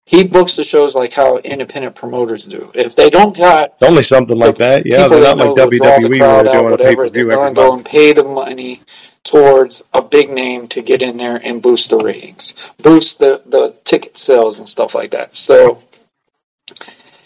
he 0.05 0.25
books 0.25 0.57
the 0.57 0.65
shows 0.65 0.97
like 0.97 1.13
how 1.13 1.37
independent 1.39 1.95
promoters 1.95 2.45
do. 2.45 2.73
If 2.75 2.97
they 2.97 3.09
don't 3.09 3.37
got 3.37 3.75
Only 3.83 4.03
something 4.03 4.37
like 4.37 4.59
that. 4.59 4.85
Yeah, 4.85 5.07
they're 5.07 5.23
not 5.23 5.37
like 5.37 5.55
draw 5.55 5.67
the 5.67 5.77
WWE 5.77 6.21
where 6.21 6.43
they're 6.43 6.53
doing 6.53 6.73
a 6.73 6.77
pay 6.77 6.95
whatever, 6.95 6.97
per 7.03 7.09
view 7.09 7.31
every 7.31 7.35
gonna 7.37 7.55
go 7.55 7.73
and 7.75 7.85
pay 7.85 8.13
the 8.13 8.25
money 8.25 8.81
towards 9.23 9.83
a 9.93 10.03
big 10.03 10.31
name 10.31 10.67
to 10.67 10.83
get 10.83 11.03
in 11.03 11.19
there 11.19 11.37
and 11.37 11.63
boost 11.63 11.91
the 11.91 11.99
ratings, 11.99 12.55
boost 12.79 13.21
the, 13.21 13.43
the 13.47 13.77
ticket 13.85 14.17
sales 14.17 14.59
and 14.59 14.69
stuff 14.69 14.95
like 14.97 15.13
that. 15.13 15.37
So 15.37 15.79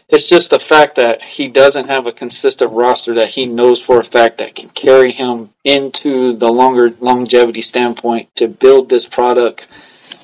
it's 0.09 0.29
just 0.29 0.51
the 0.51 0.59
fact 0.59 0.97
that 0.97 1.23
he 1.23 1.49
doesn't 1.49 1.89
have 1.89 2.07
a 2.07 2.13
consistent 2.13 2.73
roster 2.73 3.15
that 3.15 3.31
he 3.31 3.47
knows 3.47 3.81
for 3.81 3.99
a 3.99 4.05
fact 4.05 4.39
that 4.39 4.55
can 4.55 4.69
carry 4.71 5.13
him 5.13 5.51
into 5.65 6.33
the 6.35 6.51
longer 6.53 6.91
longevity 7.01 7.63
standpoint 7.63 8.35
to 8.35 8.47
build 8.47 8.89
this 8.89 9.07
product 9.07 9.67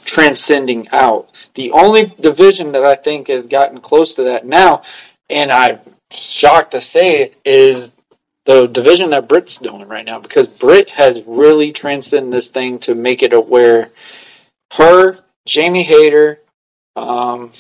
transcending 0.05 0.89
out. 0.91 1.31
The 1.55 1.71
only 1.73 2.07
division 2.21 2.73
that 2.73 2.85
I 2.85 2.95
think 2.95 3.29
has 3.29 3.47
gotten 3.47 3.81
close 3.81 4.15
to 4.15 4.25
that 4.25 4.47
now, 4.47 4.83
and 5.29 5.51
I'm 5.51 5.81
shocked 6.11 6.73
to 6.73 6.81
say 6.81 7.23
it, 7.23 7.35
is 7.45 7.93
the 8.45 8.67
division 8.67 9.11
that 9.11 9.29
Britt's 9.29 9.59
doing 9.59 9.87
right 9.87 10.05
now 10.05 10.19
because 10.19 10.49
Britt 10.49 10.91
has 10.91 11.23
really 11.27 11.73
transcended 11.73 12.33
this 12.33 12.49
thing 12.49 12.79
to 12.81 12.95
make 12.95 13.23
it 13.23 13.49
where 13.49 13.91
her, 14.73 15.21
Jamie 15.47 15.85
Hayter, 15.85 16.41
um, 16.97 17.53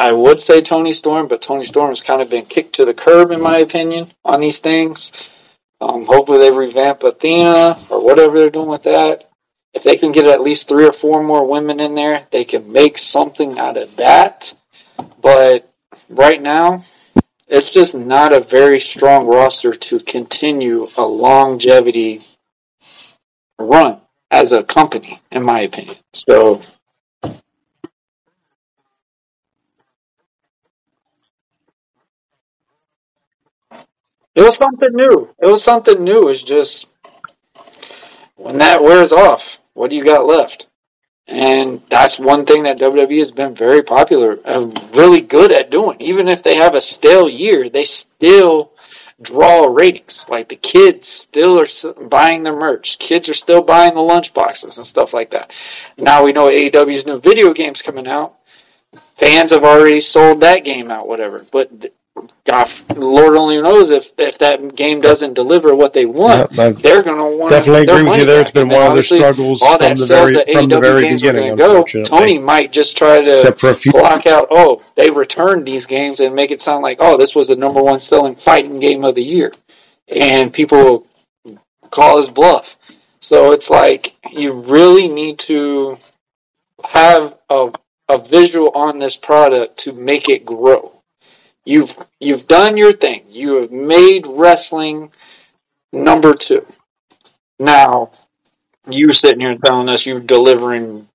I 0.00 0.12
would 0.12 0.40
say 0.40 0.62
Toni 0.62 0.94
Storm, 0.94 1.28
but 1.28 1.42
Toni 1.42 1.62
Storm 1.62 1.90
has 1.90 2.00
kind 2.00 2.22
of 2.22 2.30
been 2.30 2.46
kicked 2.46 2.74
to 2.76 2.86
the 2.86 2.94
curb, 2.94 3.30
in 3.30 3.42
my 3.42 3.58
opinion, 3.58 4.06
on 4.24 4.40
these 4.40 4.58
things. 4.58 5.12
Um, 5.78 6.06
hopefully, 6.06 6.38
they 6.38 6.50
revamp 6.50 7.02
Athena 7.02 7.78
or 7.90 8.02
whatever 8.02 8.38
they're 8.38 8.48
doing 8.48 8.70
with 8.70 8.84
that. 8.84 9.28
If 9.74 9.82
they 9.82 9.98
can 9.98 10.10
get 10.10 10.24
at 10.24 10.40
least 10.40 10.70
three 10.70 10.86
or 10.86 10.92
four 10.92 11.22
more 11.22 11.46
women 11.46 11.80
in 11.80 11.94
there, 11.94 12.26
they 12.30 12.46
can 12.46 12.72
make 12.72 12.96
something 12.96 13.58
out 13.58 13.76
of 13.76 13.96
that. 13.96 14.54
But 15.20 15.70
right 16.08 16.40
now, 16.40 16.80
it's 17.46 17.70
just 17.70 17.94
not 17.94 18.32
a 18.32 18.40
very 18.40 18.80
strong 18.80 19.26
roster 19.26 19.74
to 19.74 20.00
continue 20.00 20.88
a 20.96 21.04
longevity 21.04 22.22
run 23.58 24.00
as 24.30 24.50
a 24.52 24.62
company, 24.62 25.20
in 25.30 25.42
my 25.42 25.60
opinion. 25.60 25.96
So 26.14 26.62
it 34.34 34.42
was 34.42 34.56
something 34.56 34.92
new. 34.92 35.34
It 35.40 35.50
was 35.50 35.62
something 35.62 36.02
new. 36.02 36.28
It's 36.28 36.42
just 36.42 36.88
when 38.36 38.58
that 38.58 38.82
wears 38.82 39.12
off, 39.12 39.60
what 39.74 39.90
do 39.90 39.96
you 39.96 40.04
got 40.04 40.26
left? 40.26 40.66
And 41.26 41.82
that's 41.88 42.18
one 42.18 42.44
thing 42.44 42.64
that 42.64 42.78
WWE 42.78 43.18
has 43.18 43.30
been 43.30 43.54
very 43.54 43.82
popular, 43.82 44.40
uh, 44.44 44.70
really 44.94 45.20
good 45.20 45.52
at 45.52 45.70
doing. 45.70 46.00
Even 46.00 46.26
if 46.26 46.42
they 46.42 46.56
have 46.56 46.74
a 46.74 46.80
stale 46.80 47.28
year, 47.28 47.68
they 47.68 47.84
still 47.84 48.72
draw 49.22 49.66
ratings. 49.66 50.26
Like 50.28 50.48
the 50.48 50.56
kids 50.56 51.06
still 51.06 51.60
are 51.60 51.92
buying 52.08 52.42
their 52.42 52.56
merch. 52.56 52.98
Kids 52.98 53.28
are 53.28 53.34
still 53.34 53.62
buying 53.62 53.94
the 53.94 54.00
lunch 54.00 54.34
boxes 54.34 54.76
and 54.76 54.86
stuff 54.86 55.14
like 55.14 55.30
that. 55.30 55.52
Now 55.96 56.24
we 56.24 56.32
know 56.32 56.46
AEW's 56.48 57.06
new 57.06 57.20
video 57.20 57.52
games 57.52 57.82
coming 57.82 58.08
out. 58.08 58.34
Fans 59.14 59.50
have 59.50 59.64
already 59.64 60.00
sold 60.00 60.40
that 60.40 60.64
game 60.64 60.90
out, 60.90 61.06
whatever. 61.06 61.46
But 61.52 61.92
God, 62.44 62.68
Lord 62.96 63.36
only 63.36 63.60
knows 63.60 63.90
if, 63.90 64.12
if 64.18 64.38
that 64.38 64.74
game 64.74 65.00
doesn't 65.00 65.34
deliver 65.34 65.74
what 65.74 65.92
they 65.92 66.04
want, 66.04 66.50
Yeah, 66.52 66.70
they're 66.70 67.02
going 67.02 67.16
to 67.16 67.38
want 67.38 67.50
definitely 67.50 67.82
agree 67.82 68.02
with 68.02 68.18
you 68.18 68.24
there. 68.24 68.40
It's 68.40 68.50
been 68.50 68.62
And 68.62 68.72
one 68.72 68.86
of 68.88 68.94
their 68.94 69.02
struggles 69.02 69.62
all 69.62 69.78
from 69.78 69.94
the 69.94 70.06
very 70.06 70.44
from 70.52 70.66
the 70.66 70.80
very 70.80 71.14
beginning. 71.14 71.56
go. 71.56 71.84
Tony 71.84 72.38
might 72.38 72.72
just 72.72 72.96
try 72.96 73.22
to 73.22 73.32
except 73.32 73.60
for 73.60 73.70
a 73.70 73.74
few. 73.74 73.92
block 73.92 74.26
out. 74.26 74.48
Oh, 74.50 74.82
they 74.96 75.10
returned 75.10 75.64
these 75.66 75.86
games 75.86 76.18
and 76.18 76.34
make 76.34 76.50
it 76.50 76.60
sound 76.60 76.82
like 76.82 76.98
oh, 77.00 77.16
this 77.16 77.34
was 77.34 77.48
the 77.48 77.56
number 77.56 77.82
one 77.82 78.00
selling 78.00 78.34
fighting 78.34 78.80
game 78.80 79.04
of 79.04 79.14
the 79.14 79.24
year, 79.24 79.52
and 80.08 80.52
people 80.52 81.06
call 81.90 82.16
his 82.16 82.28
bluff. 82.28 82.76
So 83.20 83.52
it's 83.52 83.70
like 83.70 84.16
you 84.30 84.52
really 84.52 85.08
need 85.08 85.38
to 85.40 85.98
have 86.84 87.38
a 87.48 87.72
a 88.08 88.18
visual 88.18 88.70
on 88.70 88.98
this 88.98 89.16
product 89.16 89.78
to 89.78 89.92
make 89.92 90.28
it 90.28 90.44
grow. 90.44 90.99
You've 91.64 91.96
you've 92.18 92.48
done 92.48 92.76
your 92.76 92.92
thing. 92.92 93.24
You 93.28 93.60
have 93.60 93.70
made 93.70 94.26
wrestling 94.26 95.12
number 95.92 96.34
two. 96.34 96.66
Now 97.58 98.10
you're 98.88 99.12
sitting 99.12 99.40
here 99.40 99.56
telling 99.56 99.88
us 99.88 100.06
you're 100.06 100.20
delivering 100.20 101.08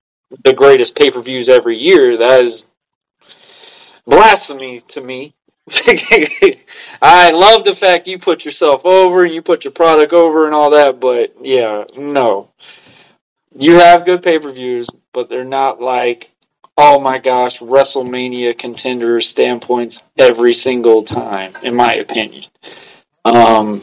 the 0.44 0.52
greatest 0.52 0.96
pay 0.96 1.10
per 1.10 1.20
views 1.20 1.48
every 1.48 1.78
year. 1.78 2.16
That 2.16 2.44
is 2.44 2.66
blasphemy 4.06 4.80
to 4.88 5.00
me. 5.00 5.34
I 7.02 7.32
love 7.32 7.64
the 7.64 7.74
fact 7.74 8.06
you 8.06 8.18
put 8.18 8.44
yourself 8.44 8.86
over 8.86 9.24
and 9.24 9.34
you 9.34 9.42
put 9.42 9.64
your 9.64 9.72
product 9.72 10.12
over 10.12 10.46
and 10.46 10.54
all 10.54 10.70
that, 10.70 11.00
but 11.00 11.34
yeah, 11.42 11.84
no. 11.96 12.50
You 13.58 13.76
have 13.80 14.04
good 14.04 14.22
pay 14.22 14.38
per 14.38 14.52
views, 14.52 14.86
but 15.12 15.28
they're 15.28 15.44
not 15.44 15.80
like, 15.80 16.30
oh 16.76 16.98
my 17.00 17.18
gosh, 17.18 17.60
WrestleMania 17.60 18.56
contender 18.56 19.20
standpoints 19.20 20.02
every 20.16 20.52
single 20.52 21.02
time, 21.02 21.52
in 21.62 21.74
my 21.74 21.94
opinion. 21.94 22.44
Um, 23.24 23.82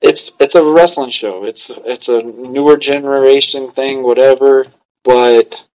it's 0.00 0.32
it's 0.38 0.54
a 0.54 0.64
wrestling 0.64 1.10
show. 1.10 1.44
It's 1.44 1.70
it's 1.84 2.08
a 2.08 2.22
newer 2.22 2.76
generation 2.76 3.70
thing, 3.70 4.02
whatever. 4.02 4.66
But 5.02 5.66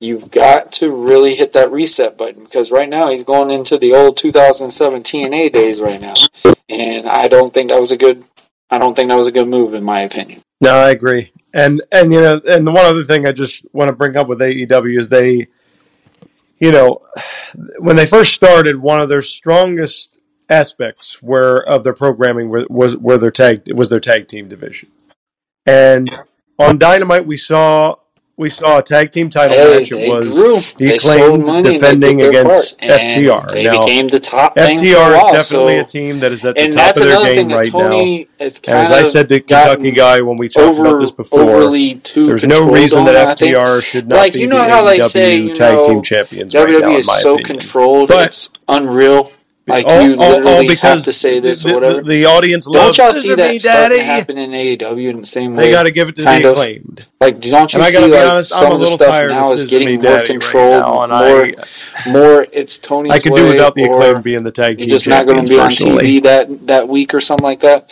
you've 0.00 0.30
got 0.30 0.72
to 0.72 0.94
really 0.94 1.34
hit 1.34 1.52
that 1.52 1.72
reset 1.72 2.18
button 2.18 2.44
because 2.44 2.70
right 2.70 2.88
now 2.88 3.08
he's 3.08 3.24
going 3.24 3.50
into 3.50 3.78
the 3.78 3.94
old 3.94 4.16
2007 4.16 5.02
TNA 5.02 5.52
days 5.52 5.80
right 5.80 6.00
now, 6.00 6.14
and 6.68 7.08
I 7.08 7.28
don't 7.28 7.54
think 7.54 7.70
that 7.70 7.80
was 7.80 7.92
a 7.92 7.96
good. 7.96 8.24
I 8.68 8.78
don't 8.78 8.96
think 8.96 9.10
that 9.10 9.16
was 9.16 9.28
a 9.28 9.32
good 9.32 9.48
move 9.48 9.74
in 9.74 9.84
my 9.84 10.00
opinion. 10.00 10.42
No, 10.62 10.76
I 10.76 10.90
agree. 10.90 11.32
And 11.52 11.82
and 11.90 12.12
you 12.12 12.20
know, 12.20 12.40
and 12.48 12.64
the 12.64 12.70
one 12.70 12.86
other 12.86 13.02
thing 13.02 13.26
I 13.26 13.32
just 13.32 13.66
want 13.72 13.88
to 13.88 13.96
bring 13.96 14.16
up 14.16 14.28
with 14.28 14.38
AEW 14.38 14.96
is 14.96 15.08
they, 15.08 15.48
you 16.58 16.70
know, 16.70 17.00
when 17.80 17.96
they 17.96 18.06
first 18.06 18.32
started, 18.32 18.76
one 18.76 19.00
of 19.00 19.08
their 19.08 19.22
strongest 19.22 20.20
aspects 20.48 21.20
were 21.20 21.56
of 21.66 21.82
their 21.82 21.92
programming 21.92 22.48
was 22.48 22.66
was 22.70 22.96
were 22.96 23.18
their 23.18 23.32
tag 23.32 23.62
was 23.74 23.90
their 23.90 24.00
tag 24.00 24.28
team 24.28 24.48
division. 24.48 24.88
And 25.66 26.08
on 26.60 26.78
Dynamite, 26.78 27.26
we 27.26 27.36
saw 27.36 27.96
we 28.36 28.48
saw 28.48 28.78
a 28.78 28.82
tag 28.82 29.10
team 29.12 29.28
title 29.28 29.56
Hey, 29.56 29.78
match. 29.78 29.92
It 29.92 30.08
was 30.08 30.34
grew. 30.34 30.56
the 30.56 30.72
They 30.88 30.94
acclaimed 30.96 31.46
they 31.64 31.72
defending 31.72 32.22
against 32.22 32.78
FTR. 32.80 33.52
They 33.52 33.64
Now, 33.64 33.84
became 33.84 34.08
the 34.08 34.20
top 34.20 34.54
thing 34.54 34.78
for 34.78 34.84
a 34.84 34.88
FTR 34.88 35.16
while, 35.16 35.34
is 35.36 35.48
definitely 35.48 35.76
so- 35.76 35.80
a 35.82 35.84
team 35.84 36.20
that 36.20 36.32
is 36.32 36.44
at 36.44 36.56
the 36.56 36.68
top 36.68 36.96
of 36.96 37.02
their 37.02 37.20
game 37.34 37.48
right 37.52 37.72
now. 37.72 37.78
Tony 37.80 38.28
has 38.40 38.60
And 38.66 38.78
as 38.78 38.90
I 38.90 39.02
said 39.02 39.28
to 39.28 39.40
Kentucky 39.40 39.90
guy 39.92 40.22
when 40.22 40.38
we 40.38 40.48
talked 40.48 40.78
over, 40.78 40.86
about 40.86 41.00
this 41.00 41.10
before, 41.10 41.70
there's 41.70 42.44
no 42.44 42.70
reason 42.70 43.04
that. 43.04 43.38
FTR 43.38 43.82
should 43.82 44.08
not 44.08 44.16
like 44.16 44.32
be 44.32 44.40
you 44.40 44.46
know 44.46 44.56
the 44.56 44.68
how 44.68 44.84
they 44.86 44.98
AEW 44.98 45.08
say 45.10 45.36
you 45.36 45.54
tag 45.54 45.76
know, 45.76 45.82
team 45.84 46.02
champions 46.02 46.54
WWE 46.54 46.64
right 46.74 46.80
now, 46.82 46.88
in 46.90 46.94
is 46.96 47.06
my 47.06 47.18
so 47.20 47.34
opinion. 47.34 47.44
controlled, 47.60 48.08
But- 48.08 48.26
it's 48.26 48.50
unreal. 48.68 49.30
Like 49.66 49.86
all, 49.86 50.02
you 50.02 50.14
all- 50.16 50.22
all 50.24 50.40
literally 50.40 50.66
because 50.68 50.80
have 50.96 51.04
to 51.04 51.12
say 51.12 51.38
this 51.40 51.62
the, 51.62 51.70
or 51.70 51.74
whatever. 51.74 51.96
The, 51.98 52.02
the 52.02 52.24
audience 52.26 52.66
don't 52.66 52.74
loves 52.86 52.98
y'all 52.98 53.12
"Scissor 53.12 53.28
see 53.28 53.34
that 53.36 53.50
me, 53.52 53.58
starting 53.58 53.98
daddy. 53.98 54.02
happen 54.04 54.38
in 54.38 54.50
AEW 54.50 55.10
in 55.10 55.20
the 55.20 55.26
same 55.26 55.54
way? 55.54 55.66
They 55.66 55.70
got 55.70 55.84
to 55.84 55.92
give 55.92 56.08
it 56.08 56.16
to 56.16 56.22
the 56.22 56.28
of. 56.30 56.44
acclaimed. 56.52 57.06
Like, 57.20 57.40
don't 57.40 57.72
you 57.72 57.76
And 57.78 57.84
I 57.84 57.90
see 57.90 57.92
gotta 57.92 58.06
be 58.06 58.12
like 58.12 58.28
honest, 58.30 58.52
I'm 58.52 58.58
some 58.60 58.72
a 58.72 58.74
of 58.74 58.78
the 58.80 58.84
little 58.84 58.96
stuff 58.96 59.08
tired 59.08 59.30
of 59.30 59.36
now 59.36 59.52
is 59.52 59.64
getting 59.66 59.86
Me 59.86 59.96
more 59.96 60.02
Daddy 60.02 60.32
right 60.38 60.54
now, 60.54 61.02
and 61.02 61.12
more, 61.12 61.44
I- 61.44 61.54
more. 62.10 62.46
It's 62.52 62.78
Tony's 62.78 63.12
I 63.12 63.18
could 63.20 63.34
do 63.34 63.46
without 63.46 63.74
the 63.76 63.84
acclaimed 63.84 64.24
being 64.24 64.42
the 64.42 64.50
tag 64.52 64.70
You're 64.72 64.78
team 64.78 64.88
just 64.88 65.06
not 65.06 65.26
going 65.26 65.44
to 65.44 65.48
be 65.48 65.58
on 65.58 65.68
personally. 65.68 66.04
TV 66.04 66.22
that 66.24 66.66
that 66.66 66.88
week 66.88 67.14
or 67.14 67.20
something 67.20 67.46
like 67.46 67.60
that. 67.60 67.90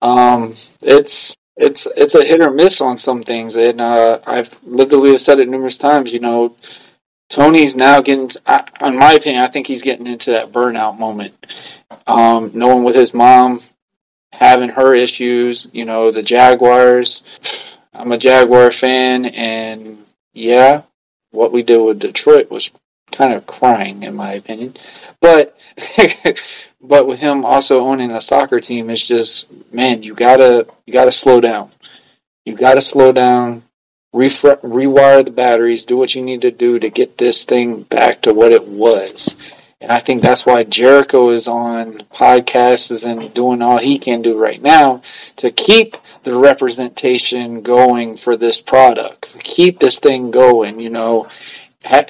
Um, 0.00 0.54
it's 0.82 1.34
it's 1.56 1.86
it's 1.96 2.14
a 2.14 2.24
hit 2.24 2.40
or 2.40 2.50
miss 2.50 2.80
on 2.80 2.96
some 2.96 3.22
things, 3.22 3.56
and 3.56 3.80
uh, 3.80 4.20
I've 4.26 4.58
literally 4.64 5.10
have 5.12 5.20
said 5.20 5.38
it 5.38 5.48
numerous 5.48 5.78
times. 5.78 6.12
You 6.12 6.20
know, 6.20 6.56
Tony's 7.34 7.74
now 7.74 8.00
getting, 8.00 8.30
I, 8.46 8.64
in 8.80 8.96
my 8.96 9.14
opinion, 9.14 9.42
I 9.42 9.48
think 9.48 9.66
he's 9.66 9.82
getting 9.82 10.06
into 10.06 10.30
that 10.30 10.52
burnout 10.52 11.00
moment. 11.00 11.34
Um, 12.06 12.52
knowing 12.54 12.84
with 12.84 12.94
his 12.94 13.12
mom 13.12 13.60
having 14.32 14.68
her 14.68 14.94
issues, 14.94 15.66
you 15.72 15.84
know, 15.84 16.12
the 16.12 16.22
Jaguars. 16.22 17.24
I'm 17.92 18.12
a 18.12 18.18
Jaguar 18.18 18.70
fan, 18.70 19.24
and 19.24 20.04
yeah, 20.32 20.82
what 21.32 21.50
we 21.50 21.64
did 21.64 21.78
with 21.78 21.98
Detroit 21.98 22.52
was 22.52 22.70
kind 23.10 23.32
of 23.34 23.46
crying, 23.46 24.04
in 24.04 24.14
my 24.14 24.34
opinion. 24.34 24.74
But 25.20 25.58
but 26.80 27.08
with 27.08 27.18
him 27.18 27.44
also 27.44 27.80
owning 27.80 28.12
a 28.12 28.20
soccer 28.20 28.60
team, 28.60 28.90
it's 28.90 29.08
just 29.08 29.48
man, 29.72 30.04
you 30.04 30.14
gotta 30.14 30.68
you 30.86 30.92
gotta 30.92 31.10
slow 31.10 31.40
down. 31.40 31.72
You 32.44 32.54
gotta 32.54 32.80
slow 32.80 33.10
down, 33.10 33.64
rewire 34.14 35.24
the 35.24 35.30
batteries, 35.30 35.84
do 35.84 35.96
what 35.96 36.14
you 36.14 36.22
need 36.22 36.42
to 36.42 36.50
do 36.50 36.78
to 36.78 36.88
get 36.88 37.18
this 37.18 37.44
thing 37.44 37.82
back 37.82 38.22
to 38.22 38.32
what 38.32 38.52
it 38.52 38.66
was. 38.66 39.36
And 39.80 39.92
I 39.92 39.98
think 39.98 40.22
that's 40.22 40.46
why 40.46 40.64
Jericho 40.64 41.28
is 41.30 41.46
on 41.46 41.98
podcasts 42.14 43.04
and 43.04 43.34
doing 43.34 43.60
all 43.60 43.78
he 43.78 43.98
can 43.98 44.22
do 44.22 44.38
right 44.38 44.62
now 44.62 45.02
to 45.36 45.50
keep 45.50 45.98
the 46.22 46.38
representation 46.38 47.60
going 47.60 48.16
for 48.16 48.34
this 48.34 48.58
product, 48.58 49.36
keep 49.40 49.80
this 49.80 49.98
thing 49.98 50.30
going. 50.30 50.80
You 50.80 50.88
know, 50.88 51.28
Ha- 51.84 52.06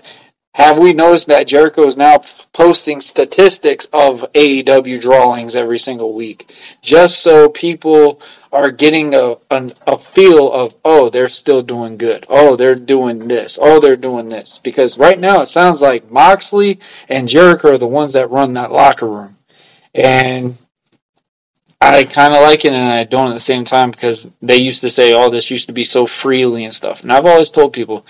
have 0.55 0.79
we 0.79 0.93
noticed 0.93 1.27
that 1.27 1.49
Jericho 1.49 1.85
is 1.87 1.97
now 1.97 2.23
posting 2.53 3.01
statistics 3.01 3.87
of 3.93 4.25
AEW 4.35 5.01
drawings 5.01 5.57
every 5.57 5.81
single 5.81 6.15
week, 6.15 6.53
just 6.81 7.21
so 7.21 7.49
people 7.49 8.21
are 8.55 8.71
getting 8.71 9.15
a, 9.15 9.37
a, 9.51 9.73
a 9.87 9.99
feel 9.99 10.51
of 10.53 10.77
oh 10.85 11.11
they're 11.11 11.29
still 11.29 11.63
doing 11.63 11.99
good, 11.99 12.25
oh 12.29 12.57
they're 12.57 12.75
doing 12.75 13.29
this, 13.29 13.59
oh 13.61 13.81
they're 13.81 13.97
doing 13.97 14.29
this, 14.29 14.61
because 14.63 14.97
right 14.97 15.19
now 15.19 15.41
it 15.41 15.47
sounds 15.47 15.83
like 15.83 16.11
Moxley 16.11 16.79
and 17.09 17.29
Jericho 17.29 17.73
are 17.73 17.79
the 17.79 17.87
ones 17.87 18.13
that 18.13 18.31
run 18.31 18.53
that 18.55 18.73
locker 18.73 19.09
room, 19.09 19.37
and 19.95 20.57
I 21.81 22.05
kind 22.05 22.33
of 22.33 22.43
like 22.43 22.65
it 22.65 22.73
and 22.73 22.93
I 22.93 23.05
don't 23.05 23.31
at 23.31 23.35
the 23.35 23.41
same 23.41 23.65
time 23.65 23.91
because 23.91 24.31
they 24.41 24.57
used 24.57 24.81
to 24.83 24.91
say, 24.91 25.13
"Oh, 25.13 25.29
this 25.29 25.51
used 25.51 25.67
to 25.67 25.75
be 25.75 25.85
so 25.85 26.07
freely 26.07 26.65
and 26.65 26.75
stuff." 26.75 27.03
And 27.03 27.13
I've 27.13 27.27
always 27.27 27.51
told 27.51 27.73
people, 27.73 28.07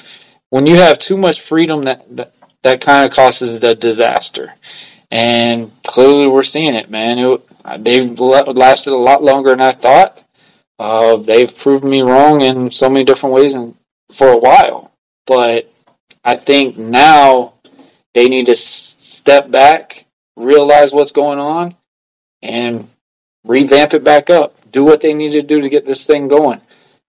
when 0.50 0.66
you 0.66 0.76
have 0.76 0.98
too 0.98 1.16
much 1.16 1.40
freedom, 1.40 1.82
that 1.82 2.04
that, 2.16 2.34
that 2.62 2.80
kind 2.80 3.04
of 3.04 3.12
causes 3.12 3.62
a 3.64 3.74
disaster. 3.74 4.54
And 5.10 5.70
clearly, 5.84 6.26
we're 6.26 6.42
seeing 6.42 6.74
it, 6.74 6.90
man. 6.90 7.18
It, 7.18 7.84
they've 7.84 8.18
lasted 8.20 8.92
a 8.92 8.96
lot 8.96 9.22
longer 9.22 9.50
than 9.50 9.60
I 9.60 9.72
thought. 9.72 10.23
Uh, 10.78 11.16
they've 11.16 11.56
proved 11.56 11.84
me 11.84 12.02
wrong 12.02 12.40
in 12.40 12.70
so 12.70 12.88
many 12.88 13.04
different 13.04 13.34
ways 13.34 13.54
and 13.54 13.74
for 14.10 14.28
a 14.28 14.36
while. 14.38 14.92
But 15.26 15.70
I 16.24 16.36
think 16.36 16.76
now 16.76 17.54
they 18.12 18.28
need 18.28 18.46
to 18.46 18.52
s- 18.52 18.96
step 18.98 19.50
back, 19.50 20.06
realize 20.36 20.92
what's 20.92 21.12
going 21.12 21.38
on, 21.38 21.76
and 22.42 22.88
revamp 23.44 23.94
it 23.94 24.04
back 24.04 24.30
up. 24.30 24.56
Do 24.70 24.84
what 24.84 25.00
they 25.00 25.14
need 25.14 25.30
to 25.30 25.42
do 25.42 25.60
to 25.60 25.68
get 25.68 25.86
this 25.86 26.04
thing 26.06 26.28
going. 26.28 26.60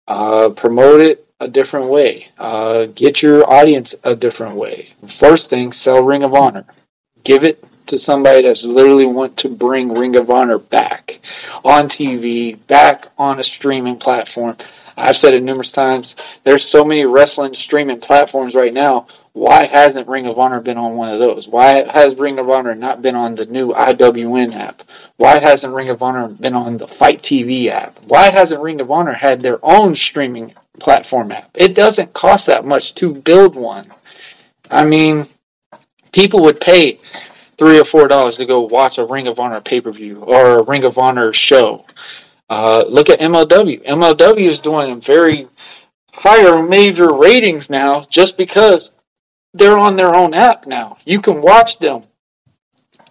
Uh, 0.07 0.49
promote 0.49 0.99
it 1.01 1.27
a 1.39 1.47
different 1.47 1.87
way. 1.87 2.27
Uh, 2.37 2.85
get 2.85 3.21
your 3.21 3.49
audience 3.49 3.95
a 4.03 4.15
different 4.15 4.55
way. 4.55 4.89
First 5.07 5.49
thing, 5.49 5.71
sell 5.71 6.03
Ring 6.03 6.23
of 6.23 6.33
Honor. 6.33 6.65
Give 7.23 7.43
it 7.43 7.63
to 7.91 7.99
somebody 7.99 8.41
that's 8.41 8.65
literally 8.65 9.05
want 9.05 9.37
to 9.37 9.49
bring 9.49 9.93
Ring 9.93 10.15
of 10.15 10.29
Honor 10.29 10.57
back 10.57 11.19
on 11.63 11.87
TV, 11.87 12.57
back 12.67 13.07
on 13.17 13.39
a 13.39 13.43
streaming 13.43 13.97
platform. 13.97 14.57
I've 14.97 15.15
said 15.15 15.33
it 15.33 15.43
numerous 15.43 15.71
times. 15.71 16.15
There's 16.43 16.65
so 16.65 16.83
many 16.83 17.05
wrestling 17.05 17.53
streaming 17.53 17.99
platforms 17.99 18.55
right 18.55 18.73
now. 18.73 19.07
Why 19.33 19.65
hasn't 19.65 20.07
Ring 20.07 20.25
of 20.25 20.37
Honor 20.37 20.59
been 20.59 20.77
on 20.77 20.95
one 20.95 21.13
of 21.13 21.19
those? 21.19 21.47
Why 21.47 21.89
has 21.89 22.15
Ring 22.15 22.39
of 22.39 22.49
Honor 22.49 22.75
not 22.75 23.01
been 23.01 23.15
on 23.15 23.35
the 23.35 23.45
new 23.45 23.71
IWN 23.71 24.53
app? 24.53 24.83
Why 25.17 25.37
hasn't 25.37 25.73
Ring 25.73 25.89
of 25.89 26.03
Honor 26.03 26.27
been 26.27 26.53
on 26.53 26.77
the 26.77 26.87
FITE 26.87 27.21
TV 27.21 27.67
app? 27.67 27.99
Why 28.03 28.29
hasn't 28.29 28.61
Ring 28.61 28.81
of 28.81 28.91
Honor 28.91 29.13
had 29.13 29.41
their 29.41 29.59
own 29.63 29.95
streaming 29.95 30.53
platform 30.79 31.31
app? 31.31 31.49
It 31.53 31.75
doesn't 31.75 32.13
cost 32.13 32.47
that 32.47 32.65
much 32.65 32.93
to 32.95 33.13
build 33.13 33.55
one. 33.55 33.91
I 34.69 34.83
mean, 34.85 35.27
people 36.11 36.41
would 36.41 36.59
pay 36.59 36.99
three 37.61 37.79
or 37.79 37.83
four 37.83 38.07
dollars 38.07 38.37
to 38.37 38.45
go 38.47 38.61
watch 38.61 38.97
a 38.97 39.05
Ring 39.05 39.27
of 39.27 39.39
Honor 39.39 39.61
pay 39.61 39.79
per 39.79 39.91
view 39.91 40.23
or 40.23 40.57
a 40.57 40.63
Ring 40.63 40.83
of 40.83 40.97
Honor 40.97 41.31
show. 41.31 41.85
Uh, 42.49 42.83
look 42.89 43.07
at 43.07 43.19
MLW. 43.19 43.85
MLW 43.85 44.47
is 44.47 44.59
doing 44.59 44.99
very 44.99 45.47
higher 46.11 46.63
major 46.63 47.13
ratings 47.13 47.69
now 47.69 48.03
just 48.09 48.35
because 48.35 48.93
they're 49.53 49.77
on 49.77 49.95
their 49.95 50.15
own 50.15 50.33
app 50.33 50.65
now. 50.65 50.97
You 51.05 51.21
can 51.21 51.43
watch 51.43 51.77
them 51.77 52.01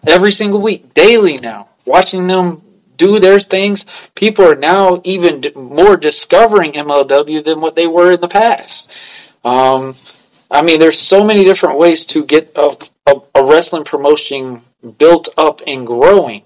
every 0.04 0.32
single 0.32 0.60
week, 0.60 0.94
daily 0.94 1.38
now. 1.38 1.68
Watching 1.86 2.26
them 2.26 2.60
do 2.96 3.20
their 3.20 3.38
things, 3.38 3.86
people 4.16 4.44
are 4.44 4.56
now 4.56 5.00
even 5.04 5.44
more 5.54 5.96
discovering 5.96 6.72
MLW 6.72 7.44
than 7.44 7.60
what 7.60 7.76
they 7.76 7.86
were 7.86 8.10
in 8.10 8.20
the 8.20 8.26
past. 8.26 8.92
Um, 9.44 9.94
I 10.50 10.62
mean, 10.62 10.80
there's 10.80 10.98
so 10.98 11.22
many 11.22 11.44
different 11.44 11.78
ways 11.78 12.04
to 12.06 12.24
get 12.24 12.50
a, 12.56 12.76
a, 13.10 13.40
a 13.40 13.44
wrestling 13.44 13.84
promotion 13.84 14.62
built 14.98 15.28
up 15.36 15.60
and 15.66 15.86
growing. 15.86 16.42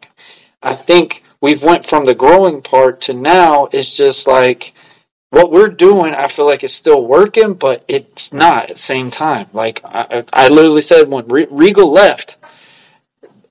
I 0.63 0.75
think 0.75 1.23
we've 1.41 1.63
went 1.63 1.85
from 1.85 2.05
the 2.05 2.15
growing 2.15 2.63
part 2.63 3.01
to 3.03 3.15
now 3.15 3.69
it's 3.73 3.97
just 3.97 4.27
like 4.27 4.75
what 5.31 5.51
we're 5.51 5.69
doing. 5.69 6.15
I 6.15 6.29
feel 6.29 6.47
like 6.47 6.65
it's 6.65 6.73
still 6.73 7.05
working, 7.05 7.55
but 7.55 7.85
it's 7.89 8.33
not 8.33 8.71
at 8.71 8.77
the 8.77 8.83
same 8.83 9.11
time. 9.11 9.49
Like 9.53 9.81
I, 9.85 10.25
I 10.33 10.49
literally 10.49 10.81
said 10.81 11.09
when 11.09 11.27
Re- 11.29 11.49
Regal 11.51 11.91
left, 11.91 12.37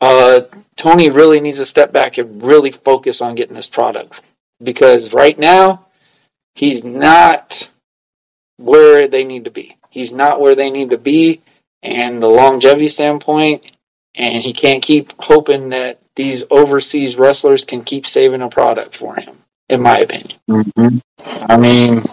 uh, 0.02 0.42
Tony 0.76 1.10
really 1.10 1.40
needs 1.40 1.60
to 1.60 1.66
step 1.66 1.92
back 1.92 2.18
and 2.18 2.42
really 2.42 2.72
focus 2.72 3.22
on 3.22 3.36
getting 3.36 3.56
this 3.56 3.68
product 3.68 4.22
because 4.62 5.14
right 5.14 5.38
now 5.38 5.86
he's 6.56 6.84
not 6.84 7.70
where 8.58 9.08
they 9.08 9.24
need 9.24 9.46
to 9.46 9.52
be. 9.52 9.78
He's 9.90 10.14
not 10.14 10.42
where 10.42 10.56
they 10.56 10.72
need 10.72 10.90
to 10.90 10.98
be, 10.98 11.43
and 11.84 12.24
the 12.24 12.28
longevity 12.28 12.88
standpoint, 12.88 13.72
and 14.16 14.44
he 14.44 14.54
can't 14.54 14.82
keep 14.82 15.14
hoping 15.20 15.70
that 15.70 16.00
these 16.16 16.44
overseas 16.50 17.16
wrestlers 17.18 17.66
can 17.66 17.84
keep 17.84 18.08
saving 18.08 18.42
a 18.42 18.50
product 18.50 18.96
for 18.96 19.16
him. 19.16 19.38
In 19.70 19.82
my 19.82 20.00
opinion, 20.00 20.38
I 21.26 21.58
mean, 21.58 22.04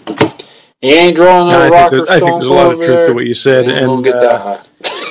he 0.80 0.94
ain't 0.94 1.16
drawing 1.16 1.48
no 1.48 1.59
I 1.59 1.62
think, 1.62 1.74
rock 1.74 1.90
there, 1.90 2.01
or 2.01 2.10
I 2.10 2.20
think 2.20 2.34
there's 2.34 2.47
a 2.47 2.52
lot 2.52 2.72
of 2.72 2.80
truth 2.80 3.06
to 3.06 3.12
what 3.12 3.26
you 3.26 3.34
said, 3.34 3.64
Ain't 3.68 3.80
gonna 3.80 3.92
and 3.94 4.05
get 4.05 4.12
that 4.12 4.24
uh, 4.24 4.38
high. 4.38 4.62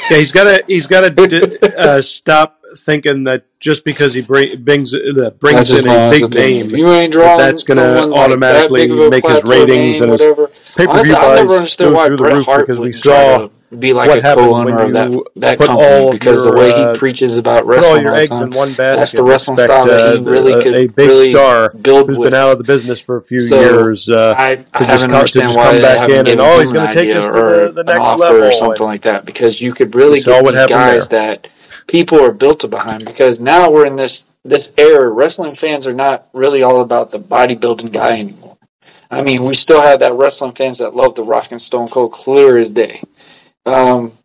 yeah, 0.10 0.18
he's 0.18 0.32
got 0.32 0.44
to 0.46 0.64
he's 0.68 0.88
got 0.88 1.02
to 1.02 1.78
uh, 1.78 2.02
stop 2.02 2.60
thinking 2.78 3.24
that 3.24 3.46
just 3.60 3.84
because 3.84 4.14
he 4.14 4.22
bring, 4.22 4.64
brings 4.64 4.96
uh, 4.96 5.32
brings 5.40 5.70
in 5.70 5.88
a 5.88 6.10
big 6.10 6.24
opinion. 6.24 6.68
name, 6.68 6.76
you 6.76 6.90
ain't 6.90 7.14
that 7.14 7.38
that's 7.38 7.64
going 7.64 7.78
to 7.78 7.84
someone 7.84 8.10
like 8.12 8.18
that 8.18 8.32
automatically 8.32 8.88
big 8.88 8.92
of 8.92 9.00
a 9.00 9.10
make 9.10 9.28
his 9.28 9.44
ratings 9.44 10.02
and 10.02 10.12
his 10.12 10.22
whatever. 10.22 10.48
pay 10.76 10.88
per 10.88 11.04
view 11.04 11.14
buys 11.14 11.76
go 11.76 11.94
why 11.94 12.08
through 12.08 12.18
the 12.18 12.24
roof 12.24 12.46
Hart 12.46 12.62
because 12.62 12.80
we 12.80 12.92
saw 12.94 13.38
to 13.38 13.52
be 13.78 13.94
like 13.94 14.10
what 14.10 14.20
a 14.20 14.22
co-owner 14.22 14.80
of 14.80 14.94
that 14.94 15.24
that 15.36 15.58
company 15.60 15.84
all 15.84 16.08
of 16.08 16.14
because 16.14 16.44
your 16.44 16.56
the 16.56 16.60
way 16.60 16.72
uh, 16.72 16.94
he 16.94 16.98
preaches 16.98 17.38
about 17.38 17.66
put 17.66 17.84
all 17.86 18.02
your 18.02 18.12
all 18.12 18.18
eggs 18.18 18.30
time. 18.30 18.48
in 18.48 18.50
one 18.52 18.74
basket? 18.74 18.98
That's 18.98 19.12
the 19.12 19.24
wrestling 19.24 19.58
style 19.58 19.86
that 19.86 20.00
uh, 20.00 20.14
he 20.14 20.24
really 20.24 20.54
a, 20.54 20.62
could 20.64 20.74
a 20.74 20.88
big 20.88 21.08
really 21.08 21.32
star 21.32 21.74
build 21.74 22.08
who's 22.08 22.18
with. 22.18 22.32
been 22.32 22.40
out 22.40 22.52
of 22.52 22.58
the 22.58 22.64
business 22.64 23.00
for 23.00 23.18
a 23.18 23.22
few 23.22 23.40
So 23.40 23.60
years 23.60 24.10
uh, 24.10 24.34
I, 24.38 24.52
I 24.52 24.56
to 24.56 24.86
just 24.86 25.06
come, 25.06 25.26
to 25.26 25.26
just 25.26 25.56
why 25.56 25.72
come 25.74 25.82
back 25.82 26.10
in 26.10 26.28
and 26.28 26.42
oh 26.42 26.60
he's 26.60 26.72
going 26.72 26.88
to 26.88 26.94
take 26.94 27.14
us 27.16 27.26
to 27.26 27.32
the, 27.32 27.72
the 27.76 27.84
next 27.84 28.18
level 28.18 28.44
or 28.44 28.52
something 28.52 28.86
like 28.86 29.04
that 29.04 29.26
because 29.26 29.62
you 29.62 29.74
could 29.74 29.94
really 29.94 30.20
get 30.20 30.44
these 30.44 30.66
guys 30.68 31.10
that 31.10 31.48
people 31.88 32.20
are 32.20 32.32
built 32.32 32.62
to 32.62 32.68
behind 32.68 33.06
because 33.06 33.40
now 33.40 33.70
we're 33.70 33.86
in 33.86 33.96
this 33.98 34.26
this 34.44 34.72
era 34.78 35.10
wrestling 35.10 35.56
fans 35.56 35.86
are 35.86 35.94
not 35.94 36.28
really 36.34 36.64
all 36.64 36.82
about 36.82 37.12
the 37.12 37.20
bodybuilding 37.20 37.92
guy 37.92 38.20
anymore. 38.20 38.58
I 39.12 39.22
mean, 39.24 39.44
we 39.44 39.56
still 39.56 39.82
have 39.82 40.00
that 40.02 40.14
wrestling 40.14 40.52
fans 40.52 40.78
that 40.78 40.96
love 40.96 41.16
the 41.16 41.24
Rock 41.24 41.52
and 41.52 41.62
Stone 41.62 41.90
Cold 41.90 42.12
clear 42.12 42.58
as 42.58 42.70
day. 42.70 43.02
Um, 43.66 44.18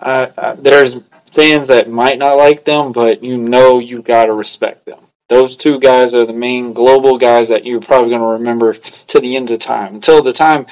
I, 0.00 0.30
I, 0.36 0.54
there's 0.54 0.98
fans 1.32 1.68
that 1.68 1.90
might 1.90 2.18
not 2.18 2.36
like 2.36 2.64
them, 2.64 2.92
but 2.92 3.22
you 3.22 3.36
know 3.38 3.78
you 3.78 4.02
got 4.02 4.26
to 4.26 4.32
respect 4.32 4.84
them. 4.84 4.98
Those 5.28 5.56
two 5.56 5.78
guys 5.78 6.14
are 6.14 6.26
the 6.26 6.32
main 6.32 6.72
global 6.74 7.16
guys 7.16 7.48
that 7.48 7.64
you're 7.64 7.80
probably 7.80 8.10
going 8.10 8.20
to 8.20 8.26
remember 8.26 8.74
to 8.74 9.20
the 9.20 9.36
end 9.36 9.50
of 9.50 9.60
time. 9.60 9.94
Until 9.94 10.22
the 10.22 10.32
time, 10.32 10.66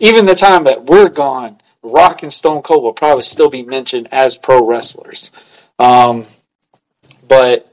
even 0.00 0.26
the 0.26 0.34
time 0.34 0.64
that 0.64 0.84
we're 0.86 1.08
gone, 1.08 1.58
Rock 1.82 2.22
and 2.22 2.32
Stone 2.32 2.62
Cold 2.62 2.82
will 2.82 2.92
probably 2.92 3.22
still 3.22 3.50
be 3.50 3.62
mentioned 3.62 4.08
as 4.10 4.36
pro 4.36 4.66
wrestlers. 4.66 5.30
Um, 5.78 6.26
but 7.28 7.72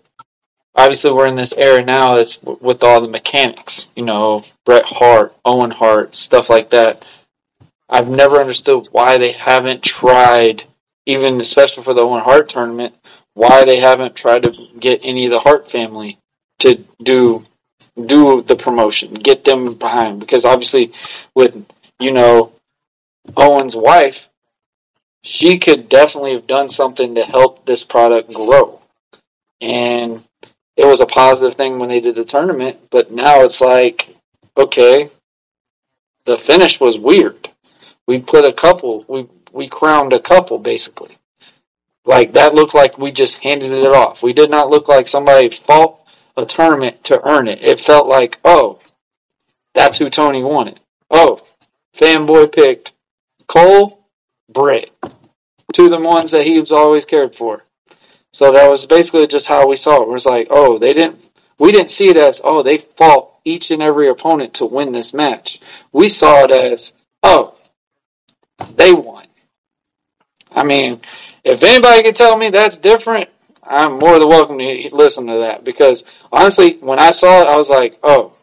obviously, 0.75 1.11
we're 1.11 1.27
in 1.27 1.35
this 1.35 1.53
era 1.53 1.83
now 1.83 2.15
that's 2.15 2.41
with 2.43 2.83
all 2.83 3.01
the 3.01 3.07
mechanics, 3.07 3.89
you 3.95 4.03
know, 4.03 4.43
Bret 4.65 4.85
Hart, 4.85 5.33
Owen 5.43 5.71
Hart, 5.71 6.13
stuff 6.13 6.49
like 6.49 6.69
that. 6.71 7.03
I've 7.91 8.09
never 8.09 8.38
understood 8.38 8.88
why 8.93 9.18
they 9.18 9.34
haven't 9.34 9.84
tried, 9.84 10.63
even 11.05 11.41
especially 11.41 11.84
for 11.84 11.93
the 11.93 12.01
Owen 12.01 12.23
Hart 12.23 12.47
tournament, 12.47 12.95
why 13.34 13.65
they 13.65 13.77
haven't 13.77 14.15
tried 14.15 14.43
to 14.43 14.68
get 14.80 15.05
any 15.05 15.26
of 15.26 15.31
the 15.31 15.41
Hart 15.41 15.69
family 15.69 16.18
to 16.59 16.85
do 17.03 17.43
do 18.05 18.41
the 18.41 18.55
promotion, 18.55 19.13
get 19.13 19.43
them 19.43 19.73
behind. 19.73 20.22
Because 20.22 20.45
obviously, 20.45 20.93
with 21.35 21.65
you 21.99 22.11
know 22.11 22.53
Owen's 23.35 23.76
wife, 23.76 24.30
she 25.22 25.59
could 25.59 25.89
definitely 25.89 26.34
have 26.34 26.47
done 26.47 26.69
something 26.69 27.13
to 27.15 27.23
help 27.23 27.65
this 27.65 27.84
product 27.84 28.34
grow, 28.34 28.81
and 29.59 30.23
it 30.77 30.85
was 30.85 31.01
a 31.01 31.05
positive 31.05 31.55
thing 31.55 31.77
when 31.77 31.89
they 31.89 31.99
did 31.99 32.15
the 32.15 32.23
tournament. 32.23 32.80
But 32.89 33.11
now 33.11 33.41
it's 33.41 33.59
like, 33.59 34.15
okay, 34.57 35.09
the 36.23 36.38
finish 36.38 36.80
was 36.80 36.97
weird. 36.97 37.51
We 38.07 38.19
put 38.19 38.45
a 38.45 38.53
couple, 38.53 39.06
we 39.07 39.28
we 39.52 39.68
crowned 39.68 40.14
a 40.14 40.19
couple 40.19 40.57
basically. 40.60 41.18
Like 42.06 42.34
that 42.34 42.53
looked 42.53 42.73
like 42.73 42.98
we 42.98 43.11
just 43.11 43.40
handed 43.40 43.72
it 43.72 43.86
off. 43.86 44.23
We 44.23 44.34
did 44.34 44.49
not 44.49 44.69
look 44.69 44.88
like 44.88 45.07
somebody 45.07 45.49
fought 45.49 45.99
a 46.36 46.45
tournament 46.45 47.03
to 47.06 47.22
earn 47.28 47.48
it. 47.48 47.61
It 47.61 47.80
felt 47.80 48.07
like, 48.07 48.40
oh, 48.44 48.80
that's 49.73 49.98
who 49.98 50.10
Tony 50.10 50.44
wanted. 50.44 50.80
Oh, 51.10 51.41
fanboy 51.95 52.52
picked 52.52 52.94
Cole, 53.48 54.06
Britt, 54.52 54.91
two 55.73 55.86
of 55.86 55.91
the 55.91 55.99
ones 55.99 56.32
that 56.32 56.45
he's 56.45 56.72
always 56.72 57.06
cared 57.06 57.36
for. 57.36 57.65
So 58.34 58.52
that 58.52 58.69
was 58.69 58.86
basically 58.86 59.28
just 59.28 59.48
how 59.48 59.68
we 59.68 59.76
saw 59.76 60.02
it. 60.02 60.03
It 60.03 60.10
was 60.10 60.26
like, 60.26 60.48
oh, 60.49 60.78
they 60.78 60.94
didn't. 60.94 61.22
We 61.60 61.72
didn't 61.72 61.90
see 61.90 62.10
it 62.10 62.18
as, 62.18 62.41
oh, 62.44 62.64
they 62.64 62.78
fought 62.78 63.34
each 63.44 63.69
and 63.72 63.82
every 63.82 64.07
opponent 64.07 64.53
to 64.56 64.65
win 64.65 64.94
this 64.94 65.14
match. 65.14 65.60
We 65.91 66.07
saw 66.07 66.45
it 66.45 66.52
as, 66.52 66.94
oh, 67.22 67.56
they 68.75 68.93
won. 68.93 69.25
I 70.53 70.63
mean, 70.63 71.01
if 71.43 71.63
anybody 71.63 72.03
can 72.03 72.13
tell 72.13 72.38
me 72.38 72.49
that's 72.49 72.77
different, 72.77 73.29
I'm 73.63 73.99
more 73.99 74.19
than 74.19 74.27
welcome 74.27 74.57
to 74.57 74.89
listen 74.93 75.27
to 75.27 75.38
that 75.39 75.63
because 75.63 76.03
honestly, 76.31 76.77
when 76.81 76.99
I 76.99 77.11
saw 77.11 77.41
it, 77.41 77.47
I 77.47 77.55
was 77.55 77.69
like, 77.69 77.97
oh, 78.03 78.33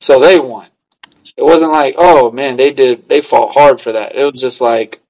so 0.00 0.20
they 0.20 0.38
won. 0.38 0.68
It 1.36 1.44
wasn't 1.44 1.72
like, 1.72 1.94
oh 1.96 2.30
man, 2.30 2.56
they 2.56 2.72
did, 2.72 3.08
they 3.08 3.20
fought 3.20 3.54
hard 3.54 3.80
for 3.80 3.92
that. 3.92 4.14
It 4.14 4.30
was 4.30 4.40
just 4.40 4.60
like, 4.60 5.00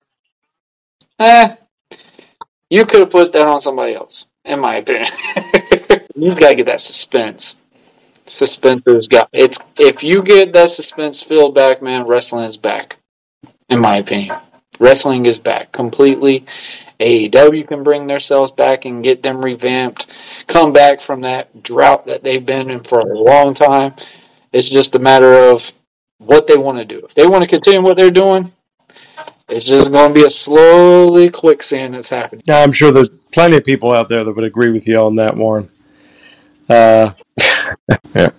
eh, 1.19 1.56
you 2.70 2.86
could 2.86 3.01
have 3.01 3.10
put 3.10 3.32
that 3.32 3.47
on 3.47 3.60
somebody 3.60 3.94
else, 3.94 4.27
in 4.44 4.60
my 4.60 4.77
opinion. 4.77 5.06
you 6.14 6.28
just 6.28 6.40
gotta 6.40 6.55
get 6.55 6.66
that 6.66 6.81
suspense. 6.81 7.60
Suspense 8.27 8.86
is 8.86 9.09
got 9.09 9.28
it's 9.32 9.59
if 9.77 10.02
you 10.02 10.23
get 10.23 10.52
that 10.52 10.70
suspense 10.70 11.20
filled 11.20 11.55
back, 11.55 11.82
man, 11.82 12.05
wrestling 12.05 12.44
is 12.44 12.56
back. 12.56 12.98
In 13.73 13.81
my 13.81 13.97
opinion, 13.97 14.36
wrestling 14.78 15.27
is 15.27 15.39
back 15.39 15.73
completely. 15.73 16.44
AEW 17.01 17.66
can 17.66 17.82
bring 17.82 18.07
themselves 18.07 18.53
back 18.53 18.85
and 18.85 19.03
get 19.03 19.23
them 19.23 19.43
revamped, 19.43 20.07
come 20.47 20.73
back 20.73 21.01
from 21.01 21.23
that 21.23 21.62
drought 21.62 22.07
that 22.07 22.23
they've 22.23 22.44
been 22.44 22.70
in 22.70 22.81
for 22.81 23.01
a 23.01 23.19
long 23.19 23.55
time. 23.55 23.94
It's 24.53 24.69
just 24.69 24.94
a 24.94 24.99
matter 24.99 25.32
of 25.32 25.73
what 26.19 26.47
they 26.47 26.57
want 26.57 26.78
to 26.78 26.85
do. 26.85 27.05
If 27.05 27.15
they 27.15 27.27
want 27.27 27.43
to 27.44 27.49
continue 27.49 27.82
what 27.82 27.97
they're 27.97 28.11
doing, 28.11 28.53
it's 29.49 29.65
just 29.65 29.90
going 29.90 30.12
to 30.12 30.20
be 30.20 30.27
a 30.27 30.31
slowly 30.31 31.31
quicksand 31.31 31.94
that's 31.94 32.09
happening. 32.09 32.43
Now, 32.47 32.62
I'm 32.62 32.73
sure 32.73 32.93
there's 32.93 33.27
plenty 33.32 33.57
of 33.57 33.65
people 33.65 33.93
out 33.93 34.09
there 34.09 34.23
that 34.23 34.36
would 34.36 34.44
agree 34.44 34.70
with 34.70 34.86
you 34.86 34.97
on 34.97 35.16
that, 35.16 35.36
Warren. 35.36 35.69
Uh, 36.69 37.12
yeah, 38.15 38.31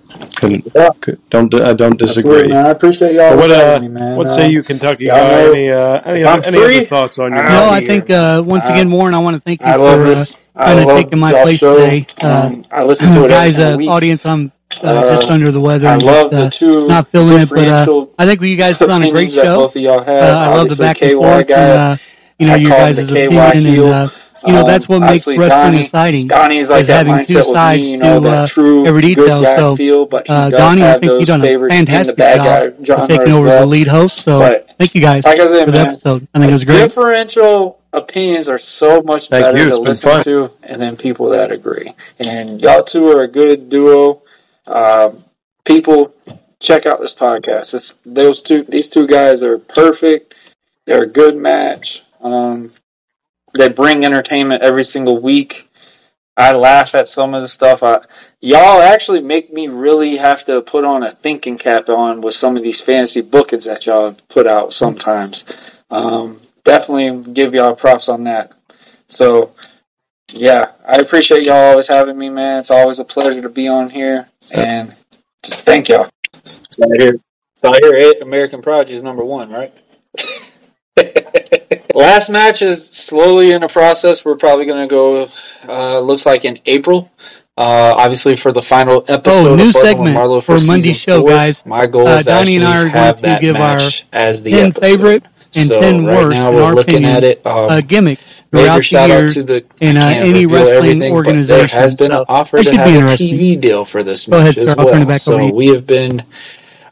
couldn't, 0.44 0.72
Yeah. 0.76 0.90
could, 1.00 1.20
don't 1.30 1.54
I 1.56 1.74
don't 1.74 1.98
disagree. 1.98 2.50
Man. 2.50 2.66
I 2.66 2.70
appreciate 2.70 3.14
y'all 3.16 3.38
What 3.38 3.52
uh, 3.52 3.80
me, 3.82 3.88
man. 3.88 4.16
what 4.18 4.28
Uh, 4.28 4.30
say 4.30 4.50
you, 4.50 4.62
Kentucky 4.64 5.06
y'all 5.06 5.16
guy? 5.18 5.44
Any 5.50 5.70
uh, 5.72 6.02
any, 6.06 6.24
other, 6.24 6.48
any 6.48 6.58
other 6.64 6.82
thoughts 6.86 7.18
on 7.20 7.32
your? 7.34 7.44
I'll 7.44 7.66
No, 7.68 7.72
I 7.72 7.80
be 7.80 7.86
think 7.88 8.10
uh, 8.10 8.44
once 8.46 8.66
I- 8.66 8.74
again, 8.74 8.92
Warren, 8.92 9.14
I 9.14 9.20
want 9.20 9.36
to 9.36 9.42
thank 9.42 9.62
you 9.62 9.68
I 9.68 9.74
for 9.74 10.06
uh, 10.06 10.26
kind 10.66 10.80
of 10.80 10.96
taking 10.98 11.20
my 11.20 11.32
place 11.44 11.60
show. 11.60 11.76
today. 11.78 12.06
Uh, 12.22 12.50
Um, 12.52 12.66
I 12.72 12.84
listen 12.84 13.14
to 13.14 13.26
it 13.26 13.30
guys, 13.40 13.60
every 13.60 13.74
uh, 13.74 13.78
week. 13.78 13.90
audience, 13.90 14.26
I'm 14.26 14.52
uh, 14.84 14.88
Uh, 14.88 15.08
just 15.16 15.26
under 15.30 15.52
the 15.52 15.62
weather 15.62 15.88
I 15.88 15.94
and 15.94 16.04
love 16.04 16.32
just 16.32 16.42
uh, 16.42 16.44
the 16.46 16.50
two 16.50 16.86
not 16.88 17.08
feeling 17.08 17.40
it, 17.40 17.50
but 17.50 17.68
uh, 17.68 18.06
I 18.20 18.26
think 18.26 18.42
you 18.42 18.56
guys 18.58 18.78
put 18.78 18.90
on 18.90 19.04
a 19.04 19.12
great 19.12 19.32
show. 19.32 19.58
both 19.58 19.76
of 19.76 19.82
y'all 19.82 20.00
Uh, 20.00 20.04
have. 20.04 20.24
I 20.24 20.56
love 20.56 20.70
the 20.70 20.76
back 20.76 21.02
and 21.02 21.12
forth, 21.14 21.50
and 21.50 21.72
uh, 21.84 21.98
you 22.40 22.48
know 22.48 22.54
I 22.54 22.58
your 22.58 22.70
guys' 22.72 22.98
the 23.08 23.16
KY 23.16 23.38
opinion, 23.38 23.84
and 23.86 23.94
uh, 23.94 24.10
you 24.46 24.54
know 24.54 24.60
Um, 24.62 24.68
that's 24.68 24.88
what 24.90 25.00
makes 25.00 25.10
obviously, 25.28 25.38
wrestling 25.38 25.64
Donnie- 25.64 25.80
exciting. 25.84 26.28
Donnie's 26.28 26.70
like 26.70 26.82
is 26.82 26.88
that 26.88 27.06
having 27.06 27.26
two 27.26 27.44
sides 27.44 27.84
me, 27.84 27.92
you 27.92 27.98
know, 27.98 28.16
to, 28.20 28.26
that 28.28 28.38
uh, 28.44 28.48
true 28.48 28.86
every 28.86 29.02
good 29.02 29.16
detail. 29.16 29.42
guy 29.44 29.56
So, 29.56 29.76
feel, 29.76 30.06
but 30.06 30.28
he 30.28 30.34
Uh, 30.34 30.50
does 30.50 30.60
Donnie, 30.60 30.82
I 30.82 30.86
have 30.88 31.02
think 31.02 31.12
you've 31.20 31.28
done 31.28 31.42
a 31.42 31.44
favorites 31.44 31.76
in 31.76 31.86
the 31.86 31.92
fantastic 31.92 32.16
bad 32.18 32.38
job 32.84 32.98
guy 32.98 33.04
of 33.04 33.10
taking 33.10 33.34
over 33.34 33.48
well. 33.48 33.60
the 33.62 33.66
lead 33.68 33.88
host. 33.88 34.18
So 34.22 34.40
But 34.40 34.70
thank 34.78 34.96
you 34.96 35.02
guys 35.02 35.26
like 35.26 35.40
I 35.40 35.48
said, 35.48 35.66
for 35.66 35.72
the 35.72 35.78
man, 35.78 35.88
episode. 35.88 36.28
I 36.34 36.40
think 36.40 36.50
it 36.50 36.54
was 36.54 36.64
great. 36.64 36.78
Differential 36.82 37.80
opinions 37.94 38.50
are 38.50 38.58
so 38.58 39.02
much 39.02 39.30
Thank 39.30 39.46
better 39.46 39.58
you. 39.58 39.70
to 39.70 39.76
been 39.76 39.84
listen 39.84 40.12
fun. 40.12 40.24
to, 40.24 40.52
and 40.64 40.82
then 40.82 40.96
people 40.98 41.30
that 41.30 41.52
agree. 41.52 41.94
And 42.20 42.62
y'all 42.62 42.84
two 42.84 43.08
are 43.10 43.22
a 43.22 43.28
good 43.28 43.70
duo. 43.70 44.22
Um, 44.68 45.26
people, 45.64 46.14
check 46.60 46.86
out 46.86 47.00
this 47.02 47.14
podcast. 47.14 47.72
This, 47.72 47.94
those 48.06 48.42
two, 48.42 48.64
these 48.64 48.90
two 48.90 49.06
guys 49.08 49.42
are 49.44 49.58
perfect. 49.58 50.34
They're 50.86 51.04
a 51.04 51.08
good 51.08 51.36
match. 51.38 52.04
Um, 52.22 52.72
they 53.54 53.70
bring 53.70 54.04
entertainment 54.04 54.64
every 54.64 54.84
single 54.84 55.20
week. 55.20 55.70
I 56.36 56.54
laugh 56.54 56.96
at 56.96 57.08
some 57.08 57.36
of 57.36 57.42
the 57.42 57.48
stuff. 57.48 57.84
I, 57.84 58.02
y'all 58.42 58.82
actually 58.82 59.22
make 59.22 59.54
me 59.54 59.68
really 59.68 60.18
have 60.18 60.44
to 60.46 60.62
put 60.62 60.84
on 60.84 61.04
a 61.04 61.12
thinking 61.12 61.58
cap 61.58 61.90
on 61.90 62.22
with 62.22 62.34
some 62.34 62.58
of 62.58 62.64
these 62.64 62.82
fantasy 62.82 63.22
bookings 63.22 63.66
that 63.66 63.86
y'all 63.86 64.18
put 64.30 64.48
out 64.48 64.74
sometimes. 64.74 65.46
Um, 65.92 66.42
definitely 66.64 67.32
give 67.34 67.54
y'all 67.54 67.76
props 67.76 68.10
on 68.10 68.24
that. 68.24 68.52
So, 69.08 69.54
yeah, 70.32 70.72
I 70.88 70.98
appreciate 71.00 71.46
y'all 71.46 71.56
always 71.56 71.88
having 71.88 72.18
me, 72.18 72.30
man. 72.30 72.60
It's 72.62 72.72
always 72.72 72.98
a 72.98 73.06
pleasure 73.06 73.42
to 73.42 73.50
be 73.50 73.68
on 73.68 73.90
here, 73.90 74.30
and 74.52 74.96
just 75.44 75.62
thank 75.62 75.90
y'all. 75.90 76.10
So 76.44 76.84
I 76.84 76.96
hear, 76.98 77.14
so 77.54 77.72
I 77.72 77.78
hear 77.84 78.14
American 78.24 78.64
Prodigy 78.64 78.96
is 78.96 79.04
number 79.04 79.24
one, 79.24 79.52
right? 79.52 79.74
Last 81.94 82.30
match 82.30 82.62
is 82.62 82.88
slowly 82.88 83.52
in 83.52 83.62
the 83.62 83.68
process. 83.68 84.26
We're 84.26 84.36
probably 84.36 84.66
going 84.66 84.88
to 84.88 84.88
go. 84.88 85.28
Uh, 85.68 86.00
looks 86.00 86.26
like 86.26 86.44
in 86.46 86.60
April. 86.66 87.12
Uh, 87.56 87.94
obviously, 87.98 88.36
for 88.36 88.52
the 88.52 88.62
final 88.64 89.06
episode 89.08 89.48
Oh, 89.52 89.56
new 89.56 89.68
of 89.70 89.74
segment 89.76 90.16
Marlow 90.16 90.42
for 90.42 90.58
for 90.60 90.66
Monday's 90.66 90.98
show, 90.98 91.22
four. 91.22 91.30
guys. 91.30 91.64
My 91.68 91.86
goal 91.86 92.08
Uh, 92.08 92.18
is 92.18 92.26
Donnie 92.26 92.56
and 92.56 92.66
I 92.66 92.78
are 92.84 92.90
going 92.90 93.16
to 93.18 93.38
give 93.40 93.56
our 93.58 93.80
as 94.12 94.42
the 94.42 94.50
10 94.52 94.66
episode. 94.70 94.82
favorite 94.84 95.24
and 95.56 95.68
so 95.68 95.80
10 95.80 96.04
right 96.04 96.16
worst, 96.18 96.30
now 96.32 96.50
in 96.50 96.56
we're 96.56 96.64
our 96.64 96.74
looking 96.74 96.96
opinion, 96.96 97.16
at 97.16 97.24
it. 97.24 97.46
Um, 97.46 97.70
uh, 97.70 97.82
gimmicks 97.82 98.44
throughout 98.50 98.78
the 98.78 98.82
shout 98.82 99.12
out 99.12 99.20
years 99.20 99.34
to 99.36 99.44
the 99.44 99.64
in 99.82 99.98
uh, 99.98 100.02
any 100.16 100.48
wrestling 100.48 100.98
but 100.98 101.06
There 101.06 101.12
organization. 101.12 101.78
has 101.80 101.94
been 101.94 102.12
an 102.12 102.26
offer 102.28 102.58
that 102.58 102.64
to 102.64 102.70
should 102.72 102.80
have 102.80 102.88
be 102.88 103.14
a. 103.14 103.18
TV 103.18 103.62
deal 103.62 103.86
for 103.86 104.02
this 104.02 104.26
Go 104.26 104.40
ahead, 104.40 104.56
match 104.58 104.66
sir. 104.66 104.72
as 104.72 104.78
I'll 104.80 104.86
turn 104.86 104.94
well. 104.94 105.02
it 105.04 105.08
back 105.10 105.22
so 105.22 105.54
we 105.54 105.68
have 105.68 105.86
been 105.86 106.24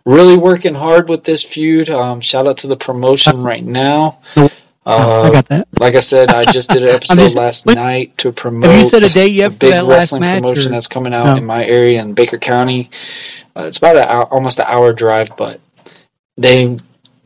really 0.05 0.37
working 0.37 0.75
hard 0.75 1.09
with 1.09 1.23
this 1.23 1.41
feud. 1.41 1.89
Um, 1.89 2.21
shout 2.21 2.47
out 2.47 2.57
to 2.57 2.67
the 2.67 2.77
promotion 2.77 3.41
right 3.41 3.65
now. 3.65 4.19
No, 4.37 4.47
Uh, 4.85 5.21
I 5.23 5.31
got 5.31 5.47
that. 5.49 5.67
like 5.79 5.93
I 5.95 5.99
said, 5.99 6.31
I 6.31 6.45
just 6.45 6.71
did 6.71 6.81
an 6.83 6.89
episode 6.95 7.15
just- 7.15 7.35
last 7.35 7.65
night 7.67 8.17
to 8.19 8.31
promote. 8.31 8.71
Have 8.71 8.79
you 8.79 8.89
set 8.89 9.09
a 9.09 9.13
date 9.13 9.31
yet 9.31 9.51
a 9.51 9.55
big 9.55 9.87
wrestling 9.87 10.21
match? 10.21 10.41
promotion 10.41 10.71
or- 10.71 10.75
that's 10.75 10.87
coming 10.87 11.13
out 11.13 11.25
No. 11.25 11.35
in 11.35 11.45
my 11.45 11.63
area 11.65 12.01
in 12.01 12.13
Baker 12.13 12.39
County. 12.39 12.89
Uh, 13.55 13.65
it's 13.67 13.77
about 13.77 13.97
an 13.97 14.03
hour, 14.07 14.25
almost 14.25 14.59
an 14.59 14.65
hour 14.67 14.91
drive, 14.93 15.35
but 15.37 15.59
they 16.37 16.77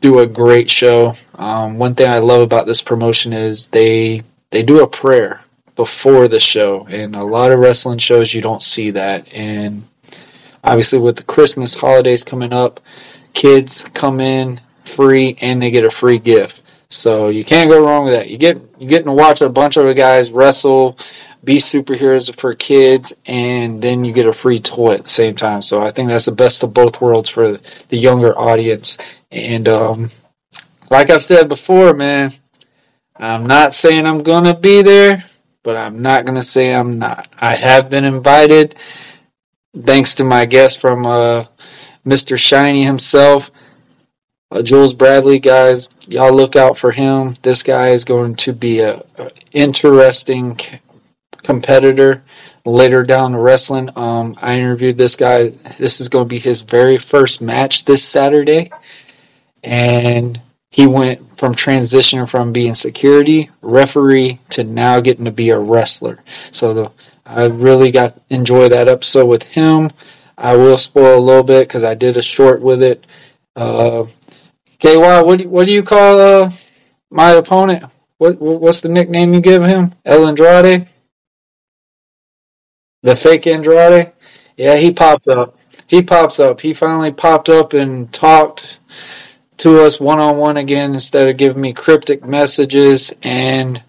do 0.01 0.19
a 0.19 0.27
great 0.27 0.69
show. 0.69 1.13
Um, 1.35 1.77
one 1.77 1.95
thing 1.95 2.09
I 2.09 2.19
love 2.19 2.41
about 2.41 2.65
this 2.65 2.81
promotion 2.81 3.31
is 3.31 3.67
they 3.67 4.21
they 4.51 4.61
do 4.63 4.81
a 4.83 4.87
prayer 4.87 5.41
before 5.75 6.27
the 6.27 6.39
show, 6.39 6.85
and 6.89 7.15
a 7.15 7.23
lot 7.23 7.51
of 7.51 7.59
wrestling 7.59 7.99
shows 7.99 8.33
you 8.33 8.41
don't 8.41 8.61
see 8.63 8.91
that. 8.91 9.31
And 9.33 9.87
obviously, 10.63 10.99
with 10.99 11.15
the 11.17 11.23
Christmas 11.23 11.73
holidays 11.75 12.23
coming 12.23 12.51
up, 12.53 12.79
kids 13.33 13.83
come 13.93 14.19
in 14.19 14.59
free 14.83 15.37
and 15.41 15.61
they 15.61 15.71
get 15.71 15.83
a 15.85 15.89
free 15.89 16.19
gift. 16.19 16.61
So 16.95 17.29
you 17.29 17.43
can't 17.43 17.69
go 17.69 17.83
wrong 17.83 18.05
with 18.05 18.13
that. 18.13 18.29
You 18.29 18.37
get 18.37 18.61
you 18.79 18.87
getting 18.87 19.07
to 19.07 19.13
watch 19.13 19.41
a 19.41 19.49
bunch 19.49 19.77
of 19.77 19.95
guys 19.95 20.31
wrestle, 20.31 20.97
be 21.43 21.57
superheroes 21.57 22.35
for 22.35 22.53
kids, 22.53 23.13
and 23.25 23.81
then 23.81 24.03
you 24.03 24.13
get 24.13 24.27
a 24.27 24.33
free 24.33 24.59
toy 24.59 24.95
at 24.95 25.03
the 25.03 25.09
same 25.09 25.35
time. 25.35 25.61
So 25.61 25.81
I 25.81 25.91
think 25.91 26.09
that's 26.09 26.25
the 26.25 26.31
best 26.31 26.63
of 26.63 26.73
both 26.73 27.01
worlds 27.01 27.29
for 27.29 27.57
the 27.89 27.97
younger 27.97 28.37
audience. 28.37 28.97
And 29.31 29.67
um, 29.67 30.09
like 30.89 31.09
I've 31.09 31.23
said 31.23 31.49
before, 31.49 31.93
man, 31.93 32.31
I'm 33.15 33.45
not 33.45 33.73
saying 33.73 34.05
I'm 34.05 34.23
gonna 34.23 34.57
be 34.57 34.81
there, 34.81 35.23
but 35.63 35.77
I'm 35.77 36.01
not 36.01 36.25
gonna 36.25 36.41
say 36.41 36.73
I'm 36.73 36.97
not. 36.99 37.27
I 37.39 37.55
have 37.55 37.89
been 37.89 38.05
invited, 38.05 38.75
thanks 39.77 40.15
to 40.15 40.23
my 40.23 40.45
guest 40.45 40.81
from 40.81 41.05
uh, 41.05 41.45
Mr. 42.05 42.37
Shiny 42.37 42.83
himself. 42.83 43.51
Uh, 44.51 44.61
Jules 44.61 44.93
Bradley, 44.93 45.39
guys, 45.39 45.89
y'all 46.07 46.33
look 46.33 46.55
out 46.55 46.77
for 46.77 46.91
him. 46.91 47.35
This 47.41 47.63
guy 47.63 47.89
is 47.89 48.05
going 48.05 48.35
to 48.35 48.53
be 48.53 48.79
a, 48.79 49.03
a 49.17 49.29
interesting 49.51 50.57
c- 50.59 50.79
competitor 51.37 52.23
later 52.63 53.03
down 53.03 53.31
the 53.31 53.39
wrestling. 53.39 53.89
Um, 53.95 54.35
I 54.41 54.57
interviewed 54.57 54.97
this 54.97 55.15
guy. 55.15 55.49
This 55.77 55.99
is 55.99 56.09
going 56.09 56.25
to 56.25 56.29
be 56.29 56.39
his 56.39 56.61
very 56.61 56.97
first 56.97 57.41
match 57.41 57.85
this 57.85 58.03
Saturday, 58.03 58.71
and 59.63 60.39
he 60.69 60.85
went 60.85 61.37
from 61.37 61.55
transitioning 61.55 62.29
from 62.29 62.53
being 62.53 62.73
security 62.75 63.49
referee 63.61 64.39
to 64.49 64.63
now 64.63 64.99
getting 64.99 65.25
to 65.25 65.31
be 65.31 65.49
a 65.49 65.57
wrestler. 65.57 66.23
So 66.51 66.73
the, 66.73 66.91
I 67.25 67.45
really 67.45 67.89
got 67.89 68.21
enjoy 68.29 68.69
that 68.69 68.87
episode 68.87 69.25
with 69.25 69.43
him. 69.43 69.91
I 70.37 70.55
will 70.55 70.77
spoil 70.77 71.17
a 71.17 71.19
little 71.19 71.43
bit 71.43 71.67
because 71.67 71.83
I 71.83 71.95
did 71.95 72.15
a 72.15 72.21
short 72.21 72.61
with 72.61 72.83
it. 72.83 73.07
Uh, 73.55 74.05
KY, 74.79 74.97
what 75.23 75.39
do, 75.39 75.49
what 75.49 75.65
do 75.65 75.71
you 75.71 75.83
call 75.83 76.19
uh, 76.19 76.51
my 77.09 77.31
opponent? 77.31 77.85
What 78.17 78.39
what- 78.39 78.61
what's 78.61 78.81
the 78.81 78.89
nickname 78.89 79.33
you 79.33 79.41
give 79.41 79.63
him? 79.63 79.93
El 80.05 80.27
Andrade, 80.27 80.87
the 83.03 83.15
fake 83.15 83.47
Andrade. 83.47 84.11
Yeah, 84.57 84.77
he 84.77 84.91
pops 84.91 85.27
up. 85.27 85.57
He 85.87 86.01
pops 86.01 86.39
up. 86.39 86.61
He 86.61 86.73
finally 86.73 87.11
popped 87.11 87.49
up 87.49 87.73
and 87.73 88.11
talked 88.11 88.79
to 89.57 89.81
us 89.81 89.99
one 89.99 90.19
on 90.19 90.37
one 90.37 90.57
again 90.57 90.93
instead 90.93 91.27
of 91.27 91.37
giving 91.37 91.61
me 91.61 91.73
cryptic 91.73 92.25
messages. 92.25 93.13
And 93.23 93.83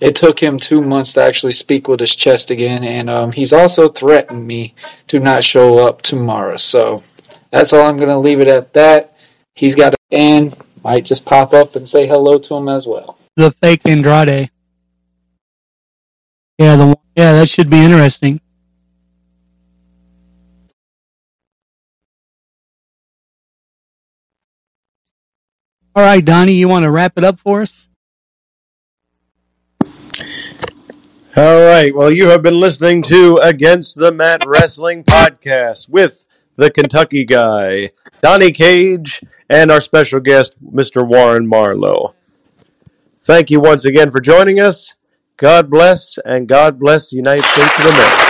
it 0.00 0.14
took 0.16 0.40
him 0.40 0.58
two 0.58 0.82
months 0.82 1.12
to 1.14 1.22
actually 1.22 1.52
speak 1.52 1.88
with 1.88 2.00
his 2.00 2.14
chest 2.14 2.50
again. 2.50 2.84
And 2.84 3.08
um, 3.08 3.32
he's 3.32 3.52
also 3.52 3.88
threatened 3.88 4.46
me 4.46 4.74
to 5.08 5.20
not 5.20 5.44
show 5.44 5.78
up 5.78 6.02
tomorrow. 6.02 6.56
So 6.56 7.02
that's 7.50 7.72
all 7.72 7.86
I'm 7.86 7.96
going 7.96 8.08
to 8.10 8.18
leave 8.18 8.40
it 8.40 8.48
at 8.48 8.72
that. 8.74 9.16
He's 9.54 9.74
got 9.74 9.94
and 10.10 10.54
might 10.82 11.04
just 11.04 11.24
pop 11.24 11.52
up 11.52 11.76
and 11.76 11.88
say 11.88 12.06
hello 12.06 12.38
to 12.38 12.54
him 12.54 12.68
as 12.68 12.86
well. 12.86 13.18
The 13.36 13.50
fake 13.52 13.82
Andrade. 13.84 14.50
Yeah, 16.58 16.76
the 16.76 16.86
one- 16.86 16.96
yeah, 17.16 17.32
that 17.32 17.48
should 17.48 17.70
be 17.70 17.78
interesting. 17.78 18.40
All 25.94 26.04
right, 26.04 26.24
Donnie, 26.24 26.52
you 26.52 26.68
want 26.68 26.84
to 26.84 26.90
wrap 26.90 27.14
it 27.16 27.24
up 27.24 27.40
for 27.40 27.62
us? 27.62 27.88
All 31.36 31.60
right. 31.68 31.94
Well, 31.94 32.10
you 32.10 32.28
have 32.30 32.42
been 32.42 32.58
listening 32.58 33.02
to 33.04 33.36
Against 33.38 33.96
the 33.96 34.12
Mat 34.12 34.44
Wrestling 34.46 35.04
Podcast 35.04 35.88
with 35.88 36.24
the 36.56 36.70
Kentucky 36.70 37.24
guy, 37.24 37.90
Donnie 38.20 38.50
Cage, 38.52 39.22
and 39.50 39.70
our 39.70 39.80
special 39.80 40.20
guest, 40.20 40.56
Mr. 40.64 41.06
Warren 41.06 41.46
Marlow. 41.46 42.14
Thank 43.20 43.50
you 43.50 43.60
once 43.60 43.84
again 43.84 44.10
for 44.10 44.20
joining 44.20 44.60
us. 44.60 44.94
God 45.36 45.68
bless, 45.68 46.18
and 46.24 46.46
God 46.46 46.78
bless 46.78 47.10
the 47.10 47.16
United 47.16 47.44
States 47.44 47.78
of 47.80 47.86
America. 47.86 48.29